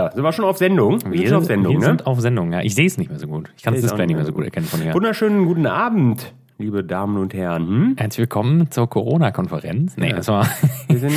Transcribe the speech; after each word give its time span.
Ja, 0.00 0.10
sind 0.12 0.22
wir 0.24 0.32
schon 0.32 0.46
auf 0.46 0.56
Sendung? 0.56 0.98
Wir, 1.12 1.28
sind 1.28 1.36
auf 1.36 1.44
Sendung, 1.44 1.72
wir 1.74 1.78
ne? 1.80 1.84
sind 1.84 2.06
auf 2.06 2.20
Sendung, 2.20 2.52
ja. 2.54 2.60
Ich 2.62 2.74
sehe 2.74 2.86
es 2.86 2.96
nicht 2.96 3.10
mehr 3.10 3.18
so 3.18 3.26
gut. 3.26 3.52
Ich 3.58 3.62
kann 3.62 3.74
das 3.74 3.82
Display 3.82 4.06
nicht 4.06 4.16
mehr 4.16 4.24
so 4.24 4.32
gut 4.32 4.44
erkennen 4.44 4.64
von 4.64 4.80
hier. 4.80 4.94
Wunderschönen 4.94 5.44
guten 5.44 5.66
Abend, 5.66 6.32
liebe 6.56 6.82
Damen 6.82 7.18
und 7.18 7.34
Herren. 7.34 7.68
Hm? 7.68 7.94
Herzlich 7.98 8.20
willkommen 8.20 8.70
zur 8.70 8.88
Corona-Konferenz. 8.88 9.98
Nee, 9.98 10.14
das 10.14 10.28
war. 10.28 10.46
Wir 10.88 10.98
sind, 10.98 11.12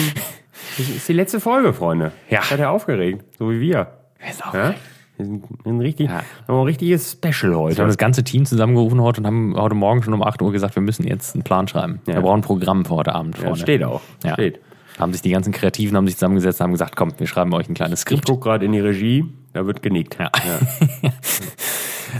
das 0.77 0.89
ist 0.89 1.07
die 1.07 1.13
letzte 1.13 1.39
Folge, 1.39 1.71
Freunde. 1.71 2.11
Ja. 2.29 2.41
Seid 2.41 2.59
ihr 2.59 2.69
aufgeregt? 2.69 3.23
So 3.39 3.49
wie 3.51 3.61
wir. 3.61 3.87
Wer 4.19 4.29
ist 4.29 4.45
auch 4.45 4.53
Ja? 4.53 4.73
Wir 5.15 5.27
sind 5.27 5.45
ein, 5.65 5.79
richtig, 5.79 6.09
Ja. 6.09 6.21
haben 6.49 6.57
ein 6.57 6.65
richtiges 6.65 7.13
Special 7.13 7.51
Wir 7.51 7.57
haben 7.59 7.63
heute. 7.69 7.85
das 7.85 7.97
ganze 7.97 8.25
Team 8.25 8.45
zusammengerufen 8.45 8.99
heute 8.99 9.21
und 9.21 9.27
haben 9.27 9.55
heute 9.55 9.75
Morgen 9.75 10.03
schon 10.03 10.13
um 10.13 10.23
8 10.23 10.41
Uhr 10.41 10.51
gesagt, 10.51 10.75
wir 10.75 10.83
müssen 10.83 11.07
jetzt 11.07 11.35
einen 11.35 11.43
Plan 11.45 11.69
schreiben. 11.69 12.01
Ja. 12.05 12.15
Wir 12.15 12.21
brauchen 12.21 12.39
ein 12.39 12.43
Programm 12.43 12.83
für 12.83 12.95
heute 12.95 13.15
Abend, 13.15 13.37
Ja, 13.41 13.55
steht 13.55 13.81
auch. 13.85 14.01
Ja. 14.25 14.33
Steht. 14.33 14.59
Haben 14.99 15.11
sich 15.13 15.21
die 15.21 15.31
ganzen 15.31 15.51
Kreativen 15.53 15.95
haben 15.97 16.05
sich 16.07 16.15
zusammengesetzt 16.15 16.59
und 16.59 16.65
haben 16.65 16.71
gesagt, 16.71 16.95
komm, 16.95 17.13
wir 17.17 17.27
schreiben 17.27 17.53
euch 17.53 17.67
ein 17.69 17.73
kleines 17.73 17.99
Ich 17.99 18.03
Skript. 18.03 18.25
gucke 18.27 18.41
gerade 18.49 18.65
in 18.65 18.71
die 18.73 18.79
Regie, 18.79 19.25
da 19.53 19.65
wird 19.65 19.81
genickt. 19.81 20.17
Ja. 20.19 20.29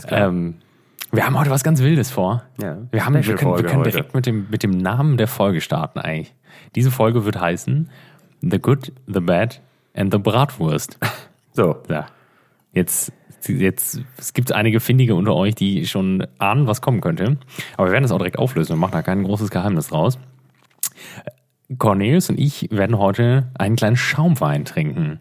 Ähm, 0.08 0.56
wir 1.12 1.24
haben 1.26 1.38
heute 1.38 1.52
was 1.52 1.64
ganz 1.64 1.80
Wildes 1.80 2.10
vor. 2.10 2.42
Ja, 2.60 2.78
Wir, 2.92 3.06
haben, 3.06 3.14
wir, 3.14 3.36
können, 3.36 3.56
wir 3.56 3.64
können 3.64 3.84
direkt 3.84 4.16
mit 4.16 4.26
dem, 4.26 4.48
mit 4.50 4.64
dem 4.64 4.72
Namen 4.72 5.18
der 5.18 5.28
Folge 5.28 5.62
starten 5.62 6.00
eigentlich. 6.00 6.34
Diese 6.74 6.90
Folge 6.90 7.26
wird 7.26 7.40
heißen 7.40 7.90
The 8.42 8.58
Good, 8.60 8.92
The 9.06 9.20
Bad 9.20 9.62
and 9.94 10.12
The 10.12 10.18
Bratwurst. 10.20 10.98
So, 11.56 11.78
Ja. 11.88 12.08
Jetzt, 12.72 13.12
jetzt 13.48 14.02
es 14.18 14.34
gibt 14.34 14.52
einige 14.52 14.80
Findige 14.80 15.14
unter 15.14 15.36
euch, 15.36 15.54
die 15.54 15.86
schon 15.86 16.26
ahnen, 16.40 16.66
was 16.66 16.82
kommen 16.82 17.00
könnte. 17.00 17.38
Aber 17.78 17.88
wir 17.88 17.92
werden 17.92 18.02
das 18.02 18.12
auch 18.12 18.18
direkt 18.18 18.40
auflösen 18.40 18.74
und 18.74 18.80
machen 18.80 18.94
da 18.94 19.04
kein 19.04 19.22
großes 19.24 19.52
Geheimnis 19.52 19.90
draus. 19.90 20.18
Cornelius 21.78 22.30
und 22.30 22.40
ich 22.40 22.70
werden 22.72 22.98
heute 22.98 23.48
einen 23.58 23.76
kleinen 23.76 23.96
Schaumwein 23.98 24.66
trinken. 24.66 25.20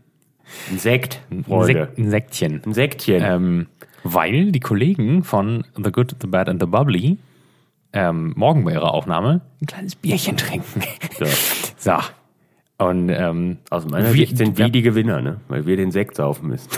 ein 0.71 0.79
Sekt, 0.79 1.21
Ein, 1.31 1.45
Freunde. 1.45 1.89
Sek 1.95 1.99
ein 1.99 2.11
Sektchen. 2.11 2.63
Ein 2.67 2.75
Sektchen. 2.75 3.23
Ähm, 3.25 3.67
weil 4.05 4.51
die 4.53 4.61
Kollegen 4.61 5.23
von 5.25 5.65
The 5.77 5.93
Good, 5.93 6.17
The 6.21 6.27
Bad 6.27 6.49
and 6.49 6.61
The 6.61 6.67
Bubbly 6.67 7.19
ähm, 7.93 8.33
morgen 8.37 8.65
bei 8.65 8.73
ihrer 8.73 8.93
Aufnahme 8.95 9.43
ein 9.61 9.67
kleines 9.67 9.95
Bierchen 9.95 10.37
trinken. 10.37 10.83
So. 11.19 11.27
so. 11.77 11.97
Und 12.79 13.11
ähm, 13.11 13.59
Aus 13.71 13.87
meiner 13.87 14.07
wir- 14.13 14.27
Sicht 14.27 14.37
sind 14.39 14.59
wir 14.59 14.69
die 14.69 14.83
Gewinner, 14.83 15.21
ne? 15.21 15.37
weil 15.47 15.67
wir 15.67 15.77
den 15.77 15.93
Sekt 15.93 16.17
saufen 16.17 16.49
müssen. 16.49 16.69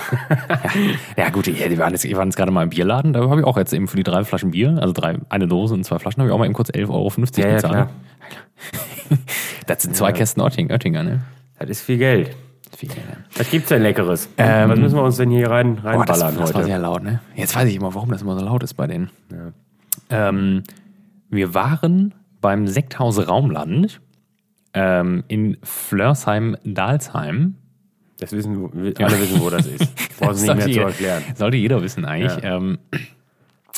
Ja 1.17 1.31
gut, 1.31 1.47
die, 1.47 1.53
die 1.53 1.79
waren 1.79 1.93
jetzt, 1.93 2.05
jetzt 2.05 2.37
gerade 2.37 2.51
mal 2.51 2.65
im 2.65 2.69
Bierladen, 2.70 3.13
da 3.15 3.29
habe 3.31 3.41
ich 3.41 3.47
auch 3.47 3.57
jetzt 3.57 3.73
eben 3.73 3.89
für 3.89 3.97
die 3.97 4.03
drei 4.03 4.25
Flaschen 4.25 4.51
Bier, 4.51 4.77
also 4.81 4.93
drei, 4.93 5.17
eine 5.31 5.47
Dose 5.47 5.73
und 5.73 5.85
zwei 5.85 5.98
Flaschen, 5.98 6.20
habe 6.20 6.29
ich 6.29 6.35
auch 6.35 6.39
mal 6.39 6.45
eben 6.45 6.53
kurz 6.55 6.69
11,50 6.70 6.91
Euro 6.91 7.11
Ja, 7.39 7.47
ja, 7.48 7.55
bezahlt. 7.55 7.73
klar. 7.73 7.91
Das 9.67 9.83
sind 9.83 9.97
zwei 9.97 10.13
Kästen 10.13 10.43
Oetting, 10.43 10.71
Oettinger, 10.71 11.03
ne? 11.03 11.23
Das 11.59 11.71
ist 11.71 11.83
viel 11.83 11.99
Geld. 11.99 12.37
Viel, 12.77 12.89
ne? 12.89 13.25
Was 13.37 13.51
gibt's 13.51 13.69
denn 13.69 13.83
Leckeres? 13.83 14.29
Ähm, 14.37 14.71
Was 14.71 14.79
müssen 14.79 14.97
wir 14.97 15.03
uns 15.03 15.17
denn 15.17 15.31
hier 15.31 15.49
rein, 15.49 15.77
Boah, 15.77 16.05
das, 16.05 16.21
reinballern 16.21 16.37
das 16.37 16.49
war 16.53 16.61
heute? 16.61 16.65
sehr 16.65 16.79
laut, 16.79 17.03
ne? 17.03 17.21
Jetzt 17.35 17.55
weiß 17.55 17.69
ich 17.69 17.77
immer, 17.77 17.95
warum 17.95 18.11
das 18.11 18.23
immer 18.23 18.39
so 18.39 18.45
laut 18.45 18.63
ist 18.63 18.75
bei 18.75 18.87
denen. 18.87 19.11
Ähm, 20.11 20.65
wir 21.31 21.55
waren 21.55 22.15
beim 22.41 22.67
Sekthause 22.67 23.27
Raumland 23.27 24.01
ähm, 24.75 25.25
in 25.29 25.57
Flörsheim-Dalsheim. 25.63 27.55
Das 28.19 28.33
wissen 28.33 28.71
alle 28.99 29.21
wissen, 29.21 29.41
wo 29.41 29.51
das 29.51 29.67
ist. 29.67 30.19
Brauchst 30.19 30.43
nicht 30.43 30.55
mehr 30.55 30.63
Sollte 30.63 30.73
zu 30.73 30.81
erklären. 30.81 31.23
Sollte 31.35 31.57
jeder 31.57 31.83
wissen 31.83 32.05
eigentlich. 32.05 32.43
Ja. 32.43 32.57
Ähm, 32.57 32.79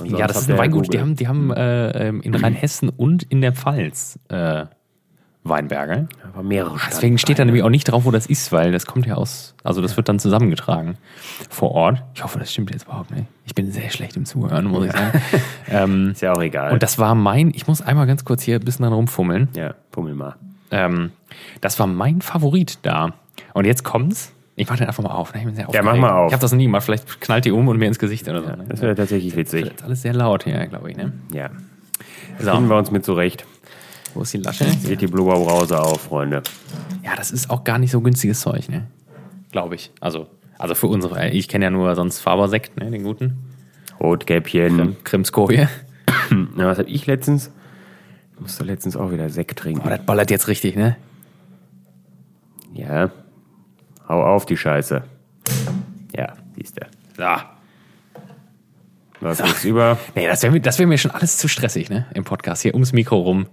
ja, 0.05 0.27
das 0.27 0.43
ist 0.43 0.51
ein 0.51 0.59
Weingut. 0.59 0.93
Die 0.93 1.01
haben, 1.01 1.17
die 1.17 1.27
haben 1.27 1.51
äh, 1.53 2.09
ähm, 2.09 2.21
in 2.21 2.35
Rheinhessen 2.35 2.91
und 2.91 3.23
in 3.23 3.41
der 3.41 3.53
Pfalz 3.53 4.19
äh, 4.29 4.67
Weinberge. 5.49 6.09
Aber 6.33 6.43
mehrere 6.43 6.77
Deswegen 6.89 7.19
steht 7.19 7.39
da 7.39 7.45
nämlich 7.45 7.63
auch 7.63 7.71
nicht 7.71 7.85
drauf, 7.85 8.05
wo 8.05 8.11
das 8.11 8.27
ist, 8.27 8.53
weil 8.53 8.73
das 8.73 8.87
kommt 8.87 9.07
ja 9.07 9.15
aus, 9.15 9.55
also 9.65 9.81
das 9.83 9.97
wird 9.97 10.09
dann 10.09 10.19
zusammengetragen 10.19 10.97
vor 11.51 11.73
Ort. 11.73 12.03
Ich 12.15 12.23
hoffe, 12.25 12.39
das 12.39 12.53
stimmt 12.53 12.71
jetzt 12.73 12.85
überhaupt 12.85 13.11
nicht. 13.11 13.27
Ich 13.45 13.55
bin 13.55 13.71
sehr 13.73 13.91
schlecht 13.91 14.17
im 14.17 14.25
Zuhören, 14.27 14.67
muss 14.67 14.87
ich 14.87 14.93
sagen. 14.93 15.21
ähm, 15.69 16.11
Ist 16.13 16.23
ja 16.23 16.33
auch 16.33 16.43
egal. 16.43 16.73
und 16.73 16.83
das 16.83 16.99
war 16.99 17.15
mein, 17.15 17.51
ich 17.55 17.67
muss 17.67 17.81
einmal 17.83 18.07
ganz 18.07 18.25
kurz 18.25 18.43
hier 18.43 18.57
ein 18.57 18.65
bisschen 18.65 18.83
dran 18.85 18.93
rumfummeln. 18.93 19.49
ja, 19.55 19.75
pummel 19.93 20.15
mal. 20.15 20.37
Ähm, 20.71 21.13
das 21.61 21.79
war 21.79 21.87
mein 21.87 22.21
Favorit 22.23 22.79
da. 22.83 23.15
Und 23.55 23.65
jetzt 23.67 23.85
kommt's. 23.85 24.33
Ich 24.59 24.69
mach 24.71 24.77
den 24.79 24.87
einfach 24.87 25.03
mal 25.03 25.11
auf. 25.11 25.33
ne? 25.35 25.41
Ich 25.41 25.47
bin 25.47 25.55
sehr 25.55 25.69
Ja, 25.71 25.83
mach 25.83 25.97
mal 25.97 26.11
auf. 26.13 26.29
Ich 26.29 26.33
habe 26.33 26.41
das 26.41 26.51
noch 26.51 26.57
nie 26.57 26.65
gemacht. 26.65 26.83
Vielleicht 26.85 27.21
knallt 27.21 27.45
die 27.45 27.53
um 27.53 27.69
und 27.69 27.77
mir 27.79 27.87
ins 27.87 27.99
Gesicht 27.99 28.27
oder 28.27 28.43
so. 28.43 28.49
Ne? 28.49 28.65
Das 28.69 28.81
wäre 28.81 28.95
tatsächlich 28.95 29.33
Das 29.35 29.39
witzig. 29.39 29.67
ist 29.67 29.85
alles 29.85 30.01
sehr 30.03 30.15
laut 30.15 30.45
hier, 30.45 30.67
glaube 30.67 30.91
ich. 30.91 30.97
Ne? 30.97 31.13
Ja. 31.33 31.51
So, 32.39 32.51
Finden 32.53 32.69
wir 32.69 32.77
uns 32.77 32.91
mit 32.91 33.05
zurecht. 33.05 33.45
Wo 34.17 34.23
ist 34.23 34.33
die 34.35 34.39
Lasche? 34.39 34.65
Seht 34.65 35.01
die 35.01 35.07
Blubberbrause 35.07 35.81
auf, 35.81 36.01
Freunde. 36.03 36.43
Ja, 37.05 37.15
das 37.17 37.31
ist 37.31 37.51
auch 37.51 37.63
gar 37.65 37.79
nicht 37.79 37.91
so 37.91 38.01
günstiges 38.01 38.41
Zeug, 38.41 38.69
ne? 38.69 38.87
Glaube 39.53 39.75
ich. 39.77 39.91
Also, 40.01 40.27
also 40.59 40.75
für 40.75 40.87
unsere, 40.89 41.29
ich 41.31 41.49
kenne 41.49 41.67
ja 41.67 41.71
nur 41.71 41.95
sonst 41.95 42.21
Fabersekt, 42.21 42.77
ne, 42.79 42.91
den 42.91 43.03
guten. 43.05 43.39
Rotkäppchen. 44.01 44.97
Krimskoje. 45.05 45.69
Na, 46.57 46.67
was 46.67 46.79
hab 46.79 46.89
ich 46.89 47.07
letztens? 47.07 47.51
Ich 48.35 48.41
musste 48.41 48.65
letztens 48.65 48.97
auch 48.97 49.11
wieder 49.13 49.31
Sekt 49.31 49.53
Oh, 49.59 49.63
trinken. 49.63 49.89
das 49.89 50.05
ballert 50.05 50.31
jetzt 50.31 50.49
richtig, 50.49 50.77
ne? 50.77 50.97
Ja. 52.75 53.11
Hau 54.09 54.23
auf, 54.23 54.45
die 54.47 54.57
Scheiße. 54.57 55.03
Ja, 56.17 56.35
siehst 56.57 56.77
du. 56.79 56.87
Ja. 57.23 57.53
Was 59.21 59.41
ist 59.41 59.65
über? 59.65 59.99
Nee, 60.15 60.27
das 60.27 60.43
wäre 60.43 60.53
mir, 60.53 60.61
das 60.61 60.79
wär 60.79 60.87
mir 60.87 60.99
schon 60.99 61.11
alles 61.11 61.39
zu 61.39 61.49
stressig, 61.49 61.89
ne? 61.89 62.07
Im 62.13 62.25
Podcast. 62.25 62.63
Hier 62.63 62.75
ums 62.75 62.93
Mikro 62.93 63.17
rum. 63.17 63.47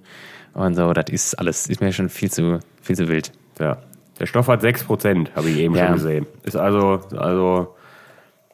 Und 0.53 0.75
so, 0.75 0.93
das 0.93 1.05
ist 1.09 1.35
alles, 1.35 1.67
ist 1.67 1.81
mir 1.81 1.91
schon 1.91 2.09
viel 2.09 2.31
zu, 2.31 2.59
viel 2.81 2.95
zu 2.95 3.07
wild. 3.07 3.31
Ja. 3.59 3.77
Der 4.19 4.25
Stoff 4.27 4.47
hat 4.47 4.61
6%, 4.63 5.35
habe 5.35 5.49
ich 5.49 5.57
eben 5.57 5.75
Ja. 5.75 5.85
schon 5.87 5.93
gesehen. 5.95 6.27
Ist 6.43 6.55
also, 6.55 7.01
also, 7.17 7.75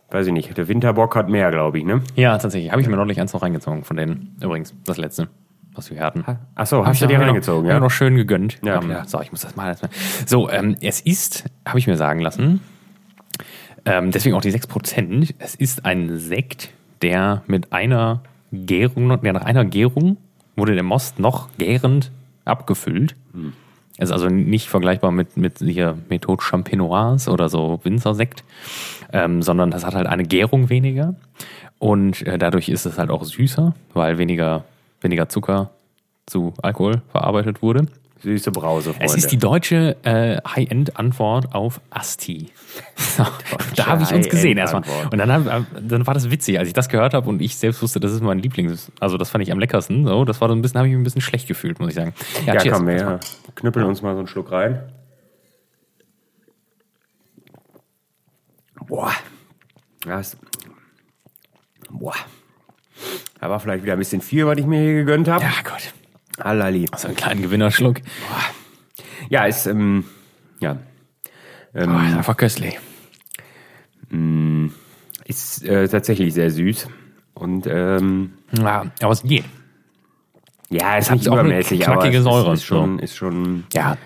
weiß 0.09 0.27
ich 0.27 0.33
nicht, 0.33 0.57
der 0.57 0.67
Winterbock 0.67 1.15
hat 1.15 1.27
mehr, 1.29 1.51
glaube 1.51 1.77
ich, 1.79 1.83
ne? 1.85 2.01
Ja, 2.15 2.37
tatsächlich. 2.37 2.71
Habe 2.71 2.81
ich 2.81 2.87
mir 2.87 2.95
neulich 2.95 3.19
eins 3.19 3.33
noch 3.33 3.41
reingezogen 3.41 3.83
von 3.83 3.97
denen. 3.97 4.37
Übrigens, 4.41 4.73
das 4.85 4.97
letzte, 4.97 5.27
was 5.75 5.91
wir 5.91 5.99
hatten. 5.99 6.23
Ach 6.55 6.65
so, 6.65 6.85
hast 6.85 7.01
du 7.01 7.07
dir 7.07 7.19
noch- 7.19 7.27
reingezogen, 7.27 7.67
hab 7.67 7.73
ja? 7.75 7.79
noch 7.81 7.91
schön 7.91 8.15
gegönnt. 8.15 8.57
Ja, 8.63 8.75
Ähm, 8.81 8.85
klar. 8.87 9.05
So, 9.07 9.19
ich 9.21 9.31
muss 9.31 9.41
das 9.41 9.55
mal 9.57 9.67
erstmal. 9.67 9.91
So, 10.25 10.49
ähm, 10.49 10.77
es 10.81 11.01
ist, 11.01 11.45
habe 11.67 11.79
ich 11.79 11.87
mir 11.87 11.97
sagen 11.97 12.21
lassen, 12.21 12.61
ähm, 13.85 14.11
deswegen 14.11 14.35
auch 14.35 14.41
die 14.41 14.51
6%. 14.51 15.35
Es 15.39 15.55
ist 15.55 15.85
ein 15.85 16.17
Sekt, 16.17 16.69
der 17.01 17.43
mit 17.47 17.71
einer 17.73 18.23
Gärung, 18.51 19.21
der 19.21 19.33
nach 19.33 19.43
einer 19.45 19.65
Gärung 19.65 20.17
wurde 20.59 20.75
der 20.75 20.83
Most 20.83 21.19
noch 21.19 21.49
gärend 21.57 22.11
abgefüllt. 22.45 23.15
Hm. 23.33 23.53
Ist 23.97 24.11
also 24.11 24.29
nicht 24.29 24.69
vergleichbar 24.69 25.11
mit, 25.11 25.35
mit 25.35 25.59
hier 25.59 25.97
Methode 26.07 26.41
Champenoise 26.41 27.29
oder 27.29 27.49
so 27.49 27.81
Winzersekt, 27.83 28.45
ähm, 29.11 29.41
sondern 29.41 29.71
das 29.71 29.85
hat 29.85 29.93
halt 29.93 30.07
eine 30.07 30.23
Gärung 30.23 30.69
weniger 30.69 31.15
und 31.79 32.25
äh, 32.25 32.37
dadurch 32.37 32.69
ist 32.69 32.85
es 32.85 32.97
halt 32.97 33.09
auch 33.09 33.23
süßer, 33.23 33.73
weil 33.93 34.17
weniger, 34.17 34.65
weniger 35.01 35.27
Zucker 35.27 35.71
zu 36.25 36.53
Alkohol 36.61 37.01
verarbeitet 37.11 37.61
wurde. 37.61 37.87
Süße 38.21 38.51
Brause, 38.51 38.93
Freunde. 38.93 39.05
Es 39.05 39.15
ist 39.15 39.31
die 39.31 39.37
deutsche 39.37 39.95
äh, 40.03 40.37
High-End-Antwort 40.45 41.53
auf 41.55 41.81
Asti. 41.89 42.51
Da 43.75 43.87
habe 43.87 44.03
ich 44.03 44.13
uns 44.13 44.29
gesehen 44.29 44.57
erstmal. 44.57 44.83
Und 45.11 45.17
dann, 45.17 45.31
hab, 45.31 45.65
dann 45.81 46.05
war 46.05 46.13
das 46.13 46.29
witzig, 46.29 46.59
als 46.59 46.67
ich 46.67 46.73
das 46.73 46.89
gehört 46.89 47.13
habe 47.13 47.29
und 47.29 47.41
ich 47.41 47.55
selbst 47.55 47.81
wusste, 47.81 47.99
das 47.99 48.11
ist 48.11 48.21
mein 48.21 48.39
Lieblings, 48.39 48.91
also 48.99 49.17
das 49.17 49.29
fand 49.29 49.43
ich 49.43 49.51
am 49.51 49.59
leckersten. 49.59 50.05
So, 50.05 50.25
das 50.25 50.41
war 50.41 50.49
so 50.49 50.55
ein 50.55 50.61
bisschen, 50.61 50.77
habe 50.77 50.87
ich 50.87 50.93
mich 50.93 51.01
ein 51.01 51.03
bisschen 51.03 51.21
schlecht 51.21 51.47
gefühlt, 51.47 51.79
muss 51.79 51.89
ich 51.89 51.95
sagen. 51.95 52.13
Ja, 52.45 52.57
cheers. 52.57 52.77
komm, 52.77 52.87
wir 52.87 52.95
ja. 52.95 53.19
knüppeln 53.55 53.85
uns 53.85 54.01
mal 54.01 54.13
so 54.13 54.19
einen 54.19 54.27
Schluck 54.27 54.51
rein. 54.51 54.81
Boah. 58.87 59.13
Das, 60.05 60.37
boah. 61.89 62.15
Da 63.39 63.49
war 63.49 63.59
vielleicht 63.59 63.83
wieder 63.83 63.93
ein 63.93 63.99
bisschen 63.99 64.21
viel, 64.21 64.45
was 64.45 64.57
ich 64.57 64.65
mir 64.65 64.81
hier 64.81 64.93
gegönnt 64.93 65.27
habe. 65.27 65.43
Ja, 65.43 65.51
Gott. 65.63 65.93
Hallali. 66.39 66.85
So 66.95 67.07
einen 67.07 67.17
kleinen 67.17 67.41
Gewinnerschluck. 67.41 67.97
Ja, 69.29 69.45
ist, 69.45 69.65
ähm, 69.67 70.05
ja. 70.59 70.77
Ähm, 71.75 71.91
Boah, 71.91 72.03
ist 72.07 72.17
einfach 72.17 72.37
köstlich. 72.37 72.79
Ist 75.25 75.63
äh, 75.65 75.87
tatsächlich 75.87 76.33
sehr 76.33 76.49
süß. 76.49 76.87
Und, 77.35 77.67
ähm, 77.67 78.33
Ja, 78.57 78.85
aber 79.01 79.11
es 79.11 79.21
geht. 79.23 79.45
ja, 80.69 80.97
ist 80.97 81.09
hat 81.11 81.17
nicht 81.17 81.29
auch 81.29 81.33
übermäßig, 81.33 81.81
knackige 81.81 82.17
aber 82.19 82.23
Säure, 82.23 82.53
es 82.53 82.59
ist, 82.59 82.63
ist 82.63 82.65
schon, 82.67 82.97
so. 82.97 83.03
ist 83.03 83.15
schon, 83.15 83.63
Ja, 83.73 83.97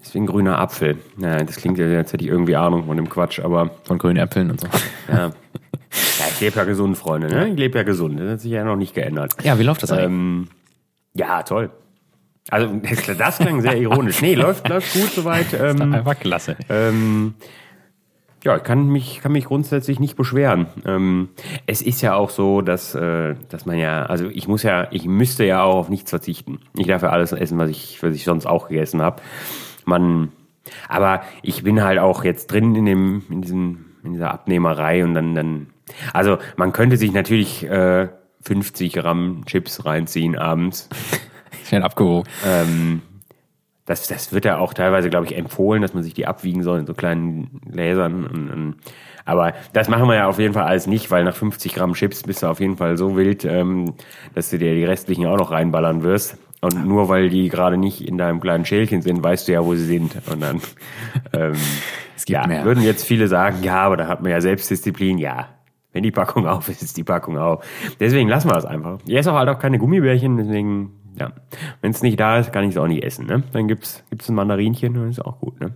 ist 0.00 0.14
wie 0.14 0.18
ein 0.18 0.26
grüner 0.26 0.58
Apfel. 0.58 0.98
Ja, 1.18 1.42
das 1.42 1.56
klingt 1.56 1.76
ja, 1.78 1.86
als 1.98 2.12
hätte 2.12 2.24
ich 2.24 2.30
irgendwie 2.30 2.56
Ahnung 2.56 2.86
von 2.86 2.96
dem 2.96 3.08
Quatsch, 3.08 3.40
aber 3.40 3.70
von 3.84 3.98
grünen 3.98 4.16
Äpfeln 4.16 4.50
und 4.50 4.60
so. 4.60 4.68
Ja. 5.08 5.26
ja, 5.26 5.32
ich 6.30 6.40
lebe 6.40 6.56
ja 6.56 6.64
gesund, 6.64 6.96
Freunde. 6.96 7.28
Ne? 7.28 7.48
Ich 7.48 7.58
lebe 7.58 7.76
ja 7.78 7.82
gesund. 7.84 8.18
Das 8.20 8.30
hat 8.30 8.40
sich 8.40 8.52
ja 8.52 8.64
noch 8.64 8.76
nicht 8.76 8.94
geändert. 8.94 9.34
Ja, 9.42 9.58
wie 9.58 9.64
läuft 9.64 9.82
das 9.82 9.90
eigentlich? 9.90 10.04
Ähm, 10.06 10.48
ja, 11.18 11.42
toll. 11.42 11.70
Also, 12.50 12.74
das 13.18 13.38
klang 13.38 13.60
sehr 13.60 13.76
ironisch. 13.76 14.22
Nee, 14.22 14.34
läuft, 14.34 14.68
läuft 14.68 14.92
gut 14.92 15.10
soweit. 15.10 15.52
Ähm, 15.52 15.92
Einfach 15.94 16.18
klasse. 16.18 16.56
ähm, 16.68 17.34
ja, 18.44 18.56
ich 18.56 18.62
kann 18.62 18.88
mich, 18.88 19.20
kann 19.20 19.32
mich 19.32 19.46
grundsätzlich 19.46 19.98
nicht 19.98 20.16
beschweren. 20.16 20.68
Ähm, 20.86 21.30
es 21.66 21.82
ist 21.82 22.00
ja 22.00 22.14
auch 22.14 22.30
so, 22.30 22.62
dass, 22.62 22.94
äh, 22.94 23.34
dass 23.48 23.66
man 23.66 23.76
ja, 23.78 24.06
also 24.06 24.28
ich 24.28 24.46
muss 24.46 24.62
ja, 24.62 24.86
ich 24.92 25.06
müsste 25.06 25.44
ja 25.44 25.62
auch 25.62 25.74
auf 25.74 25.88
nichts 25.88 26.10
verzichten. 26.10 26.60
Ich 26.76 26.86
darf 26.86 27.02
ja 27.02 27.10
alles 27.10 27.32
essen, 27.32 27.58
was 27.58 27.68
ich, 27.68 28.00
was 28.00 28.14
ich 28.14 28.24
sonst 28.24 28.46
auch 28.46 28.68
gegessen 28.68 29.02
habe. 29.02 29.20
Man, 29.84 30.30
aber 30.88 31.22
ich 31.42 31.64
bin 31.64 31.82
halt 31.82 31.98
auch 31.98 32.22
jetzt 32.22 32.46
drin 32.46 32.76
in 32.76 32.86
dem, 32.86 33.22
in 33.28 33.42
diesem 33.42 33.84
in 34.04 34.12
dieser 34.14 34.32
Abnehmerei 34.32 35.04
und 35.04 35.14
dann, 35.14 35.34
dann, 35.34 35.66
also 36.12 36.38
man 36.56 36.72
könnte 36.72 36.96
sich 36.96 37.12
natürlich 37.12 37.64
äh, 37.64 38.08
50 38.48 38.94
Gramm 38.94 39.42
Chips 39.44 39.84
reinziehen 39.84 40.36
abends. 40.36 40.88
Schnell 41.66 41.82
abgewogen. 41.82 42.28
Ähm, 42.46 43.02
das, 43.84 44.06
das 44.06 44.32
wird 44.32 44.46
ja 44.46 44.56
auch 44.56 44.72
teilweise, 44.72 45.10
glaube 45.10 45.26
ich, 45.26 45.36
empfohlen, 45.36 45.82
dass 45.82 45.92
man 45.92 46.02
sich 46.02 46.14
die 46.14 46.26
abwiegen 46.26 46.62
soll 46.62 46.80
in 46.80 46.86
so 46.86 46.94
kleinen 46.94 47.60
Gläsern. 47.70 48.24
Und, 48.24 48.50
und, 48.50 48.74
aber 49.26 49.52
das 49.74 49.88
machen 49.88 50.08
wir 50.08 50.14
ja 50.14 50.28
auf 50.28 50.38
jeden 50.38 50.54
Fall 50.54 50.64
alles 50.64 50.86
nicht, 50.86 51.10
weil 51.10 51.24
nach 51.24 51.36
50 51.36 51.74
Gramm 51.74 51.92
Chips 51.92 52.22
bist 52.22 52.42
du 52.42 52.46
auf 52.46 52.60
jeden 52.60 52.78
Fall 52.78 52.96
so 52.96 53.16
wild, 53.16 53.44
ähm, 53.44 53.94
dass 54.34 54.48
du 54.48 54.58
dir 54.58 54.74
die 54.74 54.84
restlichen 54.84 55.26
auch 55.26 55.36
noch 55.36 55.50
reinballern 55.50 56.02
wirst. 56.02 56.38
Und 56.60 56.86
nur 56.86 57.08
weil 57.10 57.28
die 57.28 57.50
gerade 57.50 57.76
nicht 57.76 58.00
in 58.00 58.16
deinem 58.16 58.40
kleinen 58.40 58.64
Schälchen 58.64 59.02
sind, 59.02 59.22
weißt 59.22 59.46
du 59.46 59.52
ja, 59.52 59.64
wo 59.64 59.74
sie 59.74 59.84
sind. 59.84 60.16
Und 60.26 60.40
dann 60.40 60.60
ähm, 61.34 61.52
Es 62.16 62.24
gibt 62.24 62.34
ja, 62.40 62.46
mehr. 62.46 62.64
würden 62.64 62.82
jetzt 62.82 63.06
viele 63.06 63.28
sagen, 63.28 63.58
ja, 63.62 63.76
aber 63.76 63.96
da 63.96 64.08
hat 64.08 64.22
man 64.22 64.32
ja 64.32 64.40
Selbstdisziplin. 64.40 65.18
Ja, 65.18 65.50
wenn 65.92 66.02
die 66.02 66.10
Packung 66.10 66.46
auf 66.48 66.68
ist, 66.68 66.82
ist 66.82 66.96
die 66.96 67.04
Packung 67.04 67.38
auf. 67.38 67.64
Deswegen 68.00 68.28
lassen 68.28 68.48
wir 68.48 68.54
das 68.54 68.64
einfach. 68.64 68.98
Ich 69.06 69.14
esse 69.14 69.32
auch 69.32 69.36
halt 69.36 69.48
auch 69.48 69.58
keine 69.58 69.78
Gummibärchen, 69.78 70.36
deswegen, 70.36 70.92
ja. 71.18 71.32
Wenn 71.80 71.90
es 71.90 72.02
nicht 72.02 72.18
da 72.18 72.38
ist, 72.38 72.52
kann 72.52 72.64
ich 72.64 72.70
es 72.70 72.76
auch 72.76 72.86
nicht 72.86 73.02
essen. 73.02 73.26
Ne? 73.26 73.42
Dann 73.52 73.68
gibt's 73.68 74.04
gibt's 74.10 74.28
ein 74.28 74.34
Mandarinchen 74.34 74.96
und 74.96 75.10
ist 75.10 75.24
auch 75.24 75.40
gut. 75.40 75.60
Ne? 75.60 75.72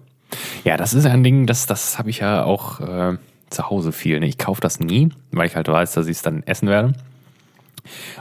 Ja, 0.64 0.76
das 0.76 0.94
ist 0.94 1.06
ein 1.06 1.22
Ding, 1.22 1.46
das, 1.46 1.66
das 1.66 1.98
habe 1.98 2.10
ich 2.10 2.20
ja 2.20 2.44
auch 2.44 2.80
äh, 2.80 3.16
zu 3.50 3.70
Hause 3.70 3.92
viel. 3.92 4.20
Ne? 4.20 4.26
Ich 4.26 4.38
kaufe 4.38 4.60
das 4.60 4.80
nie, 4.80 5.10
weil 5.30 5.46
ich 5.46 5.56
halt 5.56 5.68
weiß, 5.68 5.92
dass 5.92 6.06
ich 6.06 6.16
es 6.16 6.22
dann 6.22 6.42
essen 6.44 6.68
werde. 6.68 6.94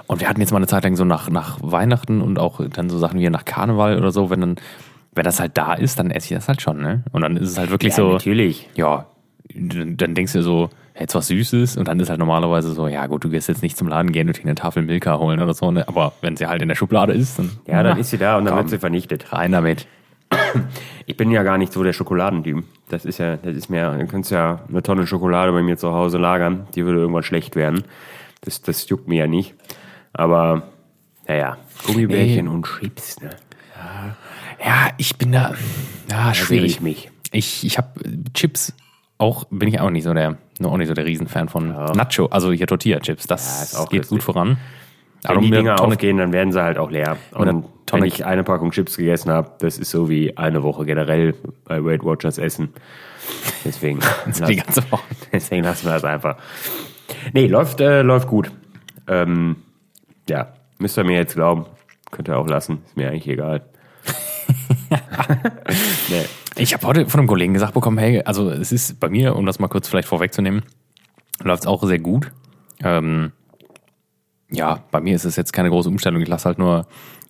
Und 0.08 0.22
wir 0.22 0.28
hatten 0.28 0.42
jetzt 0.42 0.52
mal 0.52 0.58
eine 0.58 0.68
Zeit 0.68 0.84
lang 0.84 0.96
so 0.96 1.06
nach, 1.06 1.30
nach 1.30 1.60
Weihnachten 1.62 2.22
und 2.22 2.40
auch 2.40 2.62
dann 2.70 2.90
so 2.90 2.98
Sachen 2.98 3.20
wie 3.20 3.30
nach 3.30 3.46
Karneval 3.46 3.98
oder 3.98 4.12
so, 4.12 4.30
wenn 4.30 4.42
dann, 4.42 4.56
wenn 5.14 5.24
das 5.24 5.40
halt 5.40 5.58
da 5.58 5.74
ist, 5.74 6.00
dann 6.00 6.10
esse 6.10 6.34
ich 6.34 6.38
das 6.40 6.48
halt 6.48 6.62
schon, 6.62 6.82
ne? 6.82 7.04
Und 7.12 7.22
dann 7.22 7.38
ist 7.38 7.50
es 7.50 7.58
halt 7.58 7.70
wirklich 7.70 7.94
so, 7.94 8.14
natürlich. 8.14 8.70
ja, 8.76 9.06
dann 9.54 9.98
dann 9.98 10.16
denkst 10.16 10.34
du 10.34 10.42
so, 10.42 10.70
jetzt 11.00 11.16
was 11.16 11.28
Süßes 11.28 11.78
und 11.78 11.88
dann 11.88 12.00
ist 12.00 12.10
halt 12.10 12.20
normalerweise 12.20 12.74
so, 12.74 12.88
ja 12.88 13.08
gut, 13.08 13.24
du 13.24 13.30
gehst 13.30 13.48
jetzt 13.50 13.62
nicht 13.64 13.78
zum 13.78 13.88
Laden 13.88 14.12
gehen 14.12 14.28
und 14.28 14.38
dir 14.38 14.44
eine 14.44 14.56
Tafel 14.56 14.84
Milka 14.84 15.18
holen 15.18 15.42
oder 15.42 15.54
so, 15.54 15.72
ne? 15.72 15.88
Aber 15.88 16.14
wenn 16.22 16.36
sie 16.38 16.48
halt 16.48 16.62
in 16.62 16.68
der 16.68 16.76
Schublade 16.76 17.14
ist, 17.14 17.40
dann 17.40 17.52
Ja, 17.68 17.82
dann 17.84 17.98
ist 17.98 18.10
sie 18.12 18.18
da 18.18 18.38
und 18.38 18.46
dann 18.46 18.54
komm, 18.54 18.64
wird 18.64 18.70
sie 18.70 18.80
vernichtet. 18.80 19.32
rein 19.34 19.52
damit. 19.52 19.88
Ich 21.06 21.18
bin 21.18 21.30
ja 21.32 21.44
gar 21.44 21.58
nicht 21.58 21.74
so 21.74 21.84
der 21.84 21.94
Schokoladentyp. 21.94 22.64
Das 22.90 23.04
ist 23.06 23.18
ja, 23.18 23.36
das 23.38 23.56
ist 23.56 23.70
mir, 23.70 23.92
du 23.98 24.08
kannst 24.08 24.32
ja 24.32 24.62
eine 24.70 24.82
Tonne 24.82 25.06
Schokolade 25.08 25.52
bei 25.52 25.62
mir 25.62 25.78
zu 25.78 25.92
Hause 25.94 26.18
lagern, 26.18 26.68
die 26.76 26.86
würde 26.86 27.00
irgendwann 27.00 27.24
schlecht 27.24 27.56
werden. 27.56 27.84
Das, 28.42 28.62
das 28.62 28.88
juckt 28.88 29.08
mir 29.08 29.20
ja 29.20 29.28
nicht. 29.28 29.54
Aber, 30.14 30.64
naja, 31.28 31.58
Gummibärchen 31.86 32.48
und 32.48 32.66
Chips, 32.66 33.20
ne? 33.22 33.30
Ja, 34.64 34.90
ich 34.98 35.18
bin 35.18 35.32
da, 35.32 35.54
ja, 36.10 36.34
schwierig. 36.34 36.72
ich 36.72 36.82
mich. 36.82 37.12
Ich, 37.32 37.66
ich 37.66 37.78
habe 37.78 37.90
Chips 38.34 38.74
auch, 39.18 39.46
bin 39.50 39.68
ich 39.70 39.80
auch 39.80 39.90
nicht 39.90 40.04
so 40.04 40.14
der, 40.14 40.38
auch 40.69 40.78
nicht 40.78 40.88
so 40.88 40.94
der 40.94 41.06
Riesenfan 41.06 41.50
von 41.50 41.69
Nacho, 41.69 42.28
also 42.28 42.52
hier 42.52 42.68
Tortilla-Chips. 42.68 43.28
Das 43.28 43.74
Ja, 43.74 43.86
geht 43.86 44.00
lustig. 44.00 44.10
gut 44.10 44.24
voran. 44.24 44.58
Wenn 45.24 45.42
die 45.42 45.50
mir 45.50 45.58
Dinger 45.58 45.75
Tonne- 45.75 45.94
aufgehen, 45.94 46.18
dann 46.18 46.31
werden 46.34 46.52
sie 46.52 46.62
halt 46.63 46.78
auch 46.80 46.90
leer. 46.90 47.18
Und 47.34 47.66
wenn 47.92 48.04
ich 48.06 48.25
eine 48.25 48.44
Packung 48.44 48.72
Chips 48.72 48.98
gegessen 48.98 49.31
habe, 49.31 49.52
das 49.60 49.78
ist 49.78 49.92
so 49.92 50.10
wie 50.10 50.36
eine 50.38 50.63
Woche 50.63 50.86
generell 50.86 51.36
bei 51.66 51.84
Weight 51.84 52.04
Watchers 52.04 52.38
essen. 52.40 52.69
Deswegen, 53.63 54.00
die 54.48 54.56
ganze 54.56 54.90
Woche. 54.92 55.04
deswegen 55.31 55.63
lassen 55.63 55.86
wir 55.86 55.94
das 55.94 56.04
einfach. 56.06 56.38
Nee, 57.34 57.46
läuft, 57.48 57.81
äh, 57.81 58.02
läuft 58.02 58.28
gut. 58.28 58.50
Ähm, 59.07 59.57
ja, 60.28 60.54
müsst 60.80 60.98
ihr 60.98 61.04
mir 61.04 61.18
jetzt 61.18 61.36
glauben. 61.36 61.66
Könnt 62.10 62.28
ihr 62.30 62.38
auch 62.38 62.48
lassen. 62.48 62.80
Ist 62.88 62.98
mir 62.98 63.10
eigentlich 63.10 63.28
egal. 63.28 63.62
nee. 66.10 66.25
Ich 66.56 66.74
habe 66.74 66.86
heute 66.86 67.07
von 67.07 67.19
einem 67.19 67.27
Kollegen 67.27 67.53
gesagt 67.53 67.74
bekommen, 67.74 67.98
hey, 67.98 68.21
also 68.24 68.50
es 68.50 68.71
ist 68.71 69.00
bei 69.00 69.09
mir, 69.09 69.36
um 69.36 69.45
das 69.45 69.59
mal 69.59 69.68
kurz 69.68 69.88
vielleicht 69.88 70.07
vorwegzunehmen, 70.07 70.63
läuft 71.42 71.63
es 71.63 71.68
auch 71.68 71.83
sehr 71.83 72.00
gut. 72.00 72.31
Ähm, 72.83 73.31
ja, 74.50 74.83
bei 74.92 75.00
mir 75.00 75.15
ist 75.15 75.25
es 75.25 75.38
jetzt 75.38 75.53
keine 75.53 75.69
große 75.69 75.88
Umstellung. 75.88 76.21
Ich 76.21 76.27
lasse 76.27 76.45
halt 76.45 76.59
nur 76.59 76.88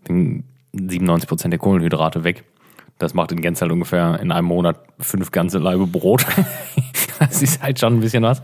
den 0.08 0.44
97% 0.74 1.50
der 1.50 1.60
Kohlenhydrate 1.60 2.24
weg. 2.24 2.46
Das 2.98 3.14
macht 3.14 3.32
in 3.32 3.42
Gänze 3.42 3.62
halt 3.62 3.72
ungefähr 3.72 4.20
in 4.20 4.32
einem 4.32 4.48
Monat 4.48 4.78
fünf 5.00 5.32
ganze 5.32 5.60
Laibe 5.60 5.88
Brot. 5.88 6.26
das 7.20 7.42
ist 7.42 7.62
halt 7.62 7.80
schon 7.80 7.96
ein 7.96 8.02
bisschen 8.02 8.24
was. 8.24 8.42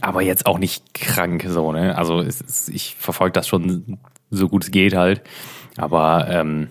Aber 0.00 0.22
jetzt 0.22 0.46
auch 0.46 0.58
nicht 0.58 0.94
krank 0.94 1.44
so, 1.48 1.72
ne? 1.72 1.96
Also 1.96 2.20
ist, 2.20 2.68
ich 2.68 2.94
verfolge 2.96 3.32
das 3.32 3.48
schon 3.48 3.98
so 4.30 4.48
gut 4.48 4.64
es 4.64 4.70
geht 4.70 4.94
halt. 4.94 5.22
Aber 5.76 6.26
ähm, 6.28 6.68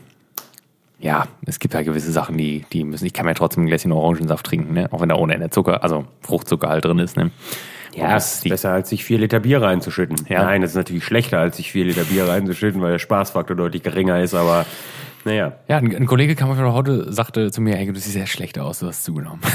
ja, 0.99 1.27
es 1.45 1.59
gibt 1.59 1.73
ja 1.73 1.81
gewisse 1.83 2.11
Sachen, 2.11 2.37
die, 2.37 2.65
die 2.73 2.83
müssen. 2.83 3.05
Ich 3.05 3.13
kann 3.13 3.25
mir 3.25 3.35
trotzdem 3.35 3.63
ein 3.63 3.67
Gläschen 3.67 3.91
Orangensaft 3.91 4.45
trinken, 4.45 4.73
ne? 4.73 4.91
Auch 4.91 5.01
wenn 5.01 5.09
da 5.09 5.15
ohne 5.15 5.35
Ende 5.35 5.49
Zucker, 5.49 5.83
also 5.83 6.05
Fruchtzucker 6.21 6.69
halt 6.69 6.85
drin 6.85 6.99
ist, 6.99 7.17
ne? 7.17 7.31
Ja, 7.95 8.13
das 8.13 8.35
ist 8.35 8.49
besser 8.49 8.71
als 8.71 8.89
sich 8.89 9.03
vier 9.03 9.17
Liter 9.17 9.39
Bier 9.39 9.61
reinzuschütten. 9.61 10.17
Ja. 10.29 10.43
Nein, 10.43 10.61
das 10.61 10.71
ist 10.71 10.75
natürlich 10.75 11.03
schlechter 11.03 11.39
als 11.39 11.57
sich 11.57 11.71
vier 11.71 11.85
Liter 11.85 12.03
Bier 12.03 12.27
reinzuschütten, 12.27 12.81
weil 12.81 12.91
der 12.91 12.99
Spaßfaktor 12.99 13.55
deutlich 13.55 13.81
geringer 13.81 14.21
ist, 14.21 14.35
aber 14.35 14.65
naja. 15.25 15.53
Ja, 15.67 15.77
ein, 15.77 15.95
ein 15.95 16.05
Kollege 16.05 16.35
kam 16.35 16.51
auf 16.51 16.73
heute, 16.73 17.11
sagte 17.11 17.51
zu 17.51 17.59
mir, 17.61 17.77
ey, 17.77 17.87
du 17.87 17.95
siehst 17.95 18.13
sehr 18.13 18.27
schlecht 18.27 18.59
aus, 18.59 18.79
du 18.79 18.87
hast 18.87 19.03
zugenommen. 19.03 19.41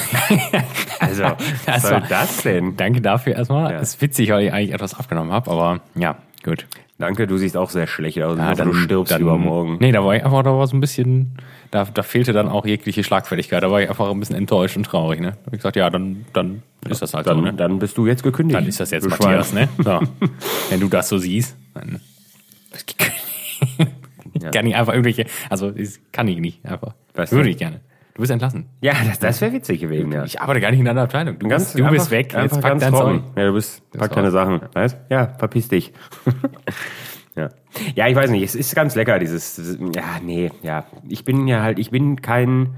Also, 1.01 1.25
was 1.67 1.67
Das 1.67 1.83
soll 1.83 2.03
das 2.09 2.43
denn? 2.43 2.77
Danke 2.77 3.01
dafür 3.01 3.35
erstmal. 3.35 3.73
Ja. 3.73 3.81
Ist 3.81 4.01
witzig, 4.01 4.31
weil 4.31 4.45
ich 4.45 4.53
eigentlich 4.53 4.73
etwas 4.73 4.95
abgenommen 4.95 5.33
habe, 5.33 5.51
aber 5.51 5.81
ja, 5.97 6.17
gut. 6.45 6.67
Danke, 7.03 7.27
du 7.27 7.37
siehst 7.37 7.57
auch 7.57 7.69
sehr 7.69 7.89
schlecht 7.89 8.23
aus. 8.23 8.39
Ja, 8.39 8.53
Ja, 8.53 8.65
du 8.65 8.73
stirbst 8.75 9.19
übermorgen. 9.19 9.79
Nee, 9.81 9.91
da 9.91 10.05
war 10.05 10.15
ich 10.15 10.25
einfach, 10.25 10.45
da 10.45 10.53
war 10.57 10.69
so 10.69 10.77
ein 10.77 10.81
bisschen, 10.81 11.33
da, 11.73 11.85
da 11.85 12.05
fehlte 12.05 12.33
dann 12.33 12.49
auch 12.49 12.65
jegliche 12.65 13.03
Schlagfertigkeit. 13.03 13.61
Da 13.61 13.73
war 13.73 13.83
ich 13.83 13.89
einfach 13.91 14.09
ein 14.09 14.21
bisschen 14.21 14.37
enttäuscht 14.37 14.77
und 14.77 14.85
traurig, 14.85 15.19
ne? 15.19 15.37
Ich 15.47 15.55
gesagt, 15.59 15.75
ja, 15.75 15.91
dann, 15.91 16.25
dann 16.33 16.63
ist 16.89 17.03
das 17.03 17.13
halt 17.13 17.27
Dann, 17.27 17.39
so, 17.39 17.43
ne? 17.43 17.55
dann 17.55 17.81
bist 17.81 17.99
du 17.99 18.07
jetzt 18.07 18.23
gekündigt. 18.23 18.57
Dann 18.57 18.69
ist 18.69 18.79
das 18.79 18.93
jetzt 18.93 19.03
du 19.05 19.09
Matthias, 19.09 19.51
Schwein. 19.51 19.69
ne? 19.79 19.85
So. 19.85 20.29
Wenn 20.71 20.79
du 20.79 20.87
das 20.89 21.09
so 21.09 21.19
siehst, 21.19 21.57
dann 21.75 22.01
kann 24.53 24.67
ich 24.67 24.77
einfach 24.77 24.93
irgendwelche, 24.93 25.27
also 25.51 25.73
das 25.73 25.99
kann 26.13 26.29
ich 26.29 26.39
nicht 26.39 26.65
einfach. 26.65 26.95
Was 27.15 27.33
Würde 27.33 27.51
ich 27.51 27.57
gerne. 27.57 27.81
Du 28.15 28.21
bist 28.21 28.31
entlassen. 28.31 28.67
Ja, 28.83 28.93
das, 29.07 29.19
das 29.21 29.41
wäre 29.41 29.53
witzig 29.53 29.81
gewesen, 29.81 30.13
ja. 30.13 30.25
Ich 30.25 30.41
arbeite 30.41 30.61
gar 30.61 30.71
nicht 30.71 30.81
in 30.81 30.85
deiner 30.85 31.03
Abteilung. 31.03 31.39
Du, 31.39 31.49
Ganz, 31.49 31.65
bist, 31.65 31.79
du 31.79 31.83
einfach, 31.85 31.93
bist 31.93 32.11
weg. 32.11 32.35
Einfach 32.35 32.61
pack 32.61 32.79
dein. 32.79 32.93
Zeug. 32.95 33.23
Ja, 33.37 33.47
du 33.47 33.53
bist, 33.55 33.91
pack 33.93 34.13
deine 34.13 34.31
Sachen. 34.31 34.61
Weißt? 34.75 34.99
Ja, 35.09 35.29
verpiss 35.39 35.69
dich. 35.69 35.95
ja. 37.37 37.49
ja, 37.95 38.09
ich 38.09 38.15
weiß 38.15 38.31
nicht. 38.31 38.43
Es 38.43 38.55
ist 38.55 38.75
ganz 38.75 38.95
lecker, 38.95 39.19
dieses, 39.19 39.57
dieses- 39.57 39.79
ja, 39.95 40.05
nee, 40.23 40.51
ja. 40.63 40.85
Ich 41.09 41.25
bin 41.25 41.49
ja 41.49 41.63
halt, 41.63 41.79
ich 41.79 41.91
bin 41.91 42.21
kein, 42.21 42.75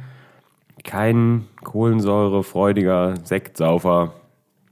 kein 0.85 1.47
kohlensäurefreudiger 1.65 3.15
Sektsaufer, 3.25 4.13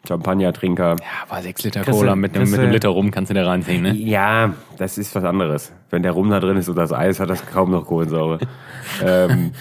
Champagnertrinker. 0.06 0.96
Ja, 1.00 1.06
aber 1.28 1.42
sechs 1.42 1.64
Liter 1.64 1.80
du- 1.82 1.90
Cola 1.90 2.14
mit 2.14 2.32
einem, 2.34 2.42
kriegst 2.42 2.52
mit 2.52 2.60
einem 2.60 2.72
Liter 2.72 2.90
rum 2.90 3.10
kannst 3.10 3.30
du 3.30 3.34
da 3.34 3.44
reinziehen, 3.46 3.82
ne? 3.82 3.94
Ja, 3.94 4.54
das 4.76 4.96
ist 4.98 5.12
was 5.16 5.24
anderes. 5.24 5.72
Wenn 5.90 6.04
der 6.04 6.12
Rum 6.12 6.30
da 6.30 6.38
drin 6.38 6.56
ist 6.56 6.68
und 6.68 6.76
das 6.76 6.92
Eis, 6.92 7.18
hat 7.18 7.30
das 7.30 7.46
kaum 7.46 7.70
noch 7.72 7.86
Kohlensäure. 7.86 8.38
ähm, 9.04 9.52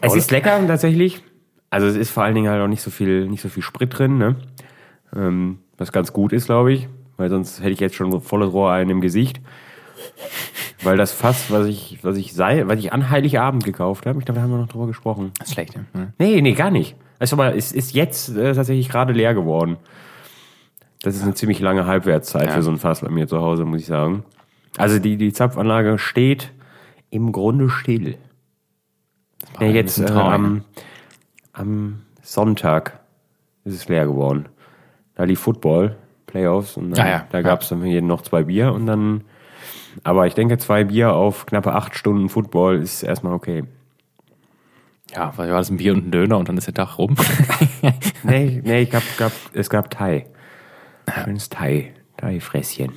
es 0.00 0.14
ist 0.14 0.30
lecker 0.30 0.58
tatsächlich. 0.66 1.22
Also 1.70 1.86
es 1.86 1.96
ist 1.96 2.10
vor 2.10 2.22
allen 2.24 2.34
Dingen 2.34 2.50
halt 2.50 2.60
auch 2.62 2.68
nicht 2.68 2.82
so 2.82 2.90
viel, 2.90 3.28
nicht 3.28 3.40
so 3.42 3.48
viel 3.48 3.62
Sprit 3.62 3.96
drin, 3.96 4.18
ne? 4.18 4.36
Ähm, 5.14 5.58
was 5.78 5.92
ganz 5.92 6.12
gut 6.12 6.32
ist, 6.32 6.46
glaube 6.46 6.72
ich, 6.72 6.88
weil 7.16 7.30
sonst 7.30 7.60
hätte 7.60 7.70
ich 7.70 7.80
jetzt 7.80 7.94
schon 7.96 8.10
so 8.10 8.20
volles 8.20 8.52
Rohr 8.52 8.72
einen 8.72 8.90
im 8.90 9.00
Gesicht. 9.00 9.40
Weil 10.82 10.96
das 10.96 11.12
Fass, 11.12 11.50
was 11.50 11.66
ich, 11.66 11.98
was 12.02 12.16
ich 12.16 12.32
sei, 12.32 12.66
was 12.66 12.78
ich 12.78 12.92
an 12.92 13.10
Heiligabend 13.10 13.64
gekauft 13.64 14.06
habe, 14.06 14.18
ich 14.18 14.24
glaube, 14.24 14.38
da 14.38 14.44
haben 14.44 14.50
wir 14.50 14.58
noch 14.58 14.68
drüber 14.68 14.86
gesprochen. 14.86 15.30
Das 15.38 15.48
ist 15.48 15.54
schlecht, 15.54 15.76
ne? 15.76 16.12
Nee, 16.18 16.40
nee, 16.40 16.52
gar 16.54 16.70
nicht. 16.70 16.96
Also 17.18 17.36
mal, 17.36 17.54
es 17.56 17.72
ist 17.72 17.92
jetzt 17.94 18.30
äh, 18.30 18.54
tatsächlich 18.54 18.88
gerade 18.88 19.12
leer 19.12 19.34
geworden. 19.34 19.76
Das 21.02 21.16
ist 21.16 21.22
eine 21.22 21.34
ziemlich 21.34 21.60
lange 21.60 21.86
Halbwertszeit 21.86 22.46
Ja. 22.46 22.52
für 22.54 22.62
so 22.62 22.70
ein 22.70 22.78
Fass 22.78 23.00
bei 23.02 23.10
mir 23.10 23.26
zu 23.28 23.40
Hause, 23.40 23.64
muss 23.64 23.80
ich 23.82 23.86
sagen. 23.86 24.24
Also 24.78 24.98
die, 24.98 25.16
die 25.16 25.32
Zapfanlage 25.32 25.98
steht 25.98 26.50
im 27.10 27.32
Grunde 27.32 27.68
still. 27.68 28.16
Ja, 29.60 29.66
jetzt 29.66 29.98
äh, 29.98 30.10
am, 30.12 30.64
am 31.52 32.02
Sonntag 32.22 33.00
ist 33.64 33.74
es 33.74 33.88
leer 33.88 34.06
geworden. 34.06 34.48
Da 35.14 35.24
lief 35.24 35.40
Football, 35.40 35.96
Playoffs 36.26 36.76
und 36.76 36.90
dann, 36.96 37.06
Ah, 37.06 37.10
ja. 37.10 37.26
da 37.30 37.42
gab 37.42 37.62
es 37.62 37.68
dann 37.68 37.80
für 37.80 37.86
jeden 37.88 38.06
noch 38.06 38.22
zwei 38.22 38.44
Bier 38.44 38.72
und 38.72 38.86
dann, 38.86 39.24
aber 40.04 40.26
ich 40.26 40.34
denke, 40.34 40.56
zwei 40.58 40.84
Bier 40.84 41.12
auf 41.14 41.46
knappe 41.46 41.72
acht 41.74 41.94
Stunden 41.96 42.28
Football 42.28 42.76
ist 42.80 43.02
erstmal 43.02 43.32
okay. 43.34 43.64
Ja, 45.14 45.32
weil 45.36 45.50
war 45.50 45.58
das 45.58 45.70
ein 45.70 45.76
Bier 45.78 45.92
und 45.92 46.06
ein 46.06 46.10
Döner 46.12 46.38
und 46.38 46.48
dann 46.48 46.56
ist 46.56 46.66
der 46.68 46.74
Tag 46.74 46.98
rum. 46.98 47.16
Nee, 48.22 48.60
nee, 48.64 48.82
ich 48.82 48.90
gab, 48.90 49.02
gab, 49.16 49.32
es 49.54 49.70
gab 49.70 49.90
Thai. 49.90 50.26
Schönes 51.24 51.48
Thai, 51.48 51.92
Thai-Frässchen. 52.18 52.92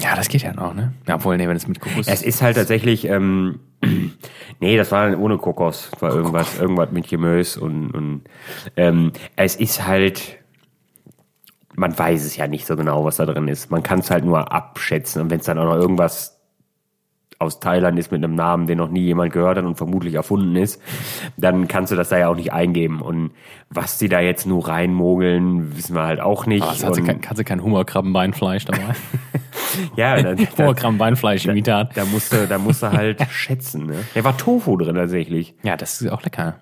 ja, 0.00 0.16
das 0.16 0.28
geht 0.28 0.42
ja 0.42 0.52
noch, 0.54 0.74
ne? 0.74 0.94
Ja, 1.06 1.16
obwohl, 1.16 1.36
nee, 1.36 1.46
wenn 1.46 1.56
es 1.56 1.68
mit 1.68 1.80
Kokos 1.80 2.08
Es 2.08 2.22
ist 2.22 2.40
halt 2.42 2.56
tatsächlich, 2.56 3.04
ähm, 3.06 3.60
nee, 4.60 4.76
das 4.76 4.92
war 4.92 5.18
ohne 5.18 5.38
Kokos, 5.38 5.90
war 6.00 6.14
irgendwas, 6.14 6.58
irgendwas 6.58 6.90
mit 6.90 7.08
Gemüse 7.08 7.60
und, 7.60 7.90
und 7.90 8.24
ähm, 8.76 9.12
es 9.36 9.56
ist 9.56 9.86
halt, 9.86 10.38
man 11.74 11.96
weiß 11.98 12.24
es 12.24 12.36
ja 12.36 12.46
nicht 12.46 12.66
so 12.66 12.76
genau, 12.76 13.04
was 13.04 13.16
da 13.16 13.26
drin 13.26 13.48
ist. 13.48 13.70
Man 13.70 13.82
kann 13.82 14.00
es 14.00 14.10
halt 14.10 14.24
nur 14.24 14.52
abschätzen. 14.52 15.22
Und 15.22 15.30
wenn 15.30 15.40
es 15.40 15.46
dann 15.46 15.58
auch 15.58 15.64
noch 15.64 15.76
irgendwas 15.76 16.33
aus 17.44 17.60
Thailand 17.60 17.98
ist 17.98 18.10
mit 18.10 18.22
einem 18.24 18.34
Namen, 18.34 18.66
den 18.66 18.78
noch 18.78 18.88
nie 18.88 19.02
jemand 19.02 19.32
gehört 19.32 19.58
hat 19.58 19.64
und 19.64 19.76
vermutlich 19.76 20.14
erfunden 20.14 20.56
ist, 20.56 20.80
dann 21.36 21.68
kannst 21.68 21.92
du 21.92 21.96
das 21.96 22.08
da 22.08 22.18
ja 22.18 22.28
auch 22.28 22.36
nicht 22.36 22.52
eingeben. 22.52 23.00
Und 23.00 23.30
was 23.70 23.98
die 23.98 24.08
da 24.08 24.20
jetzt 24.20 24.46
nur 24.46 24.66
reinmogeln, 24.66 25.76
wissen 25.76 25.94
wir 25.94 26.02
halt 26.02 26.20
auch 26.20 26.46
nicht. 26.46 26.64
Das 26.64 26.84
hat 26.84 26.94
sie 26.94 27.02
kein, 27.02 27.20
hat 27.22 27.36
sie 27.36 27.44
kein 27.44 27.62
Hummerkrabbenbeinfleisch 27.62 28.64
dabei? 28.64 28.94
ja, 29.96 30.16
dann, 30.20 30.36
dann, 30.36 30.48
Hummerkrabbenbeinfleisch-Imitat. 30.58 31.96
da 31.96 32.04
musst 32.04 32.32
du, 32.32 32.46
da 32.46 32.58
musst 32.58 32.82
du 32.82 32.92
halt 32.92 33.22
schätzen. 33.30 33.86
Ne? 33.86 33.96
Da 34.14 34.24
war 34.24 34.36
Tofu 34.36 34.76
drin 34.76 34.96
tatsächlich. 34.96 35.54
Ja, 35.62 35.76
das 35.76 36.00
ist 36.00 36.10
auch 36.10 36.22
lecker. 36.22 36.60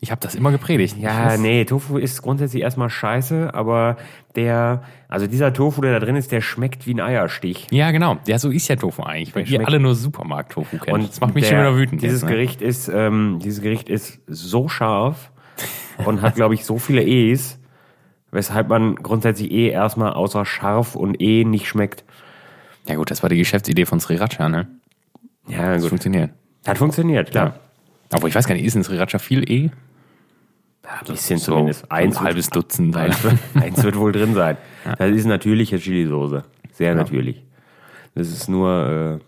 Ich 0.00 0.10
habe 0.10 0.20
das 0.20 0.34
immer 0.34 0.50
gepredigt. 0.52 0.96
Ja, 0.98 1.36
nee, 1.38 1.64
Tofu 1.64 1.96
ist 1.96 2.20
grundsätzlich 2.20 2.62
erstmal 2.62 2.90
scheiße, 2.90 3.54
aber 3.54 3.96
der, 4.34 4.82
also 5.08 5.26
dieser 5.26 5.52
Tofu, 5.54 5.80
der 5.80 5.98
da 5.98 6.04
drin 6.04 6.16
ist, 6.16 6.32
der 6.32 6.42
schmeckt 6.42 6.86
wie 6.86 6.92
ein 6.94 7.00
Eierstich. 7.00 7.66
Ja, 7.70 7.90
genau. 7.92 8.18
Ja, 8.26 8.38
so 8.38 8.50
ist 8.50 8.68
ja 8.68 8.76
Tofu 8.76 9.02
eigentlich, 9.04 9.34
weil 9.34 9.46
schmeckt- 9.46 9.66
alle 9.66 9.80
nur 9.80 9.94
Supermarkt-Tofu 9.94 10.76
kennt. 10.78 10.92
Und 10.92 11.08
das 11.08 11.20
macht 11.20 11.34
mich 11.34 11.44
der, 11.44 11.50
schon 11.50 11.58
wieder 11.60 11.76
wütend. 11.76 12.02
Dieses 12.02 12.20
jetzt, 12.20 12.28
ne? 12.28 12.36
Gericht 12.36 12.60
ist, 12.60 12.88
ähm, 12.88 13.38
dieses 13.42 13.62
Gericht 13.62 13.88
ist 13.88 14.20
so 14.26 14.68
scharf 14.68 15.30
und 16.04 16.20
hat, 16.20 16.34
glaube 16.34 16.52
ich, 16.54 16.66
so 16.66 16.76
viele 16.78 17.02
E's, 17.02 17.58
weshalb 18.30 18.68
man 18.68 18.96
grundsätzlich 18.96 19.50
eh 19.50 19.68
erstmal 19.70 20.12
außer 20.12 20.44
scharf 20.44 20.94
und 20.94 21.22
E 21.22 21.44
nicht 21.44 21.66
schmeckt. 21.68 22.04
Ja 22.86 22.96
gut, 22.96 23.10
das 23.10 23.22
war 23.22 23.30
die 23.30 23.38
Geschäftsidee 23.38 23.86
von 23.86 23.98
Sriracha, 23.98 24.50
ne? 24.50 24.66
Ja, 25.48 25.72
Das 25.72 25.80
gut. 25.82 25.88
funktioniert. 25.88 26.32
Hat 26.66 26.76
funktioniert, 26.76 27.30
klar. 27.30 27.54
Aber 28.12 28.28
ich 28.28 28.34
weiß 28.34 28.46
gar 28.46 28.54
nicht, 28.54 28.64
ist 28.64 28.76
in 28.76 28.84
Sriracha 28.84 29.18
viel 29.18 29.50
E? 29.50 29.70
Ein 30.88 31.06
bisschen 31.06 31.38
So 31.38 31.52
zumindest. 31.52 31.90
ein 31.90 32.18
halbes 32.20 32.48
Dutzend. 32.50 32.96
Eins, 32.96 33.22
wird- 33.24 33.38
eins 33.54 33.82
wird 33.82 33.96
wohl 33.96 34.12
drin 34.12 34.34
sein. 34.34 34.56
Das 34.98 35.10
ist 35.10 35.26
natürliche 35.26 35.78
Chili-Soße. 35.78 36.44
Sehr 36.72 36.94
natürlich. 36.94 37.42
Das 38.14 38.28
ist 38.28 38.48
nur 38.48 39.20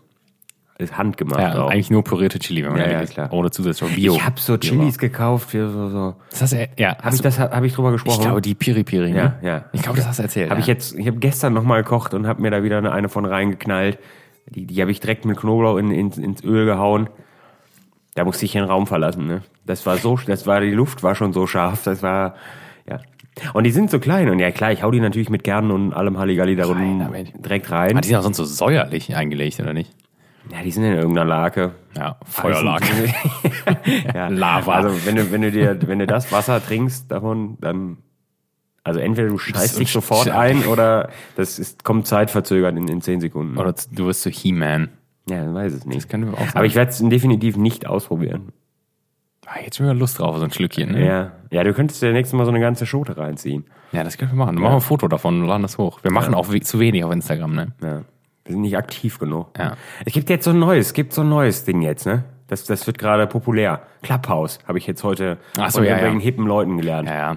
äh, 0.78 0.82
ist 0.82 0.96
handgemacht 0.96 1.40
Ja, 1.40 1.62
auch. 1.64 1.70
eigentlich 1.70 1.90
nur 1.90 2.04
pürierte 2.04 2.38
Chili, 2.38 2.62
wenn 2.62 2.70
man 2.72 2.78
Ja, 2.80 2.84
ehrlich 2.86 2.96
ja, 2.98 3.02
ist. 3.04 3.12
klar. 3.14 3.32
Ohne 3.32 3.50
zusätzlich 3.50 3.94
Bio. 3.96 4.14
ich 4.14 4.24
habe 4.24 4.40
so 4.40 4.56
Bio. 4.56 4.70
Chilis 4.70 4.96
gekauft 4.98 5.50
für 5.50 5.68
so, 5.70 5.88
so. 5.88 6.14
Das 6.30 6.42
hast 6.42 6.52
du, 6.52 6.68
ja, 6.78 6.96
Habe 7.02 7.16
ich 7.16 7.20
das 7.22 7.38
habe 7.38 7.66
ich 7.66 7.74
drüber 7.74 7.90
gesprochen? 7.92 8.20
ich 8.20 8.24
glaube, 8.26 8.40
die 8.40 8.54
Piri 8.54 8.84
Piri, 8.84 9.10
ne? 9.10 9.34
Ja, 9.42 9.48
ja. 9.48 9.64
Ich 9.72 9.82
glaube, 9.82 9.96
das 9.98 10.06
hast 10.06 10.20
du 10.20 10.22
erzählt. 10.22 10.50
Habe 10.50 10.60
ja. 10.60 10.62
ich 10.62 10.68
jetzt, 10.68 10.94
ich 10.94 11.06
habe 11.08 11.18
gestern 11.18 11.52
nochmal 11.52 11.82
gekocht 11.82 12.14
und 12.14 12.26
habe 12.28 12.40
mir 12.40 12.50
da 12.52 12.62
wieder 12.62 12.78
eine, 12.78 12.92
eine 12.92 13.08
von 13.08 13.24
reingeknallt. 13.24 13.98
Die, 14.50 14.66
die 14.66 14.80
habe 14.80 14.90
ich 14.92 15.00
direkt 15.00 15.24
mit 15.24 15.36
Knoblauch 15.36 15.76
in, 15.78 15.90
in, 15.90 16.12
ins 16.12 16.44
Öl 16.44 16.64
gehauen. 16.64 17.08
Da 18.14 18.24
musste 18.24 18.44
ich 18.44 18.52
den 18.52 18.64
Raum 18.64 18.86
verlassen. 18.86 19.26
Ne? 19.26 19.42
Das 19.68 19.84
war 19.84 19.98
so, 19.98 20.18
das 20.26 20.46
war 20.46 20.60
die 20.62 20.70
Luft 20.70 21.02
war 21.02 21.14
schon 21.14 21.32
so 21.34 21.46
scharf. 21.46 21.84
Das 21.84 22.02
war 22.02 22.34
ja. 22.88 23.00
Und 23.52 23.64
die 23.64 23.70
sind 23.70 23.90
so 23.90 24.00
klein 24.00 24.28
und 24.30 24.38
ja 24.38 24.50
klar, 24.50 24.72
ich 24.72 24.82
hau 24.82 24.90
die 24.90 24.98
natürlich 24.98 25.28
mit 25.28 25.44
Kernen 25.44 25.70
und 25.70 25.92
allem 25.92 26.18
Halligalli 26.18 26.56
da 26.56 26.66
unten 26.66 27.02
aber- 27.02 27.22
direkt 27.22 27.70
rein. 27.70 27.96
Ah, 27.96 28.00
die 28.00 28.08
sind 28.08 28.16
auch 28.16 28.22
sonst 28.22 28.38
so 28.38 28.44
säuerlich 28.44 29.14
eingelegt, 29.14 29.60
oder 29.60 29.74
nicht? 29.74 29.92
Ja, 30.50 30.62
die 30.64 30.70
sind 30.70 30.84
in 30.84 30.94
irgendeiner 30.94 31.26
Lake. 31.26 31.72
Ja, 31.94 32.16
Feuerlage. 32.24 32.86
ja. 34.14 34.28
Lava. 34.28 34.72
Also 34.72 35.04
wenn 35.04 35.16
du 35.16 35.30
wenn 35.30 35.42
du 35.42 35.50
dir 35.52 35.78
wenn 35.86 35.98
du 35.98 36.06
das 36.06 36.32
Wasser 36.32 36.64
trinkst 36.64 37.12
davon, 37.12 37.58
dann 37.60 37.98
also 38.84 39.00
entweder 39.00 39.28
du 39.28 39.36
scheißt 39.36 39.78
dich 39.78 39.92
sofort 39.92 40.30
ein 40.30 40.64
oder 40.64 41.10
das 41.36 41.58
ist, 41.58 41.84
kommt 41.84 42.06
zeitverzögert 42.06 42.74
in, 42.74 42.88
in 42.88 43.02
10 43.02 43.20
Sekunden. 43.20 43.58
Oder 43.58 43.74
du 43.92 44.06
wirst 44.06 44.22
so 44.22 44.30
He-Man. 44.30 44.88
Ja, 45.28 45.52
weiß 45.52 45.74
es 45.74 45.84
nicht. 45.84 46.10
Das 46.10 46.20
auch. 46.22 46.54
Aber 46.54 46.64
ich 46.64 46.74
werde 46.74 46.90
es 46.90 46.98
definitiv 46.98 47.58
nicht 47.58 47.86
ausprobieren. 47.86 48.52
Ah, 49.50 49.60
jetzt 49.64 49.76
schon 49.78 49.86
wieder 49.86 49.94
Lust 49.94 50.18
drauf, 50.18 50.36
so 50.36 50.44
ein 50.44 50.52
Schlückchen. 50.52 50.92
Ne? 50.92 51.06
Ja. 51.06 51.32
ja, 51.50 51.64
du 51.64 51.72
könntest 51.72 52.02
dir 52.02 52.12
nächstes 52.12 52.36
Mal 52.36 52.44
so 52.44 52.50
eine 52.50 52.60
ganze 52.60 52.84
Schote 52.84 53.16
reinziehen. 53.16 53.64
Ja, 53.92 54.04
das 54.04 54.18
können 54.18 54.32
wir 54.32 54.36
machen. 54.36 54.56
Dann 54.56 54.62
machen 54.62 54.72
wir 54.72 54.78
ein 54.78 54.82
Foto 54.82 55.08
davon 55.08 55.40
und 55.40 55.48
laden 55.48 55.62
das 55.62 55.78
hoch. 55.78 56.00
Wir 56.02 56.10
machen 56.10 56.34
auch 56.34 56.52
we 56.52 56.60
zu 56.60 56.78
wenig 56.78 57.02
auf 57.02 57.12
Instagram, 57.12 57.54
ne? 57.54 57.72
Ja. 57.82 58.02
Wir 58.44 58.52
sind 58.52 58.60
nicht 58.60 58.76
aktiv 58.76 59.18
genug. 59.18 59.48
Ja. 59.58 59.76
Es 60.04 60.12
gibt 60.12 60.28
jetzt 60.28 60.44
so 60.44 60.50
ein 60.50 60.58
neues, 60.58 60.88
es 60.88 60.92
gibt 60.92 61.14
so 61.14 61.22
ein 61.22 61.30
neues 61.30 61.64
Ding 61.64 61.80
jetzt, 61.80 62.04
ne? 62.04 62.24
Das, 62.48 62.64
das 62.64 62.86
wird 62.86 62.98
gerade 62.98 63.26
populär. 63.26 63.82
Clubhouse 64.02 64.58
habe 64.66 64.78
ich 64.78 64.86
jetzt 64.86 65.02
heute 65.02 65.38
Ach 65.58 65.70
so, 65.70 65.78
von 65.78 65.84
ja, 65.84 65.90
irgendwelchen 65.92 66.20
ja. 66.20 66.24
hippen 66.24 66.46
Leuten 66.46 66.76
gelernt. 66.76 67.08
Ja, 67.08 67.14
ja. 67.14 67.36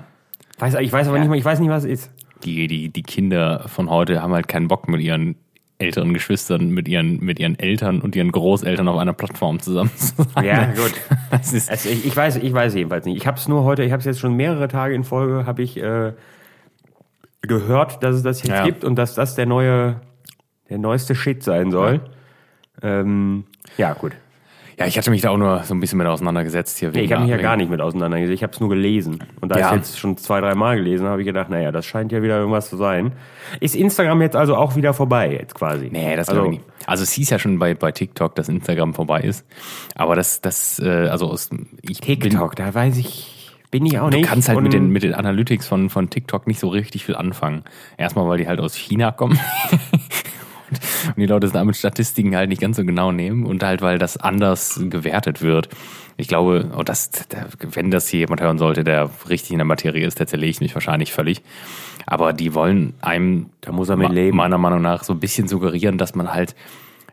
Weiß, 0.60 0.75
ich 0.75 0.91
weiß 0.91 1.08
aber 1.08 1.20
nicht 1.20 1.30
mal, 1.30 1.38
ich 1.38 1.46
weiß 1.46 1.60
nicht, 1.60 1.70
was 1.70 1.86
es 1.86 1.91
ist. 1.91 2.12
Die, 2.44 2.68
die, 2.68 2.89
die 2.89 3.03
Kinder 3.03 3.65
von 3.68 3.89
heute 3.89 4.22
haben 4.22 4.34
halt 4.34 4.48
keinen 4.48 4.68
Bock 4.68 4.88
mit 4.88 5.01
ihren 5.01 5.36
älteren 5.81 6.13
Geschwistern, 6.13 6.69
mit 6.69 6.88
ihren, 6.88 7.19
mit 7.19 7.39
ihren 7.39 7.57
Eltern 7.59 8.00
und 8.01 8.15
ihren 8.15 8.31
Großeltern 8.31 8.88
auf 8.88 8.97
einer 8.97 9.13
Plattform 9.13 9.59
zusammen 9.59 9.91
zu 9.97 10.23
sein. 10.23 10.45
Ja, 10.45 10.65
gut. 10.67 10.93
Also 11.31 11.89
ich, 11.89 12.05
ich 12.05 12.15
weiß, 12.15 12.38
ich 12.38 12.53
weiß 12.53 12.73
jedenfalls 12.75 13.05
nicht. 13.05 13.17
Ich 13.17 13.25
habe 13.27 13.38
es 13.38 13.47
nur 13.47 13.63
heute, 13.63 13.83
ich 13.83 13.91
habe 13.91 14.00
es 14.01 14.05
jetzt 14.05 14.19
schon 14.19 14.35
mehrere 14.35 14.67
Tage 14.67 14.93
in 14.95 15.03
Folge, 15.03 15.45
habe 15.45 15.61
ich 15.63 15.77
äh, 15.77 16.13
gehört, 17.41 18.03
dass 18.03 18.15
es 18.15 18.23
das 18.23 18.43
jetzt 18.43 18.50
Ja. 18.51 18.63
gibt 18.65 18.83
und 18.83 18.95
dass 18.95 19.15
das 19.15 19.35
der 19.35 19.45
neue, 19.45 20.01
der 20.69 20.77
neueste 20.77 21.15
Shit 21.15 21.41
sein 21.43 21.71
soll. 21.71 22.01
Ja, 22.83 23.00
ähm, 23.00 23.45
ja 23.77 23.93
gut. 23.93 24.11
Ja, 24.81 24.88
ich 24.88 24.97
hatte 24.97 25.11
mich 25.11 25.21
da 25.21 25.29
auch 25.29 25.38
nur 25.38 25.63
so 25.63 25.73
ein 25.73 25.79
bisschen 25.79 25.97
mit 25.97 26.07
auseinandergesetzt 26.07 26.77
hier. 26.79 26.91
Nee, 26.91 27.01
ich 27.01 27.11
habe 27.13 27.21
mich 27.23 27.31
ja 27.31 27.38
gar 27.38 27.55
nicht 27.55 27.69
mit 27.69 27.79
auseinandergesetzt. 27.81 28.35
Ich 28.35 28.43
habe 28.43 28.53
es 28.53 28.59
nur 28.59 28.69
gelesen. 28.69 29.23
Und 29.39 29.50
da 29.50 29.59
Ja. 29.59 29.69
ich 29.69 29.75
jetzt 29.77 30.00
schon 30.00 30.17
zwei, 30.17 30.41
drei 30.41 30.55
Mal 30.55 30.77
gelesen 30.77 31.03
habe, 31.03 31.11
habe 31.11 31.21
ich 31.21 31.27
gedacht, 31.27 31.50
naja, 31.50 31.71
das 31.71 31.85
scheint 31.85 32.11
ja 32.11 32.21
wieder 32.21 32.38
irgendwas 32.38 32.69
zu 32.69 32.77
sein. 32.77 33.13
Ist 33.59 33.75
Instagram 33.75 34.21
jetzt 34.21 34.35
also 34.35 34.55
auch 34.55 34.75
wieder 34.75 34.93
vorbei, 34.93 35.31
jetzt 35.31 35.55
quasi? 35.55 35.89
Nee, 35.91 36.15
das 36.15 36.29
also, 36.29 36.41
glaube 36.41 36.55
ich 36.55 36.59
nicht. 36.61 36.71
Also 36.88 37.03
es 37.03 37.11
hieß 37.11 37.29
ja 37.29 37.39
schon 37.39 37.59
bei, 37.59 37.73
bei 37.75 37.91
TikTok, 37.91 38.35
dass 38.35 38.50
Instagram 38.50 38.93
vorbei 38.93 39.21
ist. 39.21 39.45
Aber 39.95 40.15
das, 40.15 40.41
das, 40.41 40.79
äh, 40.79 40.89
also 41.09 41.27
aus, 41.29 41.50
ich 41.81 42.00
TikTok, 42.01 42.55
da 42.55 42.73
weiß 42.73 42.97
ich, 42.97 43.38
bin 43.69 43.85
ich 43.85 44.00
auch 44.00 44.09
Du 44.09 44.17
nicht. 44.17 44.27
kannst 44.29 44.50
halt 44.50 44.59
mit 44.61 44.73
den, 44.73 44.89
mit 44.89 45.03
den 45.03 45.13
Analytics 45.13 45.65
von, 45.67 45.89
von 45.89 46.09
TikTok 46.09 46.45
nicht 46.47 46.59
so 46.59 46.67
richtig 46.67 47.05
viel 47.05 47.15
anfangen. 47.15 47.63
Erstmal, 47.97 48.27
weil 48.27 48.38
die 48.38 48.47
halt 48.47 48.59
aus 48.59 48.75
China 48.75 49.11
kommen. 49.11 49.39
und 51.07 51.17
die 51.17 51.25
Leute 51.25 51.49
damit 51.49 51.75
Statistiken 51.75 52.35
halt 52.35 52.49
nicht 52.49 52.61
ganz 52.61 52.77
so 52.77 52.85
genau 52.85 53.11
nehmen 53.11 53.45
und 53.45 53.63
halt, 53.63 53.81
weil 53.81 53.97
das 53.97 54.17
anders 54.17 54.79
gewertet 54.89 55.41
wird. 55.41 55.69
Ich 56.17 56.27
glaube, 56.27 56.71
oh, 56.77 56.83
das, 56.83 57.09
der, 57.09 57.47
wenn 57.71 57.91
das 57.91 58.07
hier 58.07 58.21
jemand 58.21 58.41
hören 58.41 58.57
sollte, 58.57 58.83
der 58.83 59.09
richtig 59.29 59.51
in 59.51 59.57
der 59.57 59.65
Materie 59.65 60.05
ist, 60.05 60.19
der 60.19 60.27
zerlege 60.27 60.51
ich 60.51 60.61
mich 60.61 60.73
wahrscheinlich 60.73 61.13
völlig. 61.13 61.41
Aber 62.05 62.33
die 62.33 62.53
wollen 62.53 62.93
einem, 63.01 63.49
Da 63.61 63.71
muss 63.71 63.89
er 63.89 63.97
mit 63.97 64.11
leben. 64.11 64.37
meiner 64.37 64.57
Meinung 64.57 64.81
nach, 64.81 65.03
so 65.03 65.13
ein 65.13 65.19
bisschen 65.19 65.47
suggerieren, 65.47 65.97
dass 65.97 66.15
man 66.15 66.33
halt, 66.33 66.55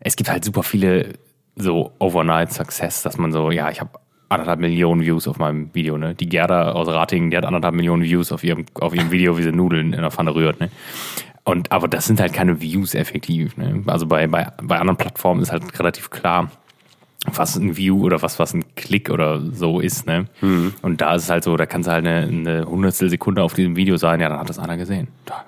es 0.01 0.17
gibt 0.17 0.31
halt 0.31 0.45
super 0.45 0.63
viele 0.63 1.15
so 1.57 1.93
Overnight 1.99 2.53
Success, 2.53 3.03
dass 3.03 3.19
man 3.19 3.33
so, 3.33 3.51
ja, 3.51 3.71
ich 3.71 3.81
habe 3.81 3.91
anderthalb 4.29 4.61
Millionen 4.61 5.03
Views 5.03 5.27
auf 5.27 5.39
meinem 5.39 5.75
Video, 5.75 5.97
ne? 5.97 6.15
Die 6.15 6.29
Gerda 6.29 6.73
aus 6.73 6.89
Ratingen, 6.89 7.31
die 7.31 7.37
hat 7.37 7.47
anderthalb 7.47 7.75
Millionen 7.75 8.03
Views 8.03 8.31
auf 8.31 8.45
ihrem, 8.45 8.67
auf 8.75 8.95
ihrem 8.95 9.11
Video, 9.11 9.39
wie 9.39 9.43
sie 9.43 9.53
Nudeln 9.53 9.93
in 9.93 10.01
der 10.01 10.11
Pfanne 10.11 10.35
rührt, 10.35 10.61
ne? 10.61 10.71
Und, 11.49 11.73
aber 11.73 11.89
das 11.89 12.07
sind 12.07 12.21
halt 12.21 12.33
keine 12.33 12.61
Views 12.61 12.95
effektiv, 12.95 13.57
ne? 13.57 13.83
Also 13.87 14.07
bei, 14.07 14.27
bei, 14.27 14.53
bei 14.63 14.79
anderen 14.79 14.97
Plattformen 14.99 15.41
ist 15.43 15.51
halt 15.51 15.79
relativ 15.79 16.11
klar, 16.11 16.51
was 17.33 17.57
ein 17.57 17.77
View 17.77 18.03
oder 18.05 18.21
was, 18.23 18.39
was 18.39 18.53
ein 18.55 18.65
Klick 18.77 19.11
oder 19.11 19.41
so 19.53 19.81
ist, 19.81 20.07
ne? 20.07 20.27
Mhm. 20.41 20.75
Und 20.83 21.01
da 21.01 21.15
ist 21.15 21.25
es 21.25 21.31
halt 21.31 21.45
so, 21.45 21.57
da 21.57 21.67
kann 21.67 21.81
es 21.81 21.87
halt 21.89 22.07
eine, 22.07 22.27
eine 22.27 22.65
hundertstel 22.67 23.09
Sekunde 23.11 23.43
auf 23.43 23.55
diesem 23.55 23.77
Video 23.77 23.97
sein, 23.97 24.21
ja, 24.21 24.29
dann 24.29 24.39
hat 24.39 24.49
das 24.49 24.59
einer 24.59 24.77
gesehen. 24.77 25.09
Ah 25.31 25.45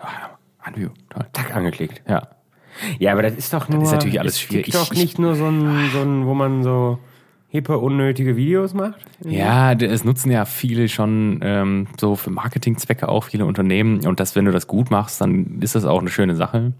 Ein 0.62 0.76
View, 0.76 0.88
toll. 1.10 1.26
Tack, 1.32 1.54
angeklickt. 1.54 2.02
Ja. 2.08 2.28
Ja, 2.98 3.12
aber 3.12 3.22
das 3.22 3.34
ist 3.34 3.52
doch 3.52 3.68
nur. 3.68 3.82
ist 3.82 3.92
natürlich 3.92 4.18
alles 4.20 4.40
schwierig. 4.40 4.66
TikTok 4.66 4.92
Ich- 4.92 4.98
nicht 4.98 5.18
nur 5.18 5.34
so 5.34 5.46
ein, 5.46 5.90
so 5.92 6.00
ein, 6.00 6.24
wo 6.26 6.34
man 6.34 6.62
so 6.62 6.98
hippe, 7.50 7.78
unnötige 7.78 8.36
Videos 8.36 8.74
macht? 8.74 9.00
Ja, 9.24 9.72
es 9.72 10.04
nutzen 10.04 10.30
ja 10.30 10.44
viele 10.44 10.88
schon 10.88 11.40
ähm, 11.42 11.88
so 11.98 12.14
für 12.16 12.30
Marketingzwecke 12.30 13.08
auch 13.08 13.24
viele 13.24 13.44
Unternehmen 13.44 14.06
und 14.06 14.20
das, 14.20 14.36
wenn 14.36 14.44
du 14.44 14.52
das 14.52 14.66
gut 14.66 14.90
machst, 14.90 15.20
dann 15.20 15.60
ist 15.60 15.74
das 15.74 15.84
auch 15.84 16.00
eine 16.00 16.10
schöne 16.10 16.36
Sache. 16.36 16.72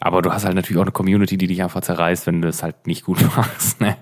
Aber 0.00 0.22
du 0.22 0.32
hast 0.32 0.44
halt 0.44 0.56
natürlich 0.56 0.78
auch 0.78 0.84
eine 0.84 0.92
Community, 0.92 1.36
die 1.36 1.46
dich 1.46 1.62
einfach 1.62 1.82
zerreißt, 1.82 2.26
wenn 2.26 2.40
du 2.40 2.48
das 2.48 2.62
halt 2.62 2.86
nicht 2.86 3.04
gut 3.04 3.20
machst. 3.36 3.80
Ne? 3.80 3.96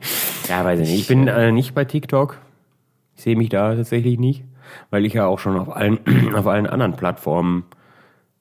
Ja, 0.49 0.65
weiß 0.65 0.81
ich 0.81 0.89
nicht. 0.89 1.01
Ich 1.01 1.09
bin 1.09 1.29
äh, 1.29 1.53
nicht 1.53 1.75
bei 1.75 1.85
TikTok. 1.85 2.39
Ich 3.17 3.25
sehe 3.25 3.37
mich 3.37 3.49
da 3.49 3.75
tatsächlich 3.75 4.19
nicht, 4.19 4.45
weil 4.91 5.05
ich 5.05 5.13
ja 5.13 5.27
auch 5.27 5.39
schon 5.39 5.59
auf 5.59 5.75
allen, 5.75 5.99
auf 6.35 6.47
allen 6.47 6.67
anderen 6.67 6.97
Plattformen 6.97 7.65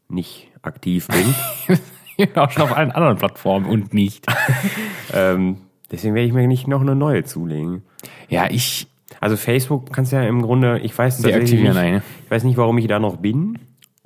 nicht 0.07 0.51
aktiv 0.61 1.07
bin. 1.07 1.77
Genau, 2.17 2.49
schon 2.49 2.63
auf 2.63 2.75
allen 2.75 2.91
anderen 2.91 3.17
Plattformen 3.17 3.67
und 3.67 3.93
nicht. 3.93 4.25
ähm, 5.13 5.57
deswegen 5.91 6.15
werde 6.15 6.27
ich 6.27 6.33
mir 6.33 6.47
nicht 6.47 6.67
noch 6.67 6.81
eine 6.81 6.95
neue 6.95 7.23
zulegen. 7.23 7.83
Ja, 8.29 8.47
ich 8.49 8.87
Also 9.19 9.37
Facebook 9.37 9.91
kannst 9.93 10.11
ja 10.11 10.21
im 10.23 10.41
Grunde, 10.41 10.79
ich 10.79 10.97
weiß 10.97 11.21
tatsächlich 11.21 11.61
nicht, 11.61 11.75
eine. 11.75 12.03
ich 12.25 12.31
weiß 12.31 12.43
nicht, 12.43 12.57
warum 12.57 12.77
ich 12.77 12.87
da 12.87 12.99
noch 12.99 13.17
bin, 13.17 13.57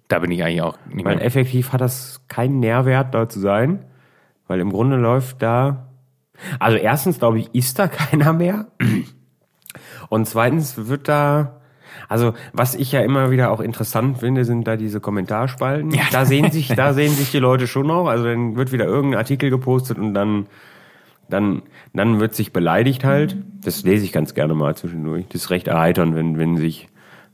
Da 0.08 0.20
bin 0.20 0.32
ich 0.32 0.44
eigentlich 0.44 0.62
auch 0.62 0.78
nicht 0.94 1.06
weil 1.06 1.16
mehr. 1.18 1.26
effektiv 1.26 1.74
hat 1.74 1.82
das 1.82 2.22
keinen 2.28 2.60
Nährwert 2.60 3.14
da 3.14 3.28
zu 3.30 3.40
sein, 3.40 3.86
weil 4.48 4.60
im 4.60 4.72
Grunde 4.72 4.98
läuft 4.98 5.42
da, 5.42 5.88
also 6.60 6.78
erstens 6.78 7.20
glaube 7.20 7.40
ich, 7.40 7.54
ist 7.54 7.78
da 7.80 7.88
keiner 8.00 8.34
mehr 8.34 8.68
und 10.10 10.28
zweitens 10.28 10.88
wird 10.88 11.08
da, 11.08 11.62
also 12.10 12.34
was 12.54 12.76
ich 12.76 12.92
ja 12.92 13.02
immer 13.02 13.32
wieder 13.32 13.52
auch 13.52 13.62
interessant 13.62 14.20
finde, 14.20 14.44
sind 14.44 14.68
da 14.68 14.76
diese 14.76 15.00
Kommentarspalten. 15.00 15.92
Ja. 15.92 16.04
Da 16.12 16.26
sehen 16.26 16.52
sich, 16.52 16.68
da 16.76 16.94
sehen 16.94 17.14
sich 17.14 17.32
die 17.32 17.40
Leute 17.40 17.68
schon 17.68 17.88
noch. 17.88 18.08
Also 18.08 18.26
dann 18.26 18.56
wird 18.58 18.72
wieder 18.74 18.86
irgendein 18.86 19.20
Artikel 19.20 19.50
gepostet 19.50 19.98
und 19.98 20.14
dann, 20.14 20.48
dann, 21.32 21.64
dann 21.94 22.20
wird 22.20 22.36
sich 22.36 22.54
beleidigt 22.54 23.04
halt. 23.04 23.38
Das 23.64 23.84
lese 23.84 24.06
ich 24.06 24.12
ganz 24.12 24.34
gerne 24.34 24.54
mal 24.54 24.76
zwischendurch. 24.76 25.26
Das 25.30 25.44
ist 25.44 25.50
recht 25.50 25.68
erheiternd, 25.68 26.16
wenn, 26.16 26.38
wenn 26.38 26.58
sich, 26.58 26.90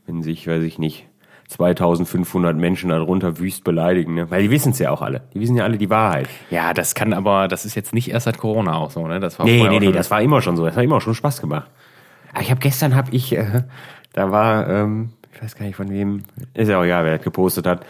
wenn 0.06 0.22
sich, 0.22 0.48
weiß 0.48 0.63
ich 0.63 0.80
nicht, 0.80 1.08
2500 1.48 2.58
Menschen 2.58 2.89
darunter 2.89 3.39
wüst 3.39 3.63
beleidigen, 3.63 4.16
ne? 4.16 4.30
Weil 4.30 4.44
die 4.44 4.51
wissen 4.51 4.74
es 4.74 4.80
ja 4.80 4.92
auch 4.92 5.01
alle. 5.01 5.22
Die 5.34 5.39
wissen 5.39 5.56
ja 5.56 5.63
alle 5.63 5.77
die 5.77 5.89
Wahrheit. 5.89 6.27
Ja, 6.50 6.74
das 6.74 6.94
kann 6.94 7.13
aber, 7.13 7.48
das 7.48 7.63
ist 7.63 7.75
jetzt 7.75 7.94
nicht 7.94 8.12
erst 8.12 8.25
seit 8.25 8.38
Corona 8.38 8.75
auch 8.75 8.92
so, 8.92 9.08
ne? 9.08 9.22
Das 9.22 9.39
war 9.39 9.46
Nee, 9.46 9.68
nee, 9.70 9.80
nee, 9.80 9.92
das 9.94 10.12
war 10.12 10.22
immer 10.22 10.42
schon 10.42 10.58
so. 10.58 10.66
Das 10.66 10.75
hat 10.75 10.84
immer 10.84 11.00
schon 11.00 11.16
Spaß 11.16 11.39
gemacht. 11.39 11.70
Aber 12.34 12.42
ich 12.42 12.51
habe 12.51 12.60
gestern 12.60 12.96
habe 12.96 13.12
ich, 13.12 13.34
äh, 13.34 13.63
da 14.12 14.30
war, 14.32 14.68
ähm, 14.68 15.13
ich 15.34 15.42
weiß 15.42 15.56
gar 15.56 15.66
nicht 15.66 15.77
von 15.77 15.89
wem, 15.89 16.24
ist 16.54 16.68
ja 16.68 16.80
auch 16.80 16.84
egal, 16.84 17.06
wer 17.06 17.16
das 17.16 17.24
gepostet 17.24 17.66
hat. 17.66 17.86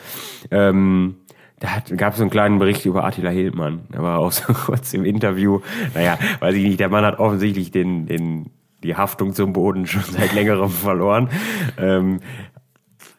Ähm, 0.51 1.15
da 1.59 1.69
hat, 1.69 1.97
gab 1.97 2.13
es 2.13 2.17
so 2.17 2.23
einen 2.23 2.29
kleinen 2.29 2.59
Bericht 2.59 2.85
über 2.85 3.03
Attila 3.03 3.29
Hildmann. 3.29 3.81
Da 3.91 4.01
war 4.01 4.19
auch 4.19 4.31
so 4.33 4.53
kurz 4.53 4.93
im 4.93 5.05
Interview. 5.05 5.61
Naja, 5.93 6.17
weiß 6.39 6.55
ich 6.55 6.63
nicht, 6.63 6.79
der 6.79 6.89
Mann 6.89 7.05
hat 7.05 7.19
offensichtlich 7.19 7.71
den, 7.71 8.05
den, 8.05 8.51
die 8.83 8.95
Haftung 8.95 9.33
zum 9.33 9.53
Boden 9.53 9.87
schon 9.87 10.03
seit 10.09 10.33
längerem 10.33 10.69
verloren. 10.69 11.29
Ähm, 11.77 12.19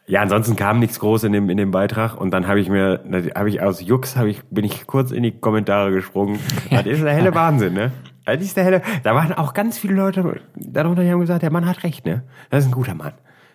ja, 0.07 0.21
ansonsten 0.21 0.55
kam 0.55 0.79
nichts 0.79 0.99
groß 0.99 1.25
in 1.25 1.33
dem 1.33 1.51
in 1.51 1.57
dem 1.57 1.69
Beitrag 1.69 2.19
und 2.19 2.31
dann 2.31 2.47
habe 2.47 2.59
ich 2.59 2.67
mir 2.67 3.03
habe 3.35 3.47
ich 3.47 3.61
aus 3.61 3.79
Jux 3.79 4.15
habe 4.15 4.31
ich 4.31 4.41
bin 4.49 4.65
ich 4.65 4.87
kurz 4.87 5.11
in 5.11 5.21
die 5.21 5.39
Kommentare 5.39 5.91
gesprungen. 5.91 6.39
Das 6.71 6.85
ist 6.87 7.03
der 7.03 7.13
helle 7.13 7.35
Wahnsinn, 7.35 7.73
ne? 7.73 7.91
Das 8.25 8.41
ist 8.41 8.57
der 8.57 8.63
helle. 8.63 8.81
Da 9.03 9.13
waren 9.13 9.33
auch 9.33 9.53
ganz 9.53 9.77
viele 9.77 9.93
Leute 9.93 10.41
darunter, 10.55 11.03
die 11.03 11.11
haben 11.11 11.19
gesagt, 11.19 11.43
der 11.43 11.51
Mann 11.51 11.67
hat 11.67 11.83
recht, 11.83 12.05
ne? 12.07 12.23
Das 12.49 12.63
ist 12.63 12.69
ein 12.69 12.73
guter 12.73 12.95
Mann. 12.95 13.13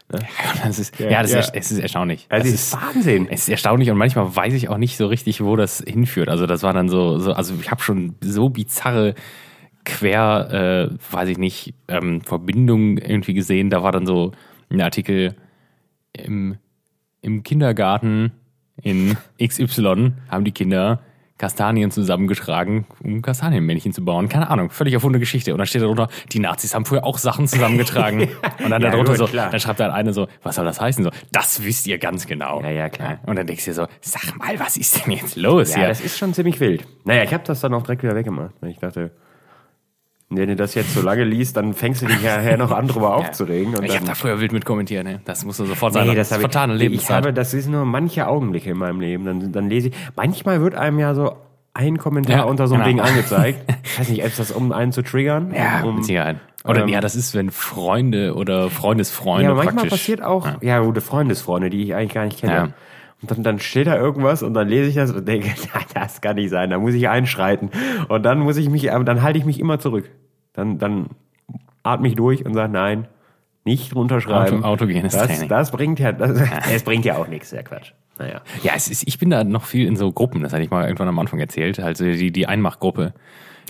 Das 0.09 0.79
ist, 0.79 0.99
ja, 1.01 1.23
das 1.23 1.33
ja. 1.33 1.41
Ist, 1.41 1.55
es 1.55 1.73
ist 1.73 1.79
erstaunlich. 1.79 2.27
Das 2.29 2.47
Es 2.47 2.55
ist 2.55 2.73
Wahnsinn. 2.75 3.27
Es 3.29 3.43
ist 3.43 3.49
erstaunlich 3.49 3.91
und 3.91 3.99
manchmal 3.99 4.35
weiß 4.35 4.55
ich 4.55 4.69
auch 4.69 4.77
nicht 4.77 4.97
so 4.97 5.07
richtig, 5.07 5.43
wo 5.43 5.57
das 5.57 5.83
hinführt. 5.87 6.29
Also 6.29 6.47
das 6.47 6.63
war 6.63 6.73
dann 6.73 6.89
so, 6.89 7.19
so 7.19 7.33
also 7.33 7.55
ich 7.61 7.71
habe 7.71 7.83
schon 7.83 8.15
so 8.21 8.49
bizarre 8.51 9.15
quer, 9.85 10.91
äh, 10.91 11.13
weiß 11.13 11.29
ich 11.29 11.39
nicht, 11.39 11.75
ähm, 11.89 12.21
Verbindungen 12.21 12.99
irgendwie 12.99 13.35
gesehen. 13.35 13.71
Da 13.71 13.83
war 13.83 13.93
dann 13.93 14.07
so 14.07 14.33
ein 14.71 14.81
Artikel 14.81 15.35
im, 16.13 16.59
im 17.21 17.43
Kindergarten 17.43 18.33
in 18.83 19.17
XY 19.43 20.13
haben 20.29 20.45
die 20.45 20.53
Kinder 20.53 21.01
Kastanien 21.37 21.91
zusammengetragen, 21.91 22.87
um 23.03 23.21
Kastanienmännchen 23.21 23.93
zu 23.93 24.05
bauen. 24.05 24.29
Keine 24.29 24.51
Ahnung, 24.51 24.71
völlig 24.71 24.95
erfundene 24.95 25.19
Geschichte. 25.21 25.53
Und 25.53 25.59
dann 25.59 25.67
steht 25.67 25.83
darunter, 25.83 26.09
die 26.33 26.39
Nazis 26.39 26.75
haben 26.75 26.85
früher 26.85 27.05
auch 27.05 27.19
Sachen 27.19 27.49
zusammengetragen. 27.49 28.21
Und 28.65 28.71
dann 28.71 28.81
Ja, 28.83 28.91
darunter 28.91 29.13
gut, 29.13 29.19
so, 29.19 29.27
klar. 29.27 29.51
dann 29.51 29.59
schreibt 29.59 29.81
dann 29.81 29.91
eine 29.91 30.13
so, 30.13 30.29
was 30.45 30.55
soll 30.55 30.65
das 30.65 30.81
heißen? 30.81 31.03
So, 31.03 31.11
das 31.33 31.65
wisst 31.65 31.87
ihr 31.89 31.99
ganz 31.99 32.27
genau. 32.27 32.63
Ja, 32.63 32.71
ja, 32.71 32.89
klar. 32.89 33.19
Und 33.27 33.37
dann 33.37 33.47
denkst 33.49 33.65
du 33.65 33.71
dir 33.73 33.75
so, 33.75 33.87
sag 34.01 34.37
mal, 34.39 34.59
was 34.61 34.77
ist 34.77 35.05
denn 35.05 35.13
jetzt 35.13 35.35
los 35.37 35.71
Ja, 35.73 35.79
hier? 35.81 35.89
das 35.89 36.01
ist 36.01 36.17
schon 36.17 36.33
ziemlich 36.35 36.61
wild. 36.61 36.87
Naja, 37.05 37.25
ich 37.25 37.35
habe 37.35 37.43
das 37.45 37.61
dann 37.61 37.75
auch 37.75 37.83
direkt 37.83 38.05
wieder 38.05 38.15
weggemacht. 38.15 38.55
weil 38.61 38.71
Ich 38.71 38.79
dachte, 38.79 39.11
wenn 40.37 40.49
du 40.49 40.57
das 40.57 40.75
jetzt 40.75 40.95
so 40.95 41.03
lange 41.03 41.25
liest, 41.25 41.57
dann 41.57 41.75
fängst 41.75 42.03
du 42.03 42.07
dich 42.07 42.23
ja 42.23 42.39
her 42.39 42.57
noch 42.57 42.71
an, 42.71 42.89
drüber 42.89 43.15
aufzuregen. 43.17 43.75
Ich 43.83 43.97
habe 43.97 44.07
da 44.07 44.15
früher 44.15 44.41
wild 44.41 44.53
mit 44.53 44.65
kommentiert, 44.65 45.05
ne? 45.05 45.21
Das 45.25 45.45
musst 45.45 45.61
du 45.61 45.65
sofort 45.65 45.93
sagen. 45.93 46.09
Nee, 46.09 46.15
das 46.15 46.31
habe 46.31 46.41
ich. 46.41 46.45
vertane 46.45 46.75
Ich 46.75 46.81
Lebenszeit. 46.81 47.17
habe, 47.17 47.33
das 47.33 47.55
ist 47.55 47.69
nur 47.69 47.85
manche 47.85 48.27
Augenblicke 48.27 48.71
in 48.71 48.79
meinem 48.79 49.01
Leben. 49.01 49.25
Dann, 49.25 49.53
dann 49.53 49.69
lese 49.69 49.89
ich. 49.89 49.95
Manchmal 50.17 50.61
wird 50.61 50.75
einem 50.75 50.99
ja 50.99 51.15
so 51.15 51.37
ein 51.75 51.99
Kommentar 51.99 52.37
Ja, 52.37 52.43
unter 52.45 52.69
so 52.69 52.75
einem 52.75 52.85
genau. 52.85 53.05
Ding 53.05 53.15
angezeigt. 53.15 53.61
Ich 53.85 54.01
weiß 54.01 54.09
nicht, 54.09 54.23
ist 54.23 54.39
das 54.41 54.51
um 54.51 54.73
einen 54.73 54.91
zu 54.91 55.03
triggern? 55.03 55.53
ja, 55.55 55.83
um, 55.85 55.97
mit 55.97 56.05
Sicherheit. 56.05 56.39
Oder 56.65 56.83
ähm, 56.83 56.89
ja, 56.89 57.01
das 57.01 57.15
ist, 57.15 57.35
wenn 57.35 57.51
Freunde 57.51 58.35
oder 58.35 58.71
Freundesfreunde 58.71 59.45
Ja, 59.45 59.51
aber 59.51 59.63
manchmal 59.65 59.87
passiert 59.87 60.23
auch, 60.23 60.49
ja, 60.63 60.81
gute 60.81 61.01
Freundesfreunde, 61.01 61.71
die 61.71 61.83
ich 61.83 61.95
eigentlich 61.95 62.15
gar 62.15 62.25
nicht 62.25 62.41
kenne. 62.41 62.53
Ja. 62.53 62.69
Und 63.23 63.31
dann, 63.31 63.43
dann 63.43 63.59
steht 63.61 63.87
da 63.87 63.97
irgendwas 63.97 64.43
und 64.43 64.55
dann 64.55 64.69
lese 64.69 64.89
ich 64.89 64.97
das 64.97 65.13
und 65.13 65.27
denke, 65.29 65.49
das 65.95 66.21
kann 66.21 66.37
nicht 66.37 66.51
sein, 66.51 66.71
da 66.71 66.79
muss 66.79 66.95
ich 66.95 67.09
einschreiten. 67.09 67.71
Und 68.09 68.23
dann 68.25 68.41
muss 68.41 68.57
ich 68.57 68.69
mich, 68.69 68.83
dann 68.83 69.23
halte 69.23 69.39
ich 69.39 69.45
mich 69.45 69.61
immer 69.61 69.79
zurück. 69.79 70.11
Dann, 70.55 70.79
dann 70.79 71.11
atme 71.83 72.09
ich 72.09 72.15
durch 72.15 72.45
und 72.47 72.55
sage, 72.55 72.73
nein, 72.73 73.07
nicht 73.65 73.95
runterschreiben. 73.95 74.65
Auto- 74.65 74.85
autogenes 74.85 75.13
das, 75.15 75.27
Training. 75.27 75.49
Das 75.49 75.71
bringt 75.71 75.99
ja, 76.01 76.13
das, 76.13 76.41
es 76.73 76.83
bringt 76.83 77.05
ja 77.05 77.17
auch 77.17 77.29
nichts, 77.29 77.51
der 77.51 77.63
Quatsch. 77.63 77.93
Naja. 78.19 78.41
Ja, 78.63 78.73
es 78.77 78.89
ist, 78.89 79.07
ich 79.09 79.19
bin 79.19 79.31
da 79.31 79.43
noch 79.45 79.65
viel 79.65 79.87
in 79.87 79.97
so 79.97 80.13
Gruppen, 80.13 80.43
das 80.43 80.53
hatte 80.53 80.63
ich 80.63 80.71
mal 80.71 80.85
irgendwann 80.85 81.09
am 81.09 81.19
Anfang 81.19 81.41
erzählt, 81.41 81.81
also 81.81 82.05
die, 82.05 82.31
die 82.31 82.47
Einmachgruppe. 82.47 83.13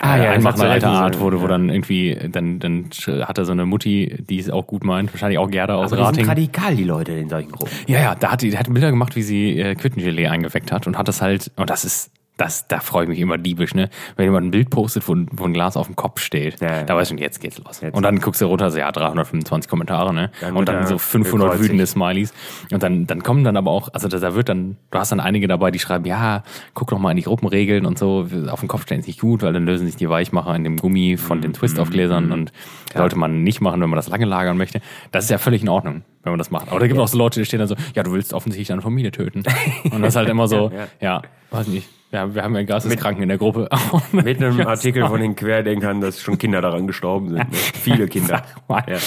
Ah, 0.00 0.16
ja, 0.16 0.34
hast 0.44 0.58
du 0.58 0.62
eine 0.64 0.72
alte 0.72 0.88
Art, 0.88 1.20
wo, 1.20 1.30
du- 1.30 1.38
wo 1.38 1.42
ja. 1.42 1.48
dann 1.50 1.70
irgendwie, 1.70 2.18
dann, 2.30 2.58
dann 2.58 2.90
hat 3.22 3.38
er 3.38 3.44
so 3.44 3.52
eine 3.52 3.64
Mutti, 3.64 4.22
die 4.28 4.40
es 4.40 4.50
auch 4.50 4.66
gut 4.66 4.82
meint, 4.84 5.12
wahrscheinlich 5.14 5.38
auch 5.38 5.48
Gerda 5.48 5.76
aus 5.76 5.92
Aber 5.92 6.10
die 6.10 6.16
sind 6.16 6.28
Rating. 6.28 6.28
radikal, 6.28 6.76
die 6.76 6.82
Leute 6.84 7.12
in 7.12 7.28
solchen 7.28 7.52
Gruppen. 7.52 7.72
Ja, 7.86 8.00
ja, 8.00 8.14
da 8.16 8.32
hat 8.32 8.42
die, 8.42 8.50
die 8.50 8.58
hat 8.58 8.70
Bilder 8.70 8.90
gemacht, 8.90 9.14
wie 9.14 9.22
sie 9.22 9.58
äh, 9.58 9.76
Quittengelee 9.76 10.26
eingeweckt 10.26 10.72
hat 10.72 10.86
und 10.88 10.98
hat 10.98 11.06
das 11.08 11.22
halt, 11.22 11.52
und 11.56 11.70
das 11.70 11.84
ist, 11.84 12.10
das, 12.36 12.66
da 12.66 12.80
freue 12.80 13.04
ich 13.04 13.08
mich 13.08 13.20
immer 13.20 13.38
diebisch, 13.38 13.74
ne? 13.76 13.90
Wenn 14.16 14.24
jemand 14.24 14.46
ein 14.46 14.50
Bild 14.50 14.68
postet, 14.70 15.06
wo, 15.06 15.14
ein- 15.14 15.28
wo 15.30 15.44
ein 15.44 15.52
Glas 15.52 15.76
auf 15.76 15.86
dem 15.86 15.94
Kopf 15.94 16.20
steht, 16.20 16.60
Ja, 16.60 16.78
ja. 16.78 16.82
da 16.84 16.96
weiß 16.96 17.04
ich 17.04 17.08
schon, 17.10 17.18
jetzt 17.18 17.40
geht's 17.40 17.58
los. 17.58 17.80
Jetzt. 17.80 17.94
Und 17.94 18.02
dann 18.02 18.18
guckst 18.18 18.40
du 18.40 18.46
runter, 18.46 18.70
so, 18.72 18.78
ja, 18.78 18.90
325 18.90 19.70
Kommentare, 19.70 20.12
ne? 20.12 20.30
Dann 20.40 20.56
und 20.56 20.68
dann 20.68 20.84
so 20.86 20.98
500 20.98 21.46
gekreuzigt. 21.46 21.64
wütende 21.64 21.86
Smileys. 21.86 22.34
Und 22.72 22.82
dann, 22.82 23.06
dann 23.06 23.22
kommen 23.22 23.44
dann 23.44 23.56
aber 23.56 23.70
auch, 23.70 23.88
also 23.92 24.08
da, 24.08 24.18
da 24.18 24.34
wird 24.34 24.48
dann, 24.48 24.76
du 24.90 24.98
hast 24.98 25.12
dann 25.12 25.20
einige 25.20 25.46
dabei, 25.46 25.70
die 25.70 25.78
schreiben, 25.78 26.06
ja, 26.06 26.42
guck 26.74 26.88
doch 26.90 26.98
mal 26.98 27.12
in 27.12 27.18
die 27.18 27.22
Gruppenregeln 27.22 27.86
und 27.86 27.98
so, 28.00 28.26
auf 28.50 28.60
den 28.60 28.68
Kopf 28.68 28.82
stellen 28.82 29.00
ist 29.00 29.06
nicht 29.06 29.20
gut, 29.20 29.42
weil 29.42 29.52
dann 29.52 29.64
lösen 29.64 29.86
sich 29.86 29.94
die 29.96 30.08
Weichmacher 30.10 30.56
in 30.56 30.64
dem 30.64 30.76
Gummi 30.78 31.16
von 31.16 31.38
Mhm. 31.38 31.42
den 31.42 31.52
Twist-Aufgläsern 31.52 32.32
und 32.32 32.52
sollte 32.96 33.16
man 33.16 33.44
nicht 33.44 33.60
machen, 33.60 33.80
wenn 33.80 33.90
man 33.90 33.96
das 33.96 34.08
lange 34.08 34.24
lagern 34.24 34.56
möchte. 34.56 34.80
Das 35.12 35.22
ist 35.24 35.30
ja 35.30 35.38
völlig 35.38 35.62
in 35.62 35.68
Ordnung, 35.68 36.02
wenn 36.24 36.32
man 36.32 36.38
das 36.38 36.50
macht. 36.50 36.68
Aber 36.68 36.80
da 36.80 36.86
gibt 36.88 36.98
es 36.98 37.02
auch 37.04 37.08
so 37.08 37.18
Leute, 37.18 37.38
die 37.40 37.46
stehen 37.46 37.60
dann 37.60 37.68
so, 37.68 37.76
ja, 37.94 38.02
du 38.02 38.10
willst 38.12 38.32
offensichtlich 38.32 38.66
deine 38.68 38.82
Familie 38.82 39.12
töten. 39.12 39.44
Und 39.92 40.02
das 40.02 40.10
ist 40.10 40.16
halt 40.16 40.28
immer 40.28 40.48
so, 40.48 40.72
Ja, 40.74 40.86
ja, 41.00 41.22
weiß 41.52 41.68
nicht. 41.68 41.88
Ja, 42.14 42.32
wir 42.32 42.44
haben 42.44 42.52
ja 42.52 42.60
einen 42.60 42.68
Geisteskranken 42.68 43.24
in 43.24 43.28
der 43.28 43.38
Gruppe. 43.38 43.68
Mit 44.12 44.40
einem 44.40 44.60
Artikel 44.68 45.04
von 45.04 45.20
den 45.20 45.34
Querdenkern, 45.34 46.00
dass 46.00 46.22
schon 46.22 46.38
Kinder 46.38 46.60
daran 46.60 46.86
gestorben 46.86 47.30
sind. 47.30 47.38
Ne? 47.38 47.46
Viele 47.52 48.06
Kinder. 48.06 48.44
ja. 48.68 48.98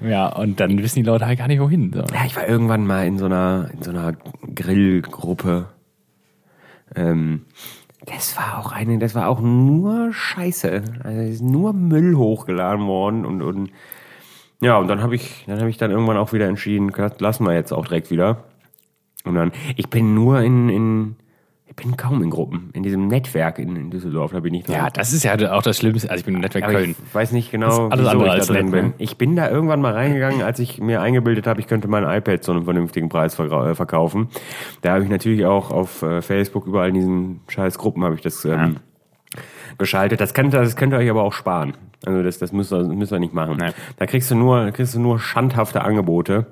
ja, 0.00 0.28
und 0.28 0.58
dann 0.58 0.82
wissen 0.82 1.00
die 1.00 1.02
Leute 1.02 1.26
halt 1.26 1.38
gar 1.38 1.48
nicht 1.48 1.60
wohin. 1.60 1.92
So. 1.92 2.00
Ja, 2.00 2.24
ich 2.24 2.34
war 2.34 2.48
irgendwann 2.48 2.86
mal 2.86 3.06
in 3.06 3.18
so 3.18 3.26
einer, 3.26 3.68
in 3.74 3.82
so 3.82 3.90
einer 3.90 4.14
Grillgruppe. 4.54 5.66
Ähm, 6.94 7.44
das 8.06 8.38
war 8.38 8.58
auch 8.58 8.72
eine, 8.72 8.98
das 8.98 9.14
war 9.14 9.28
auch 9.28 9.42
nur 9.42 10.14
Scheiße. 10.14 10.82
Also 11.04 11.20
es 11.20 11.34
ist 11.34 11.42
nur 11.42 11.74
Müll 11.74 12.16
hochgeladen 12.16 12.86
worden 12.86 13.26
und, 13.26 13.42
und 13.42 13.70
ja, 14.62 14.78
und 14.78 14.88
dann 14.88 15.02
habe 15.02 15.14
ich, 15.14 15.44
dann 15.46 15.58
habe 15.58 15.68
ich 15.68 15.76
dann 15.76 15.90
irgendwann 15.90 16.16
auch 16.16 16.32
wieder 16.32 16.48
entschieden, 16.48 16.90
lassen 17.18 17.44
wir 17.44 17.52
jetzt 17.52 17.72
auch 17.72 17.84
direkt 17.84 18.10
wieder. 18.10 18.44
Und 19.24 19.34
dann, 19.34 19.52
ich 19.76 19.90
bin 19.90 20.14
nur 20.14 20.40
in, 20.40 20.70
in 20.70 21.16
bin 21.76 21.96
kaum 21.96 22.22
in 22.22 22.30
Gruppen. 22.30 22.70
In 22.72 22.82
diesem 22.82 23.06
Netzwerk 23.06 23.58
in, 23.58 23.76
in 23.76 23.90
Düsseldorf, 23.90 24.32
da 24.32 24.40
bin 24.40 24.54
ich 24.54 24.64
drin. 24.64 24.76
Ja, 24.76 24.88
das 24.90 25.12
ist 25.12 25.22
ja 25.24 25.34
auch 25.52 25.62
das 25.62 25.76
Schlimmste. 25.76 26.08
Also 26.10 26.20
ich 26.20 26.24
bin 26.24 26.34
im 26.34 26.40
Netzwerk 26.40 26.64
Aber 26.64 26.72
Köln. 26.72 26.96
ich 27.06 27.14
weiß 27.14 27.32
nicht 27.32 27.50
genau, 27.50 27.88
alles 27.88 28.00
wieso 28.00 28.10
andere 28.10 28.26
ich 28.28 28.32
als 28.32 28.46
da 28.46 28.54
drin 28.54 28.70
bin. 28.70 28.84
ne? 28.86 28.92
Ich 28.98 29.18
bin 29.18 29.36
da 29.36 29.50
irgendwann 29.50 29.80
mal 29.82 29.92
reingegangen, 29.92 30.42
als 30.42 30.58
ich 30.58 30.80
mir 30.80 31.02
eingebildet 31.02 31.46
habe, 31.46 31.60
ich 31.60 31.66
könnte 31.66 31.86
mein 31.88 32.04
iPad 32.04 32.42
zu 32.42 32.52
einem 32.52 32.64
vernünftigen 32.64 33.08
Preis 33.10 33.38
äh, 33.38 33.74
verkaufen. 33.74 34.28
Da 34.80 34.94
habe 34.94 35.04
ich 35.04 35.10
natürlich 35.10 35.44
auch 35.44 35.70
auf 35.70 36.00
äh, 36.02 36.22
Facebook 36.22 36.66
überall 36.66 36.88
in 36.88 36.94
diesen 36.94 37.40
scheiß 37.48 37.76
Gruppen 37.78 38.04
habe 38.04 38.14
ich 38.14 38.22
das 38.22 38.44
ähm, 38.46 38.76
geschaltet. 39.78 40.20
Das 40.20 40.32
könnt, 40.34 40.54
ihr- 40.54 40.60
das 40.60 40.76
könnt 40.76 40.92
ihr 40.94 40.98
euch 40.98 41.10
aber 41.10 41.22
auch 41.22 41.32
sparen. 41.32 41.74
Also 42.04 42.22
das, 42.22 42.38
das 42.38 42.52
müsst 42.52 42.72
ihr, 42.72 42.84
müsst 42.84 43.12
ihr 43.12 43.18
nicht 43.18 43.34
machen. 43.34 43.56
Nee. 43.60 43.70
Da 43.98 44.06
kriegst 44.06 44.30
du 44.30 44.34
nur, 44.34 44.70
kriegst 44.70 44.94
du 44.94 45.00
nur 45.00 45.18
schandhafte 45.18 45.82
Angebote. 45.82 46.46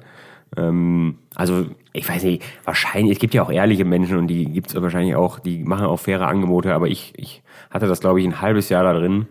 Ähm, 0.57 1.19
also 1.35 1.67
ich 1.93 2.09
weiß 2.09 2.25
nicht, 2.25 2.45
wahrscheinlich, 2.65 3.13
es 3.13 3.19
gibt 3.19 3.35
ja 3.35 3.43
auch 3.43 3.51
ehrliche 3.51 3.85
Menschen 3.85 4.19
und 4.19 4.27
die 4.29 4.47
gibt's 4.47 4.75
wahrscheinlich 4.75 5.17
auch, 5.17 5.39
die 5.39 5.65
machen 5.65 5.87
auch 5.87 5.99
faire 5.99 6.27
Angebote, 6.27 6.75
aber 6.75 6.89
ich, 6.89 7.13
ich 7.17 7.43
hatte 7.71 7.87
das, 7.87 8.01
glaube 8.01 8.21
ich, 8.21 8.27
ein 8.27 8.41
halbes 8.41 8.69
Jahr 8.69 8.85
da 8.85 8.93
drin 8.93 9.27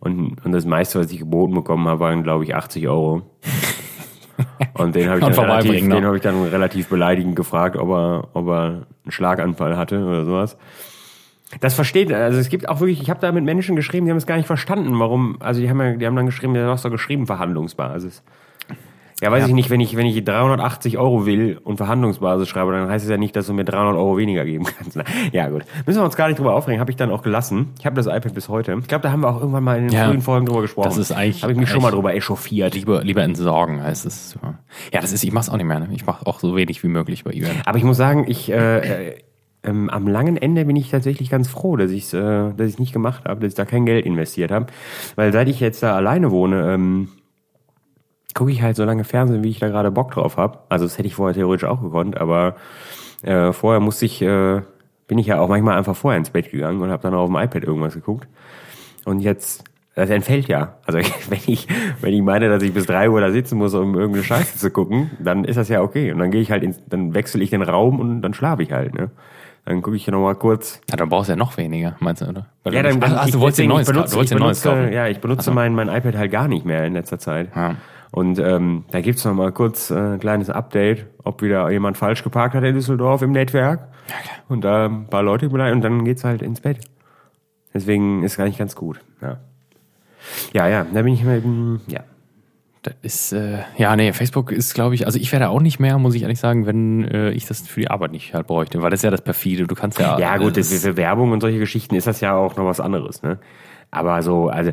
und, 0.00 0.44
und 0.44 0.52
das 0.52 0.64
meiste, 0.64 0.98
was 0.98 1.12
ich 1.12 1.20
geboten 1.20 1.54
bekommen 1.54 1.86
habe, 1.86 2.00
waren, 2.00 2.22
glaube 2.22 2.44
ich, 2.44 2.54
80 2.54 2.88
Euro. 2.88 3.22
Und 4.74 4.96
den 4.96 5.08
habe 5.08 5.20
ich, 5.20 5.26
dann 5.26 5.34
relativ, 5.34 5.88
den 5.88 6.04
hab 6.04 6.14
ich 6.14 6.22
dann 6.22 6.42
relativ 6.42 6.88
beleidigend 6.88 7.36
gefragt, 7.36 7.76
ob 7.76 7.90
er, 7.90 8.28
ob 8.32 8.48
er 8.48 8.64
einen 8.64 9.10
Schlaganfall 9.10 9.76
hatte 9.76 10.04
oder 10.04 10.24
sowas. 10.24 10.56
Das 11.60 11.74
versteht, 11.74 12.12
also 12.12 12.38
es 12.38 12.48
gibt 12.48 12.68
auch 12.68 12.80
wirklich, 12.80 13.00
ich 13.00 13.10
habe 13.10 13.20
da 13.20 13.30
mit 13.30 13.44
Menschen 13.44 13.76
geschrieben, 13.76 14.06
die 14.06 14.10
haben 14.10 14.18
es 14.18 14.26
gar 14.26 14.36
nicht 14.36 14.46
verstanden, 14.46 14.98
warum, 14.98 15.36
also 15.40 15.60
die 15.60 15.68
haben 15.68 15.80
ja, 15.80 15.94
die 15.96 16.06
haben 16.06 16.16
dann 16.16 16.26
geschrieben, 16.26 16.54
du 16.54 16.66
hast 16.66 16.84
doch 16.84 16.90
geschrieben 16.90 17.26
Verhandlungsbasis. 17.26 18.24
Ja, 19.22 19.30
weiß 19.30 19.46
ich 19.46 19.54
nicht, 19.54 19.70
wenn 19.70 19.80
ich, 19.80 19.96
wenn 19.96 20.04
ich 20.04 20.22
380 20.24 20.98
Euro 20.98 21.24
will 21.26 21.58
und 21.62 21.76
Verhandlungsbasis 21.76 22.48
schreibe, 22.48 22.72
dann 22.72 22.88
heißt 22.88 23.04
es 23.04 23.10
ja 23.10 23.16
nicht, 23.16 23.36
dass 23.36 23.46
du 23.46 23.52
mir 23.54 23.64
300 23.64 23.94
Euro 23.94 24.18
weniger 24.18 24.44
geben 24.44 24.64
kannst. 24.64 24.96
Na, 24.96 25.04
Ja, 25.32 25.48
gut. 25.48 25.62
Müssen 25.86 26.00
wir 26.00 26.04
uns 26.04 26.16
gar 26.16 26.26
nicht 26.28 26.38
drüber 26.40 26.54
aufregen, 26.54 26.80
habe 26.80 26.90
ich 26.90 26.96
dann 26.96 27.10
auch 27.10 27.22
gelassen. 27.22 27.68
Ich 27.78 27.86
habe 27.86 27.94
das 27.96 28.06
iPad 28.06 28.34
bis 28.34 28.48
heute. 28.48 28.76
Ich 28.80 28.88
glaube, 28.88 29.02
da 29.02 29.12
haben 29.12 29.20
wir 29.20 29.28
auch 29.30 29.38
irgendwann 29.40 29.62
mal 29.64 29.78
in 29.78 29.86
den 29.88 29.92
Ja. 29.94 30.08
frühen 30.08 30.20
Folgen 30.22 30.46
drüber 30.46 30.62
gesprochen. 30.62 30.88
Das 30.88 30.98
ist 30.98 31.12
eigentlich- 31.12 31.42
Habe 31.42 31.52
ich 31.52 31.58
mich 31.58 31.68
schon 31.70 31.82
mal 31.82 31.92
drüber 31.92 32.12
echauffiert. 32.14 32.74
Lieber, 32.74 33.02
lieber 33.04 33.22
entsorgen 33.22 33.82
heißt 33.82 34.04
es. 34.06 34.36
Ja, 34.92 35.00
das 35.00 35.12
ist, 35.12 35.22
ich 35.22 35.32
mach's 35.32 35.48
auch 35.48 35.56
nicht 35.56 35.66
mehr. 35.66 35.78
Ne? 35.78 35.88
Ich 35.92 36.04
mache 36.04 36.26
auch 36.26 36.40
so 36.40 36.56
wenig 36.56 36.82
wie 36.82 36.88
möglich 36.88 37.22
bei 37.24 37.30
eBay. 37.30 37.50
Aber 37.64 37.78
ich 37.78 37.84
muss 37.84 37.96
sagen, 37.96 38.24
ich 38.26 38.50
äh, 38.50 38.78
äh, 39.10 39.14
ähm, 39.64 39.88
am 39.90 40.08
langen 40.08 40.36
Ende 40.36 40.64
bin 40.64 40.74
ich 40.74 40.90
tatsächlich 40.90 41.30
ganz 41.30 41.46
froh, 41.46 41.76
dass 41.76 41.92
ich 41.92 42.04
es 42.06 42.12
äh, 42.14 42.52
dass 42.56 42.68
ich's 42.68 42.80
nicht 42.80 42.92
gemacht 42.92 43.24
habe, 43.26 43.40
dass 43.40 43.50
ich 43.50 43.54
da 43.54 43.64
kein 43.64 43.86
Geld 43.86 44.04
investiert 44.04 44.50
habe. 44.50 44.66
Weil 45.14 45.32
seit 45.32 45.48
ich 45.48 45.60
jetzt 45.60 45.80
da 45.84 45.94
alleine 45.94 46.32
wohne, 46.32 46.72
ähm, 46.74 47.08
gucke 48.34 48.50
ich 48.50 48.62
halt 48.62 48.76
so 48.76 48.84
lange 48.84 49.04
Fernsehen, 49.04 49.42
wie 49.44 49.50
ich 49.50 49.58
da 49.58 49.68
gerade 49.68 49.90
Bock 49.90 50.12
drauf 50.12 50.36
habe. 50.36 50.58
Also 50.68 50.84
das 50.84 50.98
hätte 50.98 51.08
ich 51.08 51.14
vorher 51.14 51.34
theoretisch 51.34 51.68
auch 51.68 51.80
gekonnt, 51.82 52.20
aber 52.20 52.56
äh, 53.22 53.52
vorher 53.52 53.80
musste 53.80 54.04
ich, 54.06 54.20
äh, 54.22 54.62
bin 55.08 55.18
ich 55.18 55.26
ja 55.26 55.38
auch 55.40 55.48
manchmal 55.48 55.76
einfach 55.78 55.96
vorher 55.96 56.18
ins 56.18 56.30
Bett 56.30 56.50
gegangen 56.50 56.80
und 56.80 56.90
habe 56.90 57.02
dann 57.02 57.14
auf 57.14 57.28
dem 57.28 57.36
iPad 57.36 57.64
irgendwas 57.64 57.94
geguckt. 57.94 58.28
Und 59.04 59.20
jetzt 59.20 59.64
Das 59.94 60.08
entfällt 60.08 60.48
ja. 60.48 60.76
Also 60.86 60.98
wenn 61.28 61.40
ich, 61.46 61.68
wenn 62.00 62.14
ich 62.14 62.22
meine, 62.22 62.48
dass 62.48 62.62
ich 62.62 62.72
bis 62.72 62.86
drei 62.86 63.10
Uhr 63.10 63.20
da 63.20 63.30
sitzen 63.30 63.58
muss, 63.58 63.74
um 63.74 63.94
irgendeine 63.94 64.24
Scheiße 64.24 64.56
zu 64.58 64.70
gucken, 64.70 65.10
dann 65.18 65.44
ist 65.44 65.56
das 65.56 65.68
ja 65.68 65.82
okay. 65.82 66.12
Und 66.12 66.18
dann 66.18 66.30
gehe 66.30 66.40
ich 66.40 66.50
halt 66.50 66.62
ins, 66.62 66.80
dann 66.88 67.14
wechsle 67.14 67.42
ich 67.42 67.50
den 67.50 67.62
Raum 67.62 68.00
und 68.00 68.22
dann 68.22 68.32
schlafe 68.32 68.62
ich 68.62 68.72
halt, 68.72 68.94
ne? 68.94 69.10
Dann 69.64 69.80
gucke 69.82 69.94
ich 69.96 70.04
ja 70.06 70.10
nochmal 70.12 70.34
kurz. 70.34 70.80
Ja, 70.90 70.96
dann 70.96 71.08
brauchst 71.08 71.28
du 71.28 71.34
ja 71.34 71.36
noch 71.36 71.56
weniger, 71.56 71.94
meinst 72.00 72.20
du, 72.22 72.26
oder? 72.26 72.46
Weil 72.64 72.74
Ja, 72.74 72.82
dann, 72.82 72.98
dann 72.98 73.12
ach, 73.14 73.26
ich, 73.26 73.32
du 73.32 73.38
wolltest 73.38 73.58
deswegen, 73.58 73.72
neues 73.74 73.86
benutze, 73.86 74.10
Du 74.10 74.16
wolltest 74.16 74.32
ein 74.32 74.38
neues 74.40 74.62
kaufen. 74.62 74.92
ja, 74.92 75.06
ich 75.06 75.20
benutze 75.20 75.40
Ach 75.40 75.44
so. 75.44 75.52
mein, 75.52 75.74
mein 75.74 75.88
iPad 75.88 76.16
halt 76.16 76.32
gar 76.32 76.48
nicht 76.48 76.64
mehr 76.66 76.84
in 76.84 76.94
letzter 76.94 77.18
Zeit. 77.20 77.50
Ja. 77.54 77.76
Und 78.12 78.38
ähm, 78.38 78.84
da 78.90 79.00
gibt's 79.00 79.24
noch 79.24 79.32
mal 79.32 79.52
kurz 79.52 79.90
äh, 79.90 79.96
ein 79.96 80.20
kleines 80.20 80.50
Update, 80.50 81.06
ob 81.24 81.40
wieder 81.40 81.70
jemand 81.70 81.96
falsch 81.96 82.22
geparkt 82.22 82.54
hat 82.54 82.62
in 82.62 82.74
Düsseldorf 82.74 83.22
im 83.22 83.32
Netzwerk. 83.32 83.88
Und 84.48 84.62
da 84.62 84.84
ein 84.84 85.06
paar 85.06 85.22
Leute 85.22 85.48
beleidigt 85.48 85.76
und 85.76 85.82
dann 85.82 86.04
geht's 86.04 86.22
halt 86.22 86.42
ins 86.42 86.60
Bett. 86.60 86.78
Deswegen 87.72 88.22
ist 88.22 88.36
gar 88.36 88.44
nicht 88.44 88.58
ganz 88.58 88.76
gut. 88.76 89.00
Ja, 89.22 89.38
ja, 90.52 90.68
ja 90.68 90.86
da 90.92 91.02
bin 91.02 91.14
ich 91.14 91.24
mal, 91.24 91.38
eben, 91.38 91.80
ja. 91.86 92.00
Das 92.82 92.94
ist, 93.00 93.32
äh, 93.32 93.60
ja, 93.78 93.94
nee, 93.94 94.12
Facebook 94.12 94.50
ist, 94.50 94.74
glaube 94.74 94.96
ich, 94.96 95.06
also 95.06 95.18
ich 95.18 95.30
werde 95.30 95.48
auch 95.48 95.60
nicht 95.60 95.78
mehr, 95.78 95.98
muss 95.98 96.14
ich 96.14 96.22
ehrlich 96.22 96.40
sagen, 96.40 96.66
wenn 96.66 97.04
äh, 97.04 97.30
ich 97.30 97.46
das 97.46 97.66
für 97.66 97.80
die 97.80 97.88
Arbeit 97.88 98.10
nicht 98.10 98.34
halt 98.34 98.48
bräuchte, 98.48 98.82
weil 98.82 98.90
das 98.90 98.98
ist 98.98 99.04
ja 99.04 99.10
das 99.10 99.22
perfide. 99.22 99.68
Du 99.68 99.74
kannst 99.76 100.00
ja. 100.00 100.18
Ja, 100.18 100.36
gut, 100.36 100.56
das 100.56 100.68
das, 100.68 100.82
für 100.82 100.96
Werbung 100.96 101.30
und 101.30 101.40
solche 101.40 101.60
Geschichten 101.60 101.94
ist 101.94 102.08
das 102.08 102.20
ja 102.20 102.34
auch 102.34 102.56
noch 102.56 102.66
was 102.66 102.80
anderes, 102.80 103.22
ne? 103.22 103.38
Aber 103.92 104.20
so, 104.22 104.48
also 104.48 104.72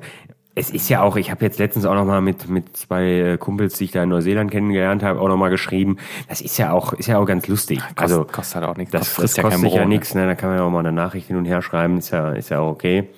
es 0.56 0.70
ist 0.72 0.90
ja 0.90 1.02
auch, 1.02 1.16
ich 1.16 1.32
habe 1.32 1.46
jetzt 1.46 1.60
letztens 1.60 1.86
auch 1.86 1.94
noch 1.94 2.06
mal 2.06 2.22
mit 2.22 2.50
mit 2.50 2.76
zwei 2.76 3.06
äh, 3.06 3.38
Kumpels, 3.38 3.78
die 3.78 3.86
ich 3.86 3.92
da 3.92 4.04
in 4.04 4.10
Neuseeland 4.10 4.52
kennengelernt 4.52 5.04
habe, 5.04 5.22
auch 5.22 5.28
noch 5.28 5.38
mal 5.38 5.50
geschrieben. 5.50 5.98
Das 6.28 6.42
ist 6.42 6.58
ja 6.58 6.72
auch 6.72 6.94
ist 6.94 7.08
ja 7.08 7.18
auch 7.18 7.26
ganz 7.26 7.48
lustig. 7.48 7.82
also 7.96 8.22
also 8.22 8.26
kostet 8.26 8.56
halt 8.56 8.66
auch 8.66 8.78
nichts. 8.78 8.92
das, 8.92 9.02
Das 9.02 9.08
das 9.10 9.16
frisst 9.16 9.38
ja 9.38 9.44
kostet 9.44 9.72
ja, 9.72 9.82
ne? 9.82 9.88
nichts, 9.88 10.16
ne? 10.16 10.26
Da 10.26 10.36
kann 10.36 10.50
man 10.50 10.58
ja 10.58 10.66
auch 10.66 10.72
mal 10.72 10.80
eine 10.80 10.92
Nachricht 10.92 11.28
hin 11.28 11.38
und 11.38 11.46
her 11.46 11.62
schreiben, 11.62 11.98
ist 11.98 12.12
ja 12.12 12.32
ist 12.32 12.50
ja 12.50 12.60
auch 12.60 12.72
okay. 12.72 13.10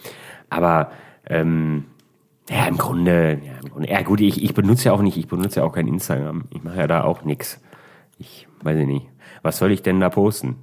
Aber 0.49 0.91
ähm, 1.27 1.85
ja, 2.49 2.65
im 2.67 2.77
Grunde, 2.77 3.39
ja, 3.43 3.53
im 3.63 3.69
Grunde, 3.69 3.89
ja 3.89 4.01
gut, 4.01 4.19
ich, 4.19 4.43
ich 4.43 4.53
benutze 4.53 4.85
ja 4.85 4.93
auch 4.93 5.01
nicht, 5.01 5.17
ich 5.17 5.27
benutze 5.27 5.61
ja 5.61 5.65
auch 5.65 5.73
kein 5.73 5.87
Instagram. 5.87 6.43
Ich 6.49 6.63
mache 6.63 6.77
ja 6.77 6.87
da 6.87 7.03
auch 7.03 7.23
nix. 7.23 7.61
Ich 8.19 8.47
weiß 8.61 8.77
ich 8.77 8.87
nicht. 8.87 9.07
Was 9.41 9.57
soll 9.57 9.71
ich 9.71 9.81
denn 9.81 9.99
da 9.99 10.09
posten? 10.09 10.57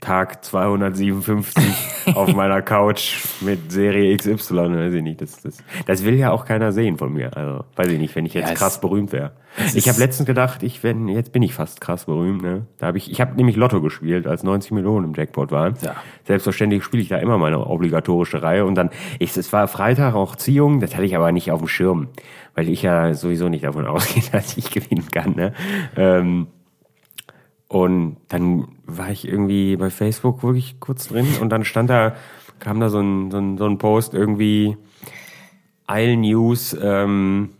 Tag 0.00 0.44
257 0.44 2.14
auf 2.14 2.32
meiner 2.34 2.60
Couch 2.60 3.24
mit 3.40 3.72
Serie 3.72 4.14
XY, 4.14 4.56
weiß 4.56 4.92
ich 4.92 5.02
nicht. 5.02 5.22
Das, 5.22 5.40
das, 5.40 5.56
das 5.86 6.04
will 6.04 6.14
ja 6.14 6.32
auch 6.32 6.44
keiner 6.44 6.72
sehen 6.72 6.98
von 6.98 7.12
mir. 7.12 7.34
Also, 7.34 7.64
weiß 7.76 7.88
ich 7.88 7.98
nicht, 7.98 8.14
wenn 8.14 8.26
ich 8.26 8.34
jetzt 8.34 8.50
Ja, 8.50 8.54
krass 8.54 8.80
berühmt 8.80 9.12
wäre. 9.12 9.32
Ich 9.74 9.88
habe 9.88 9.98
letztens 9.98 10.26
gedacht, 10.26 10.62
ich 10.62 10.82
wenn 10.82 11.08
jetzt 11.08 11.32
bin 11.32 11.42
ich 11.42 11.54
fast 11.54 11.80
krass 11.80 12.04
berühmt. 12.04 12.42
Ne? 12.42 12.66
Da 12.78 12.88
habe 12.88 12.98
ich, 12.98 13.10
ich 13.10 13.22
habe 13.22 13.36
nämlich 13.36 13.56
Lotto 13.56 13.80
gespielt, 13.80 14.26
als 14.26 14.42
90 14.42 14.72
Millionen 14.72 15.06
im 15.06 15.14
Jackpot 15.14 15.50
waren. 15.50 15.74
Ja. 15.80 15.96
Selbstverständlich 16.24 16.84
spiele 16.84 17.02
ich 17.02 17.08
da 17.08 17.16
immer 17.16 17.38
meine 17.38 17.66
obligatorische 17.66 18.42
Reihe 18.42 18.66
und 18.66 18.74
dann, 18.74 18.90
ich, 19.18 19.34
es 19.34 19.52
war 19.54 19.66
Freitag 19.66 20.14
auch 20.14 20.36
Ziehung, 20.36 20.80
das 20.80 20.94
hatte 20.94 21.06
ich 21.06 21.16
aber 21.16 21.32
nicht 21.32 21.50
auf 21.52 21.60
dem 21.60 21.68
Schirm, 21.68 22.08
weil 22.54 22.68
ich 22.68 22.82
ja 22.82 23.14
sowieso 23.14 23.48
nicht 23.48 23.64
davon 23.64 23.86
ausgehe, 23.86 24.22
dass 24.30 24.58
ich 24.58 24.70
gewinnen 24.70 25.08
kann. 25.10 25.34
Ne? 25.34 25.54
Ähm, 25.96 26.48
und 27.68 28.16
dann 28.28 28.68
war 28.84 29.10
ich 29.10 29.26
irgendwie 29.26 29.76
bei 29.76 29.90
Facebook 29.90 30.42
wirklich 30.42 30.78
kurz 30.80 31.08
drin 31.08 31.26
und 31.40 31.50
dann 31.50 31.64
stand 31.64 31.90
da, 31.90 32.14
kam 32.60 32.80
da 32.80 32.88
so 32.88 33.00
ein, 33.00 33.30
so 33.30 33.38
ein, 33.38 33.58
so 33.58 33.66
ein 33.66 33.78
Post 33.78 34.14
irgendwie, 34.14 34.76
Eil 35.86 36.16
News, 36.16 36.76
ähm, 36.80 37.50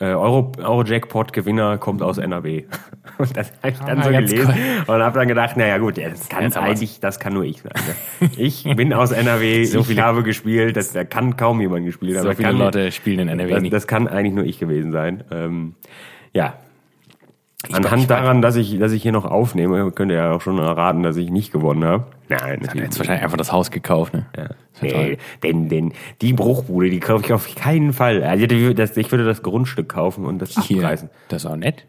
äh, 0.00 0.06
Euro, 0.14 0.52
Euro-Jackpot-Gewinner 0.58 1.78
kommt 1.78 2.02
aus 2.02 2.18
NRW. 2.18 2.64
Und 3.18 3.36
das 3.36 3.50
habe 3.62 3.70
ich 3.70 3.78
dann 3.80 3.98
Ah, 3.98 4.04
so 4.04 4.10
gelesen 4.10 4.54
cool. 4.86 4.94
und 4.94 5.02
habe 5.02 5.18
dann 5.18 5.26
gedacht, 5.26 5.56
naja 5.56 5.78
gut, 5.78 5.98
ja, 5.98 6.08
das 6.08 6.28
kann 6.28 6.44
Jetzt 6.44 6.56
eigentlich, 6.56 7.00
das 7.00 7.18
kann 7.18 7.32
nur 7.34 7.42
ich 7.42 7.62
sein. 7.62 7.72
Ne? 8.20 8.30
Ich 8.36 8.62
bin 8.76 8.92
aus 8.92 9.10
NRW, 9.10 9.64
So 9.64 9.80
ich 9.80 9.86
viele- 9.88 10.02
habe 10.02 10.22
gespielt, 10.22 10.76
das, 10.76 10.92
da 10.92 11.02
kann 11.02 11.36
kaum 11.36 11.60
jemand 11.60 11.84
gespielt 11.84 12.16
haben. 12.16 12.22
So 12.26 12.32
viele 12.34 12.48
kann, 12.50 12.58
Leute 12.58 12.92
spielen 12.92 13.18
in 13.20 13.28
NRW 13.40 13.54
das, 13.70 13.70
das 13.70 13.86
kann 13.88 14.06
eigentlich 14.06 14.34
nur 14.34 14.44
ich 14.44 14.60
gewesen 14.60 14.92
sein. 14.92 15.24
Ähm, 15.32 15.74
ja. 16.32 16.54
Glaub, 17.62 17.84
Anhand 17.84 18.02
ich 18.02 18.04
weiß- 18.04 18.08
daran, 18.08 18.42
dass 18.42 18.56
ich, 18.56 18.78
dass 18.78 18.92
ich 18.92 19.02
hier 19.02 19.12
noch 19.12 19.24
aufnehme, 19.24 19.90
könnt 19.92 20.10
ihr 20.12 20.18
ja 20.18 20.32
auch 20.32 20.40
schon 20.40 20.58
erraten, 20.58 21.02
dass 21.02 21.16
ich 21.16 21.30
nicht 21.30 21.52
gewonnen 21.52 21.84
habe. 21.84 22.06
Nein, 22.28 22.40
Hat 22.40 22.60
natürlich 22.62 22.84
jetzt 22.84 22.98
wahrscheinlich 22.98 23.24
einfach 23.24 23.36
das 23.36 23.50
Haus 23.52 23.70
gekauft, 23.70 24.14
ne? 24.14 24.26
ja. 24.36 24.44
Das. 24.44 24.82
Nee, 24.92 25.18
denn, 25.42 25.68
denn 25.68 25.92
die 26.20 26.32
Bruchbude, 26.32 26.88
die 26.90 27.00
kaufe 27.00 27.24
ich 27.24 27.32
auf 27.32 27.52
keinen 27.56 27.92
Fall. 27.92 28.22
Also 28.22 28.46
das, 28.74 28.96
ich 28.96 29.10
würde 29.10 29.24
das 29.24 29.42
Grundstück 29.42 29.88
kaufen 29.88 30.24
und 30.24 30.40
das 30.40 30.50
Hier, 30.66 30.84
abreißen. 30.84 31.10
das 31.28 31.44
ist 31.44 31.50
auch 31.50 31.56
nett. 31.56 31.84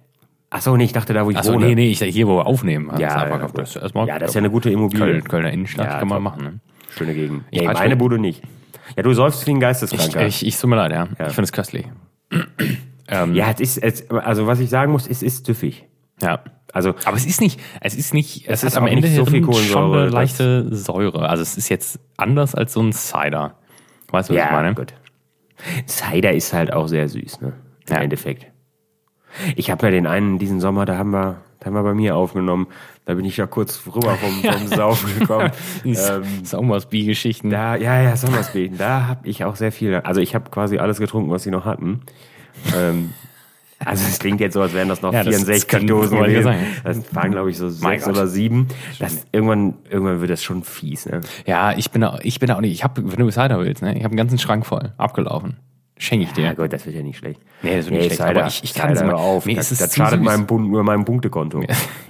Ach 0.50 0.62
so, 0.62 0.76
nee, 0.76 0.86
ich 0.86 0.94
dachte 0.94 1.14
da, 1.14 1.24
wo 1.24 1.30
ich 1.30 1.38
Achso, 1.38 1.54
wohne. 1.54 1.68
nee, 1.68 1.76
nee, 1.76 1.92
ich 1.92 2.00
sag 2.00 2.08
hier, 2.08 2.28
wo 2.28 2.38
wir 2.38 2.48
aufnehmen. 2.48 2.88
Ja, 2.98 3.28
das, 3.28 3.30
ja, 3.30 3.48
das, 3.54 3.76
ist 3.76 3.96
Ja, 3.96 4.18
das 4.18 4.30
ist 4.30 4.34
ja 4.36 4.40
eine 4.40 4.50
gute 4.50 4.72
Immobilie. 4.72 5.06
Köln, 5.06 5.24
Kölner 5.26 5.52
Innenstadt 5.52 5.86
Ja, 5.86 6.00
kann 6.00 6.08
man 6.08 6.24
machen. 6.24 6.44
Ne? 6.44 6.60
Schöne 6.98 7.14
Gegend. 7.14 7.44
Ich 7.52 7.62
Nee, 7.62 7.68
meine. 7.68 7.96
Bude 7.96 8.18
nicht. 8.18 8.42
Ja, 8.98 9.04
du 9.04 9.14
säufst 9.14 9.46
wie 9.46 9.52
ein 9.52 9.58
Ich, 9.58 9.62
Geisteskranker. 9.62 10.26
ich, 10.26 10.44
ich, 10.44 10.58
tut 10.58 10.68
mir 10.72 10.78
leid, 10.78 10.92
ja. 10.92 11.04
Ich 11.28 11.34
finde 11.36 11.44
es 11.44 11.52
köstlich. 11.52 11.86
Ähm, 13.10 13.34
ja, 13.36 13.52
es 13.52 13.60
ist, 13.60 13.78
es, 13.78 14.10
also 14.12 14.48
was 14.48 14.60
ich 14.60 14.70
sagen 14.70 14.92
muss, 14.92 15.08
es 15.08 15.24
ist 15.24 15.46
süffig. 15.46 15.86
ja. 16.22 16.42
Also, 16.72 16.94
Aber 17.06 17.18
es 17.18 17.26
ist 17.26 17.42
nicht, 17.42 17.60
es 17.82 17.96
ist 17.96 18.14
nicht, 18.14 18.48
es, 18.48 18.64
ist 18.64 18.76
hat 18.76 18.84
am 18.84 18.88
Ende 18.88 19.08
so 19.08 19.26
viel 19.26 19.42
schon 19.44 19.52
Kohlensäure, 19.52 19.96
eine 19.96 20.06
das- 20.06 20.14
leichte 20.14 20.76
Säure. 20.76 21.28
Also 21.28 21.42
es 21.42 21.58
ist 21.58 21.68
jetzt 21.70 22.00
anders 22.16 22.54
als 22.54 22.74
so 22.74 22.82
ein 22.84 22.94
Cider. 22.94 23.56
Weißt 24.12 24.30
du, 24.30 24.36
was 24.36 24.40
ich 24.44 24.46
ja, 24.48 24.52
meine? 24.52 24.76
gut. 24.76 24.94
Cider 25.88 26.32
ist 26.32 26.54
halt 26.54 26.72
auch 26.72 26.88
sehr 26.88 27.10
süß, 27.10 27.42
ne? 27.42 27.54
Im 27.88 27.96
Ja. 27.96 28.02
Endeffekt. 28.04 28.46
Ich 29.56 29.72
habe 29.72 29.88
ja 29.88 29.92
den 29.92 30.06
einen 30.06 30.38
diesen 30.38 30.60
Sommer, 30.60 30.86
da 30.86 30.96
haben 30.96 31.10
wir, 31.10 31.42
da 31.60 31.66
haben 31.66 31.74
wir 31.74 31.82
bei 31.82 31.96
mir 31.96 32.16
aufgenommen. 32.16 32.68
Da 33.06 33.16
bin 33.16 33.26
ich 33.26 33.38
ja 33.38 33.48
kurz 33.48 33.82
rüber 33.88 34.16
vom, 34.16 34.44
vom 34.54 34.68
Saufen 34.68 35.20
gekommen. 35.20 35.52
ähm, 35.84 35.96
Sommersby-Geschichten. 36.44 37.50
da, 37.50 37.78
ja, 37.78 38.00
ja, 38.00 38.16
Sommersbeten. 38.16 38.78
Da 38.78 39.08
habe 39.08 39.28
ich 39.28 39.44
auch 39.44 39.56
sehr 39.56 39.72
viel. 39.72 39.96
Also 39.96 40.22
ich 40.22 40.36
habe 40.36 40.52
quasi 40.52 40.78
alles 40.78 41.00
getrunken, 41.00 41.32
was 41.32 41.42
sie 41.44 41.52
noch 41.52 41.66
hatten. 41.66 42.02
Ähm, 42.76 43.12
also 43.84 44.04
es 44.08 44.20
klingt 44.20 44.42
jetzt 44.42 44.54
so, 44.56 44.62
als 44.62 44.74
wären 44.74 44.90
das 44.90 45.02
noch 45.02 45.14
Ja, 45.14 45.24
das- 45.24 45.34
64 45.36 45.64
das 45.64 45.68
können- 45.68 45.88
Dosen 45.88 46.18
gewesen. 46.18 46.54
Das 46.84 47.16
waren, 47.16 47.32
glaube 47.32 47.50
ich, 47.50 47.58
so 47.58 47.66
Mein 47.66 47.74
sechs 47.94 48.06
Gott. 48.06 48.14
oder 48.16 48.28
sieben. 48.28 48.68
Das, 49.00 49.26
irgendwann, 49.32 49.76
irgendwann 49.90 50.20
wird 50.20 50.32
das 50.32 50.44
schon 50.44 50.64
fies. 50.64 51.06
Ne? 51.06 51.22
Ja, 51.46 51.72
ich 51.78 51.90
bin, 51.92 52.02
da, 52.02 52.20
ich 52.22 52.40
bin 52.40 52.48
da 52.50 52.56
auch 52.58 52.62
nicht. 52.62 52.74
Ich 52.74 52.84
habe, 52.84 53.02
wenn 53.10 53.26
du 53.26 53.32
Cider 53.32 53.58
willst, 53.60 53.82
ne, 53.82 53.92
ich 53.98 54.04
habe 54.04 54.12
einen 54.12 54.18
ganzen 54.18 54.38
Schrank 54.38 54.66
voll. 54.66 54.92
Abgelaufen. 54.98 55.56
Schenke 55.98 56.26
ich 56.26 56.32
dir. 56.34 56.46
Ja 56.46 56.54
gut, 56.54 56.72
das 56.72 56.86
wird 56.86 56.96
ja 56.96 57.02
nicht 57.04 57.18
schlecht. 57.18 57.42
Nee, 57.62 57.76
das 57.78 57.86
wird 57.86 57.96
nicht 57.96 58.06
schlecht, 58.06 58.22
Cider, 58.22 58.40
aber 58.42 58.48
ich- 58.48 58.64
ich 58.64 58.74
kann 58.74 58.92
es 58.92 59.02
hör 59.04 59.18
auf. 59.18 59.46
Nee, 59.46 59.56
das 59.56 59.70
das 59.70 59.96
schadet 59.96 60.22
meinem, 60.22 60.46
nur 60.50 60.84
meinem 60.84 61.04
Punktekonto. 61.06 61.62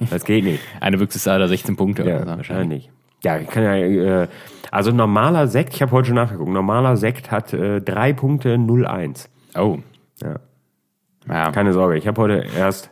Das 0.10 0.26
geht 0.26 0.44
nicht. 0.44 0.60
Eine 0.80 0.98
Büchse 0.98 1.18
Cider, 1.20 1.48
16 1.48 1.76
Punkte. 1.76 2.04
Ja, 2.04 2.18
oder 2.18 2.32
so. 2.32 2.38
wahrscheinlich. 2.38 2.90
Ja, 3.24 3.38
ich 3.38 3.48
kann 3.48 3.64
ja, 3.64 3.76
äh, 3.76 4.28
also 4.72 4.92
normaler 4.92 5.48
Sekt, 5.48 5.74
ich 5.76 5.82
habe 5.82 5.92
heute 5.92 6.08
schon 6.08 6.16
nachgeguckt, 6.16 6.50
normaler 6.52 6.98
Sekt 6.98 7.32
hat 7.32 7.54
äh, 7.54 7.82
3 7.82 8.14
Punkte 8.14 8.58
01. 8.58 9.28
Oh. 9.58 9.80
Ja. 10.22 10.36
Ja. 11.28 11.52
Keine 11.52 11.74
Sorge, 11.74 11.98
ich 11.98 12.08
habe 12.08 12.22
heute 12.22 12.46
erst 12.58 12.92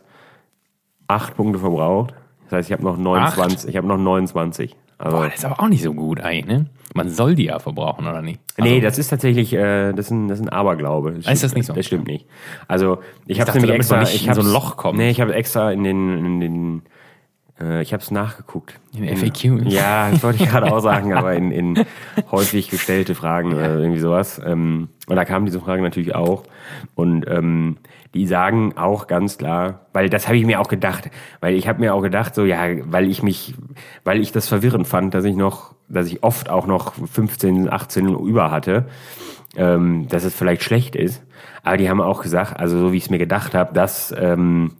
8 1.08 1.34
Punkte 1.36 1.58
verbraucht. 1.58 2.14
Das 2.44 2.52
heißt, 2.58 2.68
ich 2.68 2.72
habe 2.72 2.84
noch 2.84 2.96
29, 2.96 3.68
ich 3.70 3.76
habe 3.76 3.86
noch 3.86 3.98
29. 3.98 4.76
Also, 5.00 5.16
Boah, 5.16 5.26
das 5.26 5.34
ist 5.36 5.44
aber 5.44 5.60
auch 5.60 5.68
nicht 5.68 5.82
so 5.82 5.94
gut 5.94 6.20
eigentlich, 6.20 6.46
ne? 6.46 6.66
Man 6.94 7.08
soll 7.08 7.34
die 7.36 7.44
ja 7.44 7.58
verbrauchen, 7.60 8.06
oder 8.06 8.20
nicht? 8.20 8.40
Also, 8.56 8.68
nee, 8.68 8.80
das 8.80 8.98
ist 8.98 9.08
tatsächlich, 9.08 9.52
äh, 9.52 9.92
das 9.92 10.06
ist 10.06 10.10
ein, 10.10 10.26
das 10.28 10.40
ist 10.40 10.46
ein 10.46 10.48
Aberglaube. 10.48 11.12
Das 11.12 11.26
Ah, 11.26 11.30
ist 11.32 11.42
das 11.44 11.50
stimmt- 11.50 11.56
nicht 11.58 11.66
so? 11.66 11.72
Das 11.74 11.86
stimmt 11.86 12.06
nicht. 12.08 12.26
Also, 12.66 12.98
ich 13.26 13.38
habe 13.40 13.46
dachte, 13.46 13.60
nämlich 13.60 13.76
extra, 13.76 14.02
ich 14.02 14.26
in 14.26 14.34
so 14.34 14.40
ein 14.40 14.50
Loch 14.52 14.76
kommt. 14.76 14.98
Nee, 14.98 15.10
ich 15.10 15.20
habe 15.20 15.34
extra 15.34 15.70
in 15.70 15.84
den, 15.84 16.24
in 16.24 16.40
den 16.40 16.82
äh, 17.60 17.82
ich 17.82 17.92
habe 17.92 18.02
es 18.02 18.10
nachgeguckt. 18.10 18.78
In 18.96 19.16
FAQ. 19.16 19.66
Ja, 19.66 20.10
das 20.10 20.22
wollte 20.22 20.42
ich 20.42 20.48
gerade 20.48 20.72
auch 20.72 20.80
sagen, 20.80 21.12
aber 21.12 21.34
in, 21.34 21.50
in 21.50 21.84
häufig 22.30 22.70
gestellte 22.70 23.14
Fragen 23.14 23.54
oder 23.54 23.76
irgendwie 23.76 24.00
sowas. 24.00 24.40
Ähm, 24.44 24.88
und 25.06 25.16
da 25.16 25.24
kamen 25.24 25.46
diese 25.46 25.60
Fragen 25.60 25.82
natürlich 25.82 26.14
auch. 26.14 26.44
Und 26.94 27.26
ähm, 27.28 27.78
die 28.14 28.26
sagen 28.26 28.76
auch 28.76 29.06
ganz 29.06 29.38
klar, 29.38 29.86
weil 29.92 30.08
das 30.08 30.26
habe 30.26 30.38
ich 30.38 30.46
mir 30.46 30.60
auch 30.60 30.68
gedacht, 30.68 31.10
weil 31.40 31.54
ich 31.54 31.68
habe 31.68 31.80
mir 31.80 31.94
auch 31.94 32.02
gedacht, 32.02 32.34
so 32.34 32.44
ja, 32.44 32.58
weil 32.84 33.08
ich 33.08 33.22
mich, 33.22 33.54
weil 34.04 34.20
ich 34.20 34.32
das 34.32 34.48
verwirrend 34.48 34.86
fand, 34.86 35.14
dass 35.14 35.24
ich 35.24 35.36
noch, 35.36 35.74
dass 35.88 36.06
ich 36.06 36.22
oft 36.22 36.48
auch 36.48 36.66
noch 36.66 36.94
15, 36.94 37.70
18 37.70 38.08
über 38.08 38.50
hatte, 38.50 38.86
ähm, 39.56 40.08
dass 40.08 40.24
es 40.24 40.34
vielleicht 40.34 40.62
schlecht 40.62 40.96
ist. 40.96 41.22
Aber 41.62 41.76
die 41.76 41.90
haben 41.90 42.00
auch 42.00 42.22
gesagt, 42.22 42.58
also 42.58 42.78
so 42.78 42.92
wie 42.92 42.96
ich 42.96 43.04
es 43.04 43.10
mir 43.10 43.18
gedacht 43.18 43.54
habe, 43.54 43.74
dass 43.74 44.14
ähm, 44.16 44.72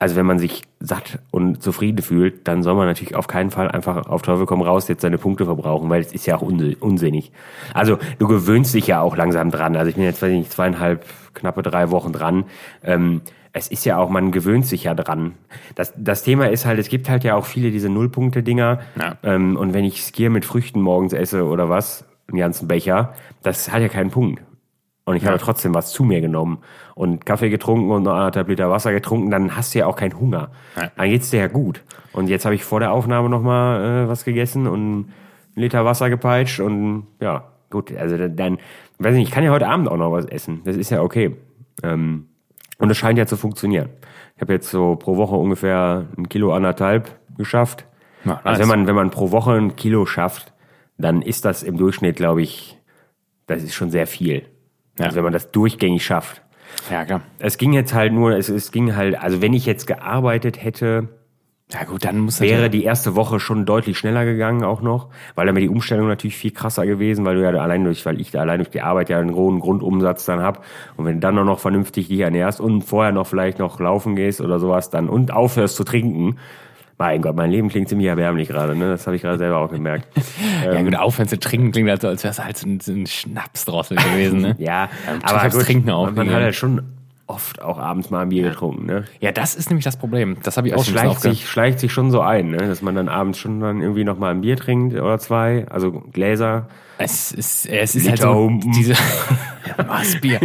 also 0.00 0.16
wenn 0.16 0.26
man 0.26 0.38
sich 0.38 0.62
satt 0.80 1.18
und 1.30 1.62
zufrieden 1.62 2.02
fühlt, 2.02 2.48
dann 2.48 2.62
soll 2.62 2.74
man 2.74 2.86
natürlich 2.86 3.14
auf 3.14 3.28
keinen 3.28 3.50
Fall 3.50 3.70
einfach 3.70 4.06
auf 4.08 4.22
Teufel 4.22 4.46
komm 4.46 4.62
raus 4.62 4.88
jetzt 4.88 5.02
seine 5.02 5.18
Punkte 5.18 5.44
verbrauchen, 5.44 5.90
weil 5.90 6.00
es 6.00 6.12
ist 6.12 6.26
ja 6.26 6.36
auch 6.36 6.42
unsi- 6.42 6.78
unsinnig. 6.80 7.30
Also 7.74 7.98
du 8.18 8.26
gewöhnst 8.26 8.74
dich 8.74 8.86
ja 8.86 9.02
auch 9.02 9.14
langsam 9.14 9.50
dran. 9.50 9.76
Also 9.76 9.90
ich 9.90 9.96
bin 9.96 10.04
jetzt 10.04 10.22
weiß 10.22 10.30
ich 10.32 10.38
nicht 10.38 10.52
zweieinhalb, 10.52 11.04
knappe 11.34 11.62
drei 11.62 11.90
Wochen 11.90 12.12
dran. 12.12 12.44
Ähm, 12.82 13.20
es 13.52 13.68
ist 13.68 13.84
ja 13.84 13.98
auch, 13.98 14.08
man 14.08 14.32
gewöhnt 14.32 14.64
sich 14.64 14.84
ja 14.84 14.94
dran. 14.94 15.34
Das, 15.74 15.92
das 15.96 16.22
Thema 16.22 16.48
ist 16.48 16.64
halt, 16.64 16.78
es 16.78 16.88
gibt 16.88 17.10
halt 17.10 17.22
ja 17.22 17.34
auch 17.34 17.44
viele 17.44 17.70
diese 17.70 17.90
Nullpunkte-Dinger. 17.90 18.80
Ja. 18.98 19.16
Ähm, 19.22 19.56
und 19.56 19.74
wenn 19.74 19.84
ich 19.84 20.02
Skier 20.02 20.30
mit 20.30 20.46
Früchten 20.46 20.80
morgens 20.80 21.12
esse 21.12 21.44
oder 21.44 21.68
was, 21.68 22.06
einen 22.28 22.38
ganzen 22.38 22.68
Becher, 22.68 23.12
das 23.42 23.70
hat 23.70 23.82
ja 23.82 23.88
keinen 23.88 24.10
Punkt. 24.10 24.40
Und 25.10 25.16
ich 25.16 25.26
habe 25.26 25.38
trotzdem 25.38 25.74
was 25.74 25.90
zu 25.90 26.04
mir 26.04 26.20
genommen 26.20 26.58
und 26.94 27.26
Kaffee 27.26 27.50
getrunken 27.50 27.90
und 27.90 28.04
noch 28.04 28.14
anderthalb 28.14 28.48
Liter 28.48 28.70
Wasser 28.70 28.92
getrunken, 28.92 29.28
dann 29.28 29.56
hast 29.56 29.74
du 29.74 29.80
ja 29.80 29.86
auch 29.86 29.96
keinen 29.96 30.16
Hunger. 30.20 30.52
Ja. 30.76 30.92
Dann 30.96 31.08
geht's 31.08 31.30
dir 31.30 31.40
ja 31.40 31.48
gut. 31.48 31.82
Und 32.12 32.28
jetzt 32.28 32.44
habe 32.44 32.54
ich 32.54 32.62
vor 32.62 32.78
der 32.78 32.92
Aufnahme 32.92 33.28
noch 33.28 33.42
mal 33.42 34.04
äh, 34.04 34.08
was 34.08 34.24
gegessen 34.24 34.68
und 34.68 34.80
einen 34.80 35.12
Liter 35.56 35.84
Wasser 35.84 36.10
gepeitscht 36.10 36.60
und 36.60 37.08
ja, 37.20 37.42
gut, 37.70 37.92
also 37.96 38.16
dann, 38.28 38.58
weiß 39.00 39.16
nicht, 39.16 39.26
ich 39.26 39.34
kann 39.34 39.42
ja 39.42 39.50
heute 39.50 39.66
Abend 39.66 39.88
auch 39.88 39.96
noch 39.96 40.12
was 40.12 40.26
essen. 40.26 40.60
Das 40.64 40.76
ist 40.76 40.90
ja 40.90 41.02
okay. 41.02 41.34
Ähm, 41.82 42.28
und 42.78 42.88
es 42.88 42.96
scheint 42.96 43.18
ja 43.18 43.26
zu 43.26 43.36
funktionieren. 43.36 43.88
Ich 44.36 44.42
habe 44.42 44.52
jetzt 44.52 44.70
so 44.70 44.94
pro 44.94 45.16
Woche 45.16 45.34
ungefähr 45.34 46.06
ein 46.16 46.28
Kilo 46.28 46.54
anderthalb 46.54 47.10
geschafft. 47.36 47.84
Ja, 48.24 48.34
nice. 48.34 48.40
Also 48.44 48.60
wenn 48.62 48.68
man, 48.68 48.86
wenn 48.86 48.94
man 48.94 49.10
pro 49.10 49.32
Woche 49.32 49.54
ein 49.54 49.74
Kilo 49.74 50.06
schafft, 50.06 50.52
dann 50.98 51.20
ist 51.20 51.44
das 51.44 51.64
im 51.64 51.76
Durchschnitt, 51.78 52.14
glaube 52.14 52.42
ich, 52.42 52.78
das 53.48 53.64
ist 53.64 53.74
schon 53.74 53.90
sehr 53.90 54.06
viel. 54.06 54.44
Ja. 54.98 55.06
Also 55.06 55.16
wenn 55.16 55.24
man 55.24 55.32
das 55.32 55.50
durchgängig 55.50 56.04
schafft. 56.04 56.42
Ja, 56.90 57.04
klar. 57.04 57.22
Es 57.38 57.58
ging 57.58 57.72
jetzt 57.72 57.94
halt 57.94 58.12
nur, 58.12 58.32
es, 58.36 58.48
es 58.48 58.70
ging 58.72 58.94
halt, 58.94 59.20
also 59.20 59.42
wenn 59.42 59.52
ich 59.52 59.66
jetzt 59.66 59.86
gearbeitet 59.86 60.62
hätte, 60.62 61.08
Ja, 61.72 61.84
gut, 61.84 62.04
dann 62.04 62.18
muss 62.18 62.40
wäre 62.40 62.68
die 62.68 62.84
erste 62.84 63.14
Woche 63.16 63.38
schon 63.38 63.64
deutlich 63.64 63.96
schneller 63.98 64.24
gegangen 64.24 64.64
auch 64.64 64.80
noch, 64.82 65.08
weil 65.34 65.46
dann 65.46 65.54
wäre 65.54 65.62
die 65.62 65.68
Umstellung 65.68 66.08
natürlich 66.08 66.36
viel 66.36 66.50
krasser 66.50 66.86
gewesen, 66.86 67.24
weil 67.24 67.36
du 67.36 67.42
ja 67.42 67.50
allein 67.50 67.84
durch, 67.84 68.04
weil 68.06 68.20
ich 68.20 68.30
da 68.30 68.40
allein 68.40 68.58
durch 68.58 68.70
die 68.70 68.82
Arbeit 68.82 69.08
ja 69.08 69.18
einen 69.18 69.34
hohen 69.34 69.60
Grundumsatz 69.60 70.24
dann 70.24 70.40
hab 70.40 70.64
und 70.96 71.04
wenn 71.06 71.14
du 71.14 71.20
dann 71.20 71.34
noch 71.34 71.60
vernünftig 71.60 72.08
dich 72.08 72.20
ernährst 72.20 72.60
und 72.60 72.82
vorher 72.82 73.12
noch 73.12 73.26
vielleicht 73.26 73.58
noch 73.58 73.78
laufen 73.78 74.16
gehst 74.16 74.40
oder 74.40 74.58
sowas 74.58 74.90
dann 74.90 75.08
und 75.08 75.32
aufhörst 75.32 75.76
zu 75.76 75.84
trinken, 75.84 76.38
mein 77.00 77.22
Gott, 77.22 77.34
mein 77.34 77.50
Leben 77.50 77.70
klingt 77.70 77.88
ziemlich 77.88 78.08
erbärmlich 78.08 78.48
gerade, 78.48 78.76
ne? 78.76 78.90
Das 78.90 79.06
habe 79.06 79.16
ich 79.16 79.22
gerade 79.22 79.38
selber 79.38 79.56
auch 79.56 79.70
gemerkt. 79.70 80.06
Ja, 80.62 80.82
gut, 80.82 80.94
aufhören 80.94 81.26
zu 81.26 81.38
trinken 81.38 81.72
klingt 81.72 81.88
halt 81.88 82.02
so, 82.02 82.08
als 82.08 82.22
wäre 82.22 82.32
es 82.32 82.44
halt 82.44 82.58
so 82.58 82.68
ein, 82.68 82.80
ein 82.86 83.06
Schnapsdrossel 83.06 83.96
gewesen, 83.96 84.42
ne? 84.42 84.56
Ja, 84.58 84.90
ich 85.18 85.24
aber 85.24 85.48
gut, 85.48 85.62
Trinken 85.62 85.86
man, 85.88 86.14
man 86.14 86.30
hat 86.30 86.42
halt 86.42 86.54
schon 86.54 86.82
oft 87.26 87.62
auch 87.62 87.78
abends 87.78 88.10
mal 88.10 88.20
ein 88.20 88.28
Bier 88.28 88.42
getrunken, 88.42 88.84
ne? 88.84 89.04
Ja, 89.20 89.32
das 89.32 89.54
ist 89.54 89.70
nämlich 89.70 89.84
das 89.84 89.96
Problem. 89.96 90.36
Das 90.42 90.58
habe 90.58 90.68
ich 90.68 90.74
auch 90.74 90.78
Das 90.78 90.88
schon 90.88 90.98
ein 90.98 91.08
bisschen 91.08 91.20
schleicht 91.22 91.38
sich, 91.38 91.48
schleicht 91.48 91.80
sich 91.80 91.92
schon 91.92 92.10
so 92.10 92.20
ein, 92.20 92.50
ne? 92.50 92.58
dass 92.58 92.82
man 92.82 92.94
dann 92.94 93.08
abends 93.08 93.38
schon 93.38 93.60
dann 93.60 93.80
irgendwie 93.80 94.04
noch 94.04 94.18
mal 94.18 94.32
ein 94.32 94.42
Bier 94.42 94.56
trinkt 94.56 94.94
oder 94.94 95.18
zwei, 95.18 95.66
also 95.70 95.92
Gläser. 96.12 96.68
Es 96.98 97.32
ist, 97.32 97.66
es 97.66 97.94
ist 97.94 98.06
halt 98.06 98.20
so 98.20 98.50
diese 98.76 98.94
was 99.78 100.20
Bier. 100.20 100.40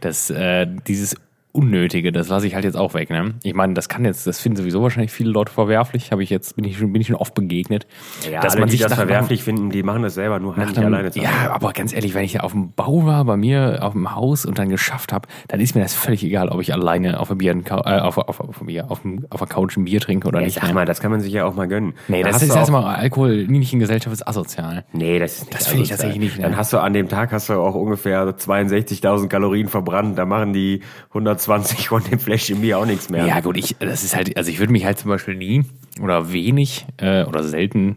Das, 0.00 0.28
äh, 0.28 0.66
dieses 0.86 1.16
Unnötige, 1.56 2.12
das 2.12 2.28
lasse 2.28 2.46
ich 2.46 2.54
halt 2.54 2.64
jetzt 2.64 2.76
auch 2.76 2.94
weg. 2.94 3.10
Ne? 3.10 3.34
Ich 3.42 3.54
meine, 3.54 3.74
das 3.74 3.88
kann 3.88 4.04
jetzt, 4.04 4.26
das 4.26 4.40
finden 4.40 4.56
sowieso 4.56 4.82
wahrscheinlich 4.82 5.10
viele 5.10 5.30
Leute 5.30 5.50
verwerflich. 5.52 6.12
Habe 6.12 6.22
ich 6.22 6.30
jetzt 6.30 6.56
bin 6.56 6.64
ich 6.64 6.76
schon 6.78 6.92
bin 6.92 7.00
ich 7.00 7.08
schon 7.08 7.16
oft 7.16 7.34
begegnet, 7.34 7.86
Ja, 8.30 8.40
dass 8.40 8.52
alle, 8.52 8.60
man 8.60 8.68
die 8.68 8.72
sich 8.72 8.80
das 8.82 8.90
nach- 8.90 8.98
verwerflich 8.98 9.42
finden, 9.42 9.70
die 9.70 9.82
machen 9.82 10.02
das 10.02 10.14
selber 10.14 10.38
nur 10.38 10.56
heimlich 10.56 10.76
einem- 10.78 10.86
alleine 10.92 11.10
zu 11.10 11.20
Hause. 11.20 11.28
Ja, 11.44 11.50
aber 11.52 11.72
ganz 11.72 11.92
ehrlich, 11.94 12.14
wenn 12.14 12.24
ich 12.24 12.40
auf 12.40 12.52
dem 12.52 12.72
Bau 12.72 13.06
war, 13.06 13.24
bei 13.24 13.36
mir 13.36 13.78
auf 13.82 13.92
dem 13.94 14.14
Haus 14.14 14.44
und 14.44 14.58
dann 14.58 14.68
geschafft 14.68 15.12
habe, 15.12 15.28
dann 15.48 15.60
ist 15.60 15.74
mir 15.74 15.80
das 15.82 15.94
völlig 15.94 16.22
egal, 16.24 16.48
ob 16.50 16.60
ich 16.60 16.72
alleine 16.72 17.18
auf, 17.20 17.28
der 17.28 17.34
Bier, 17.36 17.52
äh, 17.52 17.70
auf, 18.00 18.18
auf, 18.18 18.40
auf, 18.40 18.60
Bier, 18.60 18.90
auf, 18.90 19.00
dem- 19.02 19.26
auf 19.30 19.38
der 19.40 19.48
Couch 19.48 19.76
ein 19.76 19.84
Bier 19.84 20.00
trinke 20.00 20.28
oder 20.28 20.40
Ja, 20.40 20.46
nicht. 20.46 20.54
sag 20.60 20.68
ne? 20.68 20.74
mal, 20.74 20.84
das 20.84 21.00
kann 21.00 21.10
man 21.10 21.20
sich 21.20 21.32
ja 21.32 21.46
auch 21.46 21.54
mal 21.54 21.66
gönnen. 21.68 21.94
nee, 22.08 22.22
Dann 22.22 22.32
das 22.32 22.42
ist 22.42 22.54
erstmal 22.54 22.84
Alkohol 22.96 23.46
nicht 23.46 23.72
in 23.72 23.78
Gesellschaft 23.80 24.12
ist 24.12 24.26
asozial. 24.28 24.84
Nee, 24.92 25.18
das 25.18 25.38
ist 25.42 25.54
Das 25.54 25.66
finde 25.68 25.84
ich 25.84 25.88
tatsächlich 25.88 26.18
nicht, 26.20 26.36
ne? 26.36 26.42
Dann 26.42 26.56
hast 26.56 26.72
du 26.72 26.78
an 26.78 26.92
dem 26.92 27.08
Tag 27.08 27.32
hast 27.32 27.48
du 27.48 27.54
auch 27.54 27.74
ungefähr 27.74 28.36
62.000 28.36 29.28
Kalorien 29.28 29.68
verbrannt. 29.68 30.18
Da 30.18 30.26
machen 30.26 30.52
die 30.52 30.80
120 31.10 31.45
von 31.46 32.04
dem 32.04 32.18
Fläschchen 32.18 32.60
Bier 32.60 32.78
auch 32.78 32.86
nichts 32.86 33.10
mehr. 33.10 33.26
Ja, 33.26 33.40
gut, 33.40 33.56
ich, 33.56 33.76
das 33.78 34.04
ist 34.04 34.14
halt, 34.14 34.36
also 34.36 34.50
ich 34.50 34.58
würde 34.58 34.72
mich 34.72 34.84
halt 34.84 34.98
zum 34.98 35.10
Beispiel 35.10 35.34
nie 35.34 35.64
oder 36.00 36.32
wenig 36.32 36.86
äh, 36.98 37.24
oder 37.24 37.42
selten, 37.42 37.96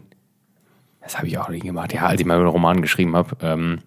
das 1.02 1.16
habe 1.16 1.26
ich 1.26 1.38
auch 1.38 1.48
nie 1.48 1.60
gemacht, 1.60 1.92
ja, 1.92 2.06
als 2.06 2.20
ich 2.20 2.26
mal 2.26 2.36
einen 2.36 2.46
Roman 2.46 2.82
geschrieben 2.82 3.16
habe, 3.16 3.36
ähm, 3.42 3.78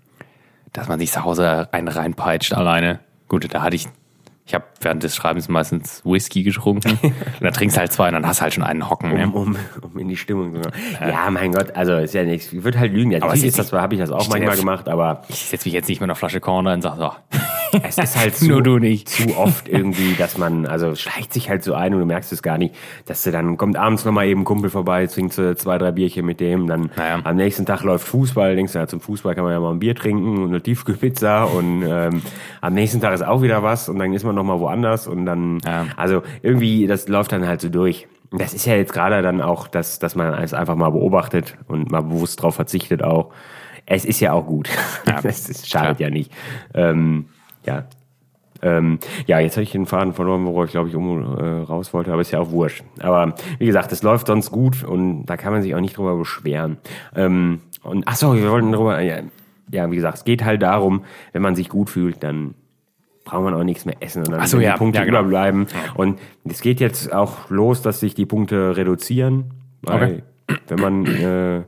dass 0.74 0.88
man 0.88 1.00
sich 1.00 1.12
zu 1.12 1.24
Hause 1.24 1.70
einen 1.72 1.88
reinpeitscht 1.88 2.54
alleine. 2.54 3.00
Gut, 3.30 3.48
da 3.54 3.62
hatte 3.62 3.76
ich, 3.76 3.88
ich 4.46 4.54
habe 4.54 4.66
während 4.82 5.04
des 5.04 5.16
Schreibens 5.16 5.48
meistens 5.48 6.02
Whisky 6.04 6.44
getrunken. 6.44 7.00
und 7.02 7.14
dann 7.42 7.54
trinkst 7.54 7.78
du 7.78 7.80
halt 7.80 7.94
zwei 7.94 8.08
und 8.08 8.16
dann 8.16 8.28
hast 8.28 8.40
du 8.40 8.44
halt 8.44 8.54
schon 8.54 8.64
einen 8.64 8.90
Hocken. 8.90 9.14
ne? 9.14 9.28
um, 9.28 9.34
um, 9.34 9.58
um 9.82 10.00
in 10.00 10.10
die 10.10 10.18
Stimmung 10.18 10.54
zu 10.56 10.62
kommen. 10.70 10.74
Ja, 11.00 11.30
mein 11.30 11.54
Gott, 11.54 11.76
also 11.76 11.96
ist 11.98 12.14
ja 12.14 12.24
nichts. 12.24 12.52
Ich 12.52 12.64
würde 12.64 12.80
halt 12.80 12.92
lügen. 12.92 13.12
Ja, 13.12 13.22
Aber 13.22 13.36
ist 13.36 13.58
das, 13.58 13.72
habe 13.72 13.94
ich 13.94 14.02
das 14.02 14.12
auch 14.12 14.28
manchmal 14.28 14.58
gemacht, 14.58 14.90
aber 14.90 15.24
Ich 15.30 15.46
setze 15.46 15.68
mich 15.68 15.74
jetzt 15.74 15.88
nicht 15.88 16.02
mit 16.02 16.08
einer 16.08 16.16
Flasche 16.16 16.40
Korn 16.40 16.68
und 16.68 16.82
sag 16.82 16.98
so, 16.98 17.12
es 17.84 17.98
ist 17.98 18.18
halt 18.18 18.36
zu, 18.38 18.46
Nur 18.48 18.62
du 18.64 18.78
nicht. 18.80 19.10
zu 19.10 19.36
oft 19.38 19.68
irgendwie, 19.68 20.14
dass 20.18 20.38
man, 20.38 20.66
also 20.66 20.96
schleicht 20.96 21.34
sich 21.34 21.50
halt 21.50 21.64
so 21.64 21.74
ein 21.74 21.94
und 21.94 22.00
du 22.02 22.06
merkst 22.06 22.32
es 22.34 22.42
gar 22.44 22.58
nicht, 22.58 22.76
dass 23.06 23.24
du 23.24 23.32
dann, 23.32 23.58
kommt 23.58 23.78
abends 23.78 24.06
nochmal 24.06 24.28
eben 24.28 24.42
ein 24.42 24.46
Kumpel 24.46 24.70
vorbei, 24.70 25.08
trinkst 25.08 25.38
du 25.38 25.56
zwei, 25.56 25.78
drei 25.78 25.92
Bierchen 25.92 26.26
mit 26.26 26.40
dem, 26.40 26.68
dann 26.68 26.92
Naja. 26.96 27.20
am 27.24 27.36
nächsten 27.36 27.66
Tag 27.66 27.84
läuft 27.84 28.08
Fußball, 28.08 28.56
denkst 28.56 28.74
du, 28.74 28.80
ja, 28.80 28.88
zum 28.88 29.00
Fußball 29.02 29.36
kann 29.36 29.44
man 29.44 29.54
ja 29.54 29.60
mal 29.60 29.72
ein 29.72 29.80
Bier 29.80 29.96
trinken 29.96 30.38
und 30.44 30.50
eine 30.50 30.62
Tiefkühlpizza 30.62 31.44
und 31.44 31.84
ähm, 31.88 32.22
am 32.62 32.74
nächsten 32.74 33.02
Tag 33.02 33.14
ist 33.14 33.24
auch 33.26 33.42
wieder 33.42 33.64
was 33.64 33.90
und 33.90 34.00
dann 34.00 34.14
ist 34.14 34.24
man 34.24 34.36
nochmal 34.36 34.60
woanders 34.60 35.08
und 35.08 35.26
dann, 35.26 35.60
Ja. 35.66 35.86
also 35.98 36.22
irgendwie, 36.42 36.88
das 36.88 37.08
läuft 37.08 37.32
dann 37.32 37.48
halt 37.48 37.62
so 37.62 37.70
durch. 37.70 38.08
Das 38.36 38.56
ist 38.56 38.66
ja 38.66 38.76
jetzt 38.76 38.94
gerade 38.94 39.22
dann 39.22 39.42
auch, 39.42 39.68
dass, 39.68 40.00
dass 40.00 40.16
man 40.16 40.34
es 40.34 40.56
einfach 40.56 40.76
mal 40.76 40.90
beobachtet 40.90 41.56
und 41.68 41.92
mal 41.92 42.02
bewusst 42.02 42.42
drauf 42.42 42.56
verzichtet 42.56 43.04
auch. 43.04 43.32
Es 43.86 44.06
ist 44.06 44.20
ja 44.22 44.32
auch 44.34 44.46
gut. 44.48 44.70
Ja. 45.06 45.20
Das 45.24 45.68
schadet 45.70 46.00
ja 46.00 46.10
nicht. 46.10 46.32
Ähm, 46.74 47.26
ja. 47.66 47.86
Ähm, 48.62 49.00
ja, 49.28 49.40
jetzt 49.40 49.58
habe 49.58 49.64
ich 49.64 49.72
den 49.72 49.86
Faden 49.86 50.14
verloren, 50.14 50.46
worauf 50.46 50.66
ich 50.66 50.72
glaube 50.72 50.88
ich 50.88 50.96
um 50.96 51.38
äh, 51.38 51.64
raus 51.64 51.94
wollte, 51.94 52.14
aber 52.14 52.22
ist 52.22 52.32
ja 52.32 52.40
auch 52.40 52.52
wurscht. 52.52 52.84
Aber 53.02 53.36
wie 53.60 53.66
gesagt, 53.66 53.92
es 53.92 54.04
läuft 54.04 54.28
sonst 54.28 54.52
gut 54.52 54.84
und 54.84 55.26
da 55.26 55.36
kann 55.36 55.52
man 55.52 55.62
sich 55.62 55.76
auch 55.76 55.82
nicht 55.82 55.98
drüber 55.98 56.16
beschweren. 56.16 56.78
Ähm, 57.14 57.60
und 57.84 58.06
ach 58.08 58.16
so, 58.16 58.36
wir 58.36 58.50
wollten 58.50 58.72
drüber. 58.72 59.02
Ja, 59.02 59.18
ja, 59.70 59.92
wie 59.92 59.96
gesagt, 59.96 60.20
es 60.20 60.24
geht 60.24 60.46
halt 60.46 60.62
darum, 60.62 61.04
wenn 61.34 61.42
man 61.42 61.56
sich 61.56 61.68
gut 61.68 61.90
fühlt, 61.90 62.24
dann 62.24 62.54
braucht 63.26 63.44
man 63.44 63.54
auch 63.54 63.64
nichts 63.64 63.86
mehr 63.86 63.96
essen 64.00 64.24
und 64.24 64.32
dann 64.32 64.46
so, 64.48 64.60
ja, 64.60 64.74
die 64.74 64.78
Punkte 64.78 65.00
ja, 65.00 65.06
genau. 65.06 65.20
überbleiben. 65.20 65.68
Und 65.96 66.20
es 66.46 66.62
geht 66.62 66.80
jetzt 66.80 67.12
auch 67.12 67.50
los, 67.50 67.82
dass 67.82 68.00
sich 68.00 68.16
die 68.16 68.26
Punkte 68.26 68.78
reduzieren, 68.78 69.52
weil 69.82 70.24
wenn 70.68 70.80
man 70.80 71.06
äh, 71.06 71.64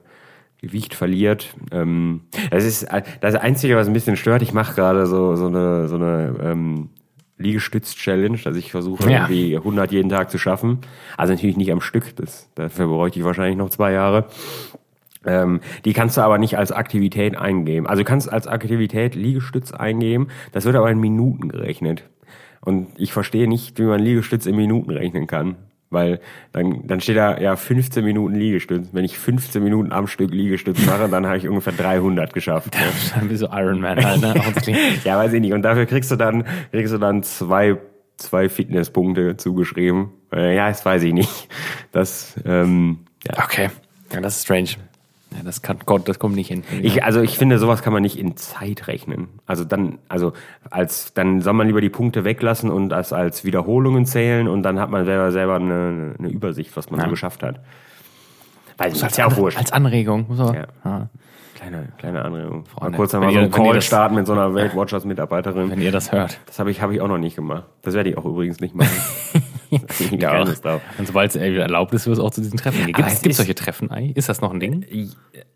Gewicht 0.67 0.93
verliert, 0.93 1.55
ähm, 1.71 2.21
das 2.51 2.63
ist 2.65 2.87
das 3.21 3.35
Einzige, 3.35 3.75
was 3.75 3.87
ein 3.87 3.93
bisschen 3.93 4.17
stört. 4.17 4.41
Ich 4.41 4.53
mache 4.53 4.75
gerade 4.75 5.05
so 5.05 5.35
so 5.35 5.47
eine 5.47 5.87
so 5.87 5.95
eine 5.95 6.35
ähm, 6.41 6.89
Liegestütz-Challenge, 7.37 8.37
dass 8.43 8.55
ich 8.55 8.71
versuche 8.71 9.09
Ja. 9.11 9.27
irgendwie 9.27 9.55
100 9.57 9.91
jeden 9.91 10.09
Tag 10.09 10.31
zu 10.31 10.37
schaffen. 10.37 10.79
Also 11.17 11.33
natürlich 11.33 11.57
nicht 11.57 11.71
am 11.71 11.81
Stück, 11.81 12.15
das, 12.15 12.49
dafür 12.55 12.87
bräuchte 12.87 13.19
ich 13.19 13.25
wahrscheinlich 13.25 13.57
noch 13.57 13.69
zwei 13.69 13.91
Jahre. 13.91 14.25
Ähm, 15.25 15.59
die 15.85 15.93
kannst 15.93 16.17
du 16.17 16.21
aber 16.21 16.37
nicht 16.37 16.57
als 16.57 16.71
Aktivität 16.71 17.35
eingeben. 17.37 17.87
Also 17.87 18.03
du 18.03 18.07
kannst 18.07 18.31
als 18.31 18.47
Aktivität 18.47 19.15
Liegestütz 19.15 19.71
eingeben, 19.71 20.27
das 20.51 20.65
wird 20.65 20.75
aber 20.75 20.89
in 20.91 20.99
Minuten 20.99 21.49
gerechnet. 21.49 22.03
Und 22.61 22.87
ich 22.97 23.11
verstehe 23.11 23.47
nicht, 23.47 23.77
wie 23.79 23.83
man 23.83 23.99
Liegestütz 23.99 24.45
in 24.45 24.55
Minuten 24.55 24.91
rechnen 24.91 25.27
kann. 25.27 25.55
Weil 25.95 26.19
dann, 26.51 26.85
dann 26.85 26.99
steht 26.99 27.15
da 27.15 27.39
ja 27.39 27.55
15 27.55 28.03
Minuten 28.03 28.35
Liegestütz. 28.35 28.89
Wenn 28.91 29.05
ich 29.05 29.17
15 29.17 29.63
Minuten 29.63 29.93
am 29.93 30.07
Stück 30.07 30.31
Liegestütz 30.31 30.85
mache, 30.85 31.07
dann 31.07 31.25
habe 31.25 31.37
ich 31.37 31.47
ungefähr 31.47 31.71
300 31.73 32.33
geschafft. 32.33 32.75
Ne? 32.85 32.91
dann 33.15 33.29
bist 33.29 33.41
du 33.41 33.47
Iron 33.47 33.79
Man 33.79 34.03
halt, 34.03 34.21
ne? 34.21 34.33
Ja, 35.05 35.17
weiß 35.17 35.31
ich 35.31 35.39
nicht. 35.39 35.53
Und 35.53 35.61
dafür 35.61 35.85
kriegst 35.85 36.11
du 36.11 36.17
dann, 36.17 36.43
kriegst 36.71 36.93
du 36.93 36.97
dann 36.97 37.23
zwei, 37.23 37.77
zwei 38.17 38.49
Fitnesspunkte 38.49 39.37
zugeschrieben. 39.37 40.09
Äh, 40.33 40.55
ja, 40.55 40.67
das 40.67 40.85
weiß 40.85 41.03
ich 41.03 41.13
nicht. 41.13 41.47
Das, 41.93 42.35
ähm, 42.45 42.99
ja. 43.25 43.43
Okay. 43.43 43.69
Ja, 44.11 44.19
das 44.19 44.37
ist 44.37 44.43
strange. 44.43 44.71
Ja, 45.35 45.43
das 45.43 45.61
kann 45.61 45.79
Gott, 45.85 46.07
das 46.07 46.19
kommt 46.19 46.35
nicht 46.35 46.47
hin. 46.47 46.63
Ich, 46.81 47.03
also 47.03 47.21
ich 47.21 47.37
finde, 47.37 47.59
sowas 47.59 47.81
kann 47.81 47.91
man 47.91 48.01
nicht 48.01 48.17
in 48.17 48.37
Zeit 48.37 48.87
rechnen. 48.87 49.27
Also 49.45 49.65
dann, 49.65 49.99
also 50.07 50.33
als 50.69 51.13
dann 51.13 51.41
soll 51.41 51.53
man 51.53 51.67
lieber 51.67 51.81
die 51.81 51.89
Punkte 51.89 52.23
weglassen 52.23 52.71
und 52.71 52.89
das 52.89 53.11
als 53.11 53.43
Wiederholungen 53.43 54.05
zählen 54.05 54.47
und 54.47 54.63
dann 54.63 54.79
hat 54.79 54.89
man 54.89 55.05
selber 55.05 55.31
selber 55.31 55.55
eine, 55.55 56.15
eine 56.17 56.29
Übersicht, 56.29 56.75
was 56.77 56.89
man 56.89 57.01
so 57.01 57.07
geschafft 57.07 57.43
hat. 57.43 57.59
Weiß 58.77 58.93
ich, 58.95 59.03
ist 59.03 59.17
ja 59.17 59.27
auch 59.27 59.37
wurscht. 59.37 59.57
Als 59.57 59.71
Anregung. 59.71 60.25
Muss 60.27 60.37
man, 60.37 60.55
Ja. 60.83 61.09
Ja. 61.55 61.61
Kleine, 61.61 61.87
kleine 61.97 62.23
Anregung. 62.25 62.63
Mal 62.63 62.69
Freunde, 62.69 62.97
kurz 62.97 63.13
einmal 63.15 63.31
so 63.33 63.39
einen 63.39 63.51
Call 63.51 63.73
das- 63.75 63.85
starten 63.85 64.15
mit 64.15 64.27
so 64.27 64.33
einer 64.33 64.53
Weight 64.53 64.75
Watchers 64.75 65.05
Mitarbeiterin. 65.05 65.71
Wenn 65.71 65.81
ihr 65.81 65.91
das 65.91 66.11
hört. 66.11 66.39
Das 66.45 66.59
habe 66.59 66.69
ich, 66.71 66.81
habe 66.81 66.93
ich 66.93 67.01
auch 67.01 67.07
noch 67.07 67.17
nicht 67.17 67.35
gemacht. 67.35 67.63
Das 67.81 67.93
werde 67.93 68.09
ich 68.09 68.17
auch 68.17 68.25
übrigens 68.25 68.59
nicht 68.59 68.75
machen. 68.75 68.89
drauf. 70.61 70.81
Und 70.97 71.07
sobald 71.07 71.29
es 71.31 71.35
äh, 71.35 71.53
erlaubt 71.55 71.93
ist, 71.93 72.05
wird 72.05 72.17
es 72.17 72.23
auch 72.23 72.31
zu 72.31 72.41
diesen 72.41 72.57
Treffen 72.57 72.85
gehen. 72.85 72.93
Gibt 72.93 73.07
es 73.07 73.25
es 73.25 73.37
solche 73.37 73.55
Treffen 73.55 73.91
eigentlich? 73.91 74.17
Ist 74.17 74.29
das 74.29 74.41
noch 74.41 74.53
ein 74.53 74.59
Ding? 74.59 74.85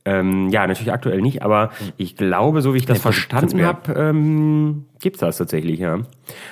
Ähm, 0.05 0.49
ja, 0.49 0.65
natürlich 0.65 0.91
aktuell 0.91 1.21
nicht, 1.21 1.43
aber 1.43 1.69
ich 1.97 2.15
glaube, 2.15 2.61
so 2.61 2.73
wie 2.73 2.77
ich 2.77 2.85
das 2.85 2.97
Nee, 2.99 3.01
verstanden 3.01 3.65
habe, 3.65 3.93
ähm, 3.93 4.85
gibt's 4.99 5.19
das 5.19 5.37
tatsächlich, 5.37 5.79
ja. 5.79 5.99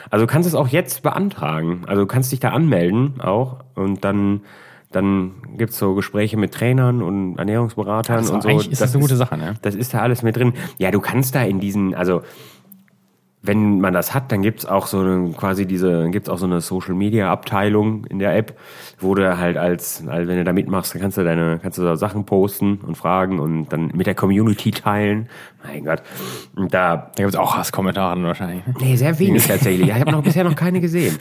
Also 0.10 0.26
du 0.26 0.32
kannst 0.32 0.48
es 0.48 0.56
auch 0.56 0.68
jetzt 0.68 1.04
beantragen. 1.04 1.84
Also 1.88 2.04
du 2.04 2.08
kannst 2.08 2.32
dich 2.32 2.40
da 2.40 2.50
anmelden 2.50 3.20
auch 3.22 3.58
und 3.76 4.04
dann 4.04 4.42
dann 4.91 5.32
gibt's 5.58 5.78
so 5.78 5.95
Gespräche 5.95 6.38
mit 6.38 6.54
Trainern 6.54 7.02
und 7.02 7.38
Ernährungsberatern 7.38 8.17
Also 8.17 8.34
und 8.36 8.43
so. 8.43 8.50
ist 8.50 8.82
das 8.82 8.93
eine 8.93 9.02
gute 9.02 9.15
Sache, 9.17 9.38
ne? 9.38 9.56
Das 9.62 9.76
ist 9.76 9.93
da 9.93 10.00
alles 10.00 10.23
mit 10.23 10.36
drin. 10.38 10.54
Ja, 10.78 10.91
du 10.91 11.00
kannst 11.02 11.36
da 11.36 11.43
in 11.43 11.60
diesen, 11.60 11.93
also 11.93 12.21
wenn 13.43 13.80
man 13.80 13.93
das 13.93 14.13
hat, 14.13 14.32
dann 14.32 14.41
gibt's 14.41 14.65
auch 14.65 14.88
so 14.88 15.00
eine, 15.00 15.32
quasi 15.38 15.65
diese, 15.65 16.10
gibt's 16.10 16.28
auch 16.28 16.38
so 16.39 16.45
eine 16.45 16.60
Social 16.60 16.95
Media 16.95 17.32
Abteilung 17.32 18.04
in 18.06 18.19
der 18.19 18.36
App, 18.36 18.58
wo 19.00 19.13
du 19.15 19.38
halt 19.38 19.56
als, 19.58 20.04
also 20.08 20.28
wenn 20.28 20.38
du 20.38 20.43
da 20.43 20.52
mitmachst, 20.54 20.93
dann 20.93 21.02
kannst 21.02 21.17
du 21.17 21.23
deine, 21.23 21.60
kannst 21.62 21.78
du 21.78 21.84
da 21.84 21.95
Sachen 21.95 22.26
posten 22.26 22.80
und 22.86 22.95
fragen 22.97 23.39
und 23.39 23.69
dann 23.69 23.91
mit 23.93 24.08
der 24.08 24.15
Community 24.15 24.71
teilen. 24.71 25.30
Mein 25.63 25.86
Gott. 25.86 26.02
Und 26.56 26.73
da, 26.73 26.95
Da 26.97 27.12
gibt 27.15 27.30
es 27.30 27.36
auch 27.36 27.56
Hasskommentare 27.56 28.21
wahrscheinlich. 28.23 28.65
ne? 28.65 28.73
nee, 28.82 28.95
sehr 28.95 29.17
wenig 29.19 29.45
tatsächlich. 29.47 29.88
Ich 29.88 29.93
habe 29.93 30.12
noch 30.12 30.23
bisher 30.23 30.43
noch 30.43 30.56
keine 30.56 30.82
gesehen. 30.82 31.17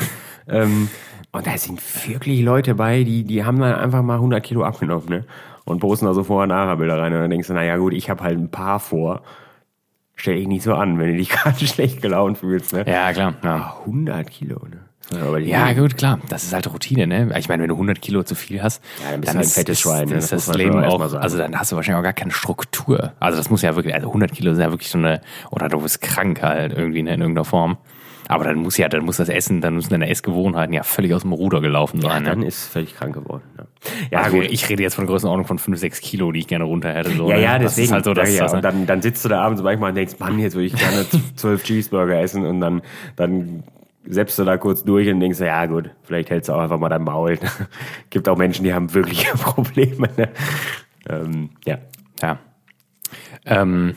Ähm, 0.49 0.89
und 1.37 1.47
da 1.47 1.57
sind 1.59 1.81
wirklich 2.09 2.43
Leute 2.43 2.75
bei, 2.75 3.05
die, 3.05 3.25
die 3.25 3.45
haben 3.45 3.59
dann 3.61 3.75
einfach 3.75 4.03
mal 4.03 4.15
100 4.15 4.43
Kilo 4.43 4.65
abgenommen, 4.65 5.09
ne? 5.09 5.25
Und 5.65 5.81
posten 5.81 6.07
da 6.07 6.15
so 6.15 6.23
Vor- 6.25 6.43
und 6.45 6.49
Nachher-Bilder 6.51 6.99
rein. 6.99 7.13
Und 7.13 7.21
dann 7.21 7.31
denkst 7.31 7.49
du, 7.49 7.55
naja 7.55 7.77
gut, 7.77 7.93
ich 7.93 8.09
habe 8.09 8.23
halt 8.23 8.39
ein 8.39 8.51
paar 8.51 8.79
vor. 8.79 9.23
stell 10.15 10.37
dich 10.37 10.47
nicht 10.47 10.63
so 10.63 10.75
an, 10.75 10.99
wenn 10.99 11.09
du 11.13 11.17
dich 11.17 11.29
gerade 11.31 11.67
schlecht 11.67 12.01
gelaunt 12.03 12.39
fühlst. 12.39 12.73
Ne? 12.73 12.85
Ja, 12.87 13.13
klar. 13.13 13.35
Ja. 13.43 13.57
Ah, 13.57 13.81
100 13.85 14.31
Kilo, 14.31 14.61
ne? 14.71 14.81
Ja, 15.45 15.73
gut, 15.73 15.97
klar. 15.97 16.19
Das 16.29 16.43
ist 16.43 16.53
halt 16.53 16.73
Routine, 16.73 17.07
ne? 17.07 17.33
Ich 17.39 17.49
meine, 17.49 17.63
wenn 17.63 17.69
du 17.69 17.77
100 17.77 18.01
Kilo 18.03 18.25
zu 18.25 18.35
viel 18.35 18.61
hast, 18.61 18.83
Ja, 19.05 19.13
dann 19.13 19.21
bist 19.21 19.33
du 19.33 19.39
halt 19.39 19.47
ein 19.47 19.51
fettes 19.51 19.81
Schwein, 19.81 20.09
ne? 20.09 20.17
ist 20.17 20.33
Das 20.33 20.47
das, 20.47 20.57
Leben 20.57 20.83
auch, 20.83 21.01
also 21.01 21.39
dann 21.39 21.57
hast 21.57 21.71
du 21.71 21.77
wahrscheinlich 21.77 22.01
auch 22.01 22.03
gar 22.03 22.13
keine 22.13 22.33
Struktur. 22.33 23.13
Also 23.21 23.39
das 23.39 23.49
muss 23.49 23.63
ja 23.63 23.77
wirklich, 23.77 23.95
also 23.95 24.09
100 24.09 24.33
Kilo 24.33 24.51
ist 24.51 24.59
ja 24.59 24.71
wirklich 24.71 24.91
so 24.91 24.99
eine, 24.99 25.21
oder 25.51 25.69
du 25.69 25.81
bist 25.81 26.01
krank 26.01 26.43
halt 26.43 26.73
irgendwie 26.77 27.05
ne, 27.05 27.15
in 27.15 27.21
irgendeiner 27.21 27.45
Form. 27.45 27.77
Aber 28.29 28.45
dann 28.45 28.57
muss 28.59 28.77
ja, 28.77 28.89
dann 28.89 29.05
muss 29.05 29.19
das 29.19 29.29
Essen, 29.29 29.61
dann 29.61 29.75
müssen 29.75 29.91
deine 29.91 30.09
Essgewohnheiten 30.09 30.73
ja 30.73 30.83
völlig 30.83 31.15
aus 31.15 31.23
dem 31.23 31.33
Ruder 31.33 31.61
gelaufen 31.61 32.01
sein. 32.01 32.25
Dann 32.25 32.41
ne? 32.41 32.47
ist 32.47 32.67
völlig 32.67 32.95
krank 32.97 33.15
geworden. 33.15 33.43
Ja, 33.57 33.65
ja 34.11 34.19
Also 34.23 34.39
gut. 34.39 34.47
ich 34.51 34.69
rede 34.69 34.83
jetzt 34.83 34.95
von 34.95 35.07
Größenordnung 35.07 35.47
von 35.47 35.59
5, 35.59 35.79
6 35.79 36.01
Kilo, 36.01 36.33
die 36.33 36.41
ich 36.41 36.49
gerne 36.49 36.65
runter 36.65 36.93
hätte. 36.93 37.11
So, 37.11 37.29
Ja, 37.29 37.37
ne? 37.37 37.43
ja, 37.43 37.59
Das 37.59 37.73
deswegen. 37.75 37.87
ist 37.87 37.93
halt 37.93 38.05
so, 38.05 38.15
dass 38.15 38.29
ja, 38.31 38.35
ja. 38.37 38.43
das, 38.45 38.55
Und 38.55 38.63
dann, 38.65 38.87
dann 38.87 39.03
sitzt 39.03 39.25
du 39.25 39.29
da 39.29 39.43
abends 39.43 39.63
manchmal 39.63 39.91
und 39.91 39.95
denkst, 39.97 40.15
Mann, 40.19 40.39
jetzt 40.39 40.55
würde 40.55 40.67
ich 40.67 40.75
gerne 40.77 41.07
zwölf 41.37 41.63
Cheeseburger 41.63 42.21
essen 42.21 42.45
und 42.45 42.61
dann, 42.61 42.83
dann 43.15 43.63
selbst 44.09 44.39
du 44.39 44.45
da 44.45 44.57
kurz 44.57 44.85
durch 44.85 45.09
und 45.09 45.21
denkst, 45.21 45.41
ja 45.41 45.67
gut, 45.67 45.91
vielleicht 46.05 46.31
hältst 46.31 46.49
du 46.49 46.53
auch 46.55 46.61
einfach 46.61 46.79
mal 46.79 46.89
dein 46.89 47.03
Maul. 47.05 47.39
Gibt 48.11 48.29
auch 48.29 48.37
Menschen, 48.37 48.65
die 48.65 48.73
haben 48.75 48.93
wirkliche 48.95 49.33
Probleme. 49.37 50.09
Ne? 50.17 50.29
Ähm, 51.09 51.51
ja. 51.65 51.79
Ja. 52.23 52.39
Ähm, 53.45 53.95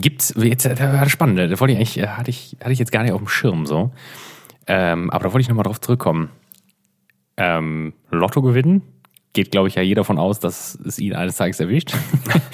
gibt's, 0.00 0.32
jetzt, 0.36 0.64
das 0.64 0.80
war 0.80 1.08
spannend, 1.08 1.38
da 1.38 1.60
wollte 1.60 1.72
ich 1.72 1.78
eigentlich, 1.78 1.98
äh, 1.98 2.06
hatte 2.08 2.30
ich, 2.30 2.56
hatte 2.60 2.72
ich 2.72 2.78
jetzt 2.78 2.92
gar 2.92 3.02
nicht 3.02 3.12
auf 3.12 3.20
dem 3.20 3.28
Schirm 3.28 3.66
so. 3.66 3.92
Ähm, 4.66 5.10
aber 5.10 5.24
da 5.24 5.32
wollte 5.32 5.42
ich 5.42 5.48
nochmal 5.48 5.64
drauf 5.64 5.80
zurückkommen. 5.80 6.30
Ähm, 7.36 7.92
Lotto 8.10 8.42
gewinnen, 8.42 8.82
geht 9.32 9.50
glaube 9.50 9.68
ich 9.68 9.74
ja 9.74 9.82
jeder 9.82 10.00
davon 10.00 10.18
aus, 10.18 10.38
dass 10.40 10.78
es 10.84 10.98
ihn 10.98 11.14
eines 11.14 11.36
Tages 11.36 11.60
erwischt. 11.60 11.94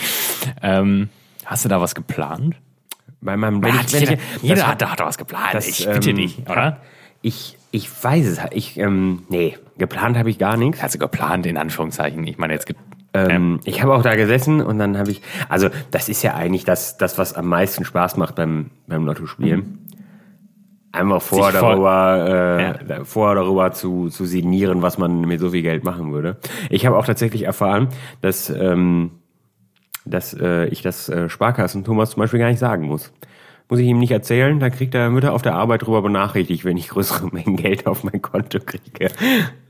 ähm, 0.62 1.08
hast 1.44 1.64
du 1.64 1.68
da 1.68 1.80
was 1.80 1.94
geplant? 1.94 2.56
Bei 3.20 3.36
meinem, 3.36 3.64
Hat 3.64 3.92
ich, 3.92 4.00
jeder, 4.00 4.16
jeder 4.42 4.54
das- 4.56 4.66
hat 4.66 4.82
da 4.82 4.90
hat 4.92 5.00
was 5.00 5.18
geplant. 5.18 5.54
das, 5.54 5.66
ich 5.66 5.86
bitte 5.86 6.10
ähm, 6.10 6.16
dich, 6.16 6.38
oder? 6.48 6.80
Ich, 7.20 7.56
ich 7.72 7.88
weiß 8.02 8.26
es. 8.26 8.40
Ich, 8.52 8.78
ähm, 8.78 9.24
nee, 9.28 9.58
geplant 9.76 10.16
habe 10.16 10.30
ich 10.30 10.38
gar 10.38 10.56
nichts. 10.56 10.80
Also 10.80 10.98
geplant 10.98 11.46
in 11.46 11.56
Anführungszeichen. 11.56 12.24
Ich 12.28 12.38
meine, 12.38 12.52
jetzt 12.52 12.66
gibt 12.66 12.80
Ähm, 13.14 13.60
ich 13.64 13.82
habe 13.82 13.94
auch 13.94 14.02
da 14.02 14.14
gesessen 14.16 14.60
und 14.60 14.78
dann 14.78 14.98
habe 14.98 15.10
ich, 15.10 15.22
also 15.48 15.68
das 15.90 16.08
ist 16.08 16.22
ja 16.22 16.34
eigentlich 16.34 16.64
das, 16.64 16.98
das 16.98 17.16
was 17.18 17.34
am 17.34 17.46
meisten 17.46 17.84
Spaß 17.84 18.16
macht 18.16 18.34
beim, 18.34 18.70
beim 18.86 19.04
Lottospielen. 19.06 19.78
Einfach 20.92 21.20
vorher 21.20 21.52
darüber, 21.60 22.78
äh, 22.80 22.84
da- 22.86 23.04
vorher 23.04 23.34
darüber 23.36 23.72
zu, 23.72 24.08
zu 24.08 24.24
sinnieren, 24.24 24.80
was 24.82 24.98
man 24.98 25.20
mit 25.22 25.38
so 25.40 25.50
viel 25.50 25.62
Geld 25.62 25.84
machen 25.84 26.12
würde. 26.12 26.36
Ich 26.70 26.86
habe 26.86 26.96
auch 26.96 27.04
tatsächlich 27.06 27.42
erfahren, 27.44 27.88
dass, 28.20 28.48
ähm, 28.50 29.10
dass 30.06 30.34
äh, 30.34 30.66
ich 30.66 30.82
das 30.82 31.08
äh, 31.08 31.28
Sparkassen 31.28 31.84
Thomas 31.84 32.10
zum 32.10 32.20
Beispiel 32.20 32.40
gar 32.40 32.48
nicht 32.48 32.58
sagen 32.58 32.86
muss. 32.86 33.12
Muss 33.70 33.80
ich 33.80 33.86
ihm 33.86 33.98
nicht 33.98 34.12
erzählen, 34.12 34.58
dann 34.60 34.70
kriegt 34.70 34.94
er 34.94 35.10
Mütter 35.10 35.34
auf 35.34 35.42
der 35.42 35.54
Arbeit 35.54 35.82
drüber 35.82 36.00
benachrichtigt, 36.00 36.64
wenn 36.64 36.78
ich 36.78 36.88
größere 36.88 37.28
Mengen 37.32 37.56
Geld 37.56 37.86
auf 37.86 38.02
mein 38.02 38.22
Konto 38.22 38.60
kriege. 38.60 39.10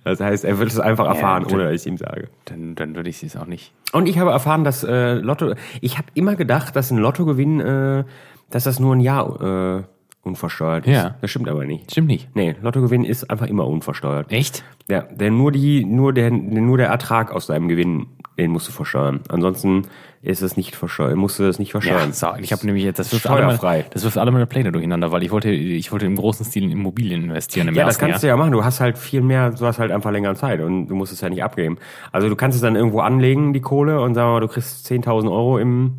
Das 0.05 0.21
heißt, 0.21 0.45
er 0.45 0.59
wird 0.59 0.71
es 0.71 0.79
einfach 0.79 1.07
erfahren, 1.07 1.43
bitte. 1.43 1.55
ohne 1.57 1.65
dass 1.65 1.81
ich 1.83 1.87
ihm 1.87 1.97
sage. 1.97 2.29
dann, 2.45 2.77
dann 2.77 2.95
würde 2.95 3.11
ich 3.11 3.23
es 3.23 3.37
auch 3.37 3.47
nicht. 3.47 3.73
Und 3.93 4.09
ich 4.09 4.19
habe 4.19 4.31
erfahren, 4.31 4.63
dass 4.63 4.85
äh, 4.85 5.15
Lotto. 5.15 5.55
Ich 5.81 5.99
habe 5.99 6.09
immer 6.15 6.37
gedacht, 6.37 6.77
dass 6.77 6.91
ein 6.91 6.99
Lottogewinn, 6.99 7.61
äh, 7.61 8.05
dass 8.51 8.65
das 8.65 8.79
nur 8.79 8.95
ein 8.95 9.01
Jahr 9.01 9.79
äh, 9.79 9.83
unversteuert 10.29 10.87
ist. 10.87 10.95
Ja. 10.95 11.17
Das 11.21 11.31
stimmt 11.31 11.49
aber 11.49 11.65
nicht. 11.65 11.91
Stimmt 11.91 12.09
nicht. 12.09 12.29
Nee, 12.35 12.55
Lottogewinn 12.63 13.05
ist 13.05 13.29
einfach 13.31 13.47
immer 13.47 13.67
unversteuert. 13.67 14.31
Echt? 14.31 14.63
Ja, 14.89 15.03
denn 15.03 15.37
nur 15.37 15.51
die, 15.53 15.85
nur 15.85 16.13
der, 16.13 16.31
nur 16.31 16.79
der 16.79 16.89
Ertrag 16.89 17.33
aus 17.33 17.47
deinem 17.47 17.69
Gewinn, 17.69 18.07
den 18.39 18.51
musst 18.53 18.69
du 18.69 18.73
versteuern. 18.73 19.21
Ansonsten 19.29 19.83
ist 20.23 20.43
es 20.43 20.57
nicht 20.57 20.75
versteuert, 20.75 21.17
musst 21.17 21.39
du 21.39 21.45
das 21.45 21.59
nicht 21.59 21.73
versteuern. 21.73 22.13
Ja, 22.21 22.37
ich 22.41 22.53
habe 22.53 22.67
nämlich 22.67 22.85
jetzt, 22.85 22.99
das 22.99 23.13
wirft, 23.13 23.27
alle 23.29 23.47
meine, 23.47 23.85
das 23.91 24.05
wirft 24.05 24.19
alle 24.19 24.31
meine 24.31 24.47
Pläne 24.47 24.73
durcheinander, 24.73 25.13
weil 25.13 25.23
ich 25.23 25.31
wollte, 25.31 25.51
ich 25.51 25.93
wollte 25.93 26.07
im 26.07 26.17
großen 26.17 26.45
Stil 26.45 26.65
in 26.65 26.71
Immobilien 26.73 27.25
investieren 27.25 27.69
im 27.69 27.75
Ja, 27.75 27.85
das 27.85 27.99
kannst 27.99 28.15
Jahr. 28.15 28.21
du 28.21 28.27
ja 28.29 28.37
machen. 28.37 28.53
Du 28.53 28.65
hast 28.65 28.81
halt 28.81 28.99
viel 28.99 29.21
mehr, 29.21 29.51
du 29.51 29.65
hast 29.65 29.79
halt 29.79 29.93
einfach 29.93 30.11
länger 30.11 30.35
Zeit 30.35 30.61
und 30.61 30.89
du 30.89 30.95
musst 30.95 31.13
es 31.13 31.21
ja 31.21 31.29
nicht 31.29 31.45
abgeben. 31.45 31.79
Also 32.13 32.29
du 32.29 32.37
kannst 32.37 32.57
es 32.57 32.63
dann 32.63 32.77
irgendwo 32.77 33.01
anlegen, 33.01 33.53
die 33.53 33.61
Kohle, 33.61 34.01
und 34.01 34.15
sagen 34.15 34.29
wir 34.29 34.33
mal, 34.35 34.41
du 34.41 34.49
kriegst 34.49 34.91
10.000 34.91 35.31
Euro 35.31 35.59
im, 35.59 35.99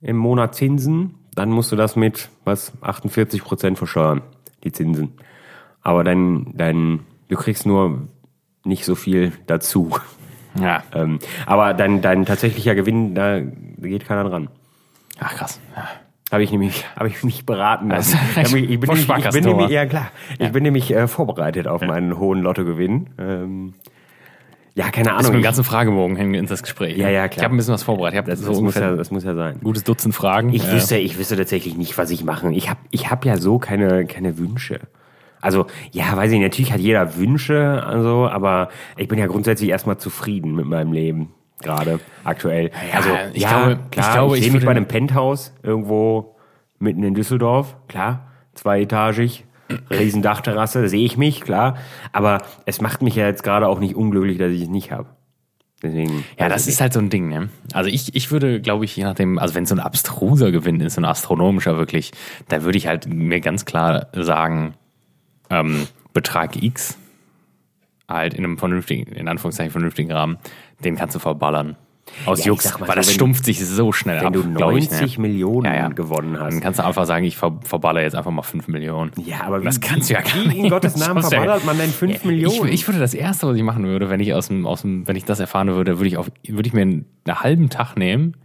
im 0.00 0.16
Monat 0.16 0.54
Zinsen, 0.54 1.14
dann 1.36 1.50
musst 1.50 1.70
du 1.70 1.76
das 1.76 1.94
mit, 1.94 2.30
was, 2.44 2.72
48 2.80 3.44
Prozent 3.44 3.78
versteuern, 3.78 4.22
die 4.64 4.72
Zinsen. 4.72 5.12
Aber 5.82 6.02
dann, 6.02 6.52
dann, 6.54 7.00
du 7.28 7.36
kriegst 7.36 7.66
nur 7.66 8.08
nicht 8.64 8.84
so 8.84 8.96
viel 8.96 9.32
dazu. 9.46 9.92
Ja. 10.60 10.82
Ähm, 10.92 11.20
aber 11.44 11.74
dein, 11.74 12.00
dein 12.00 12.24
tatsächlicher 12.24 12.74
Gewinn, 12.74 13.14
da 13.14 13.40
geht 13.40 14.06
keiner 14.06 14.24
dran. 14.24 14.48
Ach 15.20 15.34
krass. 15.34 15.60
Ja. 15.76 15.86
Habe 16.32 16.42
ich 16.42 16.50
nämlich, 16.50 16.84
habe 16.96 17.08
ich 17.08 17.22
mich 17.22 17.46
beraten 17.46 17.88
lassen. 17.88 18.18
Also, 18.34 18.56
ich, 18.56 18.70
ich 18.70 18.80
bin, 18.80 18.90
nämlich, 18.94 19.08
ich 19.08 19.30
bin 19.30 19.44
nämlich, 19.44 19.68
ja 19.68 19.86
klar, 19.86 20.10
ich 20.38 20.50
bin 20.50 20.62
nämlich 20.64 20.90
äh, 20.92 21.06
vorbereitet 21.06 21.68
auf 21.68 21.82
meinen 21.82 22.18
hohen 22.18 22.42
Lottogewinn. 22.42 23.10
Ähm, 23.18 23.74
ja, 24.76 24.90
keine 24.90 25.10
Ahnung. 25.12 25.24
mit 25.24 25.32
dem 25.34 25.38
ich- 25.38 25.44
ganzen 25.44 25.64
Fragebogen 25.64 26.14
hängen 26.16 26.34
ins 26.34 26.50
das 26.50 26.62
Gespräch. 26.62 26.96
Ja, 26.96 27.06
ne? 27.06 27.12
ja, 27.14 27.28
klar. 27.28 27.38
Ich 27.38 27.44
habe 27.44 27.54
ein 27.54 27.56
bisschen 27.56 27.74
was 27.74 27.82
vorbereitet. 27.82 28.20
Ich 28.20 28.24
das, 28.26 28.40
so 28.40 28.62
muss 28.62 28.74
ja, 28.76 28.94
das 28.94 29.10
muss 29.10 29.24
ja 29.24 29.34
sein. 29.34 29.54
ein 29.56 29.60
gutes 29.64 29.82
Dutzend 29.82 30.14
Fragen. 30.14 30.52
Ich 30.52 30.66
Äh, 30.68 30.72
wüsste, 30.72 30.96
ich 30.98 31.18
wüsste 31.18 31.36
tatsächlich 31.36 31.76
nicht, 31.76 31.98
was 31.98 32.10
ich 32.10 32.22
machen. 32.24 32.52
Ich 32.52 32.70
habe 32.70 32.78
ich 32.90 33.10
hab 33.10 33.24
ja 33.24 33.36
so 33.36 33.58
keine, 33.58 34.06
keine 34.06 34.38
Wünsche. 34.38 34.80
Also, 35.40 35.66
ja, 35.92 36.16
weiß 36.16 36.30
ich, 36.32 36.40
natürlich 36.40 36.72
hat 36.72 36.80
jeder 36.80 37.16
Wünsche, 37.16 37.82
also, 37.86 38.26
aber 38.28 38.68
ich 38.96 39.06
bin 39.08 39.18
ja 39.18 39.26
grundsätzlich 39.26 39.70
erstmal 39.70 39.98
zufrieden 39.98 40.54
mit 40.54 40.66
meinem 40.66 40.92
Leben. 40.92 41.32
Gerade 41.62 42.00
aktuell. 42.24 42.70
Ja, 42.92 42.96
also, 42.98 43.10
ich 43.32 43.42
ja, 43.42 43.48
glaube- 43.50 43.80
ich 43.84 43.90
klar, 43.90 44.12
glaube, 44.12 44.34
ich 44.34 44.40
ich 44.40 44.44
sehe 44.50 44.54
mich 44.56 44.64
bei 44.64 44.70
einem 44.72 44.86
Penthouse 44.86 45.54
irgendwo 45.62 46.36
mitten 46.78 47.02
in 47.02 47.14
Düsseldorf, 47.14 47.76
klar, 47.88 48.26
zweietagig, 48.54 49.44
riesen 49.90 50.22
Dachterrasse, 50.22 50.82
da 50.82 50.88
sehe 50.88 51.04
ich 51.04 51.16
mich, 51.16 51.40
klar. 51.40 51.76
Aber 52.12 52.42
es 52.64 52.80
macht 52.80 53.02
mich 53.02 53.16
ja 53.16 53.26
jetzt 53.26 53.42
gerade 53.42 53.68
auch 53.68 53.80
nicht 53.80 53.96
unglücklich, 53.96 54.38
dass 54.38 54.52
ich 54.52 54.62
es 54.62 54.68
nicht 54.68 54.92
habe. 54.92 55.08
Deswegen. 55.82 56.24
Ja, 56.38 56.48
das 56.48 56.66
ist 56.66 56.80
halt 56.80 56.92
so 56.92 57.00
ein 57.00 57.10
Ding, 57.10 57.28
ne? 57.28 57.50
Also 57.72 57.90
ich, 57.90 58.14
ich 58.14 58.30
würde, 58.30 58.60
glaube 58.60 58.84
ich, 58.86 58.96
je 58.96 59.04
nachdem, 59.04 59.38
also 59.38 59.54
wenn 59.54 59.64
es 59.64 59.68
so 59.68 59.74
ein 59.74 59.80
abstruser 59.80 60.50
Gewinn 60.50 60.80
ist, 60.80 60.94
so 60.94 61.00
ein 61.00 61.04
astronomischer 61.04 61.76
wirklich, 61.76 62.12
da 62.48 62.62
würde 62.62 62.78
ich 62.78 62.86
halt 62.86 63.06
mir 63.06 63.40
ganz 63.40 63.64
klar 63.66 64.06
sagen, 64.12 64.74
ähm, 65.50 65.86
Betrag 66.14 66.60
X, 66.62 66.96
halt 68.08 68.34
in 68.34 68.44
einem 68.44 68.56
vernünftigen, 68.58 69.12
in 69.12 69.28
Anführungszeichen 69.28 69.70
vernünftigen 69.72 70.10
Rahmen, 70.12 70.38
den 70.82 70.96
kannst 70.96 71.14
du 71.14 71.18
verballern. 71.18 71.76
Aus 72.24 72.40
Ja, 72.40 72.46
Jux, 72.52 72.64
weil 72.80 72.86
so, 72.88 72.94
das 72.94 73.06
wenn- 73.08 73.14
stumpft 73.14 73.44
sich 73.44 73.64
so 73.66 73.92
schnell 73.92 74.20
wenn 74.20 74.26
ab, 74.28 74.32
du 74.32 74.42
glaub 74.54 74.72
ich, 74.76 74.90
90 74.90 75.18
ne? 75.18 75.22
Millionen 75.22 75.66
Ja, 75.66 75.74
ja. 75.74 75.88
gewonnen 75.88 76.38
hast. 76.38 76.54
Dann 76.54 76.60
kannst 76.60 76.78
du 76.78 76.84
einfach 76.84 77.04
sagen, 77.04 77.24
ich 77.24 77.36
ver 77.36 77.58
verballer 77.62 78.02
jetzt 78.02 78.14
einfach 78.14 78.30
mal 78.30 78.42
5 78.42 78.68
Millionen. 78.68 79.10
Ja, 79.24 79.42
aber 79.42 79.60
das 79.60 79.76
wie- 79.76 79.80
kannst 79.80 80.08
du 80.08 80.14
ja 80.14 80.20
gar 80.22 80.34
wie 80.44 80.48
nicht. 80.48 80.58
in 80.58 80.70
Gottes 80.70 80.96
Namen 80.96 81.22
verballert 81.22 81.64
man 81.66 81.76
denn 81.78 81.90
5 81.90 82.24
Millionen? 82.24 82.68
Ich, 82.68 82.74
ich 82.74 82.88
würde 82.88 83.00
das 83.00 83.12
erste, 83.12 83.48
was 83.48 83.56
ich 83.56 83.62
machen 83.62 83.84
würde, 83.84 84.08
wenn 84.08 84.20
ich 84.20 84.32
aus 84.34 84.48
dem, 84.48 84.66
aus 84.66 84.82
dem, 84.82 85.06
wenn 85.08 85.16
ich 85.16 85.24
das 85.24 85.40
erfahren 85.40 85.68
würde, 85.68 85.98
würde 85.98 86.08
ich 86.08 86.16
auf, 86.16 86.30
würde 86.46 86.66
ich 86.68 86.72
mir 86.72 86.82
einen, 86.82 87.06
einen 87.26 87.40
halben 87.40 87.70
Tag 87.70 87.96
nehmen, 87.96 88.36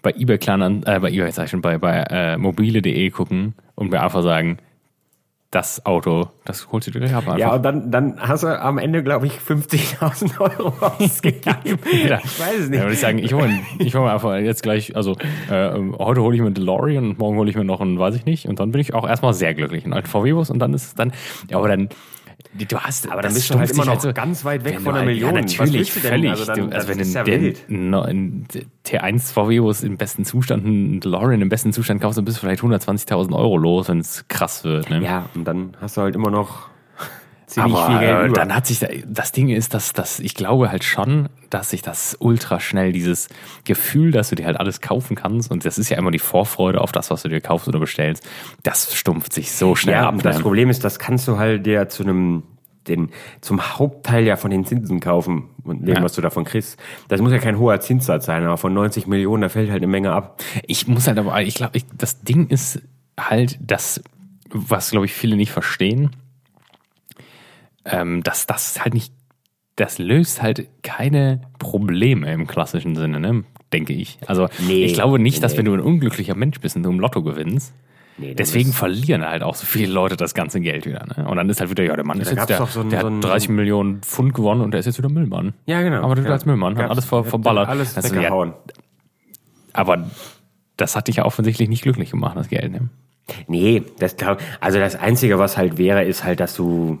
bei 0.00 0.10
eBay 0.12 0.38
Kleinanzeigen, 0.38 0.96
äh, 0.96 1.00
bei 1.00 1.10
eBay 1.10 1.30
sag 1.32 1.44
ich 1.44 1.50
schon, 1.50 1.60
bei, 1.60 1.78
bei 1.78 2.04
äh, 2.10 2.36
mobile.de 2.38 3.10
gucken 3.10 3.54
und 3.76 3.90
mir 3.90 4.02
einfach 4.02 4.22
sagen, 4.22 4.56
das 5.52 5.84
Auto, 5.86 6.30
das 6.46 6.72
holst 6.72 6.88
du 6.88 6.90
dir 6.92 7.00
gleich 7.00 7.14
ab. 7.14 7.24
Einfach. 7.28 7.36
Ja, 7.38 7.54
und 7.54 7.62
dann, 7.62 7.90
dann 7.92 8.18
hast 8.18 8.42
du 8.42 8.48
am 8.60 8.78
Ende, 8.78 9.02
glaube 9.04 9.26
ich, 9.26 9.34
50.000 9.34 10.40
Euro 10.58 10.72
ausgegeben. 10.80 11.78
Ja. 12.08 12.18
Ich 12.24 12.40
weiß 12.40 12.58
es 12.58 12.64
Ja, 12.64 12.68
nicht. 12.70 12.80
würde 12.80 12.92
ich 12.94 13.00
sagen, 13.00 13.18
ich 13.18 13.32
hole 13.34 13.50
ich 13.78 13.94
hol 13.94 14.02
mir 14.02 14.12
einfach 14.12 14.34
jetzt 14.38 14.62
gleich, 14.62 14.96
also 14.96 15.12
äh, 15.50 15.70
heute 15.98 16.22
hole 16.22 16.34
ich 16.34 16.40
mir 16.40 16.46
einen 16.46 16.54
DeLorean 16.54 17.04
und 17.10 17.18
morgen 17.18 17.36
hole 17.36 17.50
ich 17.50 17.56
mir 17.56 17.64
noch 17.64 17.80
einen, 17.82 17.98
weiß 17.98 18.14
ich 18.16 18.24
nicht. 18.24 18.46
Und 18.48 18.58
dann 18.60 18.72
bin 18.72 18.80
ich 18.80 18.94
auch 18.94 19.06
erstmal 19.06 19.34
sehr 19.34 19.52
glücklich. 19.54 19.84
Einen 19.84 19.92
alten 19.92 20.08
VW-Bus 20.08 20.48
und 20.50 20.58
dann 20.58 20.72
ist 20.74 20.84
es 20.86 20.94
dann, 20.94 21.12
ja, 21.50 21.58
aber 21.58 21.68
dann, 21.68 21.88
du 22.54 22.78
hast, 22.78 23.10
Aber 23.10 23.22
dann 23.22 23.32
bist 23.32 23.48
du 23.50 23.58
halt 23.58 23.70
immer 23.70 23.84
sich 23.84 24.04
noch 24.04 24.14
ganz 24.14 24.44
weit 24.44 24.64
weg 24.64 24.74
von 24.76 24.84
du 24.84 24.92
halt- 24.92 25.06
Million. 25.06 25.34
Ja, 25.34 25.40
natürlich, 25.40 25.92
du 25.94 26.00
völlig. 26.00 26.30
Also 26.30 26.44
dann- 26.44 26.58
du, 26.60 26.66
das 26.66 26.74
also 26.74 26.88
wenn 26.88 26.98
du 26.98 27.04
ja 27.04 27.22
den, 27.24 27.42
wild. 27.42 27.64
no- 27.68 28.02
ein 28.02 28.46
T1 28.86 29.32
VW-Bus 29.32 29.82
im 29.82 29.96
besten 29.96 30.24
Zustand, 30.24 30.64
einen 30.66 31.00
DeLorean 31.00 31.40
im 31.40 31.48
besten 31.48 31.72
Zustand 31.72 32.00
kaufst, 32.02 32.18
dann 32.18 32.24
bist 32.24 32.36
du 32.38 32.40
vielleicht 32.42 32.62
120.000 32.62 33.32
Euro 33.34 33.56
los, 33.56 33.88
wenn 33.88 33.98
es 34.00 34.26
krass 34.28 34.64
wird. 34.64 34.90
Ne? 34.90 35.02
Ja, 35.02 35.28
und 35.34 35.44
dann 35.44 35.76
hast 35.80 35.96
du 35.96 36.02
halt 36.02 36.14
immer 36.14 36.30
noch 36.30 36.68
ziemlich 37.46 37.74
Aber 37.74 37.86
viel 37.86 37.98
Geld 37.98 38.26
über. 38.28 38.34
dann 38.34 38.54
hat 38.54 38.66
sich 38.66 38.78
da, 38.78 38.86
das 39.06 39.30
Ding 39.32 39.50
ist, 39.50 39.74
dass, 39.74 39.92
dass 39.92 40.20
ich 40.20 40.34
glaube 40.34 40.70
halt 40.70 40.84
schon, 40.84 41.28
dass 41.50 41.68
sich 41.68 41.82
das 41.82 42.16
ultra 42.18 42.60
schnell 42.60 42.92
dieses 42.92 43.28
Gefühl, 43.64 44.10
dass 44.10 44.30
du 44.30 44.36
dir 44.36 44.46
halt 44.46 44.58
alles 44.58 44.80
kaufen 44.80 45.16
kannst 45.16 45.50
und 45.50 45.66
das 45.66 45.76
ist 45.76 45.90
ja 45.90 45.98
immer 45.98 46.10
die 46.10 46.18
Vorfreude 46.18 46.80
auf 46.80 46.92
das, 46.92 47.10
was 47.10 47.22
du 47.22 47.28
dir 47.28 47.42
kaufst 47.42 47.68
oder 47.68 47.78
bestellst, 47.78 48.26
das 48.62 48.94
stumpft 48.94 49.34
sich 49.34 49.52
so 49.52 49.74
schnell 49.74 49.96
ja, 49.96 50.08
ab. 50.08 50.14
das 50.22 50.38
ne? 50.38 50.42
Problem 50.42 50.70
ist, 50.70 50.82
das 50.82 50.98
kannst 50.98 51.28
du 51.28 51.36
halt 51.36 51.66
dir 51.66 51.90
zu 51.90 52.04
einem 52.04 52.42
den 52.88 53.10
zum 53.40 53.60
Hauptteil 53.78 54.24
ja 54.24 54.36
von 54.36 54.50
den 54.50 54.64
Zinsen 54.64 55.00
kaufen 55.00 55.44
und 55.64 55.86
dem, 55.86 55.96
Ja. 55.96 56.02
was 56.02 56.14
du 56.14 56.20
davon 56.22 56.44
kriegst. 56.44 56.78
Das 57.08 57.20
muss 57.20 57.32
ja 57.32 57.38
kein 57.38 57.58
hoher 57.58 57.80
Zinssatz 57.80 58.26
sein, 58.26 58.44
aber 58.44 58.56
von 58.56 58.74
90 58.74 59.06
Millionen, 59.06 59.42
da 59.42 59.48
fällt 59.48 59.70
halt 59.70 59.82
eine 59.82 59.90
Menge 59.90 60.12
ab. 60.12 60.42
Ich 60.66 60.86
muss 60.88 61.06
halt 61.06 61.18
aber, 61.18 61.40
ich 61.42 61.54
glaube, 61.54 61.78
das 61.96 62.22
Ding 62.22 62.48
ist 62.48 62.80
halt, 63.18 63.58
das, 63.60 64.02
was 64.50 64.90
glaube 64.90 65.06
ich 65.06 65.12
viele 65.12 65.36
nicht 65.36 65.52
verstehen, 65.52 66.10
ähm, 67.84 68.22
dass 68.22 68.46
das 68.46 68.80
halt 68.82 68.94
nicht, 68.94 69.12
das 69.76 69.98
löst 69.98 70.42
halt 70.42 70.68
keine 70.82 71.42
Probleme 71.58 72.32
im 72.32 72.46
klassischen 72.46 72.94
Sinne. 72.94 73.20
Ne? 73.20 73.44
denke 73.72 73.94
ich. 73.94 74.18
Also 74.26 74.48
Nee, 74.66 74.84
ich 74.84 74.92
glaube 74.92 75.18
nicht, 75.18 75.36
nee, 75.36 75.40
dass 75.40 75.56
wenn 75.56 75.64
du 75.64 75.72
ein 75.72 75.80
unglücklicher 75.80 76.34
Mensch 76.34 76.60
bist 76.60 76.76
und 76.76 76.82
du 76.82 76.90
im 76.90 77.00
Lotto 77.00 77.22
gewinnst, 77.22 77.72
Nee, 78.22 78.34
deswegen 78.34 78.72
verlieren 78.72 79.26
halt 79.26 79.42
auch 79.42 79.54
so 79.54 79.66
viele 79.66 79.92
Leute 79.92 80.16
das 80.16 80.32
ganze 80.34 80.60
Geld 80.60 80.86
wieder. 80.86 81.04
Ne? 81.16 81.26
Und 81.28 81.36
dann 81.36 81.48
ist 81.50 81.60
halt 81.60 81.70
wieder, 81.70 81.82
ja, 81.84 81.94
der 81.96 82.04
Mann 82.06 82.20
ist 82.20 82.30
da 82.30 82.36
jetzt 82.36 82.48
der, 82.50 82.64
so 82.66 82.80
ein- 82.80 82.88
der 82.90 83.00
so 83.02 83.06
ein- 83.08 83.16
hat 83.16 83.24
30 83.24 83.48
Millionen 83.50 84.00
Pfund 84.02 84.32
gewonnen 84.34 84.60
und 84.60 84.70
der 84.70 84.80
ist 84.80 84.86
jetzt 84.86 84.98
wieder 84.98 85.08
Müllmann. 85.08 85.52
Ja, 85.66 85.82
genau. 85.82 86.02
Aber 86.02 86.16
wieder 86.16 86.26
ja. 86.28 86.32
als 86.32 86.46
Müllmann, 86.46 86.76
hat 86.78 86.88
alles 86.90 87.04
ver, 87.04 87.18
hat 87.18 87.26
verballert. 87.26 87.68
Alles 87.68 87.96
Also, 87.96 88.14
ja, 88.14 88.20
weggehauen. 88.22 88.52
aber 89.72 90.10
das 90.76 90.96
hat 90.96 91.08
dich 91.08 91.16
ja 91.16 91.24
offensichtlich 91.24 91.68
nicht 91.68 91.82
glücklich 91.82 92.10
gemacht, 92.10 92.36
das 92.36 92.48
Geld. 92.48 92.72
Ne? 92.72 92.88
Nee, 93.46 93.82
das 93.98 94.16
glaub, 94.16 94.38
also 94.60 94.78
das 94.78 94.96
Einzige, 94.96 95.38
was 95.38 95.56
halt 95.56 95.78
wäre, 95.78 96.04
ist 96.04 96.24
halt, 96.24 96.40
dass 96.40 96.54
du, 96.56 96.98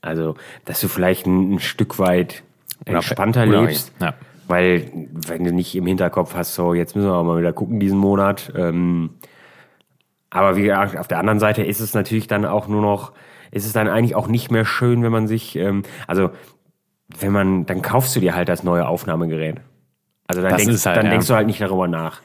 also, 0.00 0.36
dass 0.64 0.80
du 0.80 0.88
vielleicht 0.88 1.26
ein, 1.26 1.54
ein 1.54 1.58
Stück 1.60 1.98
weit 1.98 2.42
entspannter 2.84 3.42
Unabhängig, 3.42 3.68
lebst. 3.70 3.92
ja. 4.00 4.14
Weil, 4.46 4.90
wenn 5.26 5.44
du 5.44 5.52
nicht 5.52 5.74
im 5.74 5.86
Hinterkopf 5.86 6.34
hast, 6.34 6.54
so, 6.54 6.72
jetzt 6.72 6.96
müssen 6.96 7.08
wir 7.08 7.14
auch 7.14 7.24
mal 7.24 7.38
wieder 7.38 7.52
gucken 7.52 7.80
diesen 7.80 7.98
Monat. 7.98 8.50
Ähm, 8.56 9.10
aber 10.30 10.56
wie 10.56 10.62
gesagt, 10.62 10.96
auf 10.96 11.08
der 11.08 11.18
anderen 11.18 11.38
Seite 11.38 11.62
ist 11.62 11.80
es 11.80 11.94
natürlich 11.94 12.26
dann 12.26 12.44
auch 12.44 12.68
nur 12.68 12.82
noch, 12.82 13.12
ist 13.50 13.66
es 13.66 13.72
dann 13.72 13.88
eigentlich 13.88 14.14
auch 14.14 14.28
nicht 14.28 14.50
mehr 14.50 14.64
schön, 14.64 15.02
wenn 15.02 15.12
man 15.12 15.26
sich, 15.26 15.56
ähm, 15.56 15.82
also, 16.06 16.30
wenn 17.18 17.32
man, 17.32 17.64
dann 17.64 17.80
kaufst 17.80 18.14
du 18.14 18.20
dir 18.20 18.34
halt 18.34 18.48
das 18.48 18.62
neue 18.62 18.86
Aufnahmegerät. 18.86 19.56
Also 20.26 20.42
dann, 20.42 20.56
denkst, 20.56 20.84
halt, 20.84 20.96
dann 20.98 21.06
ja. 21.06 21.10
denkst 21.12 21.26
du 21.26 21.34
halt 21.34 21.46
nicht 21.46 21.60
darüber 21.60 21.88
nach. 21.88 22.20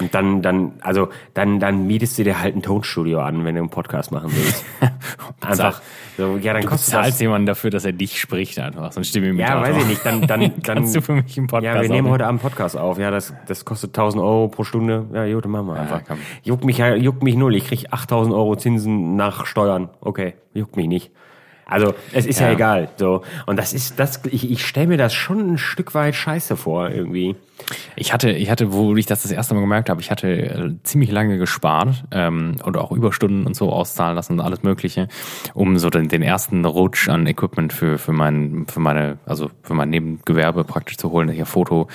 Und 0.00 0.12
dann, 0.12 0.42
dann, 0.42 0.72
also, 0.80 1.08
dann, 1.34 1.60
dann 1.60 1.86
mietest 1.86 2.18
du 2.18 2.24
dir 2.24 2.40
halt 2.40 2.56
ein 2.56 2.62
Tonstudio 2.62 3.20
an, 3.20 3.44
wenn 3.44 3.54
du 3.54 3.60
einen 3.60 3.70
Podcast 3.70 4.10
machen 4.10 4.30
willst. 4.34 4.64
Einfach, 5.40 5.80
so, 6.16 6.36
ja, 6.38 6.52
dann 6.52 6.62
Du 6.62 6.68
kostet 6.68 6.94
bezahlst 6.94 7.12
das. 7.12 7.20
jemanden 7.20 7.46
dafür, 7.46 7.70
dass 7.70 7.84
er 7.84 7.92
dich 7.92 8.20
spricht 8.20 8.58
einfach. 8.58 8.90
So 8.92 9.00
ein 9.00 9.04
Stimmimitator. 9.04 9.62
Ja, 9.66 9.68
weiß 9.74 9.82
ich 9.82 9.88
nicht, 9.88 10.04
dann, 10.06 10.26
dann, 10.26 10.40
dann, 10.62 10.62
Kannst 10.62 10.96
du 10.96 11.00
für 11.02 11.12
mich 11.12 11.36
einen 11.38 11.46
Podcast 11.46 11.76
ja, 11.76 11.80
wir 11.82 11.88
nehmen 11.88 12.08
heute 12.08 12.26
Abend 12.26 12.40
einen 12.42 12.50
Podcast 12.50 12.76
auf. 12.76 12.98
Ja, 12.98 13.10
das, 13.10 13.34
das 13.46 13.64
kostet 13.64 13.90
1000 13.90 14.22
Euro 14.22 14.48
pro 14.48 14.64
Stunde. 14.64 15.06
Ja, 15.12 15.32
gut, 15.32 15.44
dann 15.44 15.52
machen 15.52 15.66
wir 15.68 15.74
einfach. 15.76 16.02
komm. 16.06 16.18
juckt 16.42 16.64
mich, 16.64 16.78
ja- 16.78 16.94
juckt 16.96 17.22
mich 17.22 17.36
null. 17.36 17.54
Ich 17.54 17.66
krieg 17.66 17.86
8000 17.92 18.34
Euro 18.34 18.56
Zinsen 18.56 19.14
nach 19.16 19.46
Steuern. 19.46 19.90
Okay, 20.00 20.34
juckt 20.54 20.76
mich 20.76 20.88
nicht. 20.88 21.12
Also, 21.66 21.94
es 22.12 22.26
ist 22.26 22.40
ja, 22.40 22.48
Ja. 22.48 22.52
egal. 22.52 22.88
So. 22.96 23.22
Und 23.46 23.58
das 23.58 23.72
ist, 23.72 23.98
das, 23.98 24.20
ich, 24.30 24.50
ich 24.50 24.66
stelle 24.66 24.88
mir 24.88 24.96
das 24.98 25.14
schon 25.14 25.52
ein 25.54 25.58
Stück 25.58 25.94
weit 25.94 26.14
scheiße 26.14 26.56
vor, 26.56 26.90
irgendwie. 26.90 27.36
Ich 27.96 28.12
hatte, 28.12 28.30
ich 28.30 28.50
hatte, 28.50 28.72
wo 28.72 28.94
ich 28.96 29.06
das 29.06 29.22
das 29.22 29.30
erste 29.30 29.54
Mal 29.54 29.60
gemerkt 29.60 29.88
habe, 29.88 30.00
ich 30.00 30.10
hatte 30.10 30.28
äh, 30.28 30.70
ziemlich 30.82 31.10
lange 31.10 31.38
gespart 31.38 32.04
ähm, 32.10 32.56
und 32.64 32.76
auch 32.76 32.90
Überstunden 32.92 33.46
und 33.46 33.54
so 33.54 33.72
auszahlen 33.72 34.16
lassen 34.16 34.34
und 34.34 34.40
alles 34.40 34.62
Mögliche, 34.62 35.08
um 35.54 35.78
so 35.78 35.88
den, 35.88 36.08
den 36.08 36.20
ersten 36.22 36.64
Rutsch 36.64 37.08
an 37.08 37.26
Equipment 37.26 37.72
für, 37.72 37.96
für 37.98 38.12
mein, 38.12 38.66
für 38.68 38.80
meine, 38.80 39.18
also 39.24 39.50
für 39.62 39.74
mein 39.74 39.88
Nebengewerbe 39.90 40.64
praktisch 40.64 40.98
zu 40.98 41.10
holen. 41.12 41.28
Hier 41.30 41.46
Foto, 41.46 41.88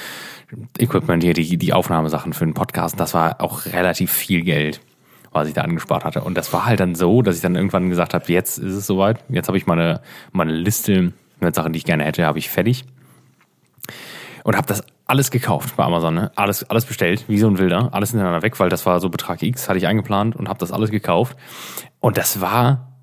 Equipment, 0.78 1.24
hier 1.24 1.34
die, 1.34 1.58
die 1.58 1.74
Aufnahmesachen 1.74 2.34
für 2.34 2.46
den 2.46 2.54
Podcast. 2.54 3.00
Das 3.00 3.14
war 3.14 3.42
auch 3.42 3.66
relativ 3.66 4.12
viel 4.12 4.42
Geld, 4.42 4.80
was 5.32 5.48
ich 5.48 5.54
da 5.54 5.62
angespart 5.62 6.06
hatte. 6.06 6.22
Und 6.22 6.36
das 6.36 6.52
war 6.54 6.66
halt 6.66 6.80
dann 6.80 6.96
so, 6.96 7.22
dass 7.22 7.36
ich 7.36 7.42
dann 7.42 7.56
irgendwann 7.56 7.90
gesagt 7.90 8.14
habe, 8.14 8.26
jetzt 8.28 8.58
ist 8.58 8.74
es 8.74 8.88
soweit. 8.88 9.24
Jetzt 9.30 9.48
habe 9.48 9.58
ich 9.58 9.68
meine, 9.68 10.02
meine 10.32 10.52
Liste 10.52 11.14
mit 11.40 11.56
Sachen, 11.56 11.74
die 11.74 11.78
ich 11.78 11.86
gerne 11.86 12.04
hätte, 12.04 12.26
habe 12.26 12.40
ich 12.40 12.50
fertig 12.50 12.86
und 14.44 14.56
habe 14.56 14.68
das 14.68 14.84
alles 15.06 15.32
gekauft 15.32 15.76
bei 15.76 15.84
Amazon, 15.84 16.14
ne? 16.14 16.32
alles, 16.36 16.64
alles 16.70 16.86
bestellt, 16.86 17.26
wie 17.28 17.40
so 17.40 17.48
ein 17.48 17.58
Wilder, 17.58 17.90
alles 17.94 18.12
hintereinander 18.12 18.44
weg, 18.44 18.60
weil 18.60 18.70
das 18.70 18.86
war 18.86 19.00
so 19.00 19.10
Betrag 19.10 19.42
X, 19.42 19.68
hatte 19.68 19.80
ich 19.80 19.88
eingeplant 19.88 20.36
und 20.36 20.50
habe 20.50 20.60
das 20.60 20.72
alles 20.72 20.92
gekauft. 20.92 21.36
Und 22.00 22.18
das 22.18 22.42
war 22.42 22.94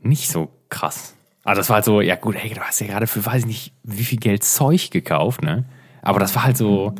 nicht 0.00 0.30
so 0.30 0.50
krass. 0.68 1.14
Also 1.44 1.60
das 1.60 1.68
war 1.68 1.76
halt 1.76 1.84
so, 1.84 2.00
ja 2.00 2.14
gut, 2.14 2.36
hey, 2.36 2.52
du 2.54 2.60
hast 2.60 2.80
ja 2.80 2.86
gerade 2.86 3.06
für 3.06 3.24
weiß 3.24 3.42
ich 3.42 3.46
nicht, 3.46 3.72
wie 3.82 4.04
viel 4.04 4.18
Geld 4.18 4.44
Zeug 4.44 4.90
gekauft, 4.90 5.42
ne? 5.42 5.64
Aber 6.02 6.20
das 6.20 6.34
war 6.34 6.44
halt 6.44 6.56
so, 6.56 6.94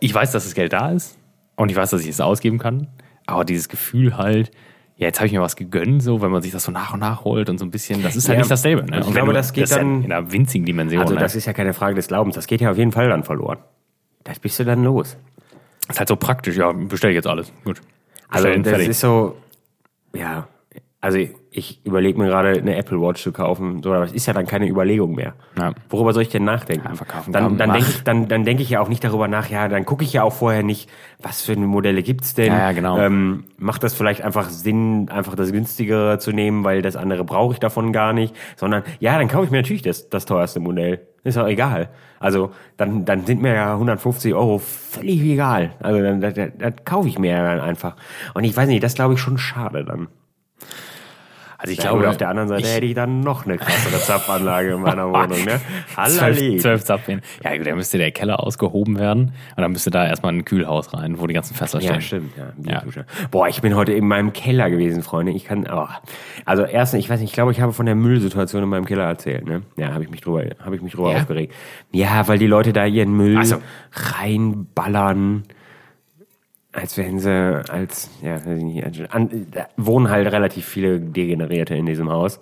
ich 0.00 0.12
weiß, 0.12 0.32
dass 0.32 0.44
das 0.44 0.54
Geld 0.54 0.72
da 0.72 0.90
ist 0.90 1.16
und 1.54 1.70
ich 1.70 1.76
weiß, 1.76 1.90
dass 1.90 2.02
ich 2.02 2.08
es 2.08 2.20
ausgeben 2.20 2.58
kann, 2.58 2.88
aber 3.28 3.44
dieses 3.44 3.68
Gefühl 3.68 4.16
halt, 4.16 4.50
ja, 4.96 5.06
jetzt 5.06 5.18
habe 5.20 5.26
ich 5.28 5.32
mir 5.32 5.40
was 5.40 5.54
gegönnt, 5.54 6.02
so, 6.02 6.20
wenn 6.22 6.30
man 6.30 6.42
sich 6.42 6.50
das 6.50 6.64
so 6.64 6.72
nach 6.72 6.92
und 6.94 7.00
nach 7.00 7.22
holt 7.24 7.48
und 7.50 7.58
so 7.58 7.64
ein 7.64 7.70
bisschen, 7.70 8.02
das 8.02 8.16
ist 8.16 8.28
halt 8.28 8.36
Ja, 8.38 8.40
nicht 8.42 8.50
dasselbe. 8.50 8.82
Ne? 8.82 8.88
ich 8.88 9.06
Und 9.06 9.06
wenn 9.08 9.12
glaube, 9.14 9.28
du- 9.28 9.34
das 9.34 9.52
geht 9.52 9.68
ja 9.70 9.76
dann- 9.78 10.02
in 10.02 10.12
einer 10.12 10.32
winzigen 10.32 10.64
Dimension. 10.66 11.02
Also, 11.02 11.14
ne? 11.14 11.20
das 11.20 11.36
ist 11.36 11.44
ja 11.46 11.52
keine 11.52 11.72
Frage 11.72 11.94
des 11.94 12.08
Glaubens. 12.08 12.34
Das 12.34 12.46
geht 12.48 12.60
ja 12.60 12.70
auf 12.70 12.76
jeden 12.78 12.90
Fall 12.90 13.08
dann 13.08 13.22
verloren. 13.22 13.58
Das 14.24 14.40
bist 14.40 14.58
du 14.58 14.64
dann 14.64 14.82
los. 14.82 15.16
Ist 15.88 15.98
halt 16.00 16.08
so 16.08 16.16
praktisch, 16.16 16.56
ja, 16.56 16.72
bestell 16.72 17.10
ich 17.10 17.14
jetzt 17.14 17.28
alles. 17.28 17.52
Gut. 17.64 17.80
Also 18.28 18.48
das 18.48 18.68
fertig. 18.68 18.88
ist 18.88 19.00
so, 19.00 19.36
ja, 20.14 20.48
also 21.00 21.18
ich 21.50 21.84
überlege 21.84 22.18
mir 22.18 22.26
gerade 22.26 22.58
eine 22.58 22.76
Apple 22.76 23.00
Watch 23.00 23.22
zu 23.22 23.30
kaufen, 23.30 23.82
so, 23.84 23.92
aber 23.92 24.04
das 24.04 24.12
ist 24.12 24.26
ja 24.26 24.32
dann 24.32 24.46
keine 24.46 24.68
Überlegung 24.68 25.14
mehr. 25.14 25.34
Ja. 25.56 25.72
Worüber 25.88 26.12
soll 26.12 26.22
ich 26.22 26.28
denn 26.28 26.44
nachdenken? 26.44 26.88
Ja, 26.88 26.94
verkaufen, 26.96 27.32
dann 27.32 27.44
kaufen, 27.44 27.58
dann 27.58 27.68
mach. 27.68 27.76
denke 27.76 27.90
ich, 27.90 28.02
dann, 28.02 28.28
dann 28.28 28.44
denke 28.44 28.62
ich 28.64 28.70
ja 28.70 28.80
auch 28.80 28.88
nicht 28.88 29.04
darüber 29.04 29.28
nach, 29.28 29.48
ja, 29.48 29.68
dann 29.68 29.84
gucke 29.84 30.02
ich 30.02 30.12
ja 30.12 30.24
auch 30.24 30.32
vorher 30.32 30.64
nicht, 30.64 30.90
was 31.22 31.42
für 31.42 31.56
Modelle 31.56 32.02
gibt's 32.02 32.34
denn. 32.34 32.52
Ja, 32.52 32.58
ja, 32.58 32.72
genau. 32.72 32.98
Ähm, 32.98 33.44
macht 33.58 33.84
das 33.84 33.94
vielleicht 33.94 34.22
einfach 34.22 34.50
Sinn, 34.50 35.08
einfach 35.08 35.36
das 35.36 35.52
günstigere 35.52 36.18
zu 36.18 36.32
nehmen, 36.32 36.64
weil 36.64 36.82
das 36.82 36.96
andere 36.96 37.24
brauche 37.24 37.52
ich 37.54 37.60
davon 37.60 37.92
gar 37.92 38.12
nicht, 38.12 38.34
sondern 38.56 38.82
ja, 38.98 39.16
dann 39.18 39.28
kaufe 39.28 39.44
ich 39.44 39.50
mir 39.52 39.58
natürlich 39.58 39.82
das, 39.82 40.08
das 40.10 40.26
teuerste 40.26 40.58
Modell. 40.58 41.06
Ist 41.22 41.38
auch 41.38 41.46
egal. 41.46 41.90
Also 42.20 42.50
dann, 42.76 43.04
dann 43.04 43.26
sind 43.26 43.42
mir 43.42 43.54
ja 43.54 43.74
150 43.74 44.34
Euro 44.34 44.58
völlig 44.58 45.20
egal. 45.20 45.72
Also 45.80 46.02
dann 46.02 46.20
das, 46.20 46.34
das, 46.34 46.50
das 46.58 46.72
kaufe 46.84 47.08
ich 47.08 47.18
mir 47.18 47.32
ja 47.32 47.42
dann 47.42 47.60
einfach. 47.60 47.96
Und 48.34 48.44
ich 48.44 48.56
weiß 48.56 48.68
nicht, 48.68 48.82
das 48.82 48.94
glaube 48.94 49.14
ich 49.14 49.20
schon 49.20 49.38
schade 49.38 49.84
dann. 49.84 50.08
Also 51.60 51.72
ich 51.72 51.78
Ich 51.78 51.84
glaube, 51.84 52.08
auf 52.08 52.16
der 52.16 52.28
anderen 52.28 52.48
Seite 52.48 52.62
ich- 52.62 52.72
hätte 52.72 52.86
ich 52.86 52.94
dann 52.94 53.18
noch 53.20 53.44
eine 53.44 53.58
krassere 53.58 54.00
Zapfanlage 54.00 54.74
in 54.74 54.80
meiner 54.80 55.08
Wohnung. 55.12 55.44
Ne? 55.44 55.60
zwölf, 56.06 56.60
zwölf 56.62 56.84
Zapfen. 56.84 57.20
Ja, 57.42 57.56
gut, 57.56 57.66
dann 57.66 57.74
müsste 57.74 57.98
der 57.98 58.12
Keller 58.12 58.40
ausgehoben 58.44 58.96
werden 58.96 59.32
und 59.56 59.60
dann 59.62 59.72
müsste 59.72 59.90
da 59.90 60.06
erstmal 60.06 60.32
ein 60.34 60.44
Kühlhaus 60.44 60.94
rein, 60.94 61.18
wo 61.18 61.26
die 61.26 61.34
ganzen 61.34 61.56
Fässer 61.56 61.80
Ja, 61.80 62.00
stehen. 62.00 62.30
stimmt. 62.30 62.32
Ja, 62.64 62.82
Ja. 62.84 63.04
Boah, 63.32 63.48
ich 63.48 63.60
bin 63.60 63.74
heute 63.74 63.92
in 63.92 64.06
meinem 64.06 64.32
Keller 64.32 64.70
gewesen, 64.70 65.02
Freunde. 65.02 65.32
Ich 65.32 65.44
kann, 65.46 65.66
oh. 65.68 65.88
also 66.44 66.62
erstens, 66.62 67.00
ich 67.00 67.10
weiß 67.10 67.18
nicht, 67.18 67.30
ich 67.30 67.34
glaube, 67.34 67.50
ich 67.50 67.60
habe 67.60 67.72
von 67.72 67.86
der 67.86 67.96
Müllsituation 67.96 68.62
in 68.62 68.68
meinem 68.68 68.84
Keller 68.84 69.04
erzählt. 69.04 69.44
Ne? 69.44 69.62
Ja, 69.76 69.92
habe 69.92 70.04
ich 70.04 70.10
mich 70.10 70.20
drüber, 70.20 70.44
habe 70.64 70.76
ich 70.76 70.82
mich 70.82 70.92
drüber 70.92 71.10
Ja? 71.10 71.18
aufgeregt. 71.18 71.52
Ja, 71.90 72.28
weil 72.28 72.38
die 72.38 72.46
Leute 72.46 72.72
da 72.72 72.84
ihren 72.86 73.16
Müll 73.16 73.44
so. 73.44 73.56
reinballern. 73.92 75.42
Als 76.80 76.96
wären 76.96 77.18
sie, 77.18 77.64
als, 77.68 78.10
ja, 78.22 78.34
weiß 78.34 78.58
ich 78.58 78.64
nicht, 78.64 79.14
an, 79.14 79.46
da 79.50 79.66
wohnen 79.76 80.10
halt 80.10 80.30
relativ 80.30 80.64
viele 80.66 81.00
Degenerierte 81.00 81.74
in 81.74 81.86
diesem 81.86 82.10
Haus. 82.10 82.40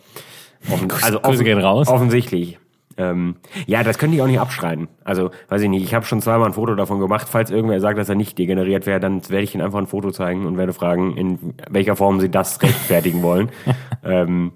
Offen, 0.71 0.91
also 1.03 1.21
Grüße 1.21 1.45
gehen 1.45 1.59
raus. 1.59 1.89
Offensichtlich. 1.89 2.59
Ähm, 2.99 3.37
ja, 3.67 3.83
das 3.83 3.99
können 3.99 4.13
die 4.13 4.23
auch 4.23 4.27
nicht 4.27 4.41
abschreiten. 4.41 4.89
Also, 5.05 5.31
weiß 5.49 5.63
ich 5.63 5.69
nicht, 5.69 5.85
ich 5.85 5.95
habe 5.95 6.07
schon 6.07 6.23
zweimal 6.23 6.49
ein 6.49 6.55
Foto 6.55 6.75
davon 6.75 6.99
gemacht. 6.99 7.29
Falls 7.31 7.51
irgendwer 7.51 7.81
sagt, 7.81 7.99
dass 7.99 8.09
er 8.09 8.15
nicht 8.15 8.39
degeneriert 8.39 8.87
wäre, 8.87 9.01
dann 9.01 9.29
werde 9.29 9.45
ich 9.45 9.55
ihnen 9.55 9.65
einfach 9.65 9.79
ein 9.79 9.87
Foto 9.87 10.11
zeigen 10.11 10.47
und 10.47 10.57
werde 10.57 10.73
fragen, 10.73 11.17
in 11.17 11.55
welcher 11.69 11.97
Form 11.97 12.21
sie 12.21 12.31
das 12.31 12.63
rechtfertigen 12.63 13.23
wollen. 13.23 13.51
ähm, 14.05 14.53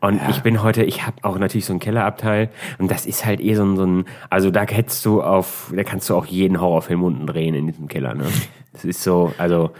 und 0.00 0.20
ich 0.30 0.42
bin 0.42 0.62
heute, 0.62 0.84
ich 0.84 1.04
habe 1.06 1.16
auch 1.22 1.38
natürlich 1.38 1.64
so 1.66 1.72
einen 1.72 1.80
Kellerabteil 1.80 2.50
und 2.78 2.88
das 2.88 3.04
ist 3.04 3.24
halt 3.24 3.40
eh 3.40 3.54
so 3.54 3.64
ein, 3.64 3.76
so 3.76 3.84
ein, 3.84 4.04
also 4.30 4.50
da 4.50 4.62
hättest 4.62 5.04
du 5.04 5.22
auf, 5.22 5.72
da 5.74 5.82
kannst 5.82 6.08
du 6.08 6.14
auch 6.14 6.26
jeden 6.26 6.60
Horrorfilm 6.60 7.02
unten 7.02 7.26
drehen 7.26 7.54
in 7.54 7.66
diesem 7.66 7.88
Keller. 7.88 8.14
Ne? 8.14 8.26
Das 8.72 8.84
ist 8.84 9.02
so, 9.02 9.32
also 9.38 9.70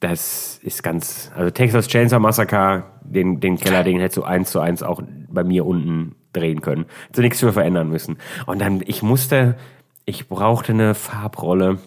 das 0.00 0.58
ist 0.62 0.82
ganz, 0.82 1.30
also 1.34 1.50
Texas 1.50 1.88
Chainsaw 1.88 2.20
Massacre, 2.20 2.84
den, 3.02 3.40
den 3.40 3.56
Keller, 3.56 3.84
den 3.84 4.00
hättest 4.00 4.18
du 4.18 4.22
eins 4.22 4.50
zu 4.50 4.60
eins 4.60 4.82
auch 4.82 5.00
bei 5.28 5.44
mir 5.44 5.64
unten 5.64 6.16
drehen 6.32 6.60
können. 6.60 6.84
Hättest 6.84 7.18
du 7.18 7.22
nichts 7.22 7.40
für 7.40 7.52
verändern 7.52 7.88
müssen. 7.88 8.18
Und 8.46 8.60
dann, 8.60 8.82
ich 8.84 9.02
musste, 9.02 9.56
ich 10.04 10.28
brauchte 10.28 10.72
eine 10.72 10.94
Farbrolle, 10.94 11.78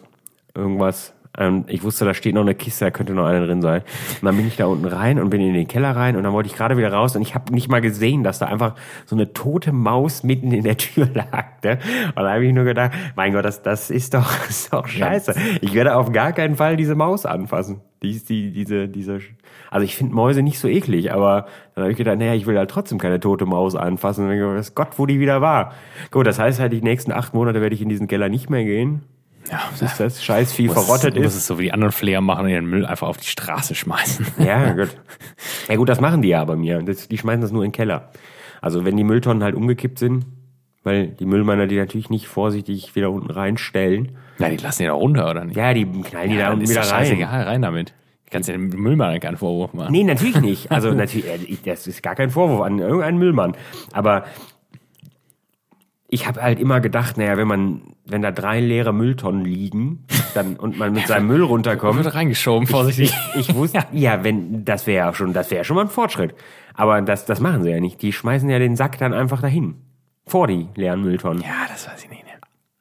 irgendwas. 0.55 1.13
Und 1.37 1.69
ich 1.69 1.83
wusste, 1.83 2.03
da 2.03 2.15
steht 2.15 2.33
noch 2.33 2.41
eine 2.41 2.55
Kiste, 2.55 2.85
da 2.85 2.91
könnte 2.91 3.13
noch 3.13 3.25
eine 3.25 3.45
drin 3.45 3.61
sein. 3.61 3.81
Und 4.21 4.25
dann 4.25 4.35
bin 4.35 4.47
ich 4.47 4.57
da 4.57 4.65
unten 4.65 4.85
rein 4.85 5.19
und 5.19 5.29
bin 5.29 5.39
in 5.39 5.53
den 5.53 5.67
Keller 5.67 5.95
rein 5.95 6.15
und 6.15 6.23
dann 6.23 6.33
wollte 6.33 6.47
ich 6.47 6.55
gerade 6.55 6.77
wieder 6.77 6.91
raus 6.91 7.15
und 7.15 7.21
ich 7.21 7.35
habe 7.35 7.53
nicht 7.53 7.69
mal 7.69 7.79
gesehen, 7.79 8.23
dass 8.23 8.39
da 8.39 8.47
einfach 8.47 8.73
so 9.05 9.15
eine 9.15 9.33
tote 9.33 9.71
Maus 9.71 10.23
mitten 10.23 10.51
in 10.51 10.63
der 10.63 10.77
Tür 10.77 11.07
lag. 11.13 11.45
Ne? 11.63 11.77
Und 12.15 12.23
da 12.23 12.33
habe 12.33 12.45
ich 12.45 12.53
nur 12.53 12.63
gedacht, 12.63 12.91
mein 13.15 13.33
Gott, 13.33 13.45
das, 13.45 13.61
das 13.61 13.91
ist 13.91 14.15
doch, 14.15 14.27
das 14.47 14.49
ist 14.49 14.73
doch 14.73 14.87
scheiße. 14.87 15.35
Ich 15.61 15.73
werde 15.75 15.95
auf 15.95 16.11
gar 16.11 16.31
keinen 16.33 16.55
Fall 16.55 16.75
diese 16.75 16.95
Maus 16.95 17.25
anfassen. 17.25 17.81
Die 18.01 18.19
die, 18.19 18.51
diese, 18.51 18.87
diese, 18.87 19.19
also 19.71 19.83
ich 19.83 19.95
finde 19.95 20.13
Mäuse 20.13 20.41
nicht 20.41 20.59
so 20.59 20.67
eklig, 20.67 21.11
aber 21.11 21.47
dann 21.73 21.83
habe 21.83 21.91
ich 21.91 21.97
gedacht, 21.97 22.17
naja, 22.17 22.33
ich 22.33 22.45
will 22.45 22.57
halt 22.57 22.69
trotzdem 22.69 22.99
keine 22.99 23.19
tote 23.19 23.45
Maus 23.45 23.75
anfassen. 23.75 24.25
Und 24.25 24.33
ich 24.33 24.39
gedacht, 24.39 24.75
Gott, 24.75 24.99
wo 24.99 25.05
die 25.05 25.19
wieder 25.19 25.41
war. 25.41 25.73
Gut, 26.11 26.25
das 26.25 26.39
heißt 26.39 26.59
halt, 26.59 26.73
die 26.73 26.81
nächsten 26.81 27.11
acht 27.11 27.33
Monate 27.33 27.61
werde 27.61 27.75
ich 27.75 27.81
in 27.81 27.89
diesen 27.89 28.07
Keller 28.07 28.29
nicht 28.29 28.49
mehr 28.49 28.63
gehen. 28.63 29.03
Ja, 29.51 29.59
Bis 29.79 29.97
das 29.97 30.23
Scheißvieh 30.23 30.67
muss, 30.67 30.73
verrottet 30.85 31.15
muss 31.15 31.25
ist. 31.27 31.35
es 31.35 31.47
so 31.47 31.57
wie 31.59 31.63
die 31.63 31.73
anderen 31.73 31.91
Flair 31.91 32.21
machen 32.21 32.45
und 32.45 32.51
den 32.51 32.65
Müll 32.65 32.85
einfach 32.85 33.07
auf 33.07 33.17
die 33.17 33.27
Straße 33.27 33.75
schmeißen. 33.75 34.25
Ja, 34.39 34.73
gut. 34.73 34.89
Ja 35.67 35.75
gut, 35.75 35.89
das 35.89 36.01
machen 36.01 36.21
die 36.21 36.29
ja 36.29 36.43
bei 36.45 36.55
mir. 36.55 36.81
Das, 36.83 37.07
die 37.07 37.17
schmeißen 37.17 37.41
das 37.41 37.51
nur 37.51 37.63
in 37.63 37.69
den 37.69 37.75
Keller. 37.75 38.11
Also 38.61 38.85
wenn 38.85 38.97
die 38.97 39.03
Mülltonnen 39.03 39.43
halt 39.43 39.55
umgekippt 39.55 39.99
sind, 39.99 40.25
weil 40.83 41.07
die 41.07 41.25
Müllmänner 41.25 41.67
die 41.67 41.77
natürlich 41.77 42.09
nicht 42.09 42.27
vorsichtig 42.27 42.95
wieder 42.95 43.11
unten 43.11 43.29
reinstellen. 43.29 44.17
Na, 44.39 44.49
die 44.49 44.57
lassen 44.57 44.83
die 44.83 44.87
da 44.87 44.93
runter, 44.93 45.29
oder 45.29 45.43
nicht? 45.45 45.57
Ja, 45.57 45.73
die 45.73 45.85
knallen 45.85 46.29
die 46.29 46.37
da 46.37 46.43
dann 46.43 46.53
unten 46.53 46.63
ist 46.63 46.69
wieder 46.71 46.81
rein. 46.81 46.87
scheißegal, 47.05 47.43
rein 47.43 47.61
damit. 47.61 47.89
Du 48.25 48.31
kannst 48.31 48.49
ja 48.49 48.53
dem 48.55 48.67
Müllmann 48.69 49.19
keinen 49.19 49.37
Vorwurf 49.37 49.73
machen. 49.73 49.91
Nee, 49.91 50.03
natürlich 50.03 50.39
nicht. 50.41 50.71
Also 50.71 50.91
natürlich, 50.93 51.25
ich- 51.49 51.61
das 51.63 51.87
ist 51.87 52.03
gar 52.03 52.15
kein 52.15 52.29
Vorwurf 52.29 52.61
an 52.61 52.79
irgendeinen 52.79 53.17
Müllmann. 53.19 53.55
Aber 53.93 54.25
ich 56.17 56.27
habe 56.27 56.41
halt 56.41 56.59
immer 56.59 56.81
gedacht, 56.81 57.15
naja, 57.17 57.37
wenn 57.37 57.47
man 57.47 57.81
wenn 58.05 58.23
da 58.23 58.31
drei 58.31 58.59
leere 58.59 58.91
Mülltonnen 58.91 59.45
liegen 59.45 60.05
dann, 60.33 60.55
und 60.55 60.79
man 60.79 60.93
mit 60.93 61.05
seinem 61.07 61.27
Müll 61.27 61.43
runterkommt. 61.43 62.03
Wird 62.03 62.15
reingeschoben, 62.15 62.67
vorsichtig. 62.67 63.13
Ich 63.35 63.53
wusste, 63.53 63.85
ja, 63.91 64.23
wenn, 64.23 64.65
das 64.65 64.87
wäre 64.87 65.07
ja 65.07 65.13
schon, 65.13 65.33
das 65.33 65.51
wäre 65.51 65.63
schon 65.63 65.75
mal 65.75 65.83
ein 65.83 65.89
Fortschritt. 65.89 66.33
Aber 66.73 66.99
das, 67.01 67.25
das 67.25 67.39
machen 67.39 67.61
sie 67.61 67.69
ja 67.69 67.79
nicht. 67.79 68.01
Die 68.01 68.13
schmeißen 68.13 68.49
ja 68.49 68.57
den 68.57 68.75
Sack 68.75 68.97
dann 68.97 69.13
einfach 69.13 69.41
dahin. 69.41 69.75
Vor 70.25 70.47
die 70.47 70.67
leeren 70.75 71.01
Mülltonnen. 71.01 71.43
Ja, 71.43 71.67
das 71.69 71.87
weiß 71.87 72.03
ich 72.03 72.09
nicht. 72.09 72.23
Ne? 72.23 72.31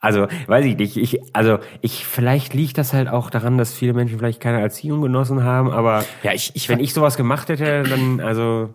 Also, 0.00 0.28
weiß 0.46 0.64
ich 0.64 0.76
nicht. 0.76 0.96
Ich, 0.96 1.20
also, 1.34 1.58
ich, 1.82 2.06
vielleicht 2.06 2.54
liegt 2.54 2.78
das 2.78 2.94
halt 2.94 3.08
auch 3.08 3.28
daran, 3.28 3.58
dass 3.58 3.74
viele 3.74 3.92
Menschen 3.92 4.18
vielleicht 4.18 4.40
keine 4.40 4.60
Erziehung 4.62 5.02
genossen 5.02 5.44
haben, 5.44 5.70
aber 5.70 6.04
Ja, 6.22 6.32
ich, 6.32 6.52
ich 6.54 6.70
wenn 6.70 6.80
ich 6.80 6.94
sowas 6.94 7.16
gemacht 7.18 7.50
hätte, 7.50 7.82
dann, 7.82 8.20
also. 8.20 8.74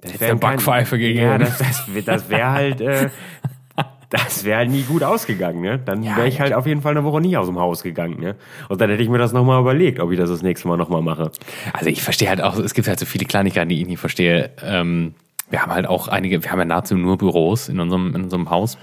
Das 0.00 0.12
Hätt's 0.12 0.22
eine 0.22 0.36
Backpfeife 0.36 0.98
gegeben. 0.98 1.26
Ja, 1.26 1.38
das, 1.38 1.58
das, 1.58 1.86
das 2.04 2.28
wäre 2.30 2.50
halt, 2.52 2.80
äh, 2.80 3.10
das 4.10 4.44
wäre 4.44 4.58
halt 4.58 4.70
nie 4.70 4.82
gut 4.82 5.02
ausgegangen, 5.02 5.60
ne? 5.60 5.78
Dann 5.78 6.02
Ja, 6.02 6.16
wäre 6.16 6.28
ich 6.28 6.40
halt 6.40 6.52
auf 6.52 6.66
jeden 6.66 6.82
Fall 6.82 6.92
eine 6.92 7.04
Woche 7.04 7.20
nie 7.20 7.36
aus 7.36 7.46
dem 7.46 7.58
Haus 7.58 7.82
gegangen, 7.82 8.20
ne? 8.20 8.36
Und 8.68 8.80
dann 8.80 8.90
hätte 8.90 9.02
ich 9.02 9.08
mir 9.08 9.18
das 9.18 9.32
nochmal 9.32 9.60
überlegt, 9.60 9.98
ob 10.00 10.12
ich 10.12 10.18
das 10.18 10.30
das 10.30 10.42
nächste 10.42 10.68
Mal 10.68 10.76
nochmal 10.76 11.02
mache. 11.02 11.32
Also 11.72 11.86
ich 11.90 12.02
verstehe 12.02 12.28
halt 12.28 12.40
auch, 12.40 12.56
es 12.58 12.74
gibt 12.74 12.86
halt 12.86 13.00
so 13.00 13.06
viele 13.06 13.24
Kleinigkeiten, 13.24 13.68
die 13.68 13.80
ich 13.80 13.86
nicht 13.88 13.98
verstehe. 13.98 14.50
Ähm, 14.62 15.14
wir 15.50 15.62
haben 15.62 15.72
halt 15.72 15.86
auch 15.86 16.08
einige, 16.08 16.42
wir 16.42 16.50
haben 16.50 16.58
ja 16.60 16.64
nahezu 16.64 16.94
nur 16.96 17.18
Büros 17.18 17.68
in 17.68 17.80
unserem, 17.80 18.14
in 18.14 18.24
unserem 18.24 18.50
Haus. 18.50 18.78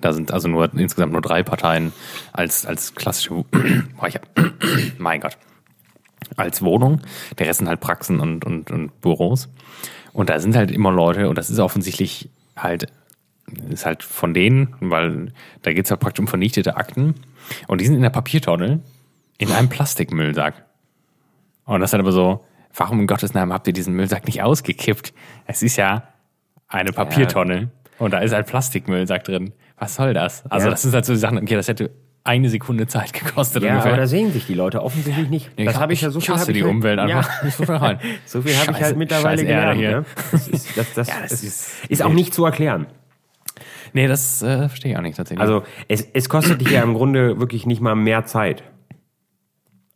Da 0.00 0.12
sind 0.12 0.32
also 0.32 0.48
nur 0.48 0.72
insgesamt 0.74 1.12
nur 1.12 1.20
drei 1.22 1.42
Parteien 1.42 1.92
als, 2.32 2.66
als 2.66 2.94
klassische, 2.94 3.44
mein 4.98 5.20
Gott, 5.20 5.38
als 6.36 6.62
Wohnung. 6.62 7.00
Der 7.38 7.46
Rest 7.46 7.58
sind 7.58 7.68
halt 7.68 7.80
Praxen 7.80 8.20
und, 8.20 8.44
und, 8.44 8.70
und 8.70 9.00
Büros. 9.00 9.48
Und 10.12 10.30
da 10.30 10.38
sind 10.40 10.56
halt 10.56 10.70
immer 10.70 10.90
Leute, 10.90 11.28
und 11.28 11.36
das 11.38 11.50
ist 11.50 11.58
offensichtlich 11.58 12.30
halt, 12.56 12.86
ist 13.68 13.86
halt 13.86 14.02
von 14.02 14.34
denen, 14.34 14.74
weil 14.80 15.32
da 15.62 15.72
geht's 15.72 15.90
halt 15.90 16.00
praktisch 16.00 16.20
um 16.20 16.28
vernichtete 16.28 16.76
Akten. 16.76 17.14
Und 17.68 17.80
die 17.80 17.86
sind 17.86 17.96
in 17.96 18.02
der 18.02 18.10
Papiertonne 18.10 18.80
in 19.38 19.50
einem 19.52 19.68
Plastikmüllsack. 19.68 20.64
Und 21.64 21.80
das 21.80 21.90
ist 21.90 21.92
halt 21.94 22.02
aber 22.02 22.12
so, 22.12 22.44
warum 22.74 23.00
in 23.00 23.06
Gottes 23.06 23.34
Namen 23.34 23.52
habt 23.52 23.66
ihr 23.66 23.72
diesen 23.72 23.94
Müllsack 23.94 24.26
nicht 24.26 24.42
ausgekippt? 24.42 25.12
Es 25.46 25.62
ist 25.62 25.76
ja 25.76 26.04
eine 26.68 26.92
Papiertonne 26.92 27.70
und 27.98 28.12
da 28.12 28.18
ist 28.18 28.32
ein 28.32 28.44
Plastikmüllsack 28.44 29.24
drin. 29.24 29.52
Was 29.78 29.94
soll 29.94 30.12
das? 30.14 30.44
Also 30.50 30.66
Ja. 30.66 30.70
das 30.72 30.84
ist 30.84 30.94
halt 30.94 31.04
so 31.04 31.12
die 31.12 31.18
Sachen, 31.18 31.38
okay, 31.38 31.54
das 31.54 31.68
hätte 31.68 31.90
eine 32.24 32.50
Sekunde 32.50 32.86
Zeit 32.86 33.12
gekostet 33.12 33.62
Ja, 33.62 33.70
ungefähr. 33.70 33.92
aber 33.92 34.00
da 34.00 34.06
sehen 34.06 34.32
sich 34.32 34.46
die 34.46 34.54
Leute 34.54 34.82
offensichtlich 34.82 35.28
nicht. 35.30 35.50
Nee, 35.56 35.64
das 35.64 35.74
ich- 35.74 35.80
habe 35.80 35.92
ich 35.92 36.00
ja 36.02 36.08
ich 36.08 36.14
so 36.14 36.20
viel. 36.20 36.34
hasse 36.34 36.42
hab 36.42 36.48
ich 36.50 36.54
die 36.56 36.62
halt- 36.62 36.70
Umwelt 36.70 36.98
einfach. 36.98 37.42
Ja. 37.42 37.48
Ich 37.48 37.58
muss 37.58 37.68
rein. 37.68 37.98
So 38.26 38.42
viel 38.42 38.54
habe 38.56 38.72
ich 38.72 38.82
halt 38.82 38.96
mittlerweile 38.96 39.42
gelernt. 39.42 39.78
hier. 39.78 39.90
Ne? 40.00 40.04
Das, 40.32 40.48
ist, 40.48 40.76
das, 40.76 40.94
das, 40.94 41.08
Ja, 41.08 41.14
das 41.22 41.32
ist, 41.32 41.42
ist- 41.44 41.70
ist 41.88 42.02
auch 42.02 42.12
nicht 42.12 42.34
zu 42.34 42.44
erklären. 42.44 42.86
Nee, 43.92 44.06
das 44.06 44.42
äh, 44.42 44.68
verstehe 44.68 44.92
ich 44.92 44.98
auch 44.98 45.02
nicht 45.02 45.16
tatsächlich. 45.16 45.40
Also 45.40 45.64
es, 45.88 46.06
es 46.12 46.28
kostet 46.28 46.60
dich 46.60 46.70
ja 46.70 46.82
im 46.82 46.94
Grunde 46.94 47.40
wirklich 47.40 47.66
nicht 47.66 47.80
mal 47.80 47.96
mehr 47.96 48.24
Zeit. 48.24 48.62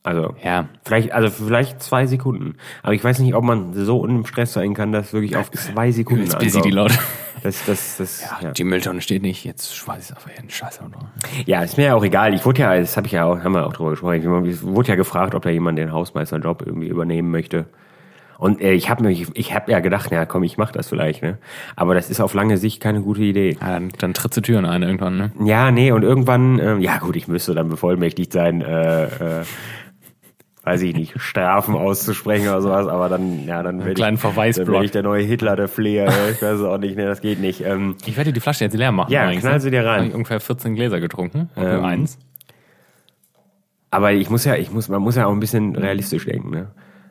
Also 0.05 0.35
ja, 0.45 0.69
vielleicht, 0.85 1.13
also 1.13 1.31
vielleicht 1.31 1.83
zwei 1.83 2.05
Sekunden. 2.05 2.57
Aber 2.83 2.93
ich 2.93 3.03
weiß 3.03 3.21
nicht, 3.21 3.35
ob 3.35 3.43
man 3.43 3.73
so 3.73 4.05
im 4.05 4.27
Stress 4.27 4.53
sein 4.53 4.75
kann, 4.75 4.93
dass 4.93 5.15
wirklich 5.15 5.35
auf 5.37 5.51
zwei 5.51 5.93
Sekunden 5.93 6.25
jetzt 6.25 6.39
busy 6.39 6.61
die 6.61 6.71
Leute. 6.71 6.95
Das, 7.43 7.65
das, 7.67 7.97
das, 7.97 8.25
ja. 8.41 8.53
Die 8.53 8.65
Mülltonne 8.65 9.01
steht 9.01 9.23
nicht, 9.23 9.45
jetzt 9.45 9.75
schmeiß 9.75 9.99
ich 9.99 10.11
es 10.11 10.17
einfach 10.17 10.31
hin. 10.31 10.49
Scheiße. 10.49 10.83
Oder? 10.83 11.11
ja, 11.47 11.63
ist 11.63 11.77
mir 11.77 11.87
ja 11.87 11.95
auch 11.95 12.05
egal. 12.05 12.33
Ich 12.33 12.45
wurde 12.45 12.61
ja, 12.61 12.79
das 12.79 12.97
habe 12.97 13.07
ich 13.07 13.13
ja 13.15 13.25
auch, 13.25 13.41
haben 13.43 13.53
wir 13.53 13.67
auch 13.67 13.73
drüber 13.73 13.91
gesprochen. 13.91 14.47
Ich 14.47 14.63
wurde 14.63 14.89
ja 14.89 14.95
gefragt, 14.95 15.35
ob 15.35 15.43
da 15.43 15.51
jemand 15.51 15.79
den 15.79 15.93
Hausmeisterjob 15.93 16.63
irgendwie 16.67 16.89
übernehmen 16.89 17.31
möchte. 17.31 17.67
Und 18.39 18.61
äh, 18.61 18.73
ich 18.73 18.91
habe 18.91 19.05
mich, 19.05 19.27
ich 19.35 19.55
habe 19.55 19.71
ja 19.73 19.81
gedacht, 19.81 20.09
na 20.11 20.27
komm, 20.27 20.43
ich 20.43 20.59
mach 20.59 20.73
das 20.73 20.89
vielleicht, 20.89 21.23
ne? 21.23 21.39
Aber 21.77 21.95
das 21.95 22.11
ist 22.11 22.21
auf 22.21 22.35
lange 22.35 22.57
Sicht 22.57 22.83
keine 22.83 23.01
gute 23.01 23.23
Idee. 23.23 23.57
Ja, 23.61 23.69
dann, 23.69 23.91
dann 23.99 24.15
trittst 24.15 24.37
du 24.37 24.41
Türen 24.41 24.65
ein 24.65 24.83
irgendwann, 24.83 25.17
ne? 25.17 25.33
Ja, 25.45 25.71
nee, 25.71 25.93
und 25.93 26.03
irgendwann, 26.03 26.59
ähm, 26.59 26.81
ja 26.81 26.99
gut, 26.99 27.17
ich 27.17 27.29
müsste 27.29 27.55
dann 27.55 27.69
bevollmächtigt 27.69 28.33
sein, 28.33 28.61
äh, 28.61 29.05
äh, 29.05 29.45
weiß 30.65 30.81
ich 30.83 30.95
nicht, 30.97 31.21
Strafen 31.21 31.75
auszusprechen 31.77 32.49
oder 32.49 32.63
sowas, 32.63 32.87
aber 32.89 33.09
dann, 33.09 33.45
ja, 33.47 33.63
dann 33.63 33.81
werde 33.81 33.95
kleinen 33.95 34.17
ich, 34.17 34.23
dann 34.23 34.33
Verweisblock. 34.33 34.69
werd 34.69 34.85
ich 34.85 34.91
der 34.93 35.03
neue 35.03 35.23
Hitler, 35.23 35.57
der 35.57 35.69
Fleher, 35.69 36.07
ich 36.31 36.41
weiß 36.43 36.59
es 36.59 36.63
auch 36.63 36.79
nicht, 36.79 36.97
ne, 36.97 37.05
das 37.07 37.21
geht 37.21 37.39
nicht. 37.41 37.61
Ähm, 37.61 37.97
Ich 38.07 38.17
werde 38.17 38.33
die 38.33 38.41
Flasche 38.41 38.65
jetzt 38.65 38.75
leer 38.77 38.91
machen. 38.93 39.13
Ja, 39.13 39.31
knall 39.35 39.61
sie 39.61 39.71
dir 39.71 39.85
rein. 39.85 40.01
Hab 40.01 40.09
ich 40.09 40.15
ungefähr 40.15 40.41
14 40.41 40.75
Gläser 40.75 41.01
getrunken. 41.01 41.51
Und 41.55 41.63
Ähm, 41.63 41.73
nur 41.77 41.85
eins. 41.85 42.19
aber 43.91 44.13
ich 44.13 44.31
muss 44.31 44.45
ja, 44.45 44.57
ich 44.57 44.71
muss, 44.73 44.89
man 44.89 45.03
muss 45.03 45.17
ja 45.17 45.27
auch 45.27 45.33
ein 45.33 45.41
bisschen 45.41 45.77
realistisch 45.77 46.25
denken, 46.25 46.51
ne? 46.51 46.71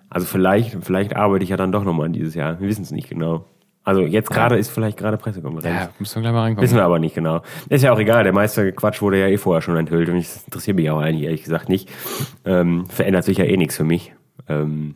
Also 0.10 0.28
vielleicht, 0.28 0.78
vielleicht 0.84 1.16
arbeite 1.16 1.44
ich 1.44 1.50
ja 1.50 1.58
dann 1.58 1.72
doch 1.72 1.84
nochmal 1.84 2.10
dieses 2.10 2.36
Jahr. 2.36 2.60
Wir 2.60 2.68
wissen 2.68 2.84
es 2.84 2.92
nicht 2.92 3.10
genau. 3.10 3.46
Also 3.84 4.02
jetzt 4.02 4.30
gerade 4.30 4.58
ist 4.58 4.70
vielleicht 4.70 4.98
gerade 4.98 5.18
Pressekonferenz. 5.18 5.82
Ja, 5.82 5.90
müssen 6.00 6.16
wir 6.16 6.22
gleich 6.22 6.34
mal 6.34 6.42
reinkommen. 6.42 6.64
Wissen 6.64 6.78
wir 6.78 6.86
aber 6.86 7.00
nicht 7.00 7.16
genau. 7.16 7.42
Ist 7.68 7.84
ja 7.84 7.92
auch 7.92 8.00
egal, 8.00 8.24
der 8.24 8.34
meiste 8.34 8.72
Quatsch 8.72 9.02
wurde 9.02 9.20
ja 9.20 9.28
eh 9.28 9.38
vorher 9.38 9.62
schon 9.62 9.76
enthüllt 9.76 10.08
und 10.10 10.18
das 10.18 10.46
interessiert 10.46 10.78
mich 10.78 10.90
auch 10.90 11.00
eigentlich 11.00 11.24
ehrlich 11.24 11.44
gesagt 11.44 11.68
nicht. 11.68 11.90
Ähm, 12.46 12.86
verändert 12.86 13.26
sich 13.26 13.38
ja 13.38 13.46
eh 13.46 13.58
nichts 13.58 13.76
für 13.76 13.84
mich. 13.84 14.14
Ähm, 14.48 14.96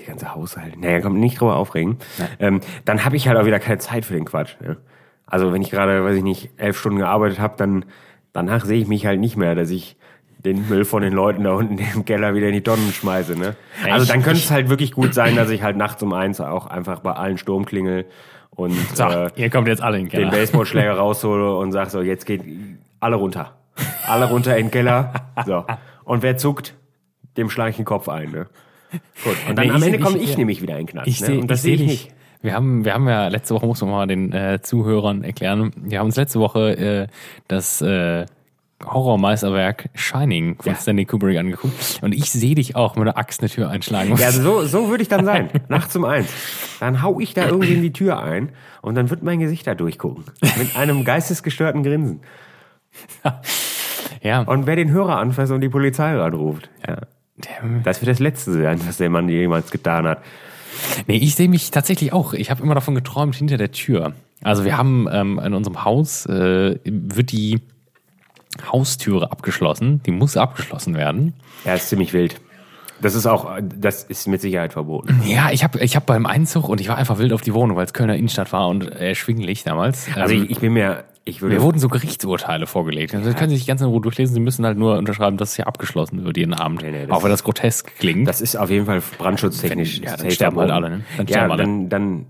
die 0.00 0.06
ganze 0.06 0.34
Haushalt, 0.34 0.78
naja, 0.78 1.00
kommt 1.00 1.18
nicht 1.18 1.40
drüber 1.40 1.56
aufregen. 1.56 1.98
Ähm, 2.38 2.60
dann 2.84 3.04
habe 3.04 3.16
ich 3.16 3.28
halt 3.28 3.38
auch 3.38 3.46
wieder 3.46 3.60
keine 3.60 3.78
Zeit 3.78 4.04
für 4.04 4.14
den 4.14 4.24
Quatsch. 4.24 4.56
Ne? 4.60 4.76
Also 5.26 5.52
wenn 5.52 5.62
ich 5.62 5.70
gerade, 5.70 6.04
weiß 6.04 6.16
ich 6.16 6.22
nicht, 6.22 6.50
elf 6.56 6.78
Stunden 6.78 6.98
gearbeitet 6.98 7.40
habe, 7.40 7.54
dann 7.56 7.84
danach 8.32 8.64
sehe 8.64 8.80
ich 8.80 8.88
mich 8.88 9.06
halt 9.06 9.20
nicht 9.20 9.36
mehr, 9.36 9.54
dass 9.54 9.70
ich 9.70 9.96
den 10.44 10.68
Müll 10.68 10.84
von 10.84 11.02
den 11.02 11.12
Leuten 11.12 11.44
da 11.44 11.52
unten 11.52 11.78
im 11.78 12.04
Keller 12.04 12.34
wieder 12.34 12.48
in 12.48 12.52
die 12.54 12.60
Tonnen 12.62 12.92
schmeiße. 12.92 13.38
Ne? 13.38 13.56
Also 13.90 14.06
dann 14.06 14.22
könnte 14.22 14.40
es 14.40 14.50
halt 14.50 14.68
wirklich 14.68 14.92
gut 14.92 15.14
sein, 15.14 15.36
dass 15.36 15.50
ich 15.50 15.62
halt 15.62 15.76
nachts 15.76 16.02
um 16.02 16.12
eins 16.12 16.40
auch 16.40 16.66
einfach 16.66 17.00
bei 17.00 17.12
allen 17.12 17.38
Sturm 17.38 17.64
klingel 17.64 18.04
und 18.50 18.74
So, 18.94 19.04
äh, 19.04 19.30
ihr 19.36 19.50
kommt 19.50 19.68
jetzt 19.68 19.82
alle 19.82 19.98
in 19.98 20.04
den 20.04 20.10
den 20.10 20.18
Keller. 20.30 20.30
Baseballschläger 20.30 20.92
raushole 20.96 21.56
und 21.56 21.72
sag 21.72 21.90
so, 21.90 22.02
jetzt 22.02 22.26
geht 22.26 22.42
alle 23.00 23.16
runter. 23.16 23.52
Alle 24.06 24.26
runter 24.28 24.56
in 24.56 24.66
den 24.66 24.70
Keller. 24.70 25.12
So. 25.46 25.64
Und 26.04 26.22
wer 26.22 26.36
zuckt, 26.36 26.74
dem 27.36 27.50
schlage 27.50 27.70
ich 27.70 27.76
den 27.76 27.84
Kopf 27.84 28.08
ein. 28.08 28.30
Ne? 28.30 28.46
Gut. 29.24 29.34
Und 29.48 29.56
dann 29.58 29.66
Nee, 29.66 29.72
am 29.72 29.82
Ende 29.82 29.98
komme 29.98 30.18
ich- 30.18 30.30
ich, 30.30 30.36
nämlich 30.38 30.62
wieder 30.62 30.74
in 30.78 30.86
den 30.86 30.86
Knast. 30.86 31.08
Ich 31.08 31.20
ne? 31.26 31.40
Und 31.40 31.50
das 31.50 31.62
seh 31.62 31.76
sehe 31.76 31.84
ich 31.86 31.90
nicht. 31.90 32.14
Wir 32.42 32.52
haben, 32.52 32.84
wir 32.84 32.92
haben 32.92 33.08
ja 33.08 33.26
letzte 33.28 33.54
Woche, 33.54 33.64
muss 33.66 33.80
man 33.80 33.90
mal 33.90 34.06
den 34.06 34.30
äh, 34.32 34.60
Zuhörern 34.62 35.24
erklären, 35.24 35.72
wir 35.76 35.98
haben 35.98 36.06
uns 36.06 36.16
letzte 36.16 36.38
Woche 36.40 36.76
äh, 36.76 37.06
das 37.48 37.80
äh, 37.80 38.26
Horrormeisterwerk 38.84 39.88
Shining 39.94 40.56
von 40.60 40.72
Ja. 40.72 40.78
Stanley 40.78 41.04
Kubrick 41.04 41.38
angeguckt. 41.38 42.00
Und 42.02 42.12
ich 42.14 42.30
sehe 42.30 42.54
dich 42.54 42.76
auch 42.76 42.96
mit 42.96 43.06
der 43.06 43.16
Axt 43.18 43.40
eine 43.40 43.48
Tür 43.50 43.70
einschlagen. 43.70 44.16
Ja, 44.16 44.30
so, 44.30 44.62
so 44.66 44.88
würde 44.88 45.02
ich 45.02 45.08
dann 45.08 45.24
sein. 45.24 45.48
Nachts 45.68 45.94
um 45.96 46.04
eins. 46.04 46.28
Dann 46.80 47.02
hau 47.02 47.20
ich 47.20 47.34
da 47.34 47.46
irgendwie 47.46 47.74
in 47.74 47.82
die 47.82 47.92
Tür 47.92 48.20
ein 48.20 48.50
und 48.82 48.94
dann 48.94 49.10
wird 49.10 49.22
mein 49.22 49.38
Gesicht 49.40 49.66
da 49.66 49.74
durchgucken. 49.74 50.24
Mit 50.58 50.76
einem 50.76 51.04
geistesgestörten 51.04 51.82
Grinsen. 51.82 52.20
ja. 54.22 54.40
Und 54.42 54.66
wer 54.66 54.76
den 54.76 54.90
Hörer 54.90 55.18
anfasst 55.18 55.52
und 55.52 55.60
die 55.60 55.68
Polizei 55.68 56.18
anruft. 56.20 56.68
Ja. 56.86 56.98
Das 57.82 58.00
wird 58.00 58.10
das 58.10 58.20
Letzte 58.20 58.52
sein, 58.52 58.80
was 58.86 58.98
der 58.98 59.10
Mann 59.10 59.28
jemals 59.28 59.70
getan 59.70 60.06
hat. 60.06 60.22
Nee, 61.06 61.16
ich 61.16 61.34
sehe 61.34 61.48
mich 61.48 61.70
tatsächlich 61.70 62.12
auch. 62.12 62.32
Ich 62.32 62.50
habe 62.50 62.62
immer 62.62 62.74
davon 62.74 62.94
geträumt, 62.94 63.34
hinter 63.34 63.56
der 63.56 63.72
Tür. 63.72 64.12
Also 64.42 64.64
wir 64.64 64.76
haben 64.76 65.08
ähm, 65.10 65.40
in 65.44 65.54
unserem 65.54 65.84
Haus, 65.84 66.26
äh, 66.26 66.78
wird 66.84 67.32
die 67.32 67.60
Haustüre 68.72 69.30
abgeschlossen. 69.32 70.02
Die 70.04 70.10
muss 70.10 70.36
abgeschlossen 70.36 70.94
werden. 70.94 71.34
Ja, 71.64 71.74
ist 71.74 71.88
ziemlich 71.88 72.12
wild. 72.12 72.40
Das 73.00 73.14
ist 73.14 73.26
auch, 73.26 73.50
das 73.76 74.04
ist 74.04 74.28
mit 74.28 74.40
Sicherheit 74.40 74.72
verboten. 74.72 75.20
Ja, 75.26 75.50
ich 75.50 75.64
habe 75.64 75.80
ich 75.80 75.96
hab 75.96 76.06
beim 76.06 76.26
Einzug 76.26 76.68
und 76.68 76.80
ich 76.80 76.88
war 76.88 76.96
einfach 76.96 77.18
wild 77.18 77.32
auf 77.32 77.40
die 77.42 77.52
Wohnung, 77.52 77.76
weil 77.76 77.84
es 77.84 77.92
Kölner 77.92 78.16
Innenstadt 78.16 78.52
war 78.52 78.68
und 78.68 78.86
erschwinglich 78.88 79.64
damals. 79.64 80.06
Also 80.14 80.34
Ähm, 80.34 80.44
ich, 80.44 80.50
ich 80.52 80.58
bin 80.60 80.72
mir, 80.72 81.04
ich 81.24 81.42
würde. 81.42 81.56
Mir 81.56 81.62
wurden 81.62 81.78
so 81.80 81.88
Gerichtsurteile 81.88 82.66
vorgelegt. 82.66 83.12
Also, 83.14 83.28
das 83.28 83.36
können 83.38 83.50
Sie 83.50 83.56
sich 83.56 83.66
ganz 83.66 83.80
in 83.80 83.88
Ruhe 83.88 84.00
durchlesen. 84.00 84.32
Sie 84.32 84.40
müssen 84.40 84.64
halt 84.64 84.78
nur 84.78 84.96
unterschreiben, 84.96 85.36
dass 85.36 85.50
es 85.50 85.56
hier 85.56 85.66
abgeschlossen 85.66 86.24
wird 86.24 86.36
jeden 86.36 86.54
Abend. 86.54 86.82
Nee, 86.82 86.92
nee, 87.06 87.10
auch 87.12 87.24
wenn 87.24 87.30
das 87.30 87.42
grotesk 87.42 87.94
klingt. 87.98 88.28
das 88.28 88.40
ist 88.40 88.56
auf 88.56 88.70
jeden 88.70 88.86
Fall 88.86 89.02
brandschutztechnisch. 89.18 89.98
Wenn- 89.98 90.04
ja, 90.08 90.16
dann 90.16 90.30
sterben 90.30 90.58
halt 90.60 90.70
alle, 90.70 90.90
ne? 90.90 91.00
Dann 91.16 91.26
ja, 91.26 91.32
sterben 91.32 91.50
alle. 91.52 91.62
dann, 91.64 91.88
dann, 91.88 92.26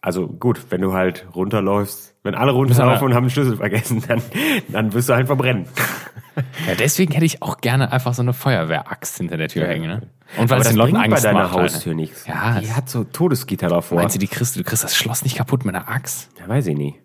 also 0.00 0.26
gut, 0.26 0.58
wenn 0.70 0.80
du 0.80 0.94
halt 0.94 1.26
runterläufst, 1.34 2.14
wenn 2.28 2.34
alle 2.34 2.52
runterlaufen 2.52 2.88
alle- 2.90 3.04
und 3.06 3.14
haben 3.14 3.24
den 3.24 3.30
Schlüssel 3.30 3.56
vergessen, 3.56 4.04
dann, 4.06 4.22
dann 4.68 4.92
wirst 4.92 5.08
du 5.08 5.14
halt 5.14 5.26
verbrennen. 5.26 5.66
ja, 6.36 6.74
deswegen 6.78 7.12
hätte 7.12 7.24
ich 7.24 7.42
auch 7.42 7.58
gerne 7.60 7.90
einfach 7.90 8.12
so 8.14 8.22
eine 8.22 8.32
Feuerwehraxt 8.34 9.16
hinter 9.16 9.36
der 9.38 9.48
Tür 9.48 9.66
hängen. 9.66 9.88
Ne? 9.88 10.02
Und 10.36 10.50
weil 10.50 10.56
Aber 10.56 10.60
es 10.60 10.68
den 10.68 10.76
Leuten 10.76 10.92
bringt 10.92 11.06
bei 11.06 11.12
Angst 11.14 11.24
deiner 11.24 11.42
macht. 11.44 11.52
Haustür 11.54 11.94
nichts. 11.94 12.26
Ja, 12.26 12.60
die 12.60 12.72
hat 12.72 12.88
so 12.90 13.04
Todesgitter 13.04 13.68
davor. 13.68 13.98
Meinst 13.98 14.14
du, 14.14 14.18
die 14.18 14.28
kriegst, 14.28 14.56
du 14.56 14.62
kriegst 14.62 14.84
das 14.84 14.94
Schloss 14.94 15.22
nicht 15.24 15.36
kaputt 15.36 15.64
mit 15.64 15.74
einer 15.74 15.88
Axt? 15.88 16.28
Ja, 16.38 16.46
weiß 16.48 16.66
ich 16.66 16.76
nicht. 16.76 16.96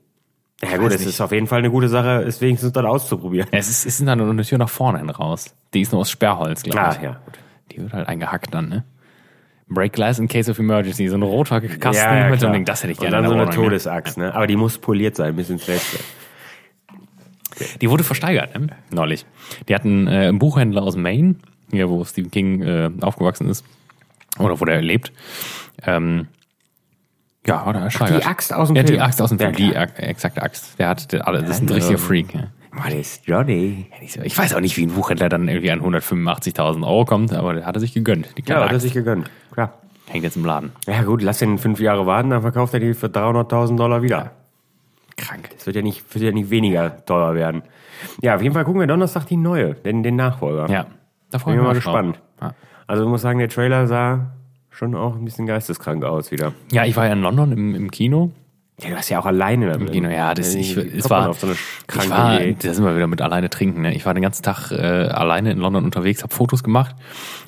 Ja 0.62 0.78
gut, 0.78 0.92
es 0.92 1.00
nicht. 1.00 1.10
ist 1.10 1.22
auf 1.22 1.32
jeden 1.32 1.48
Fall 1.48 1.60
eine 1.60 1.70
gute 1.72 1.90
Sache, 1.90 2.22
es 2.22 2.40
wenigstens 2.42 2.72
dann 2.74 2.86
auszuprobieren. 2.86 3.48
Ja, 3.52 3.60
es 3.60 3.70
ist, 3.70 3.86
es 3.86 4.00
ist 4.00 4.08
dann 4.08 4.18
nur 4.18 4.30
eine 4.30 4.44
Tür 4.44 4.58
nach 4.58 4.70
vorne 4.70 5.00
hin 5.00 5.10
raus. 5.10 5.54
Die 5.74 5.82
ist 5.82 5.92
nur 5.92 6.02
aus 6.02 6.12
Sperrholz, 6.12 6.64
glaube 6.64 6.80
Ah, 6.80 6.94
ich. 6.96 7.02
ja, 7.02 7.20
gut. 7.26 7.34
Die 7.72 7.82
wird 7.82 7.94
halt 7.94 8.08
eingehackt 8.08 8.54
dann, 8.54 8.70
ne? 8.70 8.84
Break 9.68 9.94
Glass 9.94 10.20
in 10.20 10.28
case 10.28 10.50
of 10.52 10.60
emergency. 10.60 11.08
So 11.08 11.16
ein 11.16 11.24
roter 11.24 11.62
Kasten 11.62 11.94
ja, 11.96 12.18
ja, 12.26 12.30
mit 12.30 12.40
so 12.40 12.48
einem. 12.48 12.56
Ding. 12.56 12.66
Das 12.66 12.84
hätte 12.84 12.92
ich 12.94 13.00
Und 13.00 13.10
gerne. 13.10 13.16
dann 13.18 13.26
in 13.26 13.30
so 13.30 13.36
eine 13.36 13.46
ne? 13.46 13.56
Todesaxt, 13.56 14.18
ne? 14.18 14.34
Aber 14.36 14.46
die 14.48 14.56
muss 14.56 14.78
poliert 14.78 15.16
sein, 15.16 15.36
bis 15.36 15.50
ins 15.50 15.66
Letzte. 15.68 16.00
Die 17.82 17.90
wurde 17.90 18.04
versteigert, 18.04 18.58
ne? 18.60 18.68
Neulich. 18.92 19.26
Die 19.70 19.76
hatten 19.76 20.08
äh, 20.08 20.28
einen 20.28 20.40
Buchhändler 20.40 20.82
aus 20.84 20.96
Maine, 20.96 21.36
hier 21.72 21.90
wo 21.90 22.04
Stephen 22.04 22.32
King 22.32 22.62
äh, 22.64 22.90
aufgewachsen 23.02 23.48
ist, 23.50 23.64
oder 24.40 24.60
wo 24.60 24.66
der 24.66 24.82
lebt. 24.82 25.12
Ähm, 25.86 26.28
Ja, 27.46 27.66
oder 27.68 27.90
Schweigert. 27.92 28.24
die 28.24 28.26
Axt 28.28 28.54
aus 28.54 28.68
dem 28.70 28.76
ja, 28.76 28.84
Film. 28.84 28.96
die 28.96 29.02
Axt 29.02 29.22
aus 29.22 29.30
dem 29.30 29.38
Ja, 29.40 29.46
Film. 29.48 29.56
die 29.58 29.70
klar. 29.70 29.84
Ak- 29.84 30.00
exakte 30.00 30.42
Axt. 30.42 30.80
Der 30.80 30.90
hat 30.90 31.12
der, 31.12 31.28
alle, 31.28 31.42
das 31.42 31.52
ist 31.58 31.62
ein 31.62 31.68
Ja, 31.68 31.76
richtiger 31.76 32.00
ähm, 32.00 32.04
Freak. 32.06 32.34
Ja. 32.34 32.48
Das 32.76 32.94
ist 32.94 33.28
Johnny. 33.28 33.88
Ich 34.02 34.38
weiß 34.38 34.54
auch 34.56 34.60
nicht, 34.60 34.78
wie 34.78 34.86
ein 34.86 34.92
Buchhändler 34.92 35.30
dann 35.30 35.48
irgendwie 35.48 35.72
an 35.72 35.82
185.000 35.82 36.86
Euro 36.86 37.06
kommt, 37.06 37.34
aber 37.34 37.54
der 37.54 37.66
hat 37.66 37.76
er 37.76 37.80
sich 37.80 37.94
gegönnt. 37.94 38.30
Die 38.38 38.44
Ja, 38.48 38.64
hat 38.64 38.72
er 38.72 38.80
sich 38.80 38.94
gegönnt. 38.94 39.30
Klar. 39.52 39.74
Hängt 40.08 40.24
jetzt 40.24 40.36
im 40.36 40.46
Laden. 40.46 40.72
Ja 40.88 41.04
gut, 41.04 41.22
lass 41.22 41.40
den 41.40 41.58
fünf 41.58 41.80
Jahre 41.80 42.06
warten, 42.06 42.30
dann 42.30 42.42
verkauft 42.42 42.74
er 42.74 42.80
die 42.80 42.94
für 42.94 43.08
300.000 43.08 43.78
Dollar 43.78 44.02
wieder. 44.02 44.32
Krank. 45.16 45.50
Das 45.54 45.66
wird 45.66 45.76
ja 45.76 45.82
nicht, 45.82 46.14
wird 46.14 46.24
ja 46.24 46.32
nicht 46.32 46.50
weniger 46.50 47.06
teuer 47.06 47.36
werden. 47.36 47.64
Ja, 48.22 48.36
auf 48.36 48.42
jeden 48.42 48.54
Fall 48.54 48.66
gucken 48.66 48.82
wir 48.82 48.88
Donnerstag 48.88 49.28
die 49.28 49.38
neue, 49.38 49.76
den, 49.76 50.04
den 50.04 50.16
Nachfolger. 50.16 50.68
Ja, 50.70 50.88
da 51.30 51.40
freue 51.40 51.54
Bin 51.56 51.62
ich 51.62 51.64
ich 51.64 51.68
mal 51.68 51.76
gespannt. 51.76 52.20
Ja. 52.42 52.54
Also 52.88 53.04
ich 53.04 53.10
muss 53.10 53.22
sagen, 53.22 53.40
der 53.40 53.50
Trailer 53.50 53.88
sah 53.88 54.32
schon 54.72 54.96
auch 54.96 55.16
ein 55.16 55.24
bisschen 55.24 55.46
geisteskrank 55.46 56.04
aus 56.04 56.32
wieder. 56.32 56.54
Ja, 56.72 56.84
ich 56.86 56.96
war 56.96 57.06
ja 57.06 57.14
in 57.14 57.22
London 57.22 57.52
im, 57.52 57.76
im 57.76 57.92
Kino. 57.92 58.32
Ja, 58.82 58.90
du 58.90 58.96
hast 58.96 59.10
ja 59.10 59.20
auch 59.20 59.26
alleine 59.26 59.72
Im. 59.74 59.92
Kino, 59.92 60.10
ja, 60.10 60.34
das, 60.34 60.56
ich, 60.56 60.76
es 60.76 61.10
war, 61.10 61.30
auf 61.30 61.40
so 61.40 61.48
eine 61.48 61.56
ich 61.56 62.10
war, 62.10 62.40
da 62.40 62.74
sind 62.74 62.84
wir 62.84 62.96
wieder 62.96 63.08
mit 63.08 63.22
alleine 63.22 63.50
trinken. 63.50 63.82
Ne? 63.82 63.94
Ich 63.94 64.06
war 64.06 64.14
den 64.14 64.24
ganzen 64.24 64.42
Tag 64.42 64.72
äh, 64.72 64.76
alleine 64.76 65.52
in 65.52 65.60
London 65.60 65.86
unterwegs, 65.86 66.24
habe 66.24 66.34
Fotos 66.34 66.64
gemacht 66.64 66.96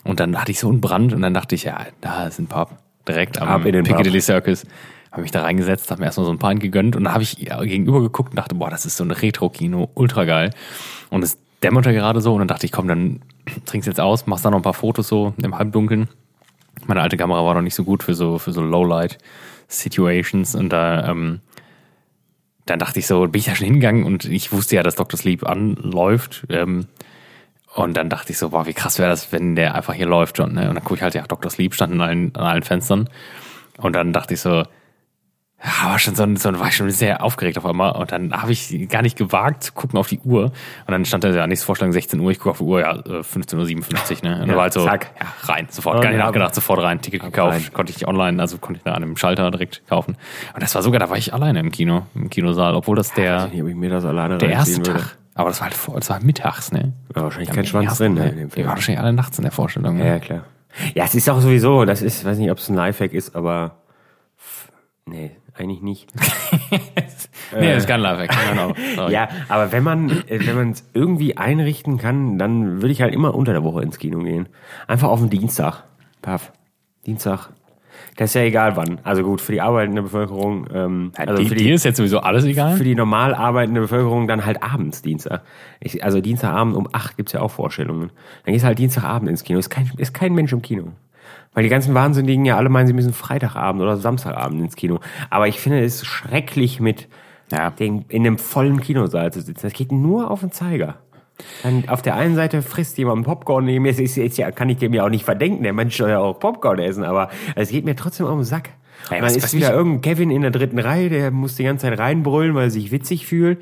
und 0.04 0.20
dann 0.20 0.40
hatte 0.40 0.52
ich 0.52 0.60
so 0.60 0.70
einen 0.70 0.82
Brand 0.82 1.14
und 1.14 1.22
dann 1.22 1.34
dachte 1.34 1.56
ich, 1.56 1.64
ja, 1.64 1.88
da 2.02 2.28
ist 2.28 2.40
ein 2.40 2.48
Pub 2.48 2.72
direkt 3.08 3.42
am 3.42 3.48
Ab 3.48 3.66
in 3.66 3.74
den 3.74 3.84
Pub. 3.84 3.98
Piccadilly 3.98 4.22
Circus. 4.22 4.66
Habe 5.12 5.24
mich 5.24 5.32
da 5.32 5.42
reingesetzt, 5.42 5.90
habe 5.92 6.02
mir 6.02 6.08
erstmal 6.08 6.26
so 6.26 6.32
ein 6.32 6.40
Pint 6.40 6.60
gegönnt 6.60 6.96
und 6.96 7.06
dann 7.06 7.14
habe 7.14 7.24
ich 7.24 7.38
gegenüber 7.38 8.02
geguckt 8.02 8.32
und 8.32 8.36
dachte, 8.36 8.54
boah, 8.54 8.70
das 8.70 8.86
ist 8.86 8.98
so 8.98 9.04
ein 9.04 9.12
Retro-Kino, 9.12 9.90
ultra 9.94 10.26
geil. 10.26 10.52
Und 11.10 11.24
es 11.24 11.38
dämmerte 11.64 11.94
gerade 11.94 12.22
so 12.22 12.34
und 12.34 12.40
dann 12.40 12.48
dachte 12.48 12.66
ich, 12.66 12.72
komm, 12.72 12.88
dann 12.88 13.22
trinkst 13.66 13.88
jetzt 13.88 14.02
aus, 14.02 14.28
machst 14.28 14.46
da 14.46 14.52
noch 14.52 14.60
ein 14.60 14.64
paar 14.64 14.74
Fotos 14.74 15.08
so 15.08 15.34
im 15.42 15.58
Halbdunkeln. 15.58 16.10
Meine 16.86 17.02
alte 17.02 17.18
Kamera 17.18 17.44
war 17.46 17.56
noch 17.56 17.62
nicht 17.62 17.76
so 17.76 17.84
gut 17.84 18.04
für 18.04 18.14
so, 18.14 18.38
für 18.38 18.52
so 18.52 18.62
Lowlight-Situations 19.66 20.56
und 20.56 20.70
da, 20.70 21.10
ähm, 21.10 21.42
dann 22.66 22.80
dachte 22.80 23.00
ich 23.00 23.08
so, 23.08 23.22
bin 23.28 23.40
ich 23.40 23.46
da 23.46 23.56
schon 23.56 23.66
hingegangen 23.66 24.04
und 24.04 24.26
ich 24.26 24.52
wusste 24.52 24.76
ja, 24.76 24.84
dass 24.84 24.96
Dr. 24.96 25.20
Sleep 25.20 25.46
anläuft. 25.46 26.46
Ähm, 26.50 26.88
und 27.76 27.96
dann 27.96 28.10
dachte 28.10 28.32
ich 28.32 28.38
so, 28.38 28.50
boah, 28.50 28.66
wie 28.66 28.74
krass 28.74 29.00
wäre 29.00 29.10
das, 29.10 29.32
wenn 29.32 29.56
der 29.56 29.76
einfach 29.76 29.94
hier 29.94 30.08
läuft 30.08 30.38
schon. 30.38 30.54
Ne? 30.54 30.70
Und 30.70 30.76
dann 30.76 30.84
gucke 30.84 30.96
ich 30.96 31.02
halt, 31.02 31.14
ja, 31.14 31.24
Dr. 31.24 31.52
Sleep 31.52 31.74
stand 31.74 31.94
an 31.94 32.02
allen, 32.02 32.36
an 32.36 32.46
allen 32.46 32.64
Fenstern. 32.64 33.10
Und 33.78 33.94
dann 33.94 34.14
dachte 34.14 34.34
ich 34.34 34.40
so, 34.40 34.64
ja, 35.64 35.90
war 35.90 35.98
schon 36.00 36.14
so, 36.16 36.26
so 36.36 36.60
war 36.60 36.68
ich 36.68 36.76
schon 36.76 36.90
sehr 36.92 37.24
aufgeregt 37.24 37.58
auf 37.58 37.66
einmal. 37.66 37.94
Und 37.94 38.12
dann 38.12 38.34
habe 38.34 38.52
ich 38.52 38.88
gar 38.90 39.02
nicht 39.02 39.18
gewagt 39.18 39.64
zu 39.64 39.74
gucken 39.74 39.98
auf 39.98 40.08
die 40.10 40.20
Uhr. 40.20 40.44
Und 40.46 40.54
dann 40.88 41.06
stand 41.06 41.24
da 41.24 41.30
ja 41.30 41.48
nächste 41.48 41.66
Vorstellung 41.66 41.92
16 41.94 42.20
Uhr. 42.20 42.30
Ich 42.32 42.38
gucke 42.40 42.52
auf 42.52 42.58
die 42.60 42.64
Uhr, 42.66 42.82
ja, 42.82 42.92
äh, 42.98 43.24
15.57 43.24 44.24
Uhr. 44.24 44.30
Ne? 44.30 44.36
Und 44.36 44.42
Ja, 44.42 44.46
da 44.48 44.56
war 44.56 44.62
halt 44.64 44.74
so, 44.74 44.86
zack. 44.86 45.12
ja, 45.20 45.54
rein, 45.54 45.68
sofort. 45.72 45.96
Und 45.96 46.02
gar 46.04 46.12
nicht 46.12 46.20
ab- 46.20 46.28
nachgedacht, 46.28 46.54
sofort 46.54 46.82
rein, 46.84 47.02
Ticket 47.02 47.24
gekauft. 47.24 47.54
rein. 47.56 47.74
Konnte 47.74 47.94
ich 47.96 48.08
online, 48.08 48.40
also 48.42 48.58
konnte 48.58 48.78
ich 48.80 48.84
da 48.84 48.92
an 48.94 49.02
einem 49.04 49.18
Schalter 49.18 49.50
direkt 49.50 49.88
kaufen. 49.88 50.18
Und 50.54 50.62
das 50.62 50.76
war 50.76 50.84
sogar, 50.84 51.00
da 51.00 51.10
war 51.10 51.18
ich 51.18 51.34
alleine 51.34 51.62
im 51.62 51.72
Kino, 51.72 52.06
im 52.16 52.30
Kinosaal, 52.30 52.76
obwohl 52.76 52.96
das 52.98 53.14
der, 53.14 53.48
nicht, 53.48 53.62
ob 53.64 53.70
ich 53.70 53.76
mir 53.76 53.90
das 53.90 54.06
alleine 54.06 54.38
der 54.38 54.50
erste 54.50 54.78
würde. 54.86 54.94
Tag. 55.00 55.18
Aber 55.36 55.50
das 55.50 55.60
war 55.62 55.66
halt 55.68 55.74
vor, 55.76 55.96
das 55.96 56.10
war 56.10 56.20
mittags, 56.22 56.72
ne? 56.74 56.94
Ja, 57.16 57.24
wahrscheinlich 57.24 57.50
Ja, 57.50 57.56
kein 57.56 57.66
Schwanz 57.66 57.98
drin 57.98 58.14
ne, 58.14 58.32
Die 58.56 58.62
waren 58.62 58.70
wahrscheinlich 58.76 59.00
alle 59.02 59.14
nachts 59.14 59.38
in 59.38 59.44
der 59.44 59.52
Vorstellung. 59.52 59.98
Ja, 59.98 60.04
Ne? 60.04 60.10
ja, 60.12 60.20
klar. 60.20 60.44
Ja, 60.94 61.06
es 61.06 61.16
ist 61.16 61.30
auch 61.30 61.40
sowieso, 61.42 61.86
das 61.86 62.02
ist, 62.02 62.24
weiß 62.24 62.38
nicht, 62.38 62.52
ob 62.52 62.58
es 62.60 62.70
ein 62.70 62.76
Lifehack 62.76 63.14
ist, 63.14 63.36
aber 63.36 63.78
nee, 65.06 65.32
eigentlich 65.58 65.82
nicht. 65.82 66.12
Nee, 67.58 67.70
das 67.70 67.84
ist 67.84 67.88
kein 67.88 68.02
Lifehack. 68.02 68.36
Genau. 68.50 69.08
Ja, 69.10 69.30
aber 69.48 69.72
wenn 69.72 69.84
man 69.84 70.10
äh, 70.28 70.46
wenn 70.46 70.56
man 70.56 70.72
es 70.72 70.84
irgendwie 70.94 71.38
einrichten 71.38 71.98
kann, 71.98 72.38
dann 72.38 72.82
würde 72.82 72.92
ich 72.92 73.02
halt 73.02 73.14
immer 73.14 73.36
unter 73.36 73.54
der 73.54 73.64
Woche 73.64 73.84
ins 73.84 74.00
Kino 74.00 74.20
gehen. 74.20 74.50
Einfach 74.88 75.10
auf 75.10 75.20
den 75.20 75.30
Dienstag. 75.30 75.84
Paff. 76.22 76.52
Dienstag. 77.06 77.50
Das 78.18 78.30
ist 78.32 78.34
ja 78.36 78.42
egal 78.42 78.76
wann. 78.78 79.00
Also 79.04 79.24
gut, 79.24 79.42
für 79.42 79.52
die 79.52 79.62
arbeitende 79.62 80.02
Bevölkerung, 80.02 80.68
ähm, 80.74 81.12
also 81.18 81.36
die, 81.36 81.50
für 81.50 81.56
dir 81.56 81.66
die, 81.66 81.72
ist 81.72 81.84
jetzt 81.84 81.98
sowieso 81.98 82.20
alles 82.20 82.46
egal. 82.46 82.78
für 82.78 82.84
die 82.84 82.96
normal 82.96 83.34
arbeitende 83.34 83.82
Bevölkerung 83.82 84.28
dann 84.28 84.46
halt 84.46 84.64
abends 84.64 85.02
Dienstag. 85.02 85.44
Ich, 85.80 86.04
also 86.04 86.22
Dienstagabend 86.22 86.76
um 86.76 86.88
8 86.92 87.18
gibt's 87.18 87.34
ja 87.34 87.42
auch 87.42 87.52
Vorstellungen. 87.52 88.12
Dann 88.46 88.54
gehst 88.54 88.64
du 88.64 88.68
halt 88.68 88.80
Dienstagabend 88.80 89.30
ins 89.30 89.44
Kino. 89.44 89.60
Ist 89.60 89.70
kein, 89.70 89.92
ist 89.98 90.14
kein 90.14 90.34
Mensch 90.34 90.54
im 90.54 90.62
Kino. 90.62 90.94
Weil 91.54 91.64
die 91.64 91.70
ganzen 91.70 91.94
Wahnsinnigen 91.94 92.44
ja 92.46 92.58
alle 92.58 92.70
meinen, 92.70 92.88
sie 92.88 92.94
müssen 92.94 93.14
Freitagabend 93.14 93.82
oder 93.82 93.98
Samstagabend 93.98 94.62
ins 94.62 94.76
Kino. 94.76 95.00
Aber 95.30 95.48
ich 95.48 95.60
finde 95.60 95.80
es 95.84 96.06
schrecklich 96.06 96.80
mit 96.80 97.08
Ja. 97.52 97.70
den, 97.70 98.06
in 98.10 98.26
einem 98.26 98.38
vollen 98.38 98.82
Kinosaal 98.82 99.32
zu 99.32 99.42
sitzen. 99.42 99.62
Das 99.64 99.74
geht 99.74 99.92
nur 99.92 100.32
auf 100.32 100.42
den 100.42 100.52
Zeiger. 100.52 100.96
Dann 101.64 101.88
auf 101.90 102.02
der 102.02 102.16
einen 102.16 102.36
Seite 102.36 102.62
frisst 102.62 102.98
jemand 102.98 103.26
Popcorn 103.26 103.66
neben 103.66 103.84
mir. 103.84 103.92
Das 103.92 104.00
ist, 104.00 104.18
ist 104.18 104.38
ja, 104.38 104.52
kann 104.52 104.70
ich 104.70 104.78
dem 104.78 104.94
ja 104.94 105.04
auch 105.06 105.10
nicht 105.10 105.26
verdenken. 105.26 105.64
Der 105.64 105.74
Mensch 105.74 105.96
soll 105.98 106.10
ja 106.10 106.20
auch 106.20 106.40
Popcorn 106.40 106.80
essen, 106.80 107.04
aber 107.04 107.30
es 107.56 107.70
geht 107.70 107.84
mir 107.86 107.96
trotzdem 107.96 108.26
auf 108.26 108.36
den 108.36 108.44
Sack. 108.46 108.70
Ja, 109.12 109.22
was- 109.22 109.34
dann 109.34 109.44
ist 109.44 109.54
wieder 109.54 109.74
irgendein 109.74 110.02
Kevin 110.02 110.32
in 110.32 110.42
der 110.42 110.52
dritten 110.52 110.80
Reihe, 110.80 111.10
der 111.10 111.32
muss 111.32 111.56
die 111.56 111.64
ganze 111.66 111.88
Zeit 111.88 112.00
reinbrüllen, 112.00 112.56
weil 112.56 112.66
er 112.66 112.72
sich 112.72 112.92
witzig 112.92 113.28
fühlt. 113.28 113.62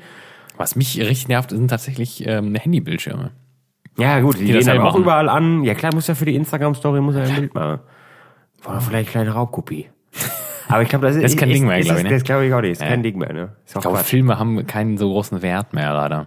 Was 0.56 0.76
mich 0.76 0.98
richtig 1.00 1.26
nervt, 1.28 1.50
sind 1.50 1.66
tatsächlich 1.68 2.24
ähm, 2.26 2.54
Handybildschirme. 2.54 3.32
Ja, 3.96 4.20
gut, 4.20 4.38
die, 4.38 4.46
Die 4.46 4.52
gehen 4.52 4.66
halt 4.68 4.80
aber 4.80 4.90
auch 4.90 4.96
überall 4.96 5.28
an. 5.28 5.62
Ja, 5.64 5.74
klar, 5.74 5.94
muss 5.94 6.06
ja 6.06 6.14
für 6.14 6.24
die 6.24 6.34
Instagram-Story 6.34 7.00
muss 7.00 7.14
er 7.14 7.24
ein 7.24 7.34
Bild 7.34 7.54
machen. 7.54 7.80
Oder 8.66 8.80
vielleicht 8.80 9.08
eine 9.08 9.24
kleine 9.24 9.30
Raubkopie. 9.30 9.88
Aber 10.68 10.82
ich 10.82 10.88
glaube, 10.88 11.06
das, 11.06 11.16
Das 11.20 11.32
ist 11.32 11.38
kein 11.38 11.50
Ding 11.50 11.66
mehr, 11.66 11.78
ist, 11.78 11.84
glaub 11.86 11.98
ich, 11.98 12.04
ist, 12.04 12.10
ne? 12.10 12.16
Das 12.16 12.24
glaube 12.24 12.46
ich 12.46 12.54
auch 12.54 12.60
nicht. 12.60 12.72
Ist 12.72 12.82
kein 12.82 13.02
Ding 13.02 13.18
mehr, 13.18 13.32
ne? 13.32 13.52
Ist 13.66 13.76
auch 13.76 13.80
Ich 13.80 13.88
glaube. 13.88 13.98
Filme 13.98 14.38
haben 14.38 14.66
keinen 14.66 14.98
so 14.98 15.08
großen 15.10 15.42
Wert 15.42 15.74
mehr, 15.74 15.92
leider. 15.92 16.26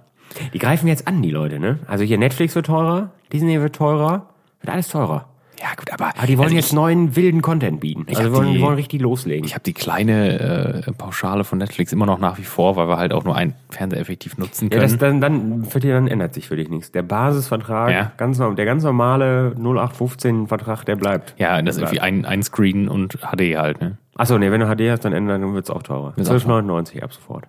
Die 0.53 0.59
greifen 0.59 0.87
jetzt 0.87 1.07
an, 1.07 1.21
die 1.21 1.31
Leute, 1.31 1.59
ne? 1.59 1.79
Also 1.87 2.03
hier 2.03 2.17
Netflix 2.17 2.55
wird 2.55 2.67
teurer, 2.67 3.11
Disney 3.33 3.59
wird 3.59 3.75
teurer, 3.75 4.27
wird 4.61 4.73
alles 4.73 4.87
teurer. 4.89 5.25
Ja, 5.59 5.69
gut, 5.75 5.91
aber, 5.91 6.09
Aber 6.15 6.27
die 6.27 6.37
wollen 6.37 6.45
also 6.49 6.55
jetzt 6.55 6.71
neuen 6.73 7.15
wilden 7.15 7.41
Content 7.41 7.79
bieten. 7.79 8.05
Ich 8.07 8.17
Also 8.17 8.31
wollen, 8.33 8.53
die- 8.53 8.61
wollen 8.61 8.75
richtig 8.75 9.01
loslegen. 9.01 9.43
Ich 9.45 9.55
habe 9.55 9.63
die 9.63 9.73
kleine 9.73 10.83
äh, 10.85 10.91
Pauschale 10.93 11.43
von 11.43 11.57
Netflix 11.57 11.91
immer 11.91 12.05
noch 12.05 12.19
nach 12.19 12.37
wie 12.37 12.43
vor, 12.43 12.75
weil 12.75 12.87
wir 12.87 12.97
halt 12.97 13.11
auch 13.11 13.23
nur 13.23 13.35
einen 13.35 13.55
Fernseher 13.71 13.99
effektiv 13.99 14.37
nutzen 14.37 14.65
ja, 14.65 14.77
können. 14.77 14.81
das, 14.91 14.97
dann, 14.99 15.19
dann, 15.19 15.65
für 15.65 15.79
die, 15.79 15.87
dann 15.89 16.07
ändert 16.07 16.35
sich 16.35 16.47
für 16.47 16.55
dich 16.57 16.69
nichts. 16.69 16.91
Der 16.91 17.01
Basisvertrag, 17.01 17.91
Ja. 17.91 18.11
ganz, 18.17 18.37
der 18.37 18.65
ganz 18.65 18.83
normale 18.83 19.55
0815-Vertrag, 19.57 20.83
der 20.85 20.95
bleibt. 20.95 21.33
ja, 21.39 21.59
das 21.61 21.75
ist 21.77 21.81
irgendwie 21.81 22.01
ein, 22.01 22.25
ein 22.25 22.43
Screen 22.43 22.87
und 22.87 23.13
HD 23.21 23.57
halt, 23.57 23.81
ne? 23.81 23.97
Achso, 24.15 24.37
nee, 24.37 24.51
wenn 24.51 24.61
du 24.61 24.67
HD 24.67 24.91
hast, 24.91 25.05
dann 25.05 25.13
ändern, 25.13 25.41
dann 25.41 25.53
wird's 25.53 25.69
auch 25.71 25.81
teurer. 25.83 26.13
Wird's 26.15 26.29
auch 26.29 26.35
12,99 26.35 27.01
ab 27.03 27.13
sofort. 27.13 27.45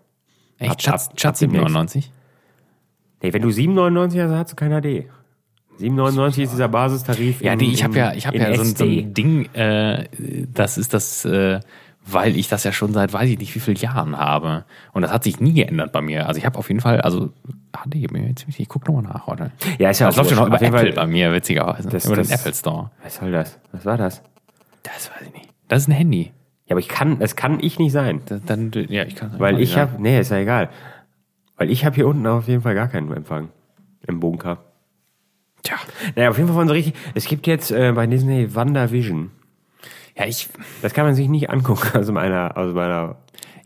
Echt? 0.59 0.71
Ab- 0.73 0.83
Schatz, 0.83 1.09
ab- 1.09 1.21
Schatz 1.21 1.37
ab 1.43 1.51
demnächst. 1.51 1.67
97? 1.69 2.13
Nee, 3.23 3.33
wenn 3.33 3.43
du 3.43 3.49
7,99 3.49 4.23
hast, 4.23 4.31
hast 4.33 4.53
du 4.53 4.57
kein 4.57 4.71
HD. 4.71 5.05
7,99 5.79 6.43
ist 6.43 6.53
dieser 6.53 6.69
Basistarif. 6.69 7.41
Ja, 7.41 7.53
in- 7.53 7.59
die, 7.61 7.73
ich 7.73 7.85
habe 7.85 7.97
ja, 7.97 8.13
ich 8.13 8.27
habe 8.27 8.37
in 8.37 8.43
ja 8.43 8.55
so, 8.55 8.63
ein- 8.63 8.77
so 8.77 8.85
ein 8.85 9.15
Ding, 9.15 9.47
äh, 9.55 10.05
das 10.53 10.79
ist 10.79 10.93
das, 10.95 11.25
äh, 11.25 11.61
weil 12.11 12.37
ich 12.37 12.49
das 12.49 12.65
ja 12.65 12.73
schon 12.73 12.93
seit 12.95 13.13
weiß 13.13 13.29
ich 13.29 13.39
nicht 13.39 13.55
wie 13.55 13.61
vielen 13.61 13.77
Jahren 13.77 14.17
habe. 14.17 14.65
Und 14.93 15.03
das 15.03 15.13
hat 15.13 15.25
sich 15.25 15.41
nie 15.41 15.53
geändert 15.53 15.93
bei 15.93 16.01
mir. 16.01 16.27
Also 16.27 16.39
ich 16.39 16.47
habe 16.47 16.59
auf 16.59 16.69
jeden 16.69 16.81
Fall, 16.81 17.01
also 17.03 17.31
HD, 17.73 18.07
bin 18.11 18.23
mir 18.23 18.29
jetzt 18.29 18.47
ich 18.49 18.69
guck 18.69 18.87
nochmal 18.89 19.03
nach 19.05 19.27
heute. 19.27 19.51
Ja, 19.79 19.91
ist 19.91 19.99
ja 19.99 20.07
Das 20.07 20.15
auch 20.15 20.23
läuft 20.23 20.31
ja 20.31 20.37
noch 20.39 20.47
über 20.47 20.57
Apple 20.63 20.71
Fall- 20.79 20.93
bei 20.93 21.07
mir, 21.07 21.33
witzigerweise. 21.33 21.89
Das- 21.89 22.07
über 22.07 22.17
den 22.17 22.29
das- 22.29 22.41
Apple 22.41 22.55
Store. 22.55 22.91
Was 23.03 23.17
soll 23.17 23.31
das? 23.33 23.59
Was 23.73 23.85
war 23.85 23.97
das? 23.99 24.23
Das 24.83 25.11
weiß 25.11 25.27
ich 25.29 25.33
nicht. 25.35 25.49
Das 25.69 25.83
ist 25.83 25.89
ein 25.89 25.93
Handy. 25.93 26.33
Ja, 26.67 26.73
aber 26.75 26.81
ich 26.81 26.89
kann, 26.89 27.19
das 27.19 27.37
kann 27.37 27.59
ich 27.61 27.79
nicht 27.79 27.93
sein. 27.93 28.21
Das, 28.27 28.43
dann, 28.45 28.71
ja, 28.89 29.05
ich 29.05 29.15
kann 29.17 29.33
Weil 29.39 29.61
ich 29.61 29.77
habe, 29.77 30.01
nee, 30.03 30.19
ist 30.19 30.31
ja 30.31 30.39
egal. 30.39 30.71
Weil 31.57 31.71
ich 31.71 31.85
habe 31.85 31.95
hier 31.97 32.07
unten 32.07 32.27
auf 32.27 32.47
jeden 32.49 32.63
Fall 32.63 32.75
gar 32.75 32.89
keinen 32.89 33.13
Empfang. 33.13 33.49
Im 34.07 34.21
Bunker. 34.21 34.59
Tja. 35.69 35.77
Naja, 36.17 36.31
auf 36.31 36.37
jeden 36.39 36.49
Fall 36.49 36.57
von 36.57 36.69
so 36.69 36.75
richtig, 36.75 36.95
es 37.15 37.27
gibt 37.27 37.47
jetzt 37.47 37.71
äh, 37.71 37.93
bei 37.93 38.07
Disney 38.07 38.55
WandaVision. 38.55 39.31
Ja, 40.17 40.25
ich, 40.27 40.49
Das 40.83 40.95
kann 40.95 41.05
man 41.05 41.15
sich 41.15 41.29
nicht 41.29 41.51
angucken 41.51 41.89
aus 41.99 42.11
meiner, 42.11 42.57
aus 42.57 42.73
meiner, 42.75 43.17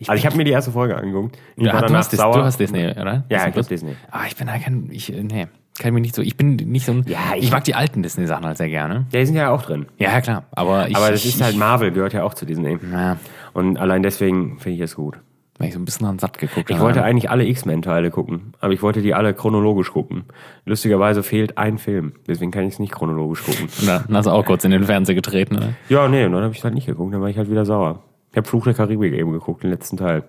also 0.00 0.12
ich 0.14 0.26
habe 0.26 0.36
mir 0.36 0.44
die 0.44 0.50
erste 0.50 0.72
Folge 0.72 0.96
angeguckt. 0.96 1.38
Ich 1.56 1.64
ja, 1.64 1.80
du, 1.80 1.94
hast 1.94 2.10
Dis, 2.12 2.18
du 2.18 2.24
hast 2.34 2.58
Disney, 2.58 2.88
oder? 2.90 3.24
Ja, 3.28 3.46
ich 3.48 3.56
hab 3.56 3.68
Disney. 3.68 3.94
Ah, 4.10 4.22
ich 4.26 4.36
bin 4.36 4.48
da 4.48 4.58
kein, 4.58 4.88
ich, 4.90 5.12
äh, 5.12 5.22
nee, 5.22 5.46
kann 5.78 5.94
mich 5.94 6.02
nicht 6.02 6.14
so, 6.14 6.22
ich 6.22 6.36
bin 6.36 6.56
nicht 6.56 6.84
so 6.84 6.92
ein, 6.92 7.04
Ja, 7.06 7.18
ich, 7.36 7.44
ich- 7.44 7.50
mag 7.52 7.64
die 7.64 7.74
alten 7.74 8.02
Disney-Sachen 8.02 8.44
halt 8.44 8.58
sehr 8.58 8.68
gerne. 8.68 9.06
Ja, 9.12 9.20
die 9.20 9.26
sind 9.26 9.36
ja 9.36 9.50
auch 9.50 9.62
drin. 9.62 9.86
Ja, 9.98 10.10
ja, 10.12 10.20
klar, 10.20 10.44
aber 10.52 10.88
ich, 10.88 10.96
Aber 10.96 11.10
das 11.10 11.24
ich, 11.24 11.34
ist 11.36 11.40
halt 11.42 11.56
Marvel, 11.56 11.92
gehört 11.92 12.12
ja 12.12 12.24
auch 12.24 12.34
zu 12.34 12.44
Disney. 12.46 12.78
ja, 12.92 13.16
Und 13.52 13.78
allein 13.78 14.02
deswegen 14.02 14.58
finde 14.58 14.76
ich 14.76 14.82
es 14.82 14.96
gut. 14.96 15.18
Weil 15.62 15.68
ich 15.68 15.74
so 15.74 15.80
ein 15.80 15.84
bisschen 15.84 16.06
an 16.06 16.18
satt 16.18 16.38
geguckt 16.38 16.68
Ich 16.70 16.80
wollte 16.80 17.02
eigentlich 17.04 17.30
alle 17.30 17.46
X-Men-Teile 17.46 18.10
gucken, 18.10 18.52
aber 18.60 18.72
ich 18.72 18.82
wollte 18.82 19.00
die 19.00 19.14
alle 19.14 19.32
chronologisch 19.32 19.92
gucken. 19.92 20.24
Lustigerweise 20.64 21.22
fehlt 21.22 21.56
ein 21.56 21.78
Film, 21.78 22.14
deswegen 22.26 22.50
kann 22.50 22.64
ich 22.64 22.74
es 22.74 22.78
nicht 22.78 22.92
chronologisch 22.92 23.44
gucken. 23.44 23.68
Na, 23.86 24.04
dann 24.06 24.16
hast 24.16 24.26
du 24.26 24.30
auch 24.30 24.44
kurz 24.44 24.64
in 24.64 24.72
den 24.72 24.84
Fernseher 24.84 25.14
getreten, 25.14 25.54
ne? 25.54 25.74
Ja, 25.88 26.08
nee, 26.08 26.24
und 26.24 26.32
dann 26.32 26.42
habe 26.42 26.52
ich 26.52 26.62
halt 26.64 26.74
nicht 26.74 26.86
geguckt, 26.86 27.14
dann 27.14 27.20
war 27.20 27.28
ich 27.28 27.38
halt 27.38 27.50
wieder 27.50 27.64
sauer. 27.64 28.02
Ich 28.32 28.36
habe 28.36 28.48
Fluch 28.48 28.64
der 28.64 28.74
Karibik 28.74 29.12
eben 29.12 29.32
geguckt, 29.32 29.62
den 29.62 29.70
letzten 29.70 29.96
Teil. 29.96 30.24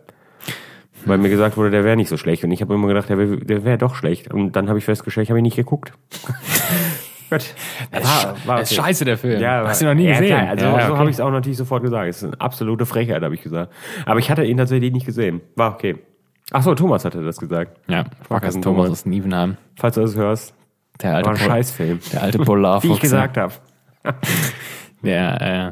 Weil 1.06 1.18
mir 1.18 1.30
gesagt 1.30 1.58
wurde, 1.58 1.72
der 1.72 1.84
wäre 1.84 1.98
nicht 1.98 2.10
so 2.10 2.18
schlecht. 2.18 2.44
Und 2.44 2.52
ich 2.52 2.62
habe 2.62 2.74
immer 2.74 2.88
gedacht, 2.88 3.10
der 3.10 3.18
wäre 3.18 3.66
wär 3.66 3.78
doch 3.78 3.96
schlecht. 3.96 4.34
Und 4.34 4.54
dann 4.54 4.70
habe 4.70 4.80
ich 4.80 4.86
festgestellt, 4.86 5.26
ich 5.26 5.32
habe 5.32 5.40
ihn 5.40 5.44
nicht 5.44 5.56
geguckt. 5.56 5.94
Gut. 7.34 7.56
War, 7.92 8.36
war 8.46 8.58
Das 8.60 8.72
ist 8.72 8.78
scheiße, 8.78 9.06
der 9.06 9.18
Film. 9.18 9.42
Ja, 9.42 9.64
hast 9.68 9.82
du 9.82 9.86
noch 9.86 9.94
nie 9.94 10.06
ja, 10.06 10.14
gesehen? 10.20 10.28
Klar, 10.38 10.50
also 10.50 10.66
ja, 10.66 10.72
so 10.72 10.92
okay. 10.92 11.00
habe 11.00 11.10
ich 11.10 11.16
es 11.16 11.20
auch 11.22 11.32
natürlich 11.32 11.58
sofort 11.58 11.84
gesagt. 11.84 12.10
Es 12.10 12.18
ist 12.18 12.24
eine 12.34 12.42
absolute 12.42 12.86
Frechheit, 12.86 13.22
habe 13.24 13.36
ich 13.36 13.42
gesagt. 13.42 13.72
Aber 14.06 14.20
ich 14.20 14.30
hatte 14.30 14.44
ihn 14.44 14.58
tatsächlich 14.58 14.92
nicht 14.94 15.06
gesehen. 15.06 15.42
War 15.56 15.74
okay. 15.74 15.98
Ach 16.52 16.62
so, 16.62 16.76
Thomas 16.76 17.06
hatte 17.06 17.24
das 17.24 17.38
gesagt. 17.38 17.78
Ja, 17.88 18.04
Sparkassen 18.26 18.62
Thomas 18.62 18.90
aus 18.90 19.06
Nievenheim. 19.06 19.58
Falls 19.78 19.96
du 19.96 20.02
das 20.02 20.16
hörst, 20.16 20.54
Der 21.02 21.16
alte, 21.16 21.28
war 21.28 21.34
ein 21.36 21.40
Pol- 21.40 21.48
Scheißfilm. 21.48 22.00
der 22.12 22.22
alte 22.24 22.38
Polarfuchs. 22.40 22.84
Wie 22.90 22.94
ich 22.96 23.00
gesagt 23.02 23.38
habe. 23.38 23.54
Der, 25.02 25.42
äh, 25.42 25.72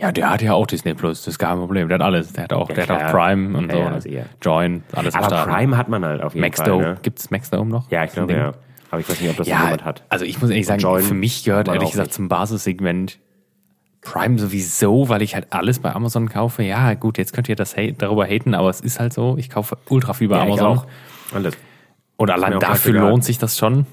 Ja, 0.00 0.12
der 0.12 0.30
hat 0.30 0.42
ja 0.42 0.52
auch 0.54 0.66
Disney 0.66 0.94
Plus, 0.94 1.20
das 1.24 1.34
ist 1.34 1.38
kein 1.38 1.58
Problem. 1.58 1.88
Der 1.88 1.96
hat 1.98 2.02
alles. 2.04 2.32
Der 2.32 2.44
hat 2.44 2.52
auch, 2.52 2.68
der 2.68 2.86
hat 2.86 2.90
auch. 2.90 3.10
Prime 3.12 3.56
und 3.58 3.72
Ja, 3.72 4.00
so. 4.00 4.08
ja. 4.08 4.22
Join, 4.42 4.82
alles 4.94 5.14
Aber. 5.14 5.44
Prime 5.44 5.76
hat 5.76 5.88
man 5.88 6.04
halt 6.04 6.22
auf 6.22 6.34
jeden 6.34 6.44
Maxdome. 6.46 6.82
Fall. 6.82 6.92
Ne? 6.94 6.98
Gibt's 7.02 7.30
Maxdome 7.30 7.70
noch? 7.70 7.90
Ja, 7.90 8.04
ich 8.04 8.12
glaube, 8.12 8.32
ja. 8.32 8.52
Aber 8.90 9.00
ich 9.00 9.08
weiß 9.08 9.20
nicht, 9.20 9.30
ob 9.30 9.36
das 9.36 9.46
Ja, 9.48 9.64
jemand 9.64 9.84
hat. 9.84 10.02
also 10.08 10.24
ich 10.24 10.40
muss 10.40 10.50
ehrlich 10.50 10.66
sagen, 10.66 10.80
Join 10.80 11.02
für 11.04 11.14
mich 11.14 11.44
gehört 11.44 11.68
ehrlich 11.68 11.90
gesagt 11.90 12.08
nicht. 12.08 12.14
zum 12.14 12.28
Basissegment 12.28 13.18
Prime 14.00 14.38
sowieso, 14.38 15.08
weil 15.08 15.22
ich 15.22 15.34
halt 15.34 15.48
alles 15.50 15.80
bei 15.80 15.92
Amazon 15.94 16.28
kaufe. 16.28 16.62
Ja, 16.62 16.94
gut, 16.94 17.18
jetzt 17.18 17.32
könnt 17.32 17.48
ihr 17.48 17.56
das 17.56 17.76
hate, 17.76 17.94
darüber 17.94 18.24
haten, 18.26 18.54
aber 18.54 18.70
es 18.70 18.80
ist 18.80 19.00
halt 19.00 19.12
so. 19.12 19.36
Ich 19.38 19.50
kaufe 19.50 19.76
ultra 19.88 20.14
viel 20.14 20.28
bei 20.28 20.36
Ja, 20.36 20.42
Amazon. 20.44 20.80
Alles. 21.34 21.54
Und 22.16 22.30
allein 22.30 22.58
dafür 22.60 22.92
lohnt 23.00 23.24
sich 23.24 23.38
das 23.38 23.58
schon. 23.58 23.86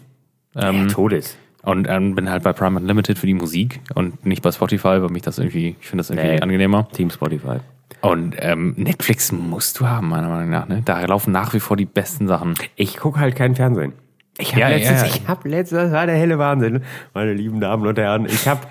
Ähm, 0.55 0.87
Todes. 0.87 1.37
Und 1.63 1.87
ähm, 1.89 2.13
bin 2.15 2.29
halt 2.29 2.43
bei 2.43 2.53
Prime 2.53 2.79
Unlimited 2.79 3.17
für 3.17 3.25
die 3.27 3.33
Musik 3.33 3.81
und 3.95 4.23
nicht 4.25 4.43
bei 4.43 4.51
Spotify, 4.51 5.01
weil 5.01 5.09
mich 5.09 5.23
das 5.23 5.39
irgendwie, 5.39 5.75
ich 5.81 5.87
finde 5.87 6.01
das 6.03 6.11
irgendwie 6.11 6.29
Nee. 6.29 6.39
angenehmer. 6.41 6.87
Team 6.93 7.09
Spotify. 7.09 7.57
Und 8.01 8.35
ähm, 8.37 8.75
Netflix 8.77 9.31
musst 9.31 9.79
du 9.79 9.87
haben, 9.87 10.07
meiner 10.09 10.29
Meinung 10.29 10.51
nach. 10.51 10.67
Ne? 10.67 10.83
Da 10.85 11.03
laufen 11.05 11.31
nach 11.31 11.53
wie 11.55 11.59
vor 11.59 11.75
die 11.75 11.85
besten 11.85 12.27
Sachen. 12.27 12.53
Ich 12.75 12.97
gucke 12.97 13.19
halt 13.19 13.35
kein 13.35 13.55
Fernsehen. 13.55 13.93
Ich 14.37 14.51
habe 14.51 14.61
Ja, 14.61 14.67
letztens, 14.69 15.01
ja. 15.01 15.07
ich 15.07 15.27
habe 15.27 15.47
letztens, 15.49 15.81
das 15.83 15.91
war 15.91 16.05
der 16.05 16.15
helle 16.15 16.37
Wahnsinn, 16.37 16.81
meine 17.13 17.33
lieben 17.33 17.59
Damen 17.59 17.87
und 17.87 17.97
Herren. 17.97 18.25
Ich 18.25 18.47
habe, 18.47 18.61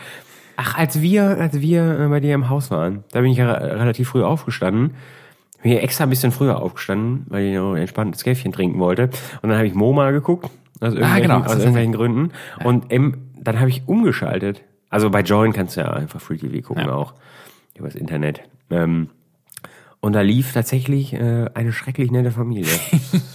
ach, 0.56 0.76
als 0.76 1.00
wir, 1.00 1.24
als 1.40 1.60
wir 1.60 1.98
äh, 2.00 2.08
bei 2.08 2.20
dir 2.20 2.34
im 2.34 2.48
Haus 2.50 2.70
waren, 2.70 3.04
da 3.12 3.20
bin 3.22 3.30
ich 3.30 3.38
ja 3.38 3.50
re- 3.52 3.80
relativ 3.80 4.08
früh 4.10 4.22
aufgestanden. 4.22 4.94
Bin 5.62 5.72
hier 5.72 5.82
extra 5.82 6.04
ein 6.04 6.10
bisschen 6.10 6.32
früher 6.32 6.60
aufgestanden, 6.60 7.24
weil 7.28 7.44
ich 7.46 7.54
noch 7.54 7.72
ein 7.72 7.80
entspanntes 7.80 8.22
Käffchen 8.24 8.52
trinken 8.52 8.78
wollte. 8.78 9.04
Und 9.40 9.48
dann 9.48 9.56
habe 9.56 9.66
ich 9.66 9.74
MoMA 9.74 10.10
geguckt, 10.10 10.44
aus 10.80 10.92
irgendwelchen, 10.92 11.22
genau, 11.22 11.38
aus 11.40 11.52
ist 11.52 11.58
irgendwelchen 11.60 11.92
Gründen. 11.94 12.30
Und 12.62 12.92
im, 12.92 13.28
dann 13.40 13.58
habe 13.58 13.70
ich 13.70 13.82
umgeschaltet. 13.86 14.60
Also 14.90 15.08
bei 15.08 15.20
Join 15.22 15.54
kannst 15.54 15.76
du 15.76 15.80
ja 15.80 15.90
einfach 15.94 16.20
Free 16.20 16.36
TV 16.36 16.60
gucken 16.66 16.90
auch, 16.90 17.14
übers 17.74 17.94
Internet. 17.94 18.42
Ähm, 18.70 19.08
und 20.04 20.12
da 20.12 20.20
lief 20.20 20.52
tatsächlich 20.52 21.14
äh, 21.14 21.46
eine 21.54 21.72
schrecklich 21.72 22.10
nette 22.10 22.30
Familie. 22.30 22.66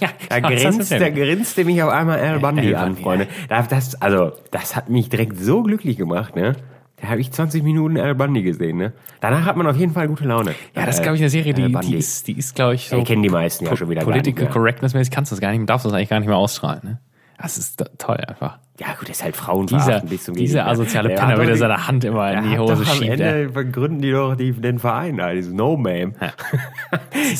Ja, 0.00 0.08
Da 0.28 0.40
grinst, 0.40 0.92
da 0.92 1.10
grinste 1.10 1.64
mich 1.64 1.82
auf 1.82 1.90
einmal 1.90 2.20
Al 2.20 2.38
Bundy 2.38 2.74
an, 2.74 2.96
Freunde. 2.96 3.26
Da, 3.48 3.62
das, 3.62 4.00
also, 4.00 4.32
das 4.50 4.76
hat 4.76 4.88
mich 4.88 5.08
direkt 5.08 5.38
so 5.38 5.62
glücklich 5.62 5.96
gemacht, 5.96 6.36
ne? 6.36 6.54
Da 7.00 7.08
habe 7.08 7.20
ich 7.20 7.32
20 7.32 7.62
Minuten 7.62 7.98
Al 7.98 8.14
Bundy 8.14 8.42
gesehen, 8.42 8.78
ne? 8.78 8.92
Danach 9.20 9.44
hat 9.44 9.56
man 9.56 9.66
auf 9.66 9.76
jeden 9.76 9.92
Fall 9.92 10.08
gute 10.08 10.24
Laune. 10.24 10.54
Ja, 10.74 10.86
das 10.86 10.96
ist, 10.96 11.02
glaube 11.02 11.16
ich, 11.16 11.22
eine 11.22 11.30
Serie, 11.30 11.52
die, 11.52 11.68
Bundy. 11.68 11.88
die 11.88 11.96
ist, 11.96 12.28
die 12.28 12.38
ist 12.38 12.54
glaube 12.54 12.74
ich, 12.76 12.88
so 12.88 12.96
Ja, 12.96 13.02
die 13.02 13.06
kennen 13.06 13.22
die 13.22 13.28
meisten 13.30 13.66
ja 13.66 13.76
schon 13.76 13.90
wieder 13.90 14.02
Political. 14.02 14.46
Correctness-mäßig 14.48 15.10
kannst 15.10 15.32
du 15.32 15.34
das 15.36 15.40
gar 15.40 15.50
nicht, 15.50 15.68
darfst 15.68 15.84
du 15.84 15.90
das 15.90 15.96
eigentlich 15.96 16.10
gar 16.10 16.20
nicht 16.20 16.28
mehr 16.28 16.36
ausstrahlen. 16.36 16.80
Ne? 16.84 17.00
Das 17.42 17.56
ist 17.56 17.82
toll 17.98 18.16
einfach. 18.18 18.58
Ja, 18.78 18.88
gut, 18.98 19.08
das 19.08 19.16
ist 19.18 19.24
halt 19.24 19.34
Dieser, 19.34 19.44
Frauenverachtend 19.44 20.10
bis 20.10 20.24
zum 20.24 20.34
dieser 20.34 20.66
asoziale 20.66 21.08
Der 21.10 21.16
Penner 21.16 21.40
wieder 21.40 21.52
die- 21.52 21.58
seine 21.58 21.86
Hand 21.86 22.04
immer 22.04 22.32
in 22.32 22.42
Der 22.42 22.50
die 22.52 22.58
Hose 22.58 22.72
doch 22.74 22.80
am 22.80 22.96
schiebt. 22.96 23.20
ey. 23.20 23.42
Ende 23.42 23.48
begründen 23.52 24.00
die 24.02 24.10
doch 24.12 24.34
die, 24.36 24.52
den 24.52 24.78
Verein 24.78 25.16
da, 25.18 25.32
dieses 25.32 25.52
No 25.52 25.76
Name. 25.76 26.12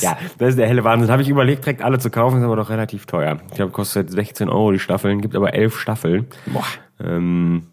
Ja. 0.03 0.17
das 0.39 0.51
ist 0.51 0.59
der 0.59 0.67
helle 0.69 0.85
Wahnsinn. 0.85 1.11
Habe 1.11 1.23
ich 1.23 1.29
überlegt, 1.29 1.65
direkt 1.65 1.83
alle 1.83 1.99
zu 1.99 2.11
kaufen, 2.11 2.39
ist 2.39 2.45
aber 2.45 2.57
doch 2.57 2.71
relativ 2.71 3.07
teuer. 3.07 3.39
Ich 3.49 3.55
glaube, 3.57 3.73
kostet 3.73 4.11
16 4.11 4.49
Euro 4.49 4.73
die 4.73 4.79
Staffeln, 4.79 5.21
gibt 5.21 5.35
aber 5.35 5.55
elf 5.55 5.79
Staffeln. 5.79 6.27
Boah. 6.47 6.65
Ähm, 7.03 7.67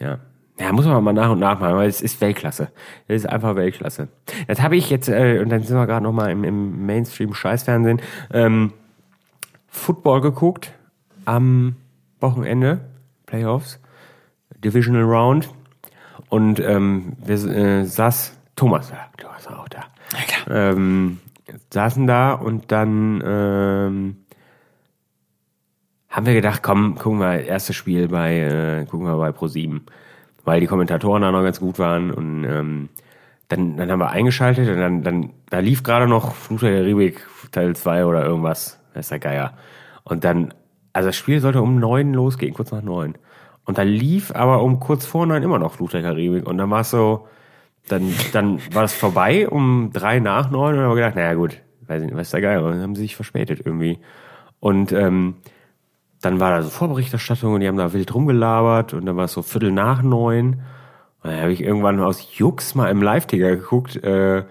ja. 0.00 0.18
Ja, 0.60 0.72
muss 0.72 0.84
man 0.86 1.02
mal 1.04 1.12
nach 1.12 1.30
und 1.30 1.38
nach 1.38 1.60
machen, 1.60 1.76
weil 1.76 1.88
es 1.88 2.00
ist 2.00 2.20
Weltklasse. 2.20 2.68
Das 3.06 3.16
ist 3.18 3.26
einfach 3.28 3.54
Weltklasse. 3.54 4.08
Das 4.48 4.60
habe 4.60 4.76
ich 4.76 4.90
jetzt, 4.90 5.08
äh, 5.08 5.38
und 5.40 5.50
dann 5.50 5.62
sind 5.62 5.76
wir 5.76 5.86
gerade 5.86 6.02
noch 6.02 6.12
mal 6.12 6.30
im, 6.30 6.42
im 6.42 6.84
Mainstream-Scheißfernsehen, 6.86 8.00
ähm, 8.32 8.72
Football 9.68 10.20
geguckt 10.20 10.72
am 11.28 11.76
Wochenende, 12.20 12.80
Playoffs, 13.26 13.78
Divisional 14.64 15.02
Round. 15.02 15.50
Und 16.30 16.58
ähm, 16.58 17.16
wir 17.22 17.36
äh, 17.36 17.84
saß 17.84 18.36
Thomas, 18.56 18.90
ja, 18.90 19.08
Thomas 19.18 19.46
war 19.46 19.60
auch 19.60 19.68
da. 19.68 19.84
Ähm, 20.50 21.18
saßen 21.70 22.06
da 22.06 22.32
und 22.32 22.72
dann 22.72 23.22
ähm, 23.24 24.16
haben 26.08 26.26
wir 26.26 26.34
gedacht, 26.34 26.62
komm, 26.62 26.96
gucken 26.96 27.20
wir 27.20 27.44
erstes 27.44 27.76
Spiel 27.76 28.08
bei, 28.08 28.38
äh, 28.38 28.86
gucken 28.86 29.06
wir 29.06 29.16
bei 29.16 29.28
Pro7, 29.28 29.82
weil 30.44 30.60
die 30.60 30.66
Kommentatoren 30.66 31.22
da 31.22 31.30
noch 31.30 31.42
ganz 31.42 31.60
gut 31.60 31.78
waren 31.78 32.10
und 32.10 32.44
ähm, 32.44 32.88
dann, 33.48 33.76
dann 33.76 33.90
haben 33.90 34.00
wir 34.00 34.10
eingeschaltet 34.10 34.68
und 34.68 34.78
dann, 34.78 35.02
dann 35.02 35.30
da 35.50 35.58
lief 35.58 35.82
gerade 35.82 36.08
noch 36.08 36.34
Fluch 36.34 36.60
der 36.60 36.72
Karibik 36.80 37.26
Teil 37.52 37.76
2 37.76 38.06
oder 38.06 38.24
irgendwas, 38.24 38.80
das 38.94 39.06
ist 39.06 39.10
der 39.10 39.18
Geier. 39.18 39.52
Und 40.04 40.24
dann, 40.24 40.54
also 40.92 41.08
das 41.08 41.16
Spiel 41.16 41.40
sollte 41.40 41.62
um 41.62 41.78
neun 41.78 42.14
losgehen, 42.14 42.54
kurz 42.54 42.72
nach 42.72 42.82
neun. 42.82 43.14
Und 43.64 43.78
da 43.78 43.82
lief 43.82 44.34
aber 44.34 44.62
um 44.62 44.80
kurz 44.80 45.04
vor 45.04 45.26
neun 45.26 45.42
immer 45.42 45.58
noch 45.58 45.74
Fluch 45.74 45.90
der 45.90 46.02
Karibik 46.02 46.46
und 46.46 46.58
dann 46.58 46.70
war 46.70 46.80
es 46.80 46.90
so, 46.90 47.26
dann, 47.88 48.14
dann 48.32 48.60
war 48.74 48.82
das 48.82 48.94
vorbei 48.94 49.48
um 49.48 49.90
drei 49.92 50.20
nach 50.20 50.50
neun 50.50 50.70
und 50.70 50.76
dann 50.76 50.84
haben 50.84 50.90
wir 50.92 51.02
gedacht, 51.02 51.16
naja 51.16 51.34
gut, 51.34 51.60
weiß 51.88 52.02
nicht, 52.02 52.14
was 52.14 52.28
ist 52.28 52.34
der 52.34 52.40
Geier, 52.40 52.64
und 52.64 52.72
dann 52.72 52.82
haben 52.82 52.94
sie 52.94 53.02
sich 53.02 53.16
verspätet 53.16 53.62
irgendwie. 53.64 53.98
Und 54.60 54.92
ähm, 54.92 55.36
dann 56.20 56.40
war 56.40 56.50
da 56.50 56.62
so 56.62 56.70
Vorberichterstattung 56.70 57.54
und 57.54 57.60
die 57.60 57.68
haben 57.68 57.76
da 57.76 57.92
wild 57.92 58.14
rumgelabert 58.14 58.94
und 58.94 59.06
dann 59.06 59.16
war 59.16 59.24
es 59.24 59.32
so 59.32 59.42
Viertel 59.42 59.72
nach 59.72 60.02
neun. 60.02 60.62
Und 61.22 61.30
dann 61.30 61.40
habe 61.40 61.52
ich 61.52 61.62
irgendwann 61.62 62.00
aus 62.00 62.36
Jux 62.36 62.74
mal 62.74 62.90
im 62.90 63.02
Live-Ticker 63.02 63.56
geguckt, 63.56 63.96
äh, 63.96 64.44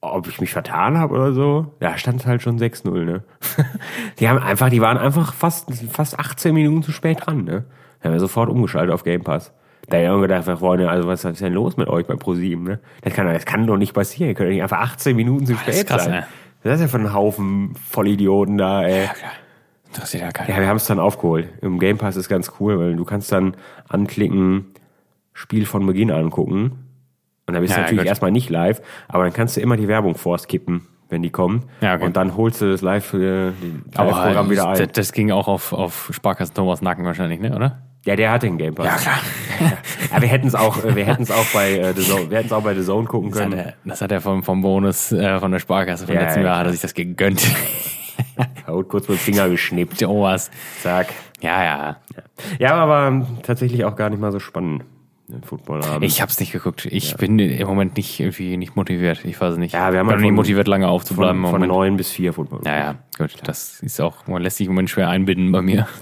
ob 0.00 0.28
ich 0.28 0.40
mich 0.40 0.52
vertan 0.52 0.98
habe 0.98 1.14
oder 1.14 1.32
so. 1.32 1.74
Da 1.80 1.98
stand 1.98 2.20
es 2.20 2.26
halt 2.26 2.42
schon 2.42 2.58
6-0, 2.58 3.04
ne? 3.04 3.22
die 4.18 4.28
haben 4.28 4.38
einfach, 4.38 4.70
die 4.70 4.80
waren 4.80 4.96
einfach 4.96 5.32
fast, 5.32 5.72
fast 5.90 6.18
18 6.18 6.54
Minuten 6.54 6.82
zu 6.82 6.92
spät 6.92 7.26
dran, 7.26 7.44
ne? 7.44 7.64
Da 8.00 8.08
haben 8.08 8.12
wir 8.12 8.20
sofort 8.20 8.48
umgeschaltet 8.48 8.94
auf 8.94 9.02
Game 9.02 9.24
Pass. 9.24 9.52
Da 9.88 9.96
hab 9.96 10.04
ich 10.04 10.10
auch 10.10 10.20
gedacht, 10.20 10.44
Freunde, 10.44 10.88
also 10.88 11.08
was 11.08 11.24
ist 11.24 11.40
denn 11.40 11.54
los 11.54 11.76
mit 11.76 11.88
euch 11.88 12.06
bei 12.06 12.14
ProSieben, 12.14 12.64
ne? 12.64 12.80
Das 13.02 13.14
kann, 13.14 13.26
das 13.26 13.44
kann 13.44 13.66
doch 13.66 13.76
nicht 13.76 13.94
passieren. 13.94 14.28
Ihr 14.28 14.34
könnt 14.34 14.50
nicht 14.50 14.62
einfach 14.62 14.80
18 14.80 15.16
Minuten 15.16 15.46
zu 15.46 15.54
das 15.54 15.62
spät 15.62 15.86
krass, 15.86 16.04
sein. 16.04 16.14
ey. 16.14 16.22
Das 16.62 16.74
ist 16.74 16.80
ja 16.82 16.88
von 16.88 17.00
einem 17.00 17.14
Haufen 17.14 17.74
Vollidioten 17.74 18.58
da, 18.58 18.84
ey. 18.84 19.08
Interessiert 19.86 20.22
ja 20.22 20.30
keiner. 20.30 20.50
Ja, 20.50 20.60
wir 20.60 20.68
haben 20.68 20.76
es 20.76 20.86
dann 20.86 20.98
aufgeholt. 20.98 21.48
Im 21.62 21.78
Game 21.78 21.98
Pass 21.98 22.16
ist 22.16 22.28
ganz 22.28 22.52
cool, 22.60 22.78
weil 22.78 22.96
du 22.96 23.04
kannst 23.04 23.32
dann 23.32 23.56
anklicken, 23.88 24.66
Spiel 25.32 25.66
von 25.66 25.86
Beginn 25.86 26.10
angucken. 26.10 26.87
Und 27.48 27.54
dann 27.54 27.62
bist 27.62 27.72
du 27.74 27.78
Ja, 27.78 27.82
natürlich 27.82 28.02
gut. 28.02 28.08
erstmal 28.08 28.30
nicht 28.30 28.50
live, 28.50 28.80
aber 29.08 29.24
dann 29.24 29.32
kannst 29.32 29.56
du 29.56 29.60
immer 29.60 29.76
die 29.76 29.88
Werbung 29.88 30.14
vorskippen, 30.14 30.86
wenn 31.08 31.22
die 31.22 31.30
kommen. 31.30 31.64
Ja, 31.80 31.94
okay. 31.94 32.04
Und 32.04 32.16
dann 32.16 32.36
holst 32.36 32.60
du 32.60 32.70
das 32.70 32.82
live 32.82 33.12
äh, 33.14 33.46
Live-Programm 33.48 34.50
wieder 34.50 34.66
das, 34.70 34.80
ein. 34.80 34.88
das 34.92 35.12
ging 35.12 35.32
auch 35.32 35.48
auf, 35.48 35.72
auf 35.72 36.10
Sparkassen 36.12 36.54
Thomas 36.54 36.82
Nacken 36.82 37.04
wahrscheinlich, 37.04 37.40
ne, 37.40 37.56
oder? 37.56 37.82
Ja, 38.04 38.14
der 38.16 38.30
hat 38.30 38.42
den 38.42 38.58
Game 38.58 38.74
Pass. 38.74 38.86
Ja, 38.86 38.96
klar. 38.96 39.18
Ja, 40.14 40.22
wir 40.22 40.28
hätten 40.28 40.46
es 40.46 40.54
auch, 40.54 40.82
äh, 40.84 40.94
wir 40.94 41.04
hätten 41.04 41.24
es 41.24 41.30
auch 41.30 41.44
bei 41.52 41.72
äh, 41.78 41.92
The 41.94 42.02
Zone, 42.02 42.30
wir 42.30 42.56
auch 42.56 42.62
bei 42.62 42.74
The 42.74 42.82
Zone 42.84 43.06
gucken 43.08 43.30
Das 43.30 43.40
hat 43.40 43.48
können. 43.50 43.58
er, 43.60 43.74
das 43.84 44.00
hat 44.00 44.12
er 44.12 44.20
vom, 44.20 44.42
vom 44.42 44.62
Bonus 44.62 45.10
äh, 45.12 45.40
von 45.40 45.50
der 45.50 45.58
Sparkasse 45.58 46.06
vom 46.06 46.14
Ja, 46.14 46.22
letzten 46.22 46.40
ja, 46.40 46.46
Jahr, 46.46 46.58
hat 46.58 46.66
er 46.66 46.72
sich 46.72 46.80
das 46.80 46.94
gegönnt. 46.94 47.42
Haut 48.66 48.88
kurz 48.88 49.08
mit 49.08 49.18
dem 49.18 49.20
Finger 49.20 49.48
geschnippt. 49.48 50.00
Thomas. 50.00 50.50
Zack. 50.82 51.08
Ja, 51.40 51.64
ja. 51.64 51.96
Ja, 52.58 52.74
aber 52.74 53.08
ähm, 53.08 53.26
tatsächlich 53.42 53.84
auch 53.84 53.96
gar 53.96 54.10
nicht 54.10 54.20
mal 54.20 54.32
so 54.32 54.38
spannend, 54.40 54.84
den 55.28 55.42
Footballabend. 55.42 56.04
Ich 56.04 56.22
hab's 56.22 56.40
nicht 56.40 56.52
geguckt. 56.52 56.86
Ich 56.86 57.16
bin 57.16 57.38
im 57.38 57.66
Moment 57.66 57.96
nicht 57.96 58.18
irgendwie 58.18 58.56
nicht 58.56 58.76
motiviert. 58.76 59.24
Ich 59.24 59.40
weiß 59.40 59.52
es 59.52 59.58
nicht. 59.58 59.72
Ja, 59.74 59.92
wir 59.92 59.98
haben 60.00 60.06
bin 60.06 60.16
halt 60.16 60.24
nicht 60.24 60.32
motiviert, 60.32 60.68
lange 60.68 60.88
aufzubleiben. 60.88 61.42
von, 61.42 61.60
von 61.60 61.68
neun 61.68 61.96
bis 61.96 62.10
vier 62.10 62.32
Football. 62.32 62.60
Ja, 62.64 62.76
ja, 62.76 62.94
gut. 63.16 63.34
Das 63.44 63.80
ist 63.80 64.00
auch, 64.00 64.26
man 64.26 64.42
lässt 64.42 64.56
sich 64.56 64.66
im 64.66 64.72
Moment 64.72 64.90
schwer 64.90 65.08
einbinden 65.08 65.52
bei 65.52 65.62
mir. 65.62 65.86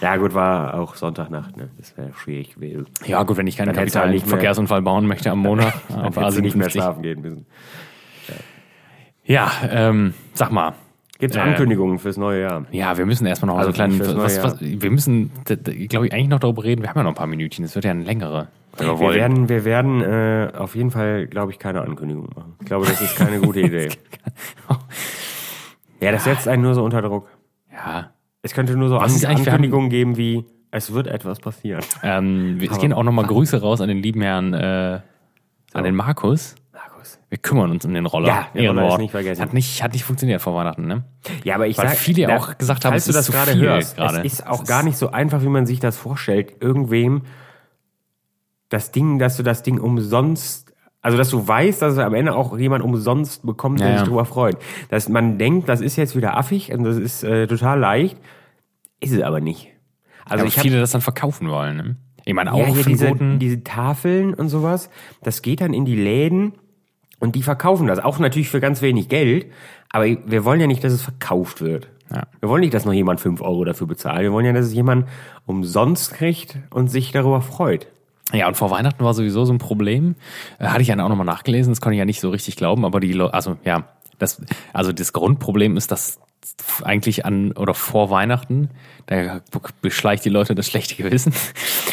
Ja, 0.00 0.16
gut, 0.16 0.34
war 0.34 0.74
auch 0.74 0.96
Sonntagnacht, 0.96 1.56
ne? 1.56 1.70
Das 1.78 1.96
wäre 1.96 2.12
schwierig 2.14 2.54
gewesen. 2.54 2.86
ja, 3.06 3.22
gut, 3.22 3.36
wenn 3.36 3.46
ich 3.46 3.56
keinen 3.56 3.68
Dann 3.68 3.76
kapitalen 3.76 4.10
halt 4.10 4.22
Verkehrsunfall 4.22 4.82
bauen 4.82 5.06
möchte 5.06 5.30
am 5.30 5.38
Montag 5.42 5.74
auf 5.74 6.14
Dann 6.14 6.24
hättest 6.24 6.38
du 6.38 6.42
nicht 6.42 6.56
mehr 6.56 6.66
A57. 6.66 6.70
schlafen 6.72 7.02
gehen 7.02 7.20
müssen. 7.20 7.46
Ja, 9.24 9.50
ähm, 9.70 10.14
sag 10.34 10.50
mal. 10.50 10.74
Gibt's 11.22 11.36
Äh, 11.36 11.40
Ankündigungen 11.40 12.00
fürs 12.00 12.16
neue 12.16 12.42
Jahr? 12.42 12.66
Ja, 12.72 12.98
wir 12.98 13.06
müssen 13.06 13.26
erstmal 13.26 13.54
noch 13.54 13.58
Also 13.60 13.70
so 13.70 13.80
einen 13.80 13.96
kleinen, 13.96 14.16
was, 14.18 14.42
was, 14.42 14.60
wir 14.60 14.90
müssen, 14.90 15.30
glaube 15.88 16.08
ich, 16.08 16.12
eigentlich 16.12 16.26
noch 16.26 16.40
darüber 16.40 16.64
reden. 16.64 16.82
Wir 16.82 16.88
haben 16.88 16.96
ja 16.98 17.04
noch 17.04 17.12
ein 17.12 17.14
paar 17.14 17.28
Minütchen. 17.28 17.64
Es 17.64 17.76
wird 17.76 17.84
ja 17.84 17.92
ein 17.92 18.04
längere. 18.04 18.48
Wir 18.76 18.98
Wir 18.98 19.14
werden, 19.14 19.48
wir 19.48 19.64
werden 19.64 20.02
äh, 20.02 20.50
auf 20.58 20.74
jeden 20.74 20.90
Fall, 20.90 21.28
glaube 21.28 21.52
ich, 21.52 21.60
keine 21.60 21.82
Ankündigung 21.82 22.28
machen. 22.34 22.56
Ich 22.58 22.66
glaube, 22.66 22.86
das 22.86 23.00
ist 23.00 23.14
keine 23.14 23.38
gute 23.38 23.60
Idee. 23.68 23.90
Ja, 26.00 26.10
das 26.10 26.24
setzt 26.24 26.48
einen 26.48 26.62
nur 26.64 26.74
so 26.74 26.82
unter 26.82 27.00
Druck. 27.02 27.28
ja. 27.72 28.10
Es 28.44 28.54
könnte 28.54 28.76
nur 28.76 28.88
so 28.88 28.98
An 28.98 29.08
Ankündigungen 29.24 29.88
geben 29.88 30.16
wie, 30.16 30.44
es 30.72 30.92
wird 30.92 31.06
etwas 31.06 31.38
passieren. 31.38 31.84
Ähm, 32.02 32.58
es 32.60 32.76
gehen 32.80 32.92
auch 32.92 33.04
nochmal 33.04 33.26
Grüße 33.26 33.60
raus 33.60 33.80
an 33.80 33.86
den 33.86 33.98
lieben 34.02 34.20
Herrn, 34.22 34.52
äh, 34.54 34.98
an 35.72 35.84
den 35.84 35.94
Markus. 35.94 36.56
Wir 37.32 37.38
kümmern 37.38 37.70
uns 37.70 37.82
um 37.86 37.94
den 37.94 38.04
Roller. 38.04 38.28
Ja, 38.28 38.34
der 38.52 38.68
Roller 38.68 38.82
Ehrenwort. 38.82 38.92
ist 38.92 38.98
nicht 38.98 39.10
vergessen. 39.12 39.40
Hat 39.40 39.54
nicht, 39.54 39.82
hat 39.82 39.94
nicht 39.94 40.04
funktioniert 40.04 40.42
vor 40.42 40.54
Weihnachten, 40.54 40.86
ne? 40.86 41.04
Ja, 41.44 41.54
aber 41.54 41.66
ich 41.66 41.78
Weil 41.78 41.88
sag, 41.88 41.96
viele 41.96 42.26
da- 42.26 42.36
auch 42.36 42.58
gesagt 42.58 42.84
haben, 42.84 42.92
es 42.92 43.06
du 43.06 43.10
ist 43.10 43.16
das 43.16 43.24
zu 43.24 43.32
gerade 43.32 43.52
viel 43.52 43.62
hörst, 43.62 43.96
gerade. 43.96 44.18
es 44.18 44.34
ist 44.34 44.46
auch 44.46 44.60
Es 44.64 44.68
gar 44.68 44.82
nicht 44.82 44.98
so 44.98 45.10
einfach, 45.12 45.40
wie 45.40 45.48
man 45.48 45.64
sich 45.64 45.80
das 45.80 45.96
vorstellt. 45.96 46.52
Irgendwem 46.60 47.22
das 48.68 48.92
Ding, 48.92 49.18
dass 49.18 49.38
du 49.38 49.42
das 49.42 49.62
Ding 49.62 49.78
umsonst, 49.80 50.74
also 51.00 51.16
dass 51.16 51.30
du 51.30 51.48
weißt, 51.48 51.80
dass 51.80 51.94
es 51.94 51.98
am 51.98 52.12
Ende 52.14 52.34
auch 52.34 52.58
jemand 52.58 52.84
umsonst 52.84 53.46
bekommt, 53.46 53.80
der 53.80 53.86
Ja, 53.88 53.92
sich 53.94 54.00
ja. 54.02 54.04
darüber 54.06 54.26
freut. 54.26 54.58
Dass 54.90 55.08
man 55.08 55.38
denkt, 55.38 55.70
das 55.70 55.80
ist 55.80 55.96
jetzt 55.96 56.14
wieder 56.14 56.36
affig 56.36 56.70
und 56.72 56.84
das 56.84 56.98
ist 56.98 57.24
äh, 57.24 57.46
total 57.46 57.78
leicht, 57.80 58.18
ist 59.00 59.12
es 59.12 59.22
aber 59.22 59.40
nicht. 59.40 59.68
Also 60.26 60.34
Also 60.34 60.44
ich 60.46 60.56
hab, 60.58 60.62
viele 60.64 60.78
das 60.80 60.90
dann 60.90 61.00
verkaufen 61.00 61.48
wollen, 61.48 61.76
ne? 61.78 61.96
Ich 62.26 62.34
meine, 62.34 62.52
auch 62.52 62.58
Ja, 62.58 62.66
hier 62.66 62.84
diese, 62.84 63.14
diese 63.38 63.64
Tafeln 63.64 64.34
und 64.34 64.48
sowas, 64.50 64.90
das 65.22 65.40
geht 65.42 65.60
dann 65.62 65.72
in 65.74 65.84
die 65.86 65.96
Läden 65.96 66.52
und 67.22 67.36
die 67.36 67.44
verkaufen 67.44 67.86
das. 67.86 68.00
Auch 68.00 68.18
natürlich 68.18 68.48
für 68.48 68.58
ganz 68.58 68.82
wenig 68.82 69.08
Geld, 69.08 69.46
aber 69.90 70.06
wir 70.06 70.44
wollen 70.44 70.60
ja 70.60 70.66
nicht, 70.66 70.82
dass 70.82 70.92
es 70.92 71.02
verkauft 71.02 71.60
wird. 71.60 71.86
Ja. 72.12 72.24
Wir 72.40 72.48
wollen 72.48 72.62
nicht, 72.62 72.74
dass 72.74 72.84
noch 72.84 72.92
jemand 72.92 73.20
fünf 73.20 73.40
Euro 73.40 73.64
dafür 73.64 73.86
bezahlt. 73.86 74.22
Wir 74.22 74.32
wollen 74.32 74.44
ja, 74.44 74.52
dass 74.52 74.66
es 74.66 74.74
jemand 74.74 75.06
umsonst 75.46 76.14
kriegt 76.14 76.58
und 76.70 76.88
sich 76.88 77.12
darüber 77.12 77.40
freut. 77.40 77.86
Ja, 78.32 78.48
und 78.48 78.56
vor 78.56 78.72
Weihnachten 78.72 79.04
war 79.04 79.14
sowieso 79.14 79.44
so 79.44 79.52
ein 79.52 79.58
Problem. 79.58 80.16
Äh, 80.58 80.66
hatte 80.66 80.82
ich 80.82 80.88
ja 80.88 80.94
auch 80.96 81.08
nochmal 81.08 81.24
nachgelesen, 81.24 81.70
das 81.70 81.80
konnte 81.80 81.94
ich 81.94 82.00
ja 82.00 82.04
nicht 82.04 82.20
so 82.20 82.28
richtig 82.30 82.56
glauben, 82.56 82.84
aber 82.84 82.98
die 82.98 83.12
Leute, 83.12 83.34
also 83.34 83.56
ja, 83.62 83.84
das, 84.18 84.42
also 84.72 84.92
das 84.92 85.12
Grundproblem 85.12 85.76
ist, 85.76 85.92
dass 85.92 86.18
eigentlich 86.82 87.24
an 87.24 87.52
oder 87.52 87.74
vor 87.74 88.10
Weihnachten, 88.10 88.68
da 89.06 89.42
beschleicht 89.80 90.24
die 90.24 90.28
Leute 90.28 90.56
das 90.56 90.66
schlechte 90.66 90.96
Gewissen 90.96 91.32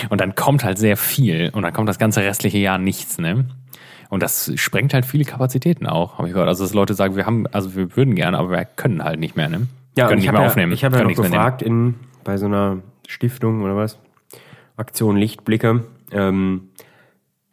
und 0.09 0.21
dann 0.21 0.33
kommt 0.33 0.63
halt 0.63 0.79
sehr 0.79 0.97
viel 0.97 1.51
und 1.53 1.61
dann 1.61 1.73
kommt 1.73 1.87
das 1.87 1.99
ganze 1.99 2.21
restliche 2.21 2.57
Jahr 2.57 2.79
nichts, 2.79 3.19
ne? 3.19 3.45
Und 4.09 4.23
das 4.23 4.51
sprengt 4.55 4.93
halt 4.93 5.05
viele 5.05 5.23
Kapazitäten 5.23 5.85
auch, 5.85 6.17
habe 6.17 6.27
ich 6.27 6.33
gehört. 6.33 6.49
Also 6.49 6.63
dass 6.63 6.73
Leute 6.73 6.95
sagen, 6.95 7.15
wir 7.15 7.25
haben, 7.25 7.45
also 7.47 7.75
wir 7.75 7.95
würden 7.95 8.15
gerne, 8.15 8.37
aber 8.37 8.49
wir 8.49 8.65
können 8.65 9.03
halt 9.03 9.19
nicht 9.19 9.35
mehr, 9.35 9.49
ne? 9.49 9.67
Ja, 9.95 10.07
können 10.07 10.19
nicht 10.19 10.31
mehr 10.31 10.41
ja, 10.41 10.47
aufnehmen. 10.47 10.71
ich 10.71 10.83
habe 10.83 10.97
ja 10.97 11.03
noch 11.03 11.15
gefragt 11.15 11.61
in, 11.61 11.95
bei 12.23 12.37
so 12.37 12.47
einer 12.47 12.79
Stiftung 13.07 13.63
oder 13.63 13.75
was, 13.75 13.99
Aktion 14.77 15.15
Lichtblicke, 15.15 15.85
ähm, 16.11 16.69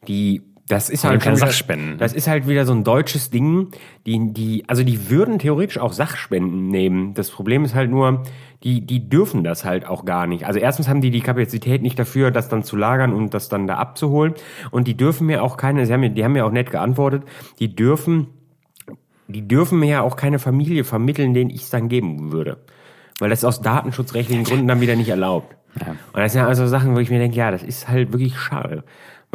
die, 0.08 0.42
das 0.68 0.90
ist 0.90 1.04
Wollen 1.04 1.12
halt 1.12 1.22
keine 1.22 1.36
Sachspenden. 1.36 1.98
Das 1.98 2.12
ist 2.12 2.26
halt 2.26 2.48
wieder 2.48 2.66
so 2.66 2.72
ein 2.72 2.82
deutsches 2.82 3.30
Ding, 3.30 3.68
die, 4.04 4.32
die, 4.32 4.64
also 4.66 4.82
die 4.82 5.10
würden 5.10 5.38
theoretisch 5.38 5.78
auch 5.78 5.92
Sachspenden 5.92 6.68
nehmen. 6.68 7.14
Das 7.14 7.30
Problem 7.30 7.64
ist 7.64 7.74
halt 7.74 7.90
nur, 7.90 8.24
die, 8.64 8.80
die 8.84 9.08
dürfen 9.08 9.44
das 9.44 9.64
halt 9.64 9.86
auch 9.86 10.04
gar 10.04 10.26
nicht. 10.26 10.44
Also 10.44 10.58
erstens 10.58 10.88
haben 10.88 11.00
die 11.00 11.10
die 11.10 11.20
Kapazität 11.20 11.82
nicht 11.82 11.98
dafür, 11.98 12.32
das 12.32 12.48
dann 12.48 12.64
zu 12.64 12.76
lagern 12.76 13.12
und 13.12 13.32
das 13.32 13.48
dann 13.48 13.66
da 13.66 13.76
abzuholen. 13.76 14.34
Und 14.72 14.88
die 14.88 14.96
dürfen 14.96 15.26
mir 15.26 15.42
auch 15.42 15.56
keine, 15.56 15.86
sie 15.86 15.92
haben 15.92 16.00
mir, 16.00 16.10
die 16.10 16.24
haben 16.24 16.32
mir 16.32 16.44
auch 16.44 16.52
nett 16.52 16.70
geantwortet, 16.70 17.22
die 17.60 17.74
dürfen 17.74 18.28
die 19.28 19.46
dürfen 19.46 19.80
mir 19.80 19.88
ja 19.88 20.02
auch 20.02 20.16
keine 20.16 20.38
Familie 20.38 20.84
vermitteln, 20.84 21.34
denen 21.34 21.50
ich 21.50 21.62
es 21.62 21.70
dann 21.70 21.88
geben 21.88 22.32
würde. 22.32 22.58
Weil 23.18 23.30
das 23.30 23.44
aus 23.44 23.60
datenschutzrechtlichen 23.60 24.44
Gründen 24.44 24.68
dann 24.68 24.80
wieder 24.80 24.94
nicht 24.94 25.08
erlaubt. 25.08 25.56
Ja. 25.80 25.92
Und 26.12 26.20
das 26.20 26.32
sind 26.32 26.42
also 26.42 26.66
Sachen, 26.66 26.94
wo 26.94 27.00
ich 27.00 27.10
mir 27.10 27.18
denke, 27.18 27.36
ja, 27.36 27.50
das 27.50 27.62
ist 27.62 27.88
halt 27.88 28.12
wirklich 28.12 28.38
schade. 28.38 28.84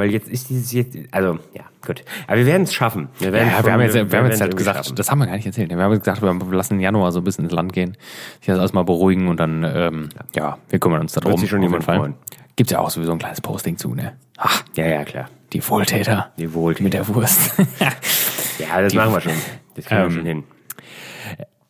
Weil 0.01 0.09
jetzt 0.11 0.27
ist 0.27 0.49
dieses 0.49 0.71
jetzt, 0.71 0.97
also, 1.11 1.37
ja, 1.53 1.63
gut. 1.85 2.03
Aber 2.25 2.37
wir 2.37 2.45
werden 2.47 2.63
es 2.63 2.73
schaffen. 2.73 3.09
Wir, 3.19 3.27
Ja, 3.27 3.33
werden 3.33 3.47
ja, 3.49 3.55
schon- 3.57 3.65
wir 3.65 3.73
haben 3.73 3.81
jetzt, 3.81 3.93
wir 3.93 4.01
haben 4.01 4.11
werden 4.11 4.25
jetzt 4.25 4.35
es 4.35 4.41
halt 4.41 4.57
gesagt, 4.57 4.77
schaffen. 4.85 4.95
das 4.95 5.11
haben 5.11 5.19
wir 5.19 5.27
gar 5.27 5.35
nicht 5.35 5.45
erzählt. 5.45 5.69
Wir 5.69 5.77
haben 5.77 5.99
gesagt, 5.99 6.21
wir 6.23 6.33
lassen 6.57 6.79
Januar 6.79 7.11
so 7.11 7.19
ein 7.19 7.23
bisschen 7.23 7.43
ins 7.43 7.53
Land 7.53 7.71
gehen, 7.73 7.95
sich 8.39 8.47
das 8.47 8.57
alles 8.57 8.73
mal 8.73 8.83
beruhigen 8.83 9.27
und 9.27 9.39
dann, 9.39 9.63
ähm, 9.63 10.09
ja, 10.35 10.57
wir 10.69 10.79
kümmern 10.79 11.01
uns 11.01 11.13
darum. 11.13 11.37
sich 11.39 11.49
schon 11.51 11.61
jemand 11.61 11.83
Fall. 11.83 11.97
freuen. 11.97 12.15
Gibt's 12.55 12.71
ja 12.73 12.79
auch 12.79 12.89
sowieso 12.89 13.11
ein 13.11 13.19
kleines 13.19 13.41
Posting 13.41 13.77
zu, 13.77 13.93
ne? 13.93 14.13
Ach, 14.37 14.63
Ja, 14.75 14.87
ja, 14.87 15.05
klar. 15.05 15.29
die 15.53 15.67
Wohltäter. 15.69 16.31
Die 16.37 16.51
Wohltäter. 16.53 16.83
Mit 16.83 16.93
der 16.93 17.07
Wurst. 17.07 17.53
Ja, 18.59 18.79
das 18.81 18.93
machen 18.93 19.13
wir 19.13 19.21
schon. 19.21 19.31
Das 19.75 19.85
kriegen 19.85 20.01
Ähm, 20.01 20.07
wir 20.09 20.15
schon 20.17 20.25
hin. 20.25 20.43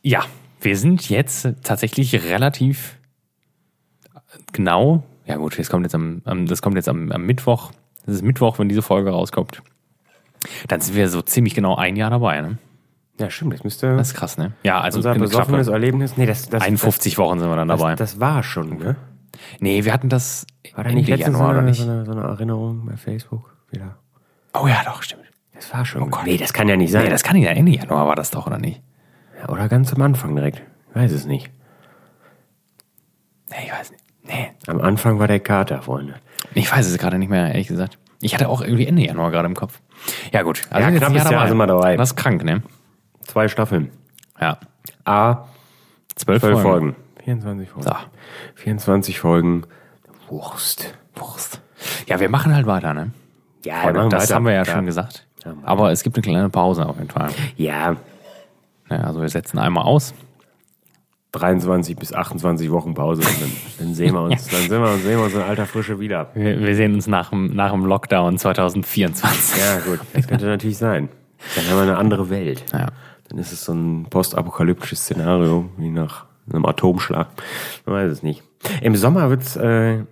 ja, 0.02 0.24
wir 0.62 0.76
sind 0.78 1.10
jetzt 1.10 1.48
tatsächlich 1.64 2.14
relativ 2.30 2.98
genau. 4.52 5.04
Ja 5.26 5.38
gut, 5.38 5.58
das 5.58 5.70
kommt 5.70 5.86
jetzt 5.86 5.96
am, 5.96 6.22
am 6.26 6.46
das 6.48 6.62
kommt 6.62 6.76
jetzt 6.76 6.90
am, 6.90 7.12
am 7.12 7.26
Mittwoch. 7.26 7.72
Das 8.06 8.16
ist 8.16 8.24
Mittwoch, 8.24 8.60
wenn 8.60 8.70
diese 8.70 8.82
Folge 8.82 9.12
rauskommt. 9.12 9.62
Dann 10.68 10.82
sind 10.82 10.96
wir 10.96 11.08
so 11.10 11.22
ziemlich 11.22 11.54
genau 11.54 11.76
ein 11.76 11.96
Jahr 11.96 12.10
dabei, 12.10 12.42
ne? 12.42 12.58
Ja, 13.20 13.30
stimmt. 13.30 13.54
Das 13.54 13.64
müsste 13.64 13.96
Das 13.96 14.10
ist 14.10 14.14
krass, 14.16 14.38
ne? 14.38 14.54
Ja, 14.64 14.82
also 14.82 14.98
unser 14.98 15.14
besoffenes 15.14 15.68
Erlebnis. 15.68 16.18
Nee, 16.18 16.26
das, 16.26 16.50
das, 16.50 16.64
51 16.64 17.18
Wochen 17.20 17.40
sind 17.40 17.50
wir 17.50 17.56
dann 17.56 17.68
dabei. 17.68 17.96
das, 17.96 18.14
das 18.14 18.20
war 18.20 18.42
schon, 18.42 18.78
ne? 18.80 18.96
Nee, 19.60 19.86
wir 19.86 19.94
hatten 19.94 20.10
das 20.10 20.48
War 20.74 20.84
da 20.84 20.92
nicht 20.92 21.10
Ende 21.10 21.12
letztens 21.18 21.38
so 21.38 21.44
Januar, 21.44 21.50
oder 21.52 21.60
eine, 21.60 21.70
nicht? 21.70 21.82
so, 21.82 21.90
eine, 21.90 22.06
so 22.06 22.12
eine 22.12 22.22
Erinnerung 22.22 22.86
bei 22.86 22.98
Facebook 22.98 23.56
wieder? 23.70 23.98
Oh 24.54 24.68
ja, 24.68 24.82
doch, 24.84 25.04
stimmt. 25.04 25.22
Das 25.54 25.72
war 25.74 25.86
schon. 25.86 26.02
Oh 26.02 26.08
Gott. 26.08 26.26
nee, 26.26 26.38
das 26.38 26.54
kann 26.54 26.68
ja 26.68 26.76
nicht 26.76 26.92
sein. 26.92 27.04
Nee, 27.04 27.10
das 27.10 27.24
kann 27.24 27.36
sein. 27.42 27.56
Ende 27.56 27.72
Januar 27.72 28.08
war 28.08 28.16
das 28.16 28.32
doch, 28.32 28.48
oder 28.48 28.58
nicht? 28.58 28.82
Ja, 29.40 29.50
Oder 29.50 29.70
ganz 29.70 29.94
am 29.94 30.02
Anfang 30.02 30.36
direkt. 30.36 30.62
Ich 30.90 30.96
weiß 30.96 31.12
es 31.12 31.26
nicht. 31.26 31.52
Nee, 33.50 33.66
ich 33.66 33.72
weiß 33.72 33.92
nicht. 33.92 34.04
Nee, 34.24 34.52
Am 34.68 34.82
Anfang 34.82 35.20
war 35.20 35.28
der 35.28 35.40
Kater, 35.40 35.82
Freunde. 35.82 36.16
Ich 36.54 36.72
weiß 36.72 36.88
es 36.88 36.98
gerade 36.98 37.18
nicht 37.18 37.30
mehr, 37.30 37.48
ehrlich 37.50 37.68
gesagt. 37.68 37.98
Ich 38.22 38.34
hatte 38.34 38.50
auch 38.50 38.62
irgendwie 38.62 38.86
Ende 38.86 39.04
Januar 39.04 39.32
gerade 39.32 39.48
im 39.48 39.56
Kopf. 39.56 39.80
Ja, 40.32 40.44
gut. 40.44 40.62
Also 40.70 40.88
Ja, 40.90 40.96
knappes 40.98 41.30
Jahr 41.30 41.48
sind 41.48 41.58
wir 41.58 41.68
dabei. 41.68 41.98
Das 41.98 42.10
ist 42.12 42.16
krank, 42.16 42.44
ne? 42.44 42.62
Zwei 43.22 43.48
Staffeln. 43.48 43.90
Ja. 44.40 44.58
A, 45.06 45.46
Zwölf, 46.16 46.42
Folgen. 46.42 46.62
Folgen. 46.62 46.96
24 47.24 47.70
Folgen. 47.70 47.88
So. 47.88 47.96
24 48.56 49.20
Folgen. 49.20 49.64
Wurst. 50.30 50.94
Wurst. 51.16 51.62
Ja, 52.08 52.20
wir 52.20 52.30
machen 52.30 52.54
halt 52.56 52.66
weiter, 52.68 52.94
ne? 52.94 53.12
Ja, 53.64 53.82
Freunde, 53.82 54.00
machen 54.00 54.10
das 54.12 54.24
weiter. 54.24 54.36
haben 54.36 54.46
wir 54.46 54.54
ja, 54.54 54.64
Ja. 54.64 54.66
schon 54.66 54.86
gesagt. 54.86 55.28
Ja, 55.46 55.54
Aber 55.64 55.92
es 55.92 56.04
gibt 56.04 56.16
eine 56.16 56.22
kleine 56.24 56.50
Pause 56.50 56.86
auf 56.86 56.98
jeden 56.98 57.10
Fall. 57.10 57.30
Ja, 57.58 57.96
Ja, 58.90 58.98
also 58.98 59.22
wir 59.22 59.30
setzen 59.30 59.58
einmal 59.58 59.84
aus. 59.86 60.14
23 61.32 61.96
bis 61.96 62.14
28 62.14 62.72
Wochen 62.72 62.94
Pause. 62.94 63.22
Und 63.22 63.42
dann, 63.42 63.52
dann 63.80 63.94
sehen 63.96 64.14
wir 64.14 64.22
uns, 64.24 64.48
dann 64.48 64.62
sehen 64.62 64.82
wir 64.82 64.92
uns, 64.92 65.04
sehen 65.04 65.18
wir 65.18 65.26
uns 65.26 65.34
in 65.34 65.42
alter 65.42 65.66
Frische 65.66 66.00
wieder. 66.00 66.30
Wir, 66.34 66.60
wir 66.60 66.76
sehen 66.76 66.94
uns 66.94 67.08
nach 67.08 67.30
dem, 67.30 67.56
nach 67.56 67.72
dem 67.72 67.86
Lockdown 67.86 68.38
2024. 68.38 69.62
Ja, 69.62 69.80
gut. 69.80 70.00
Das 70.14 70.28
könnte 70.28 70.46
natürlich 70.46 70.78
sein. 70.78 71.10
Dann 71.56 71.66
haben 71.68 71.78
wir 71.78 71.84
eine 71.84 71.98
andere 71.98 72.30
Welt. 72.30 72.66
Ja. 72.74 72.88
Dann 73.30 73.40
ist 73.40 73.52
es 73.52 73.64
so 73.64 73.74
ein 73.74 74.08
postapokalyptisches 74.10 75.00
Szenario, 75.00 75.70
wie 75.78 75.90
nach 75.90 76.26
einem 76.52 76.66
Atomschlag. 76.66 77.28
Man 77.86 77.96
weiß 77.96 78.12
es 78.12 78.24
nicht. 78.24 78.44
Im 78.82 78.96
Sommer 78.96 79.30
wird's, 79.30 79.56
äh, 79.56 80.04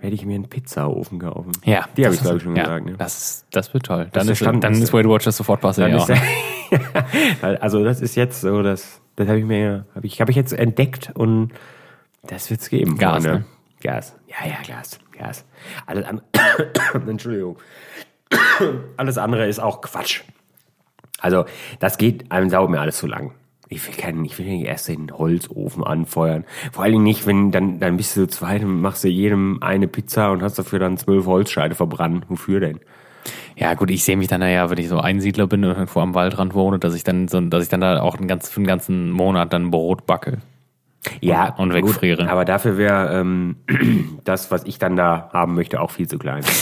werde 0.00 0.16
ich 0.16 0.24
mir 0.24 0.34
einen 0.34 0.48
Pizzaofen 0.48 1.18
kaufen. 1.18 1.52
Ja, 1.64 1.86
Die 1.96 2.04
habe 2.04 2.14
das 2.14 2.16
ich, 2.16 2.20
glaube 2.22 2.36
ich, 2.38 2.42
schon 2.42 2.56
ja, 2.56 2.64
gesagt. 2.64 2.86
Ne? 2.86 2.94
Das, 2.96 3.44
das 3.50 3.72
wird 3.74 3.86
toll. 3.86 4.08
Dann 4.12 4.26
der 4.26 4.32
ist, 4.32 4.42
dann 4.44 4.60
das 4.60 4.78
ist 4.78 4.92
Weight 4.92 5.06
Watchers 5.06 5.36
sofort 5.36 5.62
was. 5.62 5.76
Ja, 7.42 7.48
also 7.60 7.84
das 7.84 8.00
ist 8.00 8.16
jetzt 8.16 8.40
so, 8.40 8.62
das, 8.62 9.00
das 9.16 9.28
habe 9.28 9.38
ich 9.38 9.44
mir, 9.44 9.86
habe 9.94 10.06
ich, 10.06 10.20
habe 10.20 10.30
ich 10.30 10.36
jetzt 10.36 10.52
entdeckt 10.52 11.12
und 11.14 11.52
das 12.26 12.50
wird's 12.50 12.68
geben. 12.70 12.96
Gas, 12.98 13.24
ne? 13.24 13.44
Gas. 13.80 14.16
Ja, 14.26 14.48
ja, 14.48 14.56
Gas, 14.66 14.98
Gas. 15.16 15.44
Alles 15.86 16.04
andere, 16.04 16.26
Entschuldigung. 17.10 17.58
Alles 18.96 19.18
andere 19.18 19.46
ist 19.46 19.60
auch 19.60 19.80
Quatsch. 19.80 20.22
Also, 21.20 21.44
das 21.78 21.98
geht 21.98 22.30
einem 22.32 22.50
sauber 22.50 22.70
mir 22.70 22.80
alles 22.80 22.98
zu 22.98 23.06
lang. 23.06 23.32
Ich 23.68 23.86
will 23.86 23.94
keinen, 23.94 24.24
ich 24.24 24.38
will 24.38 24.46
nicht 24.46 24.66
erst 24.66 24.88
den 24.88 25.10
Holzofen 25.10 25.82
anfeuern. 25.82 26.44
Vor 26.72 26.84
allen 26.84 26.92
Dingen 26.92 27.04
nicht, 27.04 27.26
wenn 27.26 27.50
dann, 27.50 27.80
dann 27.80 27.96
bist 27.96 28.16
du 28.16 28.26
zu 28.26 28.38
zweit 28.38 28.62
und 28.62 28.80
machst 28.80 29.04
du 29.04 29.08
jedem 29.08 29.62
eine 29.62 29.88
Pizza 29.88 30.32
und 30.32 30.42
hast 30.42 30.58
dafür 30.58 30.78
dann 30.78 30.98
zwölf 30.98 31.26
Holzscheide 31.26 31.74
verbrannt. 31.74 32.26
Wofür 32.28 32.60
denn? 32.60 32.80
Ja, 33.56 33.74
gut, 33.74 33.90
ich 33.90 34.04
sehe 34.04 34.16
mich 34.16 34.28
dann 34.28 34.42
ja, 34.42 34.70
wenn 34.70 34.78
ich 34.78 34.88
so 34.88 34.98
Einsiedler 34.98 35.46
bin 35.46 35.64
und 35.64 35.70
irgendwo 35.72 36.00
am 36.00 36.14
Waldrand 36.14 36.54
wohne, 36.54 36.78
dass 36.78 36.94
ich 36.94 37.04
dann 37.04 37.28
so, 37.28 37.40
dass 37.40 37.62
ich 37.62 37.68
dann 37.68 37.80
da 37.80 38.00
auch 38.00 38.16
einen 38.16 38.28
ganz, 38.28 38.48
für 38.48 38.58
einen 38.58 38.66
ganzen 38.66 39.10
Monat 39.10 39.52
dann 39.52 39.70
Brot 39.70 40.06
backe. 40.06 40.38
Ja, 41.20 41.54
und 41.56 41.72
wegfriere. 41.72 42.22
Gut, 42.22 42.30
aber 42.30 42.44
dafür 42.44 42.78
wäre 42.78 43.20
ähm, 43.20 43.56
das, 44.24 44.50
was 44.50 44.64
ich 44.64 44.78
dann 44.78 44.96
da 44.96 45.28
haben 45.32 45.54
möchte, 45.54 45.80
auch 45.80 45.90
viel 45.90 46.08
zu 46.08 46.18
klein. 46.18 46.42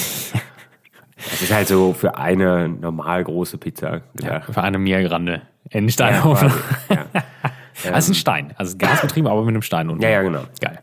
Das 1.31 1.41
ist 1.41 1.55
halt 1.55 1.69
so 1.69 1.93
für 1.93 2.17
eine 2.17 2.69
normal 2.69 3.23
große 3.23 3.57
Pizza 3.57 4.01
gedacht. 4.17 4.53
Für 4.53 4.61
eine 4.61 4.79
Mia 4.79 5.01
Grande. 5.03 5.43
In 5.71 5.89
Steinhofen. 5.89 6.49
quasi, 6.49 7.01
ja. 7.15 7.23
Also 7.93 8.11
ein 8.11 8.15
Stein. 8.15 8.53
Also 8.57 8.77
Gasbetrieben, 8.77 9.31
aber 9.31 9.43
mit 9.43 9.51
einem 9.51 9.63
Stein 9.63 9.89
unten. 9.89 10.03
Ja, 10.03 10.11
ja, 10.11 10.23
genau. 10.23 10.43
Geil. 10.61 10.81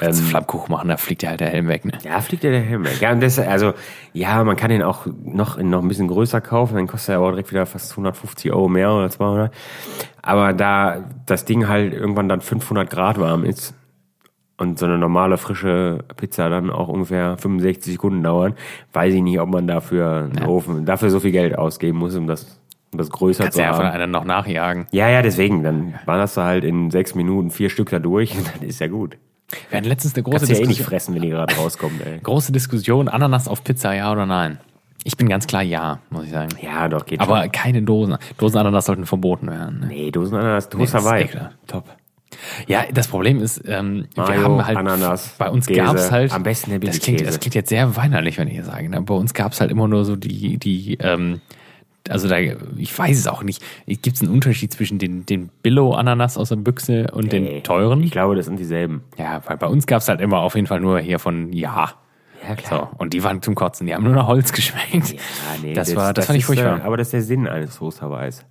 Ja, 0.00 0.08
ähm, 0.08 0.14
Flammkuchen 0.14 0.72
machen, 0.72 0.88
da 0.88 0.96
fliegt 0.96 1.22
ja 1.22 1.30
halt 1.30 1.40
der 1.40 1.48
Helm 1.50 1.68
weg, 1.68 1.84
ne? 1.84 1.92
Ja, 2.02 2.20
fliegt 2.20 2.44
ja 2.44 2.50
der 2.50 2.60
Helm 2.60 2.84
weg. 2.84 3.00
Ja, 3.00 3.12
und 3.12 3.20
das, 3.22 3.38
also, 3.38 3.72
ja, 4.12 4.42
man 4.44 4.56
kann 4.56 4.70
den 4.70 4.82
auch 4.82 5.06
noch, 5.24 5.58
noch 5.58 5.82
ein 5.82 5.88
bisschen 5.88 6.08
größer 6.08 6.40
kaufen, 6.40 6.76
dann 6.76 6.86
kostet 6.86 7.14
er 7.14 7.18
aber 7.18 7.30
direkt 7.32 7.50
wieder 7.50 7.66
fast 7.66 7.92
150 7.92 8.52
Euro 8.52 8.68
mehr 8.68 8.92
oder 8.92 9.10
200. 9.10 9.52
Aber 10.22 10.52
da 10.52 11.04
das 11.26 11.44
Ding 11.44 11.68
halt 11.68 11.92
irgendwann 11.94 12.28
dann 12.28 12.40
500 12.40 12.90
Grad 12.90 13.18
warm 13.18 13.44
ist 13.44 13.74
und 14.58 14.78
so 14.78 14.84
eine 14.84 14.98
normale 14.98 15.38
frische 15.38 16.04
Pizza 16.16 16.50
dann 16.50 16.70
auch 16.70 16.88
ungefähr 16.88 17.38
65 17.38 17.94
Sekunden 17.94 18.22
dauert, 18.22 18.54
weiß 18.92 19.14
ich 19.14 19.22
nicht, 19.22 19.40
ob 19.40 19.48
man 19.48 19.66
dafür 19.66 20.28
einen 20.34 20.46
Ofen, 20.46 20.84
dafür 20.84 21.08
so 21.10 21.18
viel 21.20 21.32
Geld 21.32 21.56
ausgeben 21.56 21.98
muss, 21.98 22.14
um 22.14 22.26
das, 22.26 22.60
um 22.92 22.98
das 22.98 23.08
größer 23.10 23.44
Kannst 23.44 23.56
zu 23.56 23.62
du 23.62 23.66
ja 23.66 23.72
von 23.72 23.86
haben. 23.86 23.94
einer 23.94 24.06
noch 24.06 24.24
nachjagen. 24.24 24.86
Ja, 24.90 25.08
ja, 25.08 25.22
deswegen, 25.22 25.62
dann 25.62 25.94
ballerst 26.04 26.36
du 26.36 26.42
halt 26.42 26.64
in 26.64 26.90
sechs 26.90 27.14
Minuten 27.14 27.50
vier 27.50 27.70
Stück 27.70 27.88
da 27.88 27.98
durch 27.98 28.34
und 28.36 28.46
dann 28.54 28.68
ist 28.68 28.80
ja 28.80 28.88
gut. 28.88 29.16
Wir 29.68 29.78
hatten 29.78 29.88
letztens 29.88 30.14
eine 30.14 30.22
große 30.22 30.38
Kannst 30.38 30.50
du 30.50 30.54
ja 30.54 30.58
eh 30.58 30.60
nicht 30.62 30.70
Diskussion. 30.78 30.88
fressen, 30.90 31.14
wenn 31.14 31.22
die 31.22 31.30
gerade 31.30 31.54
rauskommt, 31.56 32.00
ey. 32.04 32.18
große 32.22 32.52
Diskussion, 32.52 33.08
Ananas 33.08 33.48
auf 33.48 33.64
Pizza, 33.64 33.94
ja 33.94 34.10
oder 34.12 34.26
nein? 34.26 34.58
Ich 35.02 35.16
bin 35.16 35.28
ganz 35.28 35.46
klar 35.46 35.62
ja, 35.62 36.00
muss 36.10 36.24
ich 36.26 36.30
sagen. 36.30 36.50
Ja, 36.60 36.86
doch, 36.88 37.06
geht 37.06 37.20
Aber 37.20 37.42
schon. 37.42 37.52
keine 37.52 37.82
Dosen. 37.82 38.16
Dosenananas 38.36 38.84
sollten 38.84 39.06
verboten 39.06 39.48
werden. 39.50 39.80
Ne? 39.80 39.86
Nee, 39.86 40.10
Dosenananas, 40.10 40.66
Nee, 40.66 40.78
Toast 40.78 40.94
das 40.94 41.00
ist 41.02 41.06
Hawaii. 41.08 41.28
Top. 41.66 41.84
Ja, 42.68 42.84
das 42.92 43.08
Problem 43.08 43.42
ist, 43.42 43.62
ähm, 43.66 44.06
wir 44.14 44.22
Mayo, 44.24 44.42
haben 44.42 44.66
halt 44.66 44.76
Ananas, 44.76 45.34
bei 45.36 45.48
uns 45.50 45.66
Käse, 45.66 45.80
gab's 45.80 46.10
halt 46.12 46.32
am 46.32 46.42
besten 46.42 46.70
der 46.70 46.78
das 46.78 47.00
klingt, 47.00 47.26
das 47.26 47.40
klingt 47.40 47.54
jetzt 47.54 47.70
sehr 47.70 47.96
weinerlich, 47.96 48.38
wenn 48.38 48.46
ich 48.46 48.58
das 48.58 48.66
sage. 48.66 48.88
Ne? 48.88 49.00
Bei 49.02 49.14
uns 49.14 49.34
gab's 49.34 49.60
halt 49.60 49.70
immer 49.70 49.88
nur 49.88 50.04
so 50.04 50.16
die 50.16 50.56
die 50.58 50.96
ähm, 51.00 51.40
also 52.08 52.28
da, 52.28 52.38
ich 52.38 52.96
weiß 52.98 53.18
es 53.18 53.26
auch 53.26 53.42
nicht. 53.42 53.62
Gibt 53.86 54.16
es 54.16 54.22
einen 54.22 54.30
Unterschied 54.30 54.72
zwischen 54.72 54.98
den, 54.98 55.26
den 55.26 55.50
Billo-Ananas 55.62 56.38
aus 56.38 56.48
der 56.48 56.56
Büchse 56.56 57.08
und 57.12 57.32
Nee, 57.32 57.40
den 57.40 57.62
teuren? 57.62 58.02
Ich 58.02 58.10
glaube, 58.10 58.36
das 58.36 58.46
sind 58.46 58.58
dieselben. 58.58 59.02
Ja, 59.18 59.42
weil 59.46 59.56
bei 59.56 59.66
uns 59.66 59.86
gab 59.86 60.00
es 60.00 60.08
halt 60.08 60.20
immer 60.20 60.38
auf 60.38 60.54
jeden 60.54 60.66
Fall 60.66 60.80
nur 60.80 60.98
hier 61.00 61.18
von 61.18 61.52
Ja. 61.52 61.92
Ja, 62.48 62.56
So, 62.68 62.88
und 62.96 63.12
die 63.12 63.22
waren 63.22 63.42
zum 63.42 63.54
Kotzen, 63.54 63.86
die 63.86 63.94
haben 63.94 64.04
nur 64.04 64.14
nach 64.14 64.26
Holz 64.26 64.52
geschmeckt. 64.54 65.10
Ja, 65.12 65.18
nee, 65.62 65.74
das, 65.74 65.94
war, 65.94 66.14
das, 66.14 66.24
fand 66.24 66.38
ich 66.38 66.44
ist, 66.44 66.50
äh, 66.50 66.54
furchtbar. 66.54 66.82
Aber 66.86 66.96
das 66.96 67.08
ist 67.08 67.12
der 67.12 67.22
Sinn 67.22 67.46
eines 67.46 67.76
Toast 67.76 68.00
Hawaiis. 68.00 68.46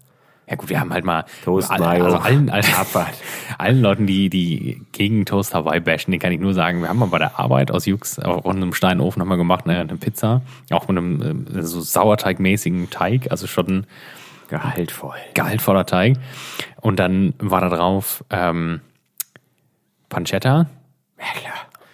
Ja 0.50 0.56
gut, 0.56 0.70
wir 0.70 0.80
haben 0.80 0.92
halt 0.92 1.06
mal 1.06 1.26
Toast, 1.46 1.70
Mayo, 1.78 2.06
also 2.06 2.18
allen, 2.18 2.50
allen, 2.50 2.66
allen 3.60 3.82
Leuten, 3.82 4.08
die, 4.08 4.30
die 4.30 4.82
gegen 4.92 5.26
Toast 5.26 5.54
Hawaii 5.54 5.80
bashen, 5.80 6.12
den 6.12 6.20
kann 6.20 6.32
ich 6.32 6.40
nur 6.40 6.56
sagen, 6.56 6.82
wir 6.82 6.90
haben 6.90 6.98
mal 6.98 7.06
bei 7.06 7.20
der 7.20 7.40
Arbeit 7.40 7.70
aus 7.70 7.86
Jux 7.86 8.18
auf 8.18 8.46
einem 8.48 8.74
Steinofen 8.74 9.22
haben 9.22 9.30
wir 9.30 9.38
gemacht, 9.38 9.66
eine, 9.68 9.80
eine 9.80 9.98
Pizza, 9.98 10.42
auch 10.72 10.88
mit 10.88 10.98
einem 10.98 11.46
äh, 11.56 11.62
so 11.62 11.82
Sauerteigmäßigen 11.82 12.90
Teig, 12.90 13.30
also 13.30 13.46
schon 13.46 13.86
Gehaltvoll. 14.50 15.18
gehaltvoller 15.36 15.86
Teig. 15.86 16.18
Und 16.82 17.00
dann 17.00 17.36
war 17.38 17.62
da 17.62 17.70
drauf 17.70 18.24
ähm, 18.32 18.82
Pancetta, 20.10 20.66
Ja, 21.20 21.40
klar. 21.40 21.54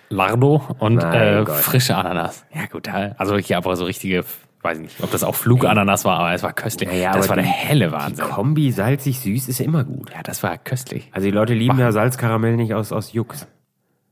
Lardo 0.09 0.63
und 0.79 1.03
äh, 1.03 1.45
frische 1.45 1.97
Ananas. 1.97 2.45
Ja 2.53 2.67
gut, 2.67 2.87
also 2.87 3.37
hier 3.37 3.57
aber 3.57 3.75
so 3.75 3.85
richtige, 3.85 4.23
weiß 4.65 4.79
nicht, 4.79 5.01
ob 5.01 5.11
das 5.11 5.23
auch 5.23 5.35
Flugananas 5.35 6.03
war, 6.03 6.19
aber 6.19 6.33
es 6.33 6.43
war 6.43 6.51
köstlich. 6.51 6.89
Ja, 6.89 6.95
ja, 6.95 7.13
das 7.13 7.29
war 7.29 7.35
der 7.37 7.45
die- 7.45 7.49
helle 7.51 7.87
Die 7.87 7.91
Wahnsinn. 7.93 8.25
Kombi 8.25 8.71
salzig-süß 8.71 9.47
ist 9.47 9.59
ja 9.59 9.65
immer 9.65 9.85
gut. 9.85 10.11
Ja, 10.13 10.21
das 10.23 10.43
war 10.43 10.57
köstlich. 10.57 11.09
Also 11.13 11.25
die 11.25 11.31
Leute 11.31 11.53
lieben 11.53 11.79
ja 11.79 11.91
Salzkaramell 11.93 12.57
nicht 12.57 12.73
aus, 12.73 12.91
aus 12.91 13.13
Jux. 13.13 13.47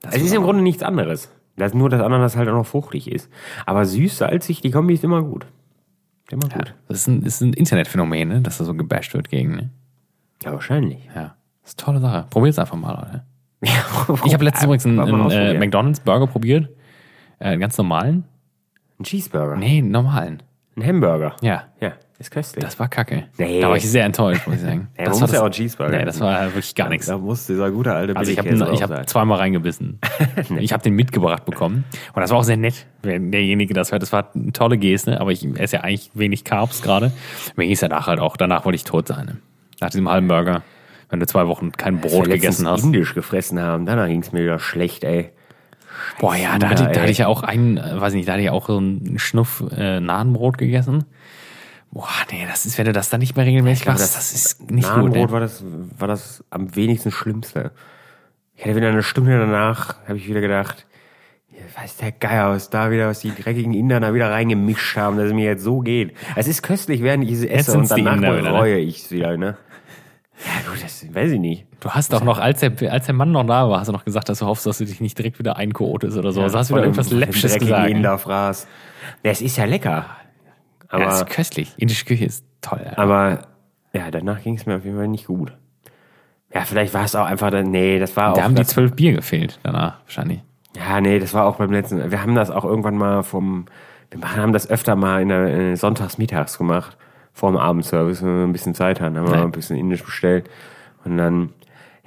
Es 0.09 0.21
ist 0.21 0.33
im 0.33 0.43
Grunde 0.43 0.61
nichts 0.61 0.83
anderes. 0.83 1.29
Das 1.57 1.73
nur, 1.73 1.89
dass 1.89 2.01
Ananas 2.01 2.35
halt 2.35 2.47
auch 2.49 2.53
noch 2.53 2.65
fruchtig 2.65 3.11
ist. 3.11 3.29
Aber 3.65 3.85
süß, 3.85 4.17
salzig, 4.17 4.61
die 4.61 4.71
Kombi 4.71 4.93
ist 4.95 5.03
immer 5.03 5.21
gut. 5.21 5.45
Ist 6.25 6.33
Immer 6.33 6.47
gut. 6.49 6.73
Das 6.87 6.97
ist 6.99 7.07
ein, 7.07 7.21
ist 7.23 7.41
ein 7.41 7.53
Internetphänomen, 7.53 8.27
ne? 8.29 8.41
dass 8.41 8.57
da 8.57 8.63
so 8.63 8.73
gebasht 8.73 9.13
wird 9.13 9.29
gegen. 9.29 9.55
Ne? 9.55 9.69
Ja, 10.43 10.53
wahrscheinlich. 10.53 10.99
Ja. 11.15 11.35
Das 11.61 11.71
ist 11.73 11.79
eine 11.79 11.85
tolle 11.85 11.99
Sache. 12.01 12.25
Probier's 12.29 12.57
einfach 12.59 12.77
mal, 12.77 12.93
Leute. 12.95 13.23
Ja, 13.65 14.15
Ich 14.25 14.33
habe 14.33 14.43
letztens 14.43 14.63
übrigens 14.65 14.85
einen, 14.85 14.99
einen 14.99 15.31
äh. 15.31 15.57
McDonalds 15.57 15.99
Burger 16.01 16.27
probiert. 16.27 16.69
Äh, 17.39 17.45
einen 17.49 17.61
ganz 17.61 17.77
normalen. 17.77 18.25
Ein 18.99 19.03
Cheeseburger. 19.03 19.55
Nee, 19.57 19.79
einen 19.79 19.91
normalen. 19.91 20.43
Ein 20.75 20.85
Hamburger. 20.85 21.35
Ja. 21.41 21.65
Ja, 21.79 21.93
ist 22.17 22.31
köstlich. 22.31 22.63
Das 22.63 22.79
war 22.79 22.87
kacke. 22.87 23.25
Nee. 23.37 23.61
Da 23.61 23.69
war 23.69 23.77
ich 23.77 23.87
sehr 23.89 24.05
enttäuscht, 24.05 24.47
muss 24.47 24.55
ich 24.57 24.61
sagen. 24.63 24.87
Ja, 24.97 25.05
das 25.05 25.15
war 25.15 25.21
muss 25.21 25.31
ja 25.31 25.39
das- 25.39 25.47
auch 25.47 25.49
Cheeseburger 25.51 25.97
Nee, 25.97 26.05
das 26.05 26.19
war 26.19 26.43
wirklich 26.45 26.73
gar 26.73 26.89
nichts. 26.89 27.05
Da 27.07 27.17
muss 27.17 27.45
dieser 27.45 27.69
gute 27.69 27.93
alte 27.93 28.15
Also 28.15 28.31
ich 28.31 28.39
habe 28.39 28.49
hab 28.57 29.09
zweimal 29.09 29.37
reingebissen. 29.37 29.99
ich 30.59 30.73
habe 30.73 30.81
den 30.81 30.95
mitgebracht 30.95 31.45
bekommen. 31.45 31.83
Und 32.13 32.21
das 32.21 32.31
war 32.31 32.39
auch 32.39 32.43
sehr 32.43 32.57
nett, 32.57 32.87
wenn 33.03 33.31
derjenige 33.31 33.73
das 33.75 33.91
hört. 33.91 34.01
Das 34.01 34.11
war 34.13 34.29
eine 34.33 34.51
tolle 34.51 34.77
Geste, 34.79 35.21
aber 35.21 35.31
ich 35.31 35.45
esse 35.59 35.75
ja 35.77 35.81
eigentlich 35.83 36.09
wenig 36.15 36.43
Carbs 36.43 36.81
gerade. 36.81 37.11
Mir 37.55 37.65
ging 37.65 37.73
es 37.73 37.79
danach 37.81 38.07
halt 38.07 38.19
auch. 38.19 38.35
Danach 38.37 38.65
wollte 38.65 38.75
ich 38.77 38.83
tot 38.83 39.07
sein. 39.07 39.39
Nach 39.79 39.89
diesem 39.91 40.09
halben 40.09 40.27
Burger. 40.27 40.63
Wenn 41.09 41.19
du 41.19 41.27
zwei 41.27 41.45
Wochen 41.47 41.71
kein 41.73 41.99
Brot 42.01 42.27
gegessen 42.27 42.67
hast. 42.67 42.83
indisch 42.83 43.13
gefressen 43.13 43.59
haben, 43.61 43.85
danach 43.85 44.07
ging 44.07 44.21
es 44.23 44.31
mir 44.31 44.41
wieder 44.41 44.57
schlecht, 44.57 45.03
ey. 45.03 45.29
Boah, 46.19 46.35
ja, 46.35 46.57
da 46.57 46.69
hatte, 46.69 46.89
da 46.91 47.01
hatte 47.01 47.11
ich 47.11 47.19
ja 47.19 47.27
auch 47.27 47.43
einen, 47.43 47.77
äh, 47.77 47.99
weiß 47.99 48.13
nicht, 48.13 48.27
da 48.27 48.33
hatte 48.33 48.43
ich 48.43 48.49
auch 48.49 48.67
so 48.67 48.77
einen 48.77 49.19
Schnuff 49.19 49.63
äh, 49.75 49.99
Nahenbrot 49.99 50.57
gegessen. 50.57 51.05
Boah, 51.91 52.09
nee, 52.31 52.45
das 52.47 52.65
ist, 52.65 52.77
wenn 52.77 52.85
du 52.85 52.93
das 52.93 53.09
dann 53.09 53.19
nicht 53.19 53.35
mehr 53.35 53.45
regelmäßig 53.45 53.85
machst, 53.85 54.01
das 54.01 54.13
das, 54.15 54.33
ist 54.33 54.71
nicht 54.71 54.87
gut. 54.89 55.11
Nahenbrot 55.11 55.29
Ne? 55.29 55.31
war 55.31 55.39
das, 55.39 55.63
war 55.97 56.07
das 56.07 56.43
am 56.49 56.75
wenigsten 56.75 57.11
Schlimmste. 57.11 57.71
Ich 58.55 58.63
hatte 58.63 58.75
wieder 58.75 58.89
eine 58.89 59.03
Stunde 59.03 59.37
danach, 59.37 59.95
habe 60.07 60.17
ich 60.17 60.27
wieder 60.27 60.41
gedacht, 60.41 60.85
ja, 61.51 61.81
weiß 61.81 61.97
der 61.97 62.11
Geier, 62.11 62.49
was 62.49 62.69
da 62.69 62.89
wieder, 62.89 63.07
was 63.07 63.19
die 63.19 63.33
dreckigen 63.33 63.73
Inder 63.73 63.99
da 63.99 64.13
wieder 64.13 64.31
reingemischt 64.31 64.97
haben, 64.97 65.17
dass 65.17 65.27
es 65.27 65.33
mir 65.33 65.45
jetzt 65.45 65.63
so 65.63 65.79
geht. 65.81 66.15
Es 66.35 66.47
ist 66.47 66.63
köstlich, 66.63 67.03
während 67.03 67.23
ich 67.25 67.31
es 67.31 67.43
esse 67.43 67.77
und 67.77 67.89
danach 67.91 68.19
bereue 68.19 68.77
ich 68.77 69.03
es 69.03 69.11
wieder, 69.11 69.37
ne? 69.37 69.57
Ja 70.37 70.71
gut, 70.71 70.83
das 70.83 71.13
weiß 71.13 71.31
ich 71.31 71.39
nicht. 71.39 71.65
Du 71.79 71.91
hast 71.91 72.13
auch 72.13 72.23
noch, 72.23 72.39
als 72.39 72.61
der, 72.61 72.71
als 72.91 73.05
der 73.05 73.15
Mann 73.15 73.31
noch 73.31 73.45
da 73.45 73.69
war, 73.69 73.79
hast 73.79 73.87
du 73.87 73.91
noch 73.91 74.05
gesagt, 74.05 74.29
dass 74.29 74.39
du 74.39 74.45
hoffst, 74.45 74.65
dass 74.65 74.79
du 74.79 74.85
dich 74.85 74.99
nicht 74.99 75.17
direkt 75.17 75.39
wieder 75.39 75.57
einkotest 75.57 76.17
oder 76.17 76.31
so. 76.31 76.41
also 76.41 76.57
hast 76.57 76.69
du 76.69 76.75
wieder 76.75 76.83
irgendwas 76.85 77.09
dreckigen 77.09 77.59
gesagt. 77.59 77.89
Inderfraß. 77.89 78.67
Ja, 79.23 79.31
es 79.31 79.41
ist 79.41 79.57
ja 79.57 79.65
lecker. 79.65 80.05
Ja, 80.91 80.99
das 80.99 81.21
Aber, 81.21 81.29
ist 81.29 81.35
köstlich. 81.35 81.73
Indische 81.77 82.05
Küche 82.05 82.25
ist 82.25 82.45
toll. 82.61 82.81
Ja. 82.83 82.97
aber 82.97 83.47
ja, 83.93 84.09
danach 84.09 84.41
ging 84.41 84.55
es 84.55 84.65
mir 84.65 84.77
auf 84.77 84.85
jeden 84.85 84.97
Fall 84.97 85.07
nicht 85.07 85.27
gut. 85.27 85.53
Ja, 86.53 86.61
vielleicht 86.61 86.93
war 86.93 87.05
es 87.05 87.15
auch 87.15 87.25
einfach, 87.25 87.51
dann, 87.51 87.71
nee, 87.71 87.99
das 87.99 88.15
war 88.15 88.31
auch. 88.31 88.35
da 88.35 88.43
haben 88.43 88.55
die 88.55 88.63
zwölf 88.63 88.93
Bier 88.93 89.13
gefehlt 89.13 89.59
danach, 89.63 89.99
wahrscheinlich. 90.05 90.41
Ja, 90.75 91.01
nee, 91.01 91.19
das 91.19 91.33
war 91.33 91.45
auch 91.45 91.57
beim 91.57 91.71
letzten. 91.71 92.11
Wir 92.11 92.21
haben 92.21 92.35
das 92.35 92.49
auch 92.49 92.65
irgendwann 92.65 92.97
mal 92.97 93.23
vom. 93.23 93.65
Wir 94.11 94.35
haben 94.35 94.53
das 94.53 94.69
öfter 94.69 94.95
mal 94.95 95.21
in 95.21 95.29
der 95.29 95.45
äh, 95.45 95.75
sonntags 95.75 96.17
mittags 96.19 96.57
gemacht, 96.57 96.97
vor 97.33 97.51
dem 97.51 97.57
Abendservice, 97.57 98.21
wenn 98.23 98.37
wir 98.37 98.43
ein 98.45 98.53
bisschen 98.53 98.75
Zeit 98.75 99.01
hatten, 99.01 99.17
haben 99.17 99.27
wir 99.27 99.35
Ja. 99.37 99.43
ein 99.43 99.51
bisschen 99.51 99.75
indisch 99.77 100.03
bestellt. 100.03 100.49
Und 101.03 101.17
dann, 101.17 101.49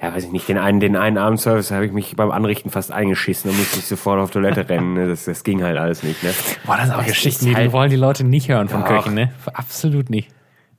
ja, 0.01 0.14
weiß 0.14 0.24
ich 0.24 0.33
nicht, 0.33 0.49
den 0.49 0.57
einen, 0.59 0.81
den 0.81 0.97
einen 0.97 1.18
Abendservice 1.18 1.70
habe 1.72 1.85
ich 1.85 1.93
mich 1.93 2.14
beim 2.16 2.31
Anrichten 2.31 2.70
fast 2.70 2.93
eingeschissen 2.93 3.51
und 3.51 3.59
musste 3.59 3.79
ich 3.81 3.87
sofort 3.87 4.20
auf 4.20 4.31
Toilette 4.31 4.68
rennen. 4.68 4.95
ne. 4.95 5.09
Das, 5.09 5.24
das 5.24 5.43
ging 5.45 5.62
halt 5.62 5.77
alles 5.79 6.03
nicht, 6.03 6.22
ne? 6.22 6.31
Boah, 6.64 6.77
das 6.77 6.87
sind 6.87 6.95
auch 6.97 7.05
Geschichten, 7.07 7.47
die 7.47 7.57
halt- 7.57 7.72
wollen 7.72 7.91
die 7.91 7.97
Leute 7.97 8.24
nicht 8.24 8.49
hören 8.49 8.68
von 8.68 8.81
Doch. 8.83 8.89
Köchen, 8.89 9.14
ne? 9.14 9.33
Absolut 9.53 10.09
nicht. 10.11 10.31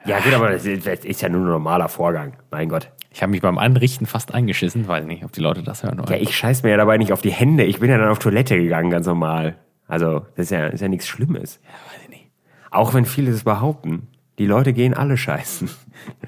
Ja, 0.06 0.20
gut, 0.20 0.34
aber 0.34 0.52
das 0.52 0.66
ist, 0.66 0.88
das 0.88 1.00
ist 1.04 1.22
ja 1.22 1.28
nur 1.30 1.42
ein 1.42 1.50
normaler 1.50 1.90
Vorgang. 1.90 2.34
Mein 2.52 2.70
Gott. 2.70 2.90
Ich 3.12 3.22
habe 3.22 3.32
mich 3.32 3.42
beim 3.42 3.58
Anrichten 3.58 4.06
fast 4.06 4.34
eingeschissen, 4.34 4.88
weiß 4.88 5.06
nicht, 5.06 5.26
ob 5.26 5.32
die 5.34 5.42
Leute 5.42 5.64
das 5.64 5.84
hören 5.84 5.98
wollen. 5.98 6.08
Ja, 6.10 6.16
ich 6.18 6.36
scheiß 6.38 6.64
mir 6.64 6.70
ja 6.70 6.78
dabei 6.78 6.98
nicht 6.98 7.12
auf 7.12 7.22
die 7.22 7.32
Hände. 7.32 7.64
Ich 7.66 7.80
bin 7.80 7.90
ja 7.90 7.98
dann 7.98 8.10
auf 8.10 8.20
Toilette 8.20 8.56
gegangen, 8.58 8.92
ganz 8.92 9.08
normal. 9.08 9.56
Also, 9.88 10.20
das 10.36 10.46
ist 10.46 10.52
ja, 10.52 10.68
ist 10.68 10.82
ja 10.82 10.88
nichts 10.88 11.08
Schlimmes. 11.08 11.60
weiß 11.92 12.02
ich 12.04 12.10
nicht. 12.10 12.30
Auch 12.72 12.94
wenn 12.94 13.06
viele 13.06 13.32
das 13.32 13.44
behaupten. 13.44 14.08
Die 14.38 14.46
Leute 14.46 14.74
gehen 14.74 14.94
alle 14.94 15.18
scheißen. 15.18 15.70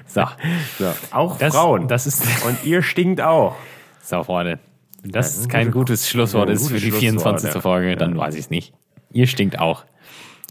So, 0.06 0.24
So, 0.78 0.92
auch 1.12 1.38
das, 1.38 1.54
Frauen. 1.54 1.86
Das 1.86 2.04
ist, 2.06 2.22
Und 2.44 2.64
ihr 2.64 2.82
stinkt 2.82 3.20
auch. 3.20 3.54
so, 4.02 4.24
Freunde. 4.24 4.58
Wenn 5.02 5.12
das 5.12 5.36
Ja, 5.36 5.42
ein 5.44 5.48
kein 5.48 5.66
gute- 5.68 5.78
gutes 5.92 6.08
Schlusswort 6.08 6.48
ein 6.48 6.56
ist 6.56 6.66
für 6.68 6.74
die 6.74 6.80
Schlusswort, 6.90 7.00
24. 7.00 7.54
ja. 7.54 7.60
Folge, 7.60 7.96
dann 7.96 8.16
weiß 8.18 8.34
ich 8.34 8.40
es 8.40 8.50
nicht. 8.50 8.74
Ihr 9.12 9.28
stinkt 9.28 9.58
auch. 9.60 9.84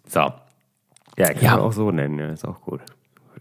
So. 0.07 0.19
Ja, 1.17 1.33
kann 1.33 1.43
Ja. 1.43 1.51
man 1.57 1.59
auch 1.65 1.73
so 1.73 1.91
nennen. 1.91 2.17
Ja, 2.17 2.27
ist 2.29 2.45
auch 2.45 2.61
gut. 2.61 2.79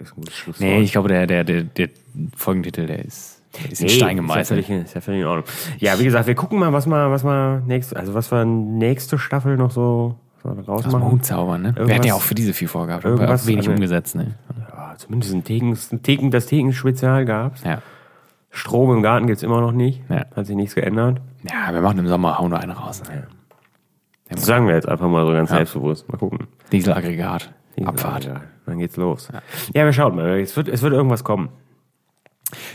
Ist 0.01 0.11
ein 0.12 0.16
gutes 0.16 0.35
Schlusswort. 0.37 0.69
Nee, 0.69 0.81
ich 0.81 0.91
glaube, 0.93 1.09
der, 1.09 1.27
der, 1.29 1.45
der, 1.45 1.62
der 1.62 1.89
Folgentitel, 2.37 2.87
der 2.87 3.05
ist, 3.05 3.41
der 3.62 3.71
ist 3.71 3.81
in 3.81 3.87
Nee, 3.87 3.93
Stein 3.93 3.95
Ist 3.95 4.01
ja, 4.01 4.12
gemeißelt. 4.14 4.66
völlig, 4.66 4.85
ist 4.85 4.95
ja 4.95 5.01
völlig 5.01 5.21
in 5.23 5.27
Ordnung. 5.29 5.45
Ja, 5.79 5.99
wie 6.01 6.05
gesagt, 6.05 6.27
wir 6.27 6.35
gucken 6.35 6.59
mal, 6.59 6.73
was 6.73 6.87
wir, 6.87 7.11
was 7.12 7.23
wir 7.25 7.62
nächste, 7.66 7.97
also 7.97 8.14
was 8.14 8.31
wir 8.33 8.45
nächste 8.45 9.19
Staffel 9.19 9.57
noch 9.57 9.71
so, 9.71 10.16
so 10.43 10.49
Aus 10.51 10.57
dem 10.57 10.64
rausmachen. 10.64 11.11
Hut 11.12 11.24
zaubern, 11.24 11.62
ne? 11.62 11.68
Wir 11.74 11.76
Irgendwas- 11.82 11.97
hatten 11.99 12.07
ja 12.09 12.14
auch 12.14 12.20
für 12.22 12.34
diese 12.34 12.53
viel 12.53 12.68
vorgehabt, 12.68 13.05
aber 13.05 13.14
irgendwas- 13.14 13.47
wenig 13.47 13.59
also- 13.61 13.72
umgesetzt, 13.72 14.14
ne? 14.14 14.34
Ja, 14.70 14.95
zumindest 14.97 15.34
ein 15.34 15.45
Theken, 15.45 15.76
ein 15.93 16.03
Theken, 16.03 16.30
das 16.30 16.47
Theken-Spezial 16.47 17.24
gab's. 17.24 17.62
Ja. 17.64 17.82
Strom 18.51 18.93
im 18.97 19.03
Garten 19.03 19.26
gibt's 19.26 19.43
immer 19.43 19.61
noch 19.61 19.72
nicht. 19.72 20.03
Ja. 20.09 20.24
Hat 20.34 20.47
sich 20.47 20.57
nichts 20.57 20.74
geändert. 20.74 21.20
Ja, 21.43 21.72
wir 21.72 21.80
machen 21.80 21.99
im 21.99 22.07
Sommer, 22.07 22.39
hauen 22.39 22.51
wir 22.51 22.61
eine 22.61 22.72
raus. 22.74 23.03
Ne? 23.09 23.26
Das 24.30 24.45
sagen 24.45 24.66
wir 24.66 24.74
jetzt 24.74 24.89
einfach 24.89 25.09
mal 25.09 25.26
so 25.26 25.32
ganz 25.32 25.51
selbstbewusst. 25.51 26.09
Mal 26.11 26.18
gucken. 26.18 26.47
Dieselaggregat, 26.72 27.53
Abfahrt. 27.84 28.24
Ja, 28.24 28.41
dann 28.66 28.78
geht's 28.78 28.97
los. 28.97 29.28
Ja, 29.74 29.84
wir 29.84 29.93
schauen 29.93 30.16
mal. 30.16 30.41
Es 30.41 30.57
wird, 30.57 30.68
es 30.68 30.82
wird 30.82 30.93
irgendwas 30.93 31.24
kommen. 31.24 31.49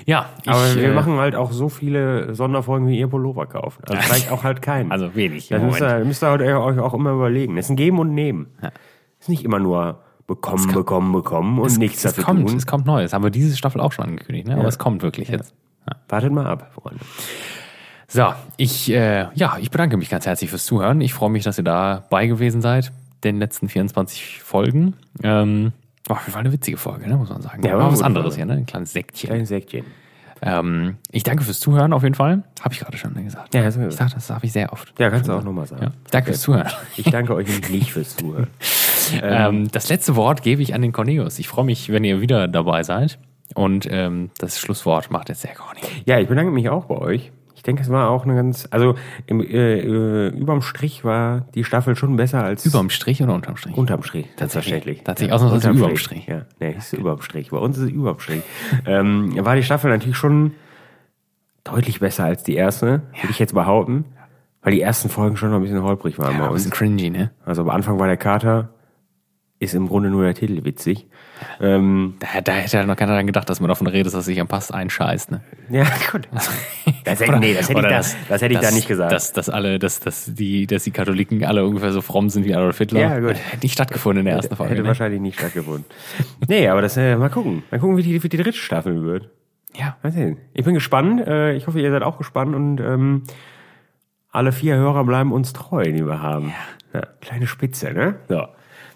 Ja, 0.05 0.29
ich, 0.43 0.49
Aber 0.49 0.75
wir 0.75 0.89
äh, 0.89 0.93
machen 0.93 1.17
halt 1.17 1.35
auch 1.35 1.51
so 1.51 1.69
viele 1.69 2.35
Sonderfolgen, 2.35 2.87
wie 2.87 2.99
ihr 2.99 3.07
Pullover 3.07 3.47
kauft. 3.47 3.79
Also 3.89 4.01
vielleicht 4.01 4.31
auch 4.31 4.43
halt 4.43 4.61
keinen. 4.61 4.91
Also 4.91 5.15
wenig 5.15 5.47
das 5.47 5.61
müsst 5.61 5.81
ihr, 5.81 6.05
müsst 6.05 6.23
ihr 6.23 6.29
halt 6.29 6.41
euch 6.41 6.79
auch 6.79 6.93
immer 6.93 7.11
überlegen. 7.11 7.57
Es 7.57 7.65
ist 7.65 7.71
ein 7.71 7.75
Geben 7.75 7.99
und 7.99 8.13
Nehmen. 8.13 8.47
Es 8.61 9.25
ist 9.25 9.29
nicht 9.29 9.43
immer 9.43 9.59
nur 9.59 10.01
bekommen, 10.27 10.71
bekommen, 10.71 11.11
bekommen 11.11 11.59
und 11.59 11.77
nichts 11.77 12.03
es 12.05 12.11
dafür 12.11 12.23
kommt, 12.23 12.47
tun. 12.47 12.57
es 12.57 12.65
kommt 12.65 12.85
Neues. 12.85 13.13
Haben 13.13 13.23
wir 13.23 13.31
diese 13.31 13.57
Staffel 13.57 13.81
auch 13.81 13.91
schon 13.91 14.05
angekündigt, 14.05 14.47
ne? 14.47 14.55
Aber 14.55 14.67
es 14.67 14.77
kommt 14.77 15.01
wirklich 15.01 15.29
jetzt. 15.29 15.53
Wartet 16.07 16.31
mal 16.31 16.45
ab, 16.45 16.71
Freunde. 16.73 17.03
So, 18.07 18.33
ich, 18.57 18.91
äh, 18.91 19.27
ja, 19.33 19.57
ich 19.59 19.71
bedanke 19.71 19.97
mich 19.97 20.09
ganz 20.09 20.25
herzlich 20.25 20.49
fürs 20.49 20.65
Zuhören. 20.65 21.01
Ich 21.01 21.13
freue 21.13 21.31
mich, 21.31 21.43
dass 21.43 21.57
ihr 21.57 21.63
dabei 21.63 22.27
gewesen 22.27 22.61
seid, 22.61 22.91
den 23.23 23.39
letzten 23.39 23.69
24 23.69 24.41
Folgen. 24.43 24.93
Ähm, 25.23 25.73
oh, 26.09 26.15
war 26.15 26.37
eine 26.37 26.51
witzige 26.51 26.77
Folge, 26.77 27.07
ne, 27.07 27.15
muss 27.15 27.29
man 27.29 27.41
sagen. 27.41 27.63
Ja, 27.65 27.77
war 27.77 27.91
was 27.91 28.01
anderes 28.01 28.35
Folge. 28.35 28.37
hier, 28.37 28.45
ne? 28.45 28.61
Ein 28.61 28.65
kleines 28.65 28.93
Säckchen. 28.93 29.29
Kleines 29.29 29.49
Säckchen. 29.49 29.85
Ähm, 30.45 30.97
ich 31.11 31.23
danke 31.23 31.43
fürs 31.43 31.61
Zuhören 31.61 31.93
auf 31.93 32.03
jeden 32.03 32.15
Fall. 32.15 32.43
Habe 32.61 32.73
ich 32.73 32.79
gerade 32.81 32.97
schon 32.97 33.13
gesagt. 33.23 33.53
Ja, 33.53 33.61
du 33.69 33.87
ich 33.87 33.95
sag, 33.95 34.13
das 34.13 34.27
darf 34.27 34.43
ich 34.43 34.51
sehr 34.51 34.73
oft. 34.73 34.93
Ja, 34.99 35.09
kannst 35.09 35.29
du 35.29 35.33
auch 35.33 35.43
nochmal 35.43 35.67
sagen. 35.67 35.83
Ja. 35.83 35.91
Danke 36.11 36.27
fürs 36.31 36.41
Zuhören. 36.41 36.69
Ich 36.97 37.09
danke 37.09 37.33
euch 37.33 37.69
nicht 37.69 37.93
fürs 37.93 38.15
Zuhören. 38.15 38.47
Ähm, 39.21 39.69
das 39.69 39.89
letzte 39.89 40.15
Wort 40.15 40.43
gebe 40.43 40.61
ich 40.61 40.73
an 40.73 40.81
den 40.81 40.93
Cornelius. 40.93 41.37
Ich 41.37 41.49
freue 41.49 41.65
mich, 41.65 41.91
wenn 41.91 42.05
ihr 42.05 42.21
wieder 42.21 42.47
dabei 42.47 42.83
seid. 42.83 43.19
Und 43.53 43.85
ähm, 43.91 44.31
das 44.37 44.57
Schlusswort 44.59 45.11
macht 45.11 45.27
jetzt 45.27 45.43
der 45.43 45.53
Corny. 45.53 45.81
Ja, 46.05 46.19
ich 46.19 46.29
bedanke 46.29 46.51
mich 46.51 46.69
auch 46.69 46.85
bei 46.85 46.95
euch. 46.95 47.31
Ich 47.63 47.65
denke, 47.65 47.81
es 47.81 47.89
war 47.89 48.09
auch 48.09 48.25
eine 48.25 48.35
ganz, 48.35 48.67
also 48.71 48.95
im, 49.25 49.39
äh, 49.39 49.79
äh, 49.79 50.27
überm 50.37 50.61
Strich 50.61 51.05
war 51.05 51.45
die 51.55 51.63
Staffel 51.63 51.95
schon 51.95 52.17
besser 52.17 52.43
als 52.43 52.65
Überm 52.65 52.89
Strich 52.89 53.23
oder 53.23 53.33
unterm 53.33 53.55
Strich? 53.55 53.77
unterm 53.77 54.03
Strich. 54.03 54.27
Tatsächlich. 54.35 55.01
Tatsächlich, 55.05 55.31
ausnahmsweise 55.33 55.69
unterm 55.69 55.77
überm 55.77 55.95
Strich. 55.95 56.27
Ja, 56.27 56.41
nee, 56.59 56.75
ist 56.77 56.91
überm 56.91 57.21
Strich. 57.21 57.51
Bei 57.51 57.57
uns 57.59 57.77
ist 57.77 57.85
es 57.85 57.89
überm 57.91 58.19
Strich. 58.19 58.41
ähm, 58.85 59.33
war 59.45 59.55
die 59.55 59.63
Staffel 59.63 59.89
natürlich 59.89 60.17
schon 60.17 60.51
deutlich 61.63 62.01
besser 62.01 62.25
als 62.25 62.43
die 62.43 62.55
erste, 62.55 63.03
würde 63.13 63.29
ich 63.29 63.39
jetzt 63.39 63.53
behaupten. 63.53 64.03
Weil 64.61 64.73
die 64.73 64.81
ersten 64.81 65.07
Folgen 65.07 65.37
schon 65.37 65.49
noch 65.51 65.57
ein 65.57 65.61
bisschen 65.61 65.83
holprig 65.83 66.19
waren 66.19 66.33
Ja, 66.33 66.39
bei 66.39 66.43
ein 66.47 66.51
uns. 66.51 66.63
bisschen 66.65 66.71
cringy, 66.71 67.09
ne? 67.11 67.31
Also 67.45 67.61
am 67.61 67.69
Anfang 67.69 67.97
war 67.97 68.07
der 68.07 68.17
Kater 68.17 68.72
ist 69.63 69.73
im 69.73 69.87
Grunde 69.87 70.09
nur 70.09 70.23
der 70.23 70.33
Titel 70.33 70.63
witzig. 70.65 71.07
Ähm, 71.59 72.15
Da, 72.19 72.41
da 72.41 72.51
hätte 72.53 72.77
ja 72.77 72.85
noch 72.85 72.95
keiner 72.95 73.13
dran 73.13 73.25
gedacht, 73.27 73.49
dass 73.49 73.59
man 73.59 73.67
davon 73.69 73.87
redet, 73.87 74.13
dass 74.13 74.25
sich 74.25 74.39
am 74.39 74.47
Pass 74.47 74.71
einscheißt. 74.71 75.31
Ne? 75.31 75.41
ja, 75.69 75.85
gut. 76.11 76.27
Das 77.05 77.19
hätte, 77.19 77.37
nee, 77.37 77.53
das 77.53 77.67
hätte, 77.67 77.79
ich, 77.81 77.85
da, 77.85 77.89
das, 78.29 78.41
hätte 78.41 78.53
ich 78.53 78.59
da 78.61 78.71
nicht 78.71 78.87
gesagt. 78.87 79.11
Dass, 79.11 79.33
dass 79.33 79.49
alle, 79.49 79.77
dass, 79.77 79.99
dass 79.99 80.33
die, 80.33 80.67
dass 80.67 80.85
die 80.85 80.91
Katholiken 80.91 81.43
alle 81.43 81.65
ungefähr 81.65 81.91
so 81.91 81.99
fromm 82.01 82.29
sind 82.29 82.45
wie 82.45 82.55
Adolf 82.55 82.77
Hitler. 82.77 83.01
Ja, 83.01 83.19
gut. 83.19 83.31
Hätte 83.35 83.59
nicht 83.63 83.73
stattgefunden 83.73 84.19
in 84.21 84.25
der 84.25 84.35
ersten 84.35 84.55
Folge. 84.55 84.71
hätte 84.71 84.83
Ne? 84.83 84.87
wahrscheinlich 84.87 85.19
nicht 85.19 85.37
stattgefunden. 85.37 85.83
nee, 86.47 86.69
aber 86.69 86.81
das, 86.81 86.95
äh, 86.95 87.17
mal 87.17 87.29
gucken. 87.29 87.63
Mal 87.71 87.79
gucken, 87.81 87.97
wie 87.97 88.03
die, 88.03 88.23
wie 88.23 88.29
die 88.29 88.37
dritte 88.37 88.57
Staffel 88.57 89.03
wird. 89.03 89.29
Ja. 89.75 89.97
Mal 90.01 90.13
sehen. 90.13 90.37
Ich 90.53 90.63
bin 90.63 90.75
gespannt. 90.75 91.27
Äh, 91.27 91.55
ich 91.55 91.67
hoffe, 91.67 91.81
ihr 91.81 91.91
seid 91.91 92.03
auch 92.03 92.17
gespannt 92.17 92.55
und 92.55 92.79
ähm, 92.79 93.23
alle 94.31 94.53
vier 94.53 94.75
Hörer 94.77 95.03
bleiben 95.03 95.33
uns 95.33 95.51
treu, 95.51 95.83
die 95.83 96.05
wir 96.05 96.21
haben. 96.21 96.53
Ja. 96.93 97.01
kleine 97.21 97.47
Spitze, 97.47 97.91
ne? 97.91 98.15
So. 98.29 98.45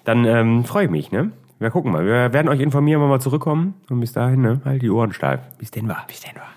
Dann 0.07 0.23
ähm, 0.23 0.63
freue 0.63 0.85
ich 0.85 0.89
mich, 0.89 1.11
ne? 1.11 1.33
Wir 1.59 1.69
gucken 1.69 1.91
mal. 1.91 2.05
Wir 2.05 2.31
werden 2.31 2.47
euch 2.47 2.61
informieren, 2.61 3.01
wenn 3.01 3.09
wir 3.09 3.19
zurückkommen. 3.19 3.73
Und 3.89 3.99
bis 3.99 4.13
dahin, 4.13 4.41
ne? 4.41 4.61
Halt 4.63 4.81
die 4.81 4.89
Ohren 4.89 5.11
steif. 5.11 5.41
Bis 5.57 5.69
denn 5.69 5.89
war. 5.89 6.05
Bis 6.07 6.21
denn 6.21 6.33
war. 6.35 6.47